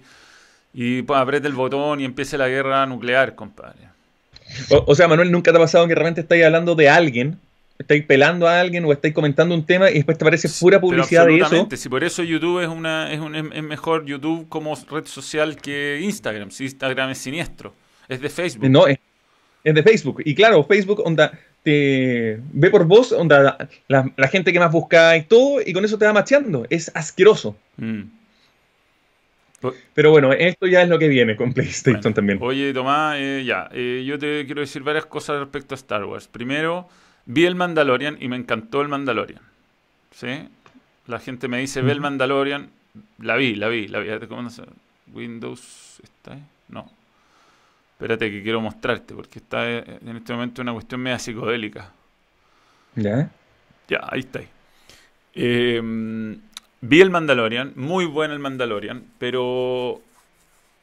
y 0.72 1.02
pues, 1.02 1.20
apriete 1.20 1.46
el 1.46 1.52
botón 1.52 2.00
y 2.00 2.06
empiece 2.06 2.38
la 2.38 2.48
guerra 2.48 2.86
nuclear, 2.86 3.34
compadre. 3.34 3.80
O, 4.70 4.84
o 4.86 4.94
sea, 4.94 5.08
Manuel, 5.08 5.30
¿nunca 5.30 5.50
te 5.52 5.58
ha 5.58 5.60
pasado 5.60 5.86
que 5.86 5.94
realmente 5.94 6.22
estáis 6.22 6.42
hablando 6.46 6.74
de 6.74 6.88
alguien, 6.88 7.38
estáis 7.78 8.04
pelando 8.04 8.46
a 8.48 8.60
alguien 8.60 8.84
o 8.84 8.92
estáis 8.92 9.14
comentando 9.14 9.54
un 9.54 9.64
tema 9.64 9.90
y 9.90 9.94
después 9.94 10.18
te 10.18 10.24
aparece 10.24 10.48
pura 10.60 10.80
Pero 10.80 10.88
publicidad 10.88 11.26
de 11.26 11.38
eso? 11.38 11.68
si 11.76 11.88
por 11.88 12.04
eso 12.04 12.22
YouTube 12.22 12.62
es 12.62 12.68
una 12.68 13.12
es, 13.12 13.20
un, 13.20 13.34
es 13.34 13.44
es 13.52 13.62
mejor 13.62 14.04
YouTube 14.06 14.48
como 14.48 14.74
red 14.90 15.06
social 15.06 15.56
que 15.56 16.00
Instagram. 16.02 16.50
Si 16.50 16.64
Instagram 16.64 17.10
es 17.10 17.18
siniestro, 17.18 17.74
es 18.08 18.20
de 18.20 18.28
Facebook. 18.28 18.68
No, 18.70 18.86
es, 18.86 18.98
es 19.64 19.74
de 19.74 19.82
Facebook. 19.82 20.22
Y 20.24 20.34
claro, 20.34 20.62
Facebook, 20.64 21.02
onda, 21.04 21.32
te 21.62 22.40
ve 22.52 22.70
por 22.70 22.84
vos, 22.84 23.12
onda, 23.12 23.58
la, 23.88 24.12
la 24.16 24.28
gente 24.28 24.52
que 24.52 24.60
más 24.60 24.70
busca 24.70 25.16
y 25.16 25.22
todo, 25.22 25.60
y 25.64 25.72
con 25.72 25.84
eso 25.84 25.98
te 25.98 26.06
va 26.06 26.12
macheando. 26.12 26.66
Es 26.70 26.90
asqueroso. 26.94 27.56
Mm. 27.76 28.02
Pero 29.94 30.10
bueno, 30.10 30.32
esto 30.32 30.66
ya 30.66 30.82
es 30.82 30.88
lo 30.88 30.98
que 30.98 31.08
viene 31.08 31.36
con 31.36 31.52
PlayStation 31.52 32.00
Bueno, 32.00 32.14
también. 32.14 32.38
Oye, 32.40 32.72
Tomás, 32.72 33.16
eh, 33.18 33.42
ya, 33.44 33.68
eh, 33.72 34.04
yo 34.06 34.18
te 34.18 34.44
quiero 34.46 34.60
decir 34.60 34.82
varias 34.82 35.06
cosas 35.06 35.38
respecto 35.38 35.74
a 35.74 35.76
Star 35.76 36.04
Wars. 36.04 36.28
Primero, 36.28 36.88
vi 37.26 37.44
el 37.44 37.54
Mandalorian 37.54 38.16
y 38.20 38.28
me 38.28 38.36
encantó 38.36 38.80
el 38.80 38.88
Mandalorian. 38.88 39.42
¿Sí? 40.12 40.48
La 41.06 41.18
gente 41.20 41.48
me 41.48 41.58
dice, 41.58 41.82
ve 41.82 41.92
el 41.92 42.00
Mandalorian. 42.00 42.70
La 43.18 43.36
vi, 43.36 43.54
la 43.54 43.68
vi, 43.68 43.88
la 43.88 43.98
vi. 44.00 44.26
¿Cómo 44.26 44.42
no 44.42 44.50
Windows 45.12 46.00
está 46.02 46.32
ahí? 46.32 46.42
No. 46.68 46.90
Espérate 47.92 48.30
que 48.30 48.42
quiero 48.42 48.60
mostrarte 48.60 49.14
porque 49.14 49.38
está 49.38 49.70
eh, 49.70 49.98
en 50.04 50.16
este 50.16 50.32
momento 50.32 50.62
una 50.62 50.72
cuestión 50.72 51.00
media 51.00 51.18
psicodélica. 51.18 51.92
¿Ya? 52.94 53.30
Ya, 53.88 54.00
ahí 54.08 54.20
está. 54.20 54.40
ahí. 54.40 54.48
Eh, 55.34 56.36
vi 56.80 57.00
el 57.00 57.10
Mandalorian, 57.10 57.72
muy 57.76 58.04
bueno 58.06 58.34
el 58.34 58.40
Mandalorian, 58.40 59.04
pero... 59.18 60.00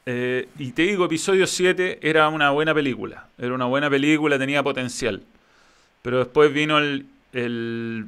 eh, 0.06 0.48
y 0.58 0.72
te 0.72 0.82
digo, 0.82 1.04
episodio 1.04 1.46
7 1.46 1.98
era 2.02 2.28
una 2.28 2.50
buena 2.50 2.74
película. 2.74 3.28
Era 3.38 3.54
una 3.54 3.66
buena 3.66 3.90
película, 3.90 4.38
tenía 4.38 4.62
potencial. 4.62 5.22
Pero 6.04 6.18
después 6.18 6.52
vino 6.52 6.76
el... 6.78 7.06
el- 7.32 8.04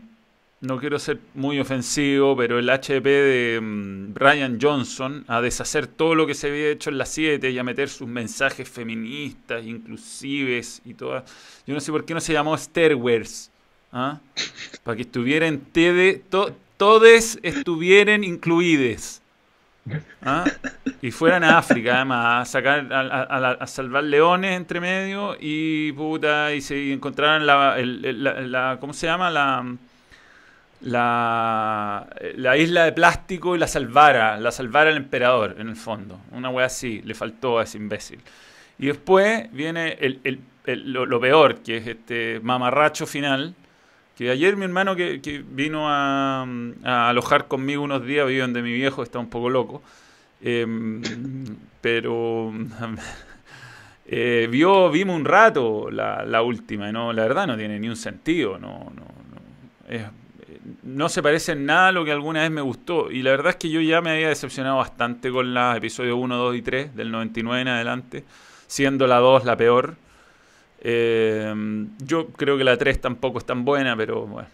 no 0.63 0.79
quiero 0.81 0.99
ser 0.99 1.19
muy 1.35 1.61
ofensivo, 1.61 2.35
pero 2.37 2.59
el 2.59 2.69
HP 2.71 3.09
de 3.09 3.61
mm, 3.61 4.15
Ryan 4.15 4.59
Johnson 4.61 5.23
a 5.29 5.41
deshacer 5.43 5.87
todo 5.87 6.15
lo 6.15 6.27
que 6.27 6.35
se 6.35 6.49
había 6.49 6.71
hecho 6.71 6.89
en 6.91 6.97
la 6.99 7.05
7 7.07 7.51
y 7.51 7.59
a 7.59 7.63
meter 7.63 7.89
sus 7.91 8.09
mensajes 8.09 8.67
feministas, 8.69 9.65
inclusives 9.67 10.81
y 10.87 10.95
todas. 10.95 11.25
Yo 11.67 11.75
no 11.75 11.81
sé 11.81 11.93
por 11.93 12.05
qué 12.07 12.15
no 12.15 12.21
se 12.21 12.33
llamó 12.33 12.57
Stairwares. 12.57 13.51
¿ah? 13.93 14.19
Para 14.83 14.97
que 14.97 15.03
estuviera 15.03 15.47
en 15.47 15.61
TD, 15.61 16.23
to- 16.31 16.57
todes 16.79 17.39
estuvieran 17.43 18.25
incluides. 18.25 19.21
¿Ah? 20.23 20.45
Y 21.03 21.11
fueran 21.11 21.45
a 21.45 21.59
África, 21.59 21.97
además, 21.97 22.49
a 22.49 22.51
sacar 22.51 22.93
a, 22.93 23.67
salvar 23.67 24.05
leones 24.05 24.57
entre 24.57 24.81
medio 24.81 25.37
y 25.39 25.93
puta, 25.93 26.53
y 26.55 26.61
se 26.61 26.93
encontraran 26.93 27.47
la, 27.47 28.79
¿cómo 28.81 28.93
se 28.93 29.07
llama? 29.07 29.31
La, 29.31 29.65
la, 30.81 32.07
la 32.37 32.57
isla 32.57 32.85
de 32.85 32.93
plástico 32.93 33.57
y 33.57 33.59
la 33.59 33.67
salvara, 33.67 34.39
la 34.39 34.51
salvara 34.51 34.91
el 34.91 34.97
emperador, 34.97 35.57
en 35.59 35.69
el 35.69 35.77
fondo. 35.77 36.21
Una 36.33 36.51
wea 36.51 36.67
así, 36.67 37.03
le 37.05 37.15
faltó 37.15 37.59
a 37.59 37.63
ese 37.65 37.79
imbécil. 37.79 38.21
Y 38.79 38.87
después 38.87 39.51
viene 39.53 39.93
el, 40.01 40.21
el- 40.25 40.41
lo 40.93 41.21
peor, 41.21 41.59
que 41.63 41.77
es 41.77 41.87
este 41.87 42.41
mamarracho 42.43 43.07
final. 43.07 43.55
Que 44.17 44.31
ayer 44.31 44.57
mi 44.57 44.65
hermano 44.65 44.97
que, 44.97 45.45
vino 45.47 45.91
a, 45.91 46.47
alojar 46.85 47.49
conmigo 47.49 47.83
unos 47.83 48.05
días, 48.05 48.27
vive 48.27 48.41
donde 48.41 48.63
mi 48.63 48.73
viejo 48.73 49.03
está 49.03 49.19
un 49.19 49.29
poco 49.29 49.51
loco. 49.51 49.83
em, 50.43 51.03
pero 51.81 52.53
eh, 54.07 54.49
vio, 54.51 54.91
vimos 54.91 55.17
un 55.17 55.25
rato 55.25 55.91
la, 55.91 56.25
la 56.25 56.43
última, 56.43 56.91
no, 56.93 57.13
la 57.13 57.23
verdad 57.23 57.47
no 57.47 57.57
tiene 57.57 57.79
ni 57.79 57.89
un 57.89 57.97
sentido, 57.97 58.59
no, 58.59 58.91
no, 58.95 59.03
no. 59.31 60.27
No 60.83 61.09
se 61.09 61.23
parece 61.23 61.53
en 61.53 61.67
nada 61.67 61.89
a 61.89 61.93
lo 61.93 62.05
que 62.05 62.11
alguna 62.11 62.41
vez 62.41 62.51
me 62.51 62.61
gustó. 62.61 63.11
Y 63.11 63.23
la 63.23 63.31
verdad 63.31 63.51
es 63.51 63.57
que 63.57 63.71
yo 63.71 63.81
ya 63.81 64.01
me 64.01 64.11
había 64.11 64.29
decepcionado 64.29 64.79
bastante 64.79 65.31
con 65.31 65.55
la 65.55 65.77
episodio 65.77 66.17
1, 66.17 66.37
2 66.37 66.57
y 66.57 66.63
3, 66.63 66.97
del 66.97 67.13
99 67.13 67.63
en 67.63 67.69
adelante, 67.69 68.25
siendo 68.67 69.07
la 69.07 69.19
2 69.19 69.45
la 69.45 69.57
peor. 69.57 69.97
Eh, 70.81 71.55
yo 71.99 72.29
creo 72.29 72.59
que 72.59 72.65
la 72.65 72.77
3 72.77 73.01
tampoco 73.01 73.39
es 73.39 73.45
tan 73.45 73.65
buena, 73.65 73.97
pero 73.97 74.27
bueno. 74.27 74.49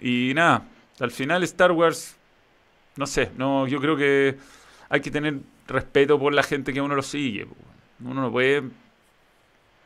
Y 0.00 0.32
nada, 0.34 0.64
al 1.00 1.10
final 1.10 1.42
Star 1.44 1.72
Wars, 1.72 2.16
no 2.96 3.06
sé, 3.06 3.30
no, 3.36 3.66
yo 3.66 3.80
creo 3.80 3.96
que 3.96 4.36
hay 4.88 5.00
que 5.00 5.10
tener 5.10 5.40
respeto 5.66 6.18
por 6.18 6.32
la 6.32 6.42
gente 6.42 6.72
que 6.72 6.80
uno 6.80 6.94
lo 6.94 7.02
sigue. 7.02 7.46
Uno 8.04 8.22
no 8.22 8.30
puede 8.30 8.62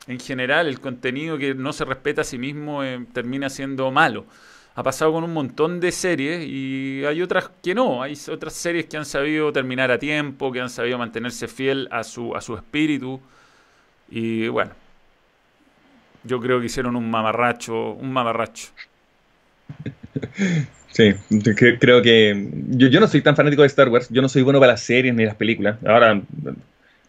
en 0.07 0.19
general 0.19 0.67
el 0.67 0.81
contenido 0.81 1.39
que 1.39 1.55
no 1.55 1.73
se 1.73 1.85
respeta 1.85 2.23
a 2.23 2.25
sí 2.25 2.39
mismo 2.39 2.83
eh, 2.83 3.07
termina 3.13 3.49
siendo 3.51 3.91
malo. 3.91 4.27
Ha 4.75 4.83
pasado 4.83 5.13
con 5.13 5.25
un 5.25 5.33
montón 5.33 5.81
de 5.81 5.93
series 5.93 6.47
y 6.47 7.05
hay 7.05 7.23
otras 7.23 7.51
que 7.63 7.75
no. 7.75 8.03
Hay 8.03 8.19
otras 8.31 8.55
series 8.55 8.87
que 8.87 8.97
han 8.97 9.05
sabido 9.05 9.53
terminar 9.53 9.91
a 9.91 9.99
tiempo, 9.99 10.53
que 10.53 10.61
han 10.61 10.71
sabido 10.71 10.97
mantenerse 10.97 11.49
fiel 11.49 11.89
a 11.91 12.05
su, 12.05 12.35
a 12.35 12.41
su 12.41 12.55
espíritu. 12.57 13.21
Y 14.09 14.49
bueno, 14.49 14.73
yo 16.25 16.41
creo 16.41 16.61
que 16.61 16.67
hicieron 16.67 16.97
un 16.97 17.11
mamarracho, 17.11 17.93
un 17.93 18.13
mamarracho. 18.13 18.69
Sí, 20.93 21.15
creo 21.79 22.03
que 22.03 22.49
yo, 22.71 22.89
yo 22.89 22.99
no 22.99 23.07
soy 23.07 23.23
tan 23.23 23.37
fanático 23.37 23.63
de 23.63 23.69
Star 23.69 23.89
Wars, 23.89 24.09
yo 24.11 24.21
no 24.21 24.29
soy 24.29 24.43
bueno 24.43 24.59
para 24.59 24.73
las 24.73 24.81
series 24.81 25.15
ni 25.15 25.25
las 25.25 25.37
películas. 25.37 25.79
Ahora 25.87 26.21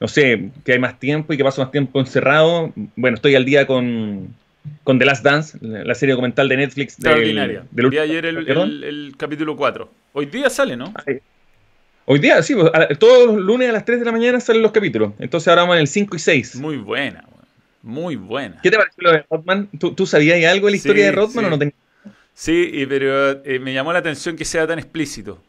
no 0.01 0.07
sé, 0.07 0.49
que 0.65 0.73
hay 0.73 0.79
más 0.79 0.99
tiempo 0.99 1.31
y 1.31 1.37
que 1.37 1.43
paso 1.43 1.61
más 1.61 1.71
tiempo 1.71 1.99
encerrado. 1.99 2.73
Bueno, 2.95 3.15
estoy 3.15 3.35
al 3.35 3.45
día 3.45 3.67
con, 3.67 4.35
con 4.83 4.97
The 4.97 5.05
Last 5.05 5.23
Dance, 5.23 5.59
la 5.61 5.93
serie 5.93 6.13
documental 6.13 6.49
de 6.49 6.57
Netflix. 6.57 6.93
Extraordinaria. 6.93 7.63
Del, 7.69 7.89
Vi 7.91 7.99
ayer 7.99 8.25
el, 8.25 9.13
capítulo 9.15 9.55
4. 9.55 9.91
Hoy 10.13 10.25
día 10.25 10.49
sale, 10.49 10.75
¿no? 10.75 10.91
Hoy 12.05 12.17
día, 12.17 12.41
sí, 12.41 12.55
pues, 12.55 12.71
todos 12.97 13.27
los 13.27 13.45
lunes 13.45 13.69
a 13.69 13.73
las 13.73 13.85
3 13.85 13.99
de 13.99 14.05
la 14.05 14.11
mañana 14.11 14.39
salen 14.39 14.63
los 14.63 14.71
capítulos. 14.71 15.13
Entonces 15.19 15.47
ahora 15.47 15.61
vamos 15.61 15.75
en 15.75 15.81
el 15.81 15.87
5 15.87 16.15
y 16.15 16.19
6. 16.19 16.55
Muy 16.55 16.77
buena, 16.77 17.23
muy 17.83 18.15
buena. 18.15 18.59
¿Qué 18.61 18.71
te 18.71 18.77
pareció 18.77 19.03
lo 19.03 19.11
de 19.11 19.25
Rodman? 19.29 19.69
¿Tú, 19.77 20.05
sabías 20.05 20.43
algo 20.51 20.67
de 20.67 20.71
la 20.71 20.77
historia 20.77 21.05
de 21.05 21.11
Rodman 21.11 21.45
o 21.45 21.49
no 21.49 21.59
tenías? 21.59 21.77
Sí, 22.33 22.85
pero 22.87 23.43
eh, 23.43 23.59
me 23.59 23.73
llamó 23.73 23.93
la 23.93 23.99
atención 23.99 24.35
que 24.35 24.45
sea 24.45 24.65
tan 24.67 24.79
explícito. 24.79 25.41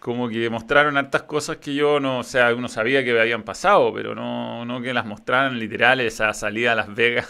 Como 0.00 0.28
que 0.28 0.48
mostraron 0.48 0.96
hartas 0.96 1.22
cosas 1.22 1.58
que 1.58 1.74
yo 1.74 2.00
no, 2.00 2.20
o 2.20 2.24
sea, 2.24 2.54
uno 2.54 2.68
sabía 2.68 3.04
que 3.04 3.18
habían 3.18 3.42
pasado, 3.42 3.92
pero 3.92 4.14
no, 4.14 4.64
no 4.64 4.80
que 4.80 4.94
las 4.94 5.04
mostraran 5.04 5.58
literales, 5.58 6.14
esa 6.14 6.32
salida 6.32 6.72
a 6.72 6.74
Las 6.74 6.94
Vegas. 6.94 7.28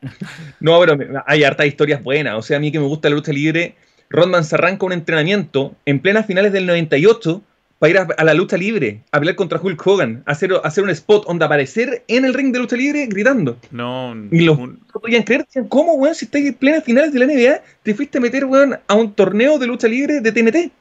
no, 0.60 0.80
pero 0.80 1.22
hay 1.26 1.44
hartas 1.44 1.66
historias 1.66 2.02
buenas. 2.02 2.34
O 2.36 2.42
sea, 2.42 2.56
a 2.56 2.60
mí 2.60 2.72
que 2.72 2.78
me 2.78 2.86
gusta 2.86 3.10
la 3.10 3.16
lucha 3.16 3.32
libre, 3.32 3.76
Rodman 4.08 4.44
se 4.44 4.54
arranca 4.54 4.86
un 4.86 4.92
entrenamiento 4.92 5.76
en 5.84 6.00
plenas 6.00 6.26
finales 6.26 6.52
del 6.52 6.66
98 6.66 7.42
para 7.78 7.90
ir 7.90 7.98
a, 7.98 8.24
la 8.24 8.34
lucha 8.34 8.56
libre, 8.56 9.02
a 9.12 9.20
pelear 9.20 9.36
contra 9.36 9.60
Hulk 9.60 9.86
Hogan, 9.86 10.22
hacer, 10.26 10.52
hacer 10.64 10.82
un 10.82 10.90
spot 10.90 11.26
donde 11.26 11.44
aparecer 11.44 12.02
en 12.08 12.24
el 12.24 12.34
ring 12.34 12.52
de 12.52 12.58
lucha 12.58 12.76
libre 12.76 13.06
gritando. 13.06 13.56
No, 13.70 14.16
y 14.30 14.40
los 14.40 14.58
no 14.58 14.76
podían 15.00 15.22
creer, 15.22 15.46
¿cómo, 15.68 15.94
weón? 15.94 16.14
Si 16.14 16.24
estás 16.24 16.40
en 16.40 16.54
plenas 16.54 16.82
finales 16.82 17.12
de 17.12 17.20
la 17.20 17.26
NBA, 17.26 17.62
te 17.84 17.94
fuiste 17.94 18.18
a 18.18 18.20
meter, 18.20 18.44
weón, 18.46 18.76
a 18.86 18.94
un 18.94 19.12
torneo 19.12 19.58
de 19.58 19.66
lucha 19.68 19.86
libre 19.86 20.20
de 20.20 20.32
TNT. 20.32 20.72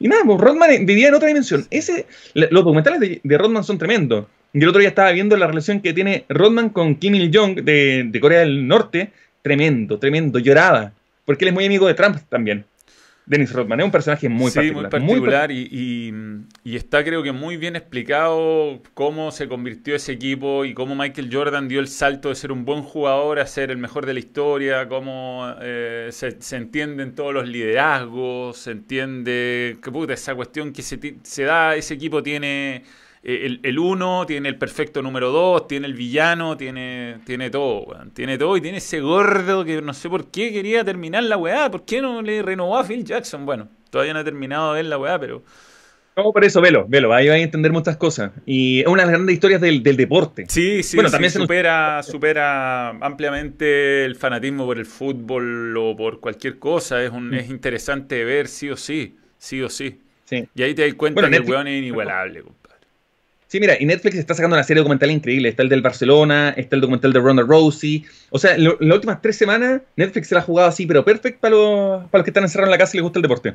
Y 0.00 0.08
nada, 0.08 0.22
pues 0.24 0.38
Rodman 0.38 0.86
vivía 0.86 1.08
en 1.08 1.14
otra 1.14 1.28
dimensión. 1.28 1.66
Ese, 1.70 2.06
los 2.34 2.50
documentales 2.50 3.20
de, 3.22 3.38
Rodman 3.38 3.64
son 3.64 3.78
tremendos. 3.78 4.26
Y 4.52 4.62
el 4.62 4.68
otro 4.68 4.80
día 4.80 4.88
estaba 4.88 5.10
viendo 5.12 5.36
la 5.36 5.46
relación 5.46 5.80
que 5.80 5.92
tiene 5.92 6.24
Rodman 6.28 6.70
con 6.70 6.94
Kim 6.96 7.14
Il-jong 7.14 7.62
de, 7.62 8.18
Corea 8.20 8.40
del 8.40 8.68
Norte. 8.68 9.12
Tremendo, 9.42 9.98
tremendo. 9.98 10.38
Lloraba. 10.38 10.92
Porque 11.24 11.44
él 11.44 11.48
es 11.48 11.54
muy 11.54 11.64
amigo 11.64 11.86
de 11.86 11.94
Trump 11.94 12.16
también. 12.28 12.64
Dennis 13.28 13.52
Rodman. 13.52 13.80
Es 13.80 13.84
un 13.84 13.92
personaje 13.92 14.28
muy 14.28 14.50
sí, 14.50 14.72
Muy 14.72 14.88
particular 14.88 15.50
y, 15.52 16.12
está 16.64 17.04
creo 17.04 17.22
que 17.22 17.32
muy 17.32 17.56
bien 17.56 17.76
explicado 17.76 18.82
cómo 18.94 19.30
se 19.30 19.48
convirtió 19.48 19.94
ese 19.94 20.12
equipo 20.12 20.64
y 20.64 20.74
cómo 20.74 20.94
Michael 20.94 21.28
Jordan 21.32 21.68
dio 21.68 21.80
el 21.80 21.88
salto 21.88 22.30
de 22.30 22.34
ser 22.34 22.52
un 22.52 22.64
buen 22.64 22.82
jugador 22.82 23.38
a 23.38 23.46
ser 23.46 23.70
el 23.70 23.78
mejor 23.78 24.06
de 24.06 24.14
la 24.14 24.20
historia, 24.20 24.88
cómo 24.88 25.52
eh, 25.60 26.08
se, 26.10 26.40
se, 26.40 26.56
entienden 26.56 27.14
todos 27.14 27.34
los 27.34 27.48
liderazgos, 27.48 28.56
se 28.56 28.70
entiende 28.70 29.78
que 29.82 29.90
puta, 29.90 30.14
esa 30.14 30.34
cuestión 30.34 30.72
que 30.72 30.82
se, 30.82 30.98
se 31.22 31.42
da, 31.44 31.76
ese 31.76 31.94
equipo 31.94 32.22
tiene 32.22 32.84
eh, 33.30 33.60
el, 33.62 33.78
uno, 33.78 34.24
tiene 34.26 34.48
el 34.48 34.56
perfecto 34.56 35.02
número 35.02 35.30
dos, 35.30 35.66
tiene 35.66 35.86
el 35.86 35.92
villano, 35.92 36.56
tiene, 36.56 37.18
tiene 37.26 37.50
todo, 37.50 37.82
weón. 37.82 38.10
Tiene 38.12 38.38
todo 38.38 38.56
y 38.56 38.62
tiene 38.62 38.78
ese 38.78 39.00
gordo 39.00 39.66
que 39.66 39.82
no 39.82 39.92
sé 39.92 40.08
por 40.08 40.30
qué 40.30 40.50
quería 40.50 40.82
terminar 40.82 41.24
la 41.24 41.36
weá. 41.36 41.70
¿Por 41.70 41.84
qué 41.84 42.00
no 42.00 42.22
le 42.22 42.40
renovó 42.40 42.78
a 42.78 42.84
Phil 42.84 43.04
Jackson? 43.04 43.44
Bueno, 43.44 43.68
todavía 43.90 44.14
no 44.14 44.20
ha 44.20 44.24
terminado 44.24 44.72
de 44.72 44.76
ver 44.80 44.86
la 44.86 44.96
weá, 44.96 45.18
pero... 45.18 45.42
No, 46.16 46.32
por 46.32 46.42
eso, 46.42 46.62
velo, 46.62 46.86
velo, 46.88 47.12
ahí 47.12 47.28
vais 47.28 47.42
a 47.42 47.44
entender 47.44 47.70
muchas 47.70 47.98
cosas. 47.98 48.32
Y 48.46 48.80
es 48.80 48.86
una 48.86 49.02
de 49.02 49.08
las 49.08 49.12
grandes 49.12 49.34
historias 49.34 49.60
del, 49.60 49.82
deporte. 49.82 50.46
Sí, 50.48 50.82
sí, 50.82 50.96
bueno, 50.96 51.10
también 51.10 51.30
se 51.30 51.38
supera, 51.38 52.02
supera 52.02 52.88
ampliamente 52.88 54.06
el 54.06 54.16
fanatismo 54.16 54.64
por 54.64 54.78
el 54.78 54.86
fútbol 54.86 55.76
o 55.76 55.94
por 55.94 56.18
cualquier 56.20 56.58
cosa. 56.58 57.04
Es, 57.04 57.10
un, 57.10 57.28
mm. 57.28 57.34
es 57.34 57.50
interesante 57.50 58.24
ver 58.24 58.48
sí 58.48 58.70
o 58.70 58.76
sí, 58.76 59.16
sí 59.36 59.60
o 59.60 59.68
sí. 59.68 60.00
sí. 60.24 60.48
Y 60.54 60.62
ahí 60.62 60.74
te 60.74 60.86
das 60.86 60.94
cuenta 60.94 61.28
que 61.28 61.36
el 61.36 61.42
weón 61.42 61.68
es 61.68 61.78
inigualable. 61.78 62.42
Sí, 63.48 63.60
mira, 63.60 63.76
y 63.80 63.86
Netflix 63.86 64.16
está 64.16 64.34
sacando 64.34 64.56
una 64.56 64.62
serie 64.62 64.82
documental 64.82 65.10
increíble. 65.10 65.48
Está 65.48 65.62
el 65.62 65.70
del 65.70 65.80
Barcelona, 65.80 66.50
está 66.50 66.76
el 66.76 66.82
documental 66.82 67.14
de 67.14 67.18
Ronda 67.20 67.42
Rousey. 67.42 68.04
O 68.28 68.38
sea, 68.38 68.54
en 68.54 68.64
las 68.64 68.74
últimas 68.78 69.22
tres 69.22 69.36
semanas, 69.36 69.80
Netflix 69.96 70.28
se 70.28 70.34
la 70.34 70.42
ha 70.42 70.44
jugado 70.44 70.68
así, 70.68 70.86
pero 70.86 71.02
perfecto 71.02 71.40
para 71.40 71.54
los, 71.54 72.04
para 72.10 72.20
los 72.20 72.24
que 72.24 72.30
están 72.30 72.44
encerrados 72.44 72.68
en 72.68 72.72
la 72.72 72.78
casa 72.78 72.94
y 72.94 72.98
les 72.98 73.04
gusta 73.04 73.18
el 73.18 73.22
deporte. 73.22 73.54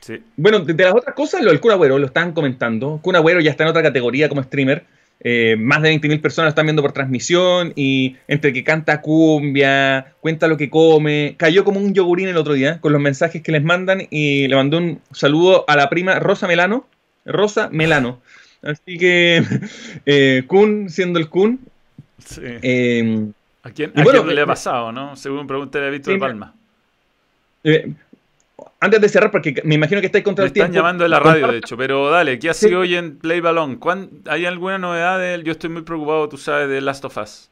Sí. 0.00 0.22
Bueno, 0.36 0.60
de, 0.60 0.84
las 0.84 0.94
otras 0.94 1.14
cosas, 1.14 1.42
lo 1.42 1.50
del 1.50 1.60
Kun 1.60 1.72
Agüero, 1.72 1.98
lo 1.98 2.06
están 2.06 2.32
comentando. 2.32 2.98
Kun 3.02 3.14
Agüero 3.14 3.40
ya 3.40 3.50
está 3.50 3.64
en 3.64 3.70
otra 3.70 3.82
categoría 3.82 4.30
como 4.30 4.42
streamer. 4.42 4.84
Eh, 5.20 5.56
más 5.58 5.82
de 5.82 5.92
20.000 5.92 6.20
personas 6.22 6.46
lo 6.46 6.48
están 6.50 6.66
viendo 6.66 6.82
por 6.82 6.92
transmisión 6.92 7.72
y 7.76 8.16
entre 8.26 8.52
que 8.52 8.64
canta 8.64 9.00
cumbia, 9.00 10.14
cuenta 10.20 10.48
lo 10.48 10.56
que 10.56 10.68
come, 10.68 11.34
cayó 11.38 11.64
como 11.64 11.78
un 11.78 11.94
yogurín 11.94 12.28
el 12.28 12.36
otro 12.36 12.52
día 12.52 12.80
con 12.80 12.92
los 12.92 13.00
mensajes 13.00 13.40
que 13.40 13.52
les 13.52 13.62
mandan 13.62 14.06
y 14.10 14.48
le 14.48 14.56
mandó 14.56 14.78
un 14.78 15.00
saludo 15.12 15.64
a 15.68 15.76
la 15.76 15.88
prima 15.90 16.18
Rosa 16.18 16.46
Melano. 16.46 16.86
Rosa 17.24 17.68
Melano. 17.70 18.20
Así 18.64 18.98
que 18.98 19.42
eh, 20.06 20.44
Kun 20.46 20.88
siendo 20.88 21.18
el 21.18 21.28
Kun. 21.28 21.60
Sí. 22.18 22.40
Eh, 22.44 23.26
¿A 23.62 23.70
quién, 23.70 23.92
¿a 23.94 24.04
quién 24.04 24.34
le 24.34 24.40
ha 24.40 24.46
pasado, 24.46 24.92
no? 24.92 25.16
Según 25.16 25.46
pregunta 25.46 25.80
de 25.80 25.90
Víctor 25.90 26.14
de 26.14 26.20
Palma. 26.20 26.54
Eh, 27.64 27.92
antes 28.80 29.00
de 29.00 29.08
cerrar, 29.08 29.30
porque 29.30 29.62
me 29.64 29.74
imagino 29.74 30.00
que 30.00 30.06
estáis 30.06 30.24
contra 30.24 30.44
el 30.44 30.52
tiempo. 30.52 30.66
Están 30.66 30.82
llamando 30.82 31.04
de 31.04 31.08
la 31.08 31.18
radio, 31.18 31.48
de 31.48 31.58
hecho, 31.58 31.76
pero 31.76 32.10
dale, 32.10 32.38
¿qué 32.38 32.50
ha 32.50 32.54
sido 32.54 32.80
hoy 32.80 32.94
en 32.94 33.18
Play 33.18 33.40
Balón? 33.40 33.80
¿Hay 34.26 34.44
alguna 34.44 34.78
novedad 34.78 35.18
de 35.18 35.34
él? 35.34 35.44
Yo 35.44 35.52
estoy 35.52 35.70
muy 35.70 35.82
preocupado, 35.82 36.28
tú 36.28 36.36
sabes, 36.36 36.68
de 36.68 36.80
Last 36.80 37.04
of 37.04 37.16
Us. 37.16 37.50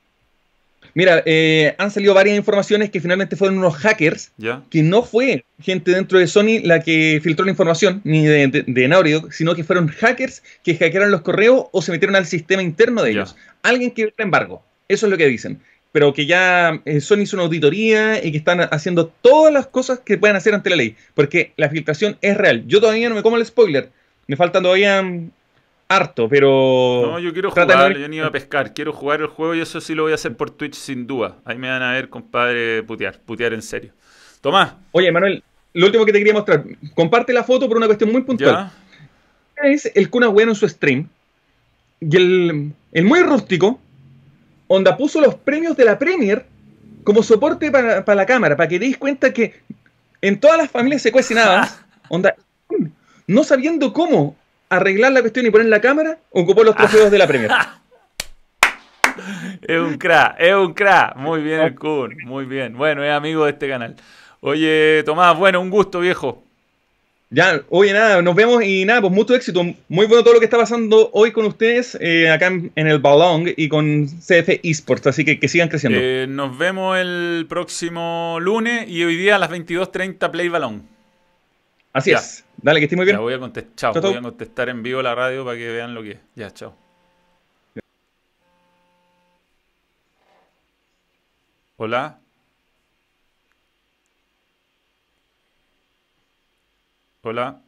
Mira, 0.95 1.23
eh, 1.25 1.75
han 1.79 1.91
salido 1.91 2.13
varias 2.13 2.37
informaciones 2.37 2.91
que 2.91 3.01
finalmente 3.01 3.37
fueron 3.37 3.59
unos 3.59 3.77
hackers, 3.77 4.33
que 4.71 4.83
no 4.83 5.03
fue 5.03 5.45
gente 5.61 5.91
dentro 5.91 6.19
de 6.19 6.27
Sony 6.27 6.61
la 6.63 6.81
que 6.81 7.21
filtró 7.23 7.45
la 7.45 7.51
información, 7.51 8.03
ni 8.05 8.27
de, 8.27 8.49
de, 8.67 9.23
sino 9.31 9.55
que 9.55 9.65
fueron 9.65 9.89
hackers 9.89 10.43
que 10.63 10.77
hackearon 10.77 11.11
los 11.11 11.23
correos 11.23 11.67
o 11.73 11.81
se 11.81 11.93
metieron 11.93 12.17
al 12.17 12.27
sistema 12.27 12.63
interno 12.63 13.03
de 13.03 13.13
ellos. 13.13 13.37
Alguien 13.63 13.91
que 13.93 14.13
embargo. 14.19 14.63
Eso 14.89 15.07
es 15.07 15.11
lo 15.11 15.17
que 15.17 15.27
dicen. 15.27 15.61
Pero 15.93 16.15
que 16.15 16.27
ya 16.27 16.81
eh, 16.85 17.01
Sony 17.01 17.21
hizo 17.21 17.37
una 17.37 17.45
auditoría 17.45 18.25
y 18.25 18.31
que 18.31 18.39
están 18.39 18.61
haciendo 18.61 19.09
todas 19.09 19.53
las 19.53 19.67
cosas 19.67 20.01
que 20.01 20.17
pueden 20.19 20.37
hacer 20.37 20.55
ante 20.55 20.71
la 20.71 20.77
ley. 20.77 20.97
Porque 21.15 21.53
la 21.57 21.69
filtración 21.69 22.17
es 22.23 22.37
real. 22.37 22.65
Yo 22.67 22.81
todavía 22.81 23.09
no 23.09 23.15
me 23.15 23.23
como 23.23 23.37
el 23.37 23.45
spoiler. 23.45 23.91
Me 24.27 24.37
faltan 24.37 24.63
todavía 24.63 25.05
harto, 25.97 26.29
pero. 26.29 27.03
No, 27.07 27.19
yo 27.19 27.33
quiero 27.33 27.51
jugar, 27.51 27.97
yo 27.97 28.09
ni 28.09 28.17
iba 28.17 28.27
a 28.27 28.33
pescar. 28.33 28.75
Quiero 28.75 28.93
jugar 28.93 29.21
el 29.21 29.27
juego 29.27 29.55
y 29.55 29.61
eso 29.61 29.81
sí 29.81 29.95
lo 29.95 30.05
voy 30.05 30.13
a 30.13 30.17
hacer 30.17 30.37
por 30.37 30.51
Twitch 30.51 30.75
sin 30.75 31.07
duda. 31.07 31.37
Ahí 31.45 31.59
me 31.59 31.69
van 31.69 31.83
a 31.83 31.93
ver, 31.93 32.09
compadre, 32.09 32.83
putear, 32.83 33.19
putear 33.21 33.53
en 33.53 33.63
serio. 33.63 33.93
Tomás. 34.41 34.75
Oye, 34.93 35.11
Manuel, 35.13 35.43
lo 35.75 35.87
último 35.87 36.05
que 36.05 36.13
te 36.13 36.19
quería 36.19 36.35
mostrar. 36.35 36.65
Comparte 36.95 37.33
la 37.33 37.45
foto 37.45 37.69
por 37.69 37.77
una 37.77 37.87
cuestión 37.87 38.13
muy 38.13 38.23
puntual. 38.23 38.71
Es 39.63 39.91
el 39.95 40.11
Kuna 40.11 40.29
Bueno 40.29 40.53
en 40.53 40.57
su 40.57 40.69
stream. 40.69 41.09
Y 42.01 42.17
el, 42.17 42.73
el 42.93 43.05
muy 43.05 43.21
rústico, 43.21 43.81
onda 44.67 44.97
puso 44.97 45.21
los 45.21 45.37
premios 45.37 45.77
de 45.77 45.85
la 45.85 45.99
Premier 45.99 46.45
como 47.05 47.23
soporte 47.23 47.71
para, 47.71 48.15
la 48.15 48.27
cámara, 48.27 48.57
para 48.57 48.69
que 48.69 48.79
deis 48.79 48.97
cuenta 48.97 49.33
que 49.33 49.55
en 50.21 50.39
todas 50.39 50.57
las 50.57 50.71
familias 50.71 51.03
se 51.03 51.13
cuece 51.13 51.35
nada. 51.35 51.69
onda, 52.09 52.35
no 53.27 53.45
sabiendo 53.45 53.93
cómo 53.93 54.37
arreglar 54.77 55.13
la 55.13 55.21
cuestión 55.21 55.47
y 55.47 55.51
poner 55.51 55.69
la 55.69 55.81
cámara, 55.81 56.19
ocupó 56.31 56.65
los 56.65 56.75
trofeos 56.75 57.11
de 57.11 57.19
la 57.19 57.27
Premier. 57.27 57.51
es 59.63 59.79
un 59.79 59.99
crack, 59.99 60.37
es 60.39 60.55
un 60.55 60.73
crack. 60.73 61.17
Muy 61.17 61.43
bien 61.43 61.61
el 61.61 61.75
Kun, 61.75 62.17
muy 62.25 62.47
bien. 62.47 62.77
Bueno, 62.77 63.05
es 63.05 63.13
amigo 63.13 63.45
de 63.45 63.53
este 63.53 63.69
canal. 63.69 63.97
Oye, 64.41 65.03
Tomás, 65.05 65.37
bueno, 65.37 65.61
un 65.61 65.71
gusto, 65.71 66.01
viejo. 66.01 66.43
Ya, 67.35 67.63
oye, 67.71 67.95
nada, 67.95 68.21
nos 68.21 68.35
vemos 68.35 68.63
y 68.63 68.85
nada, 68.85 69.01
pues 69.01 69.13
mucho 69.13 69.35
éxito. 69.35 69.63
Muy 69.89 70.07
bueno 70.07 70.23
todo 70.23 70.35
lo 70.35 70.41
que 70.41 70.45
está 70.45 70.59
pasando 70.59 71.09
hoy 71.15 71.33
con 71.33 71.47
ustedes 71.47 71.97
eh, 72.01 72.31
acá 72.31 72.49
en, 72.49 72.71
en 72.75 72.87
el 72.87 72.99
Balong 72.99 73.49
y 73.57 73.69
con 73.69 74.07
CF 74.07 74.61
Esports, 74.63 75.07
así 75.07 75.25
que 75.25 75.41
que 75.41 75.49
sigan 75.49 75.69
creciendo. 75.69 75.99
Eh, 76.01 76.27
nos 76.29 76.59
vemos 76.59 76.99
el 76.99 77.47
próximo 77.49 78.37
lunes 78.41 78.87
y 78.87 79.03
hoy 79.05 79.17
día 79.17 79.37
a 79.37 79.39
las 79.39 79.51
22.30 79.51 80.31
Play 80.31 80.49
Balón. 80.51 80.83
así 81.95 82.11
ya. 82.11 82.19
es. 82.19 82.42
Dale, 82.63 82.79
que 82.79 82.85
estés 82.85 82.97
muy 82.97 83.05
bien. 83.07 83.17
Ya 83.17 83.21
voy 83.21 83.35
a 83.35 83.39
contestar, 83.41 83.75
chao, 83.75 83.93
Chao, 83.93 84.03
chao. 84.03 84.11
voy 84.13 84.19
a 84.19 84.23
contestar 84.23 84.69
en 84.69 84.83
vivo 84.83 85.03
la 85.03 85.15
radio 85.15 85.45
para 85.45 85.57
que 85.57 85.69
vean 85.69 85.95
lo 85.95 86.03
que 86.03 86.13
es. 86.13 86.19
Ya, 86.37 86.51
chao. 86.53 86.75
Hola. 91.77 92.21
Hola. 97.23 97.63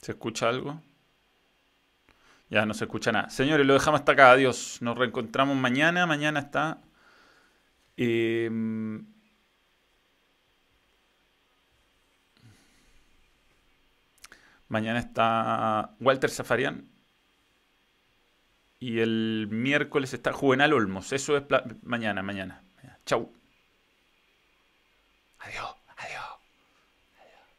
¿Se 0.00 0.12
escucha 0.12 0.48
algo? 0.48 0.80
Ya 2.52 2.66
no 2.66 2.74
se 2.74 2.84
escucha 2.84 3.10
nada. 3.12 3.30
Señores, 3.30 3.66
lo 3.66 3.72
dejamos 3.74 4.00
hasta 4.00 4.12
acá. 4.12 4.32
Adiós. 4.32 4.78
Nos 4.82 4.96
reencontramos 4.98 5.56
mañana. 5.56 6.06
Mañana 6.06 6.40
está. 6.40 6.78
eh, 7.96 8.50
mañana 14.68 14.98
está 14.98 15.94
Walter 16.00 16.30
Zafarian. 16.30 16.88
Y 18.80 18.98
el 19.00 19.46
miércoles 19.50 20.12
está 20.12 20.32
Juvenal 20.32 20.72
Olmos. 20.72 21.12
Eso 21.12 21.36
es 21.36 21.44
mañana, 21.82 22.22
mañana. 22.22 22.62
Chau. 23.06 23.32
Adiós. 25.40 25.76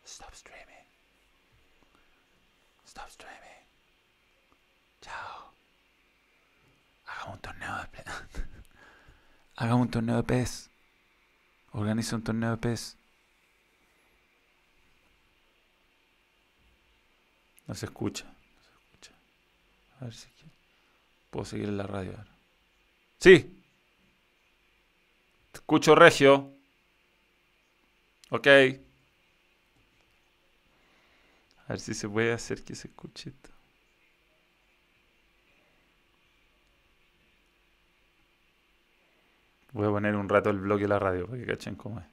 Stop 0.06 0.34
streaming. 0.34 0.86
Stop 2.86 3.08
streaming. 3.10 3.64
Chao. 5.02 5.54
Hagamos 7.08 7.36
un 7.36 7.42
torneo 7.42 7.78
de 7.82 7.88
play. 7.88 8.06
Hagamos 9.56 9.86
un 9.86 9.92
torneo 9.92 10.18
de 10.18 10.24
PES. 10.24 10.70
Organiza 11.72 12.16
un 12.16 12.24
torneo 12.24 12.52
de 12.52 12.58
PES. 12.58 12.98
No 17.68 17.76
se 17.76 17.86
escucha. 17.86 18.26
No 18.26 18.64
se 18.64 18.72
escucha. 18.72 19.12
A 20.00 20.06
ver 20.06 20.14
si 20.14 20.28
puedo 21.30 21.46
seguir 21.46 21.70
en 21.70 21.78
la 21.78 21.88
radio. 21.88 22.14
Sí. 23.20 23.64
Te 25.52 25.60
escucho 25.60 25.96
regio. 25.96 26.52
Ok. 28.30 28.48
A 31.66 31.70
ver 31.70 31.80
si 31.80 31.94
se 31.94 32.10
puede 32.10 32.34
hacer 32.34 32.64
que 32.64 32.76
se 32.76 32.88
escuche 32.88 33.30
esto. 33.30 33.53
Voy 39.74 39.88
a 39.88 39.92
poner 39.92 40.16
un 40.16 40.30
rato 40.30 40.50
el 40.52 40.60
bloque 40.60 40.84
de 40.84 40.88
la 40.88 41.00
radio 41.00 41.28
para 41.28 41.38
que 41.40 41.46
cachen 41.46 41.76
cómo 41.76 42.00
es. 42.00 42.06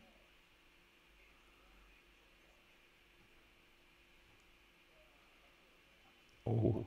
Uh. 6.46 6.84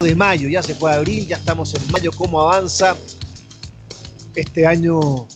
de 0.00 0.14
mayo, 0.14 0.48
ya 0.48 0.62
se 0.62 0.74
fue 0.74 0.92
abril, 0.92 1.26
ya 1.26 1.36
estamos 1.36 1.74
en 1.74 1.90
mayo, 1.90 2.10
cómo 2.12 2.40
avanza 2.40 2.94
este 4.34 4.66
año 4.66 5.26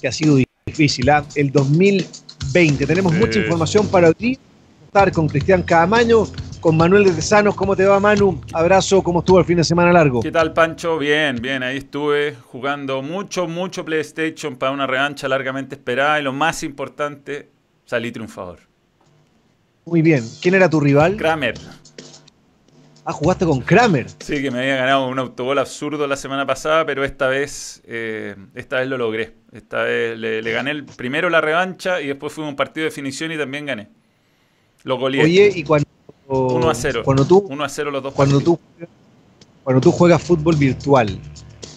que 0.00 0.06
ha 0.08 0.12
sido 0.12 0.38
difícil, 0.66 1.10
¿ah? 1.10 1.24
el 1.34 1.50
2020. 1.50 2.86
Tenemos 2.86 3.12
Sí. 3.12 3.18
mucha 3.18 3.38
información 3.40 3.88
para 3.88 4.08
hoy. 4.10 4.38
Estar 4.86 5.10
con 5.10 5.26
Cristian 5.26 5.62
Camaño, 5.64 6.26
con 6.64 6.78
Manuel 6.78 7.04
de. 7.04 7.52
¿Cómo 7.54 7.76
te 7.76 7.84
va, 7.84 8.00
Manu? 8.00 8.40
Abrazo, 8.54 9.02
¿cómo 9.02 9.18
estuvo 9.18 9.38
el 9.38 9.44
fin 9.44 9.58
de 9.58 9.64
semana 9.64 9.92
largo? 9.92 10.22
¿Qué 10.22 10.32
tal, 10.32 10.54
Pancho? 10.54 10.96
Bien, 10.96 11.36
bien. 11.36 11.62
Ahí 11.62 11.76
estuve 11.76 12.36
jugando 12.42 13.02
mucho, 13.02 13.46
mucho 13.46 13.84
PlayStation 13.84 14.56
para 14.56 14.72
una 14.72 14.86
revancha 14.86 15.28
largamente 15.28 15.74
esperada. 15.74 16.18
Y 16.18 16.22
lo 16.22 16.32
más 16.32 16.62
importante, 16.62 17.50
salí 17.84 18.10
triunfador. 18.12 18.60
Muy 19.84 20.00
bien. 20.00 20.24
¿Quién 20.40 20.54
era 20.54 20.70
tu 20.70 20.80
rival? 20.80 21.18
Kramer. 21.18 21.52
Ah, 23.04 23.12
jugaste 23.12 23.44
con 23.44 23.60
Kramer. 23.60 24.06
Sí, 24.20 24.40
que 24.40 24.50
me 24.50 24.60
había 24.60 24.76
ganado 24.76 25.06
un 25.08 25.18
autogol 25.18 25.58
absurdo 25.58 26.06
la 26.06 26.16
semana 26.16 26.46
pasada, 26.46 26.86
pero 26.86 27.04
esta 27.04 27.28
vez, 27.28 27.82
eh, 27.86 28.36
esta 28.54 28.78
vez 28.78 28.88
lo 28.88 28.96
logré. 28.96 29.34
Esta 29.52 29.82
vez 29.82 30.18
le, 30.18 30.40
le 30.40 30.52
gané 30.52 30.70
el, 30.70 30.86
primero 30.86 31.28
la 31.28 31.42
revancha 31.42 32.00
y 32.00 32.06
después 32.06 32.32
fue 32.32 32.42
un 32.48 32.56
partido 32.56 32.84
de 32.84 32.88
definición 32.88 33.32
y 33.32 33.36
también 33.36 33.66
gané. 33.66 33.88
Lo 34.84 34.96
goleé. 34.96 35.24
Oye, 35.24 35.52
y 35.54 35.62
cuando. 35.62 35.83
1 36.28 36.70
a 36.70 36.74
0. 36.74 37.02
Cuando 37.04 37.24
tú, 37.24 37.38
1 37.48 37.64
a 37.64 37.68
0 37.68 37.90
los 37.90 38.02
dos 38.02 38.14
cuando 38.14 38.36
partidos. 38.36 38.58
tú, 38.58 38.88
cuando 39.62 39.80
tú 39.80 39.92
juegas 39.92 40.22
fútbol 40.22 40.56
virtual, 40.56 41.18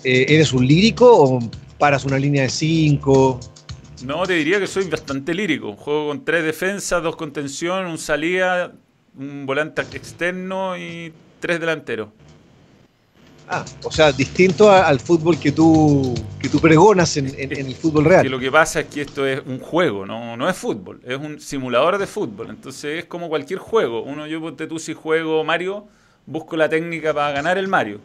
eh, 0.04 0.26
¿eres 0.30 0.54
un 0.54 0.66
lírico 0.66 1.10
o 1.12 1.40
paras 1.78 2.06
una 2.06 2.18
línea 2.18 2.44
de 2.44 2.50
5? 2.50 3.40
No, 4.06 4.26
te 4.26 4.34
diría 4.34 4.60
que 4.60 4.68
soy 4.68 4.88
bastante 4.90 5.34
lírico. 5.34 5.74
Juego 5.74 6.10
con 6.10 6.24
tres 6.24 6.44
defensas, 6.44 7.02
dos 7.02 7.16
contención, 7.16 7.86
un 7.88 7.98
salida, 7.98 8.74
un 9.18 9.46
volante 9.46 9.82
externo 9.82 10.78
y 10.78 11.12
tres 11.40 11.60
delanteros. 11.60 12.10
Ah, 13.50 13.64
o 13.84 13.92
sea, 13.92 14.12
distinto 14.12 14.70
a- 14.70 14.86
al 14.88 15.00
fútbol 15.00 15.40
que 15.40 15.54
tú, 15.54 16.14
que 16.40 16.50
tú 16.50 16.60
pregonas 16.60 17.16
en, 17.16 17.28
en- 17.28 17.58
en 17.58 17.66
el 17.68 17.76
fútbol 17.76 18.04
Que 18.04 18.10
real. 18.10 18.28
lo 18.30 18.40
que 18.40 18.52
pasa 18.52 18.82
es 18.82 18.88
que 18.88 19.02
esto 19.02 19.26
es 19.26 19.42
un 19.46 19.60
juego, 19.60 20.06
no, 20.06 20.36
no 20.36 20.50
es 20.50 20.58
fútbol, 20.58 21.00
es 21.06 21.18
un 21.18 21.40
simulador 21.40 21.98
de 21.98 22.08
fútbol. 22.08 22.50
Entonces 22.50 23.00
es 23.00 23.06
como 23.06 23.30
cualquier 23.30 23.60
juego. 23.60 24.04
Uno, 24.04 24.28
yo 24.28 24.42
ponte 24.42 24.68
tú 24.68 24.80
si 24.80 24.94
juego 24.94 25.44
Mario, 25.46 25.88
busco 26.26 26.58
la 26.58 26.68
técnica 26.68 27.14
para 27.14 27.32
ganar 27.32 27.58
el 27.58 27.70
Mario. 27.70 28.02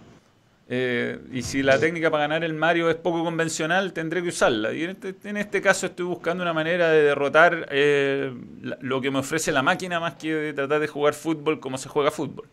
Eh, 0.69 1.19
y 1.33 1.43
si 1.43 1.61
la 1.63 1.77
técnica 1.79 2.09
para 2.09 2.23
ganar 2.23 2.45
el 2.45 2.55
Mario 2.55 2.89
es 2.89 2.95
poco 2.95 3.25
convencional, 3.25 3.93
tendré 3.93 4.23
que 4.23 4.29
usarla. 4.29 4.73
Y 4.73 4.85
en 4.85 4.91
este, 4.91 5.15
en 5.29 5.37
este 5.37 5.61
caso 5.61 5.87
estoy 5.87 6.07
buscando 6.07 6.43
una 6.45 6.53
manera 6.53 6.89
de 6.89 7.03
derrotar 7.03 7.67
eh, 7.73 8.33
lo 8.81 9.01
que 9.01 9.11
me 9.11 9.19
ofrece 9.19 9.51
la 9.51 9.63
máquina 9.63 9.99
más 9.99 10.15
que 10.15 10.33
de 10.33 10.53
tratar 10.53 10.79
de 10.81 10.87
jugar 10.87 11.15
fútbol 11.15 11.59
como 11.59 11.79
se 11.79 11.89
juega 11.89 12.13
fútbol. 12.13 12.47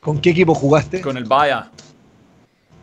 ¿Con 0.00 0.20
qué 0.20 0.30
equipo 0.30 0.54
jugaste? 0.54 1.00
Con 1.00 1.16
el 1.16 1.24
Baya. 1.24 1.68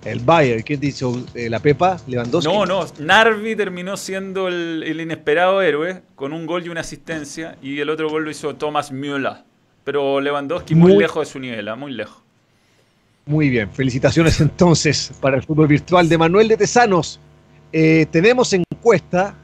El 0.05 0.19
Bayern. 0.19 0.61
¿Quién 0.63 0.79
te 0.79 0.87
hizo 0.87 1.23
eh, 1.33 1.49
la 1.49 1.59
Pepa? 1.59 1.97
¿Lewandowski? 2.07 2.51
No, 2.51 2.65
no, 2.65 2.85
Narvi 2.99 3.55
terminó 3.55 3.95
siendo 3.97 4.47
el, 4.47 4.83
el 4.85 4.99
inesperado 5.01 5.61
héroe 5.61 6.01
con 6.15 6.33
un 6.33 6.45
gol 6.45 6.65
y 6.65 6.69
una 6.69 6.81
asistencia 6.81 7.57
y 7.61 7.79
el 7.79 7.89
otro 7.89 8.09
gol 8.09 8.25
lo 8.25 8.31
hizo 8.31 8.55
Thomas 8.55 8.91
Müller. 8.91 9.37
Pero 9.83 10.19
Lewandowski 10.21 10.75
muy, 10.75 10.93
Muy- 10.93 11.01
lejos 11.03 11.27
de 11.27 11.31
su 11.31 11.39
nivel, 11.39 11.67
ah, 11.67 11.75
muy 11.75 11.91
lejos. 11.93 12.17
Muy 13.25 13.49
bien, 13.49 13.69
felicitaciones 13.71 14.39
entonces 14.41 15.11
para 15.21 15.37
el 15.37 15.43
fútbol 15.43 15.67
virtual 15.67 16.09
de 16.09 16.17
Manuel 16.17 16.47
de 16.49 16.57
Tesanos. 16.57 17.19
Eh, 17.71 18.05
tenemos 18.11 18.53
encuesta 18.53 19.35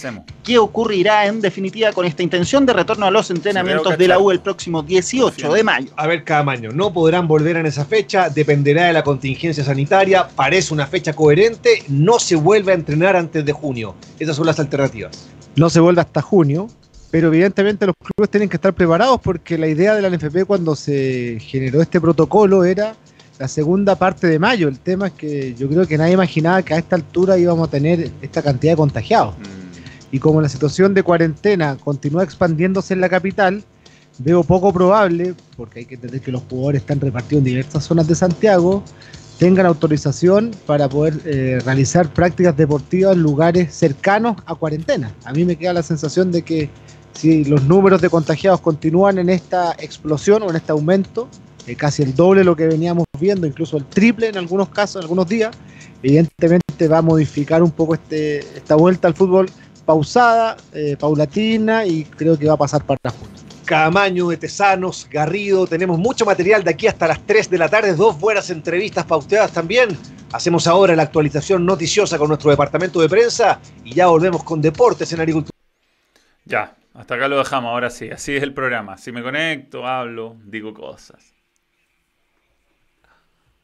¿Qué 0.43 0.57
ocurrirá 0.57 1.27
en 1.27 1.41
definitiva 1.41 1.91
con 1.91 2.05
esta 2.05 2.23
intención 2.23 2.65
de 2.65 2.71
retorno 2.73 3.05
a 3.05 3.11
los 3.11 3.29
entrenamientos 3.29 3.97
de 3.97 4.07
la. 4.07 4.17
U 4.17 4.31
el 4.31 4.39
próximo 4.39 4.83
18 4.83 5.53
de 5.53 5.63
mayo? 5.63 5.91
A 5.97 6.07
ver, 6.07 6.23
Camaño, 6.23 6.71
no 6.71 6.93
podrán 6.93 7.27
volver 7.27 7.57
en 7.57 7.65
esa 7.65 7.83
fecha, 7.85 8.29
dependerá 8.29 8.85
de 8.85 8.93
la 8.93 9.03
contingencia 9.03 9.63
sanitaria, 9.63 10.27
parece 10.27 10.73
una 10.73 10.87
fecha 10.87 11.13
coherente, 11.13 11.83
no 11.87 12.19
se 12.19 12.35
vuelve 12.35 12.71
a 12.71 12.75
entrenar 12.75 13.15
antes 13.15 13.43
de 13.43 13.51
junio. 13.51 13.95
Esas 14.21 14.35
son 14.35 14.45
las 14.45 14.59
alternativas. 14.59 15.27
no 15.55 15.69
se 15.69 15.79
vuelve 15.79 15.99
hasta 16.01 16.21
junio, 16.21 16.67
pero 17.09 17.27
evidentemente 17.29 17.87
los 17.87 17.95
clubes 17.97 18.29
tienen 18.29 18.47
que 18.49 18.57
estar 18.57 18.71
preparados 18.73 19.19
porque 19.19 19.57
la 19.57 19.67
idea 19.67 19.95
de 19.95 20.01
la 20.03 20.09
NFP 20.15 20.45
cuando 20.45 20.75
se 20.75 21.39
generó 21.41 21.81
este 21.81 21.99
protocolo 21.99 22.63
era 22.63 22.95
la 23.39 23.47
segunda 23.47 23.95
parte 23.95 24.27
de 24.27 24.37
mayo. 24.37 24.67
El 24.67 24.77
tema 24.77 25.07
es 25.07 25.13
que 25.13 25.55
yo 25.55 25.67
creo 25.67 25.87
que 25.87 25.97
nadie 25.97 26.13
imaginaba 26.13 26.61
que 26.61 26.75
a 26.75 26.77
esta 26.77 26.95
altura 26.95 27.37
íbamos 27.39 27.67
a 27.67 27.71
tener 27.71 28.11
esta 28.21 28.43
cantidad 28.43 28.73
de 28.73 28.77
contagiados. 28.77 29.33
Mm, 29.39 30.15
Y 30.15 30.19
como 30.19 30.39
la 30.39 30.49
situación 30.49 30.93
de 30.93 31.01
cuarentena 31.01 31.77
continúa 31.83 32.23
expandiéndose 32.23 32.93
en 32.93 33.01
la 33.01 33.09
capital, 33.09 33.63
veo 34.19 34.43
poco 34.43 34.71
probable, 34.71 35.33
porque 35.57 35.79
hay 35.79 35.85
que 35.85 35.95
entender 35.95 36.21
que 36.21 36.31
los 36.31 36.43
jugadores 36.47 36.81
están 36.81 36.99
repartidos 36.99 37.39
en 37.39 37.45
diversas 37.45 37.83
zonas 37.83 38.07
de 38.07 38.13
Santiago, 38.13 38.83
tengan 39.41 39.65
autorización 39.65 40.51
para 40.67 40.87
poder 40.87 41.15
eh, 41.25 41.59
realizar 41.65 42.13
prácticas 42.13 42.55
deportivas 42.55 43.15
en 43.15 43.23
lugares 43.23 43.73
cercanos 43.73 44.37
a 44.45 44.53
cuarentena. 44.53 45.15
A 45.25 45.33
mí 45.33 45.45
me 45.45 45.55
queda 45.55 45.73
la 45.73 45.81
sensación 45.81 46.31
de 46.31 46.43
que 46.43 46.69
si 47.13 47.43
los 47.45 47.63
números 47.63 48.01
de 48.01 48.11
contagiados 48.11 48.61
continúan 48.61 49.17
en 49.17 49.31
esta 49.31 49.71
explosión 49.79 50.43
o 50.43 50.51
en 50.51 50.57
este 50.57 50.71
aumento, 50.71 51.27
eh, 51.65 51.75
casi 51.75 52.03
el 52.03 52.13
doble 52.13 52.41
de 52.41 52.45
lo 52.45 52.55
que 52.55 52.67
veníamos 52.67 53.05
viendo, 53.19 53.47
incluso 53.47 53.77
el 53.77 53.85
triple 53.85 54.27
en 54.27 54.37
algunos 54.37 54.69
casos, 54.69 54.97
en 54.97 55.01
algunos 55.05 55.27
días, 55.27 55.49
evidentemente 56.03 56.87
va 56.87 56.99
a 56.99 57.01
modificar 57.01 57.63
un 57.63 57.71
poco 57.71 57.95
este, 57.95 58.41
esta 58.41 58.75
vuelta 58.75 59.07
al 59.07 59.15
fútbol 59.15 59.49
pausada, 59.87 60.55
eh, 60.71 60.95
paulatina 60.99 61.83
y 61.87 62.03
creo 62.03 62.37
que 62.37 62.45
va 62.45 62.53
a 62.53 62.57
pasar 62.57 62.85
para 62.85 62.99
junio. 63.09 63.40
Camaño 63.71 64.27
de 64.27 64.35
Tesanos, 64.35 65.07
Garrido, 65.09 65.65
tenemos 65.65 65.97
mucho 65.97 66.25
material 66.25 66.61
de 66.61 66.71
aquí 66.71 66.87
hasta 66.87 67.07
las 67.07 67.25
3 67.25 67.49
de 67.49 67.57
la 67.57 67.69
tarde, 67.69 67.95
dos 67.95 68.19
buenas 68.19 68.49
entrevistas 68.49 69.05
pauteadas 69.05 69.53
también. 69.53 69.97
Hacemos 70.33 70.67
ahora 70.67 70.93
la 70.93 71.03
actualización 71.03 71.65
noticiosa 71.65 72.17
con 72.17 72.27
nuestro 72.27 72.51
departamento 72.51 72.99
de 72.99 73.07
prensa 73.07 73.61
y 73.85 73.93
ya 73.93 74.07
volvemos 74.07 74.43
con 74.43 74.61
deportes 74.61 75.13
en 75.13 75.21
agricultura. 75.21 75.57
Ya, 76.43 76.75
hasta 76.93 77.15
acá 77.15 77.29
lo 77.29 77.37
dejamos, 77.37 77.69
ahora 77.69 77.89
sí, 77.89 78.09
así 78.09 78.35
es 78.35 78.43
el 78.43 78.53
programa. 78.53 78.97
Si 78.97 79.13
me 79.13 79.23
conecto, 79.23 79.87
hablo, 79.87 80.35
digo 80.43 80.73
cosas. 80.73 81.33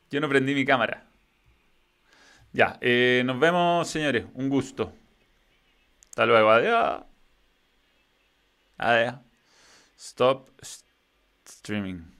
Yo 0.09 0.21
no 0.21 0.29
prendí 0.29 0.55
mi 0.55 0.63
cámara. 0.63 1.03
Ya, 2.53 2.77
eh, 2.79 3.23
nos 3.25 3.37
vemos, 3.41 3.89
señores. 3.89 4.25
Un 4.35 4.47
gusto. 4.47 4.93
Hasta 6.11 6.25
luego. 6.25 6.49
Adiós. 6.49 7.03
Adiós. 8.77 9.26
Stop 9.99 10.51
streaming. 11.43 12.05
Yes. 12.09 12.16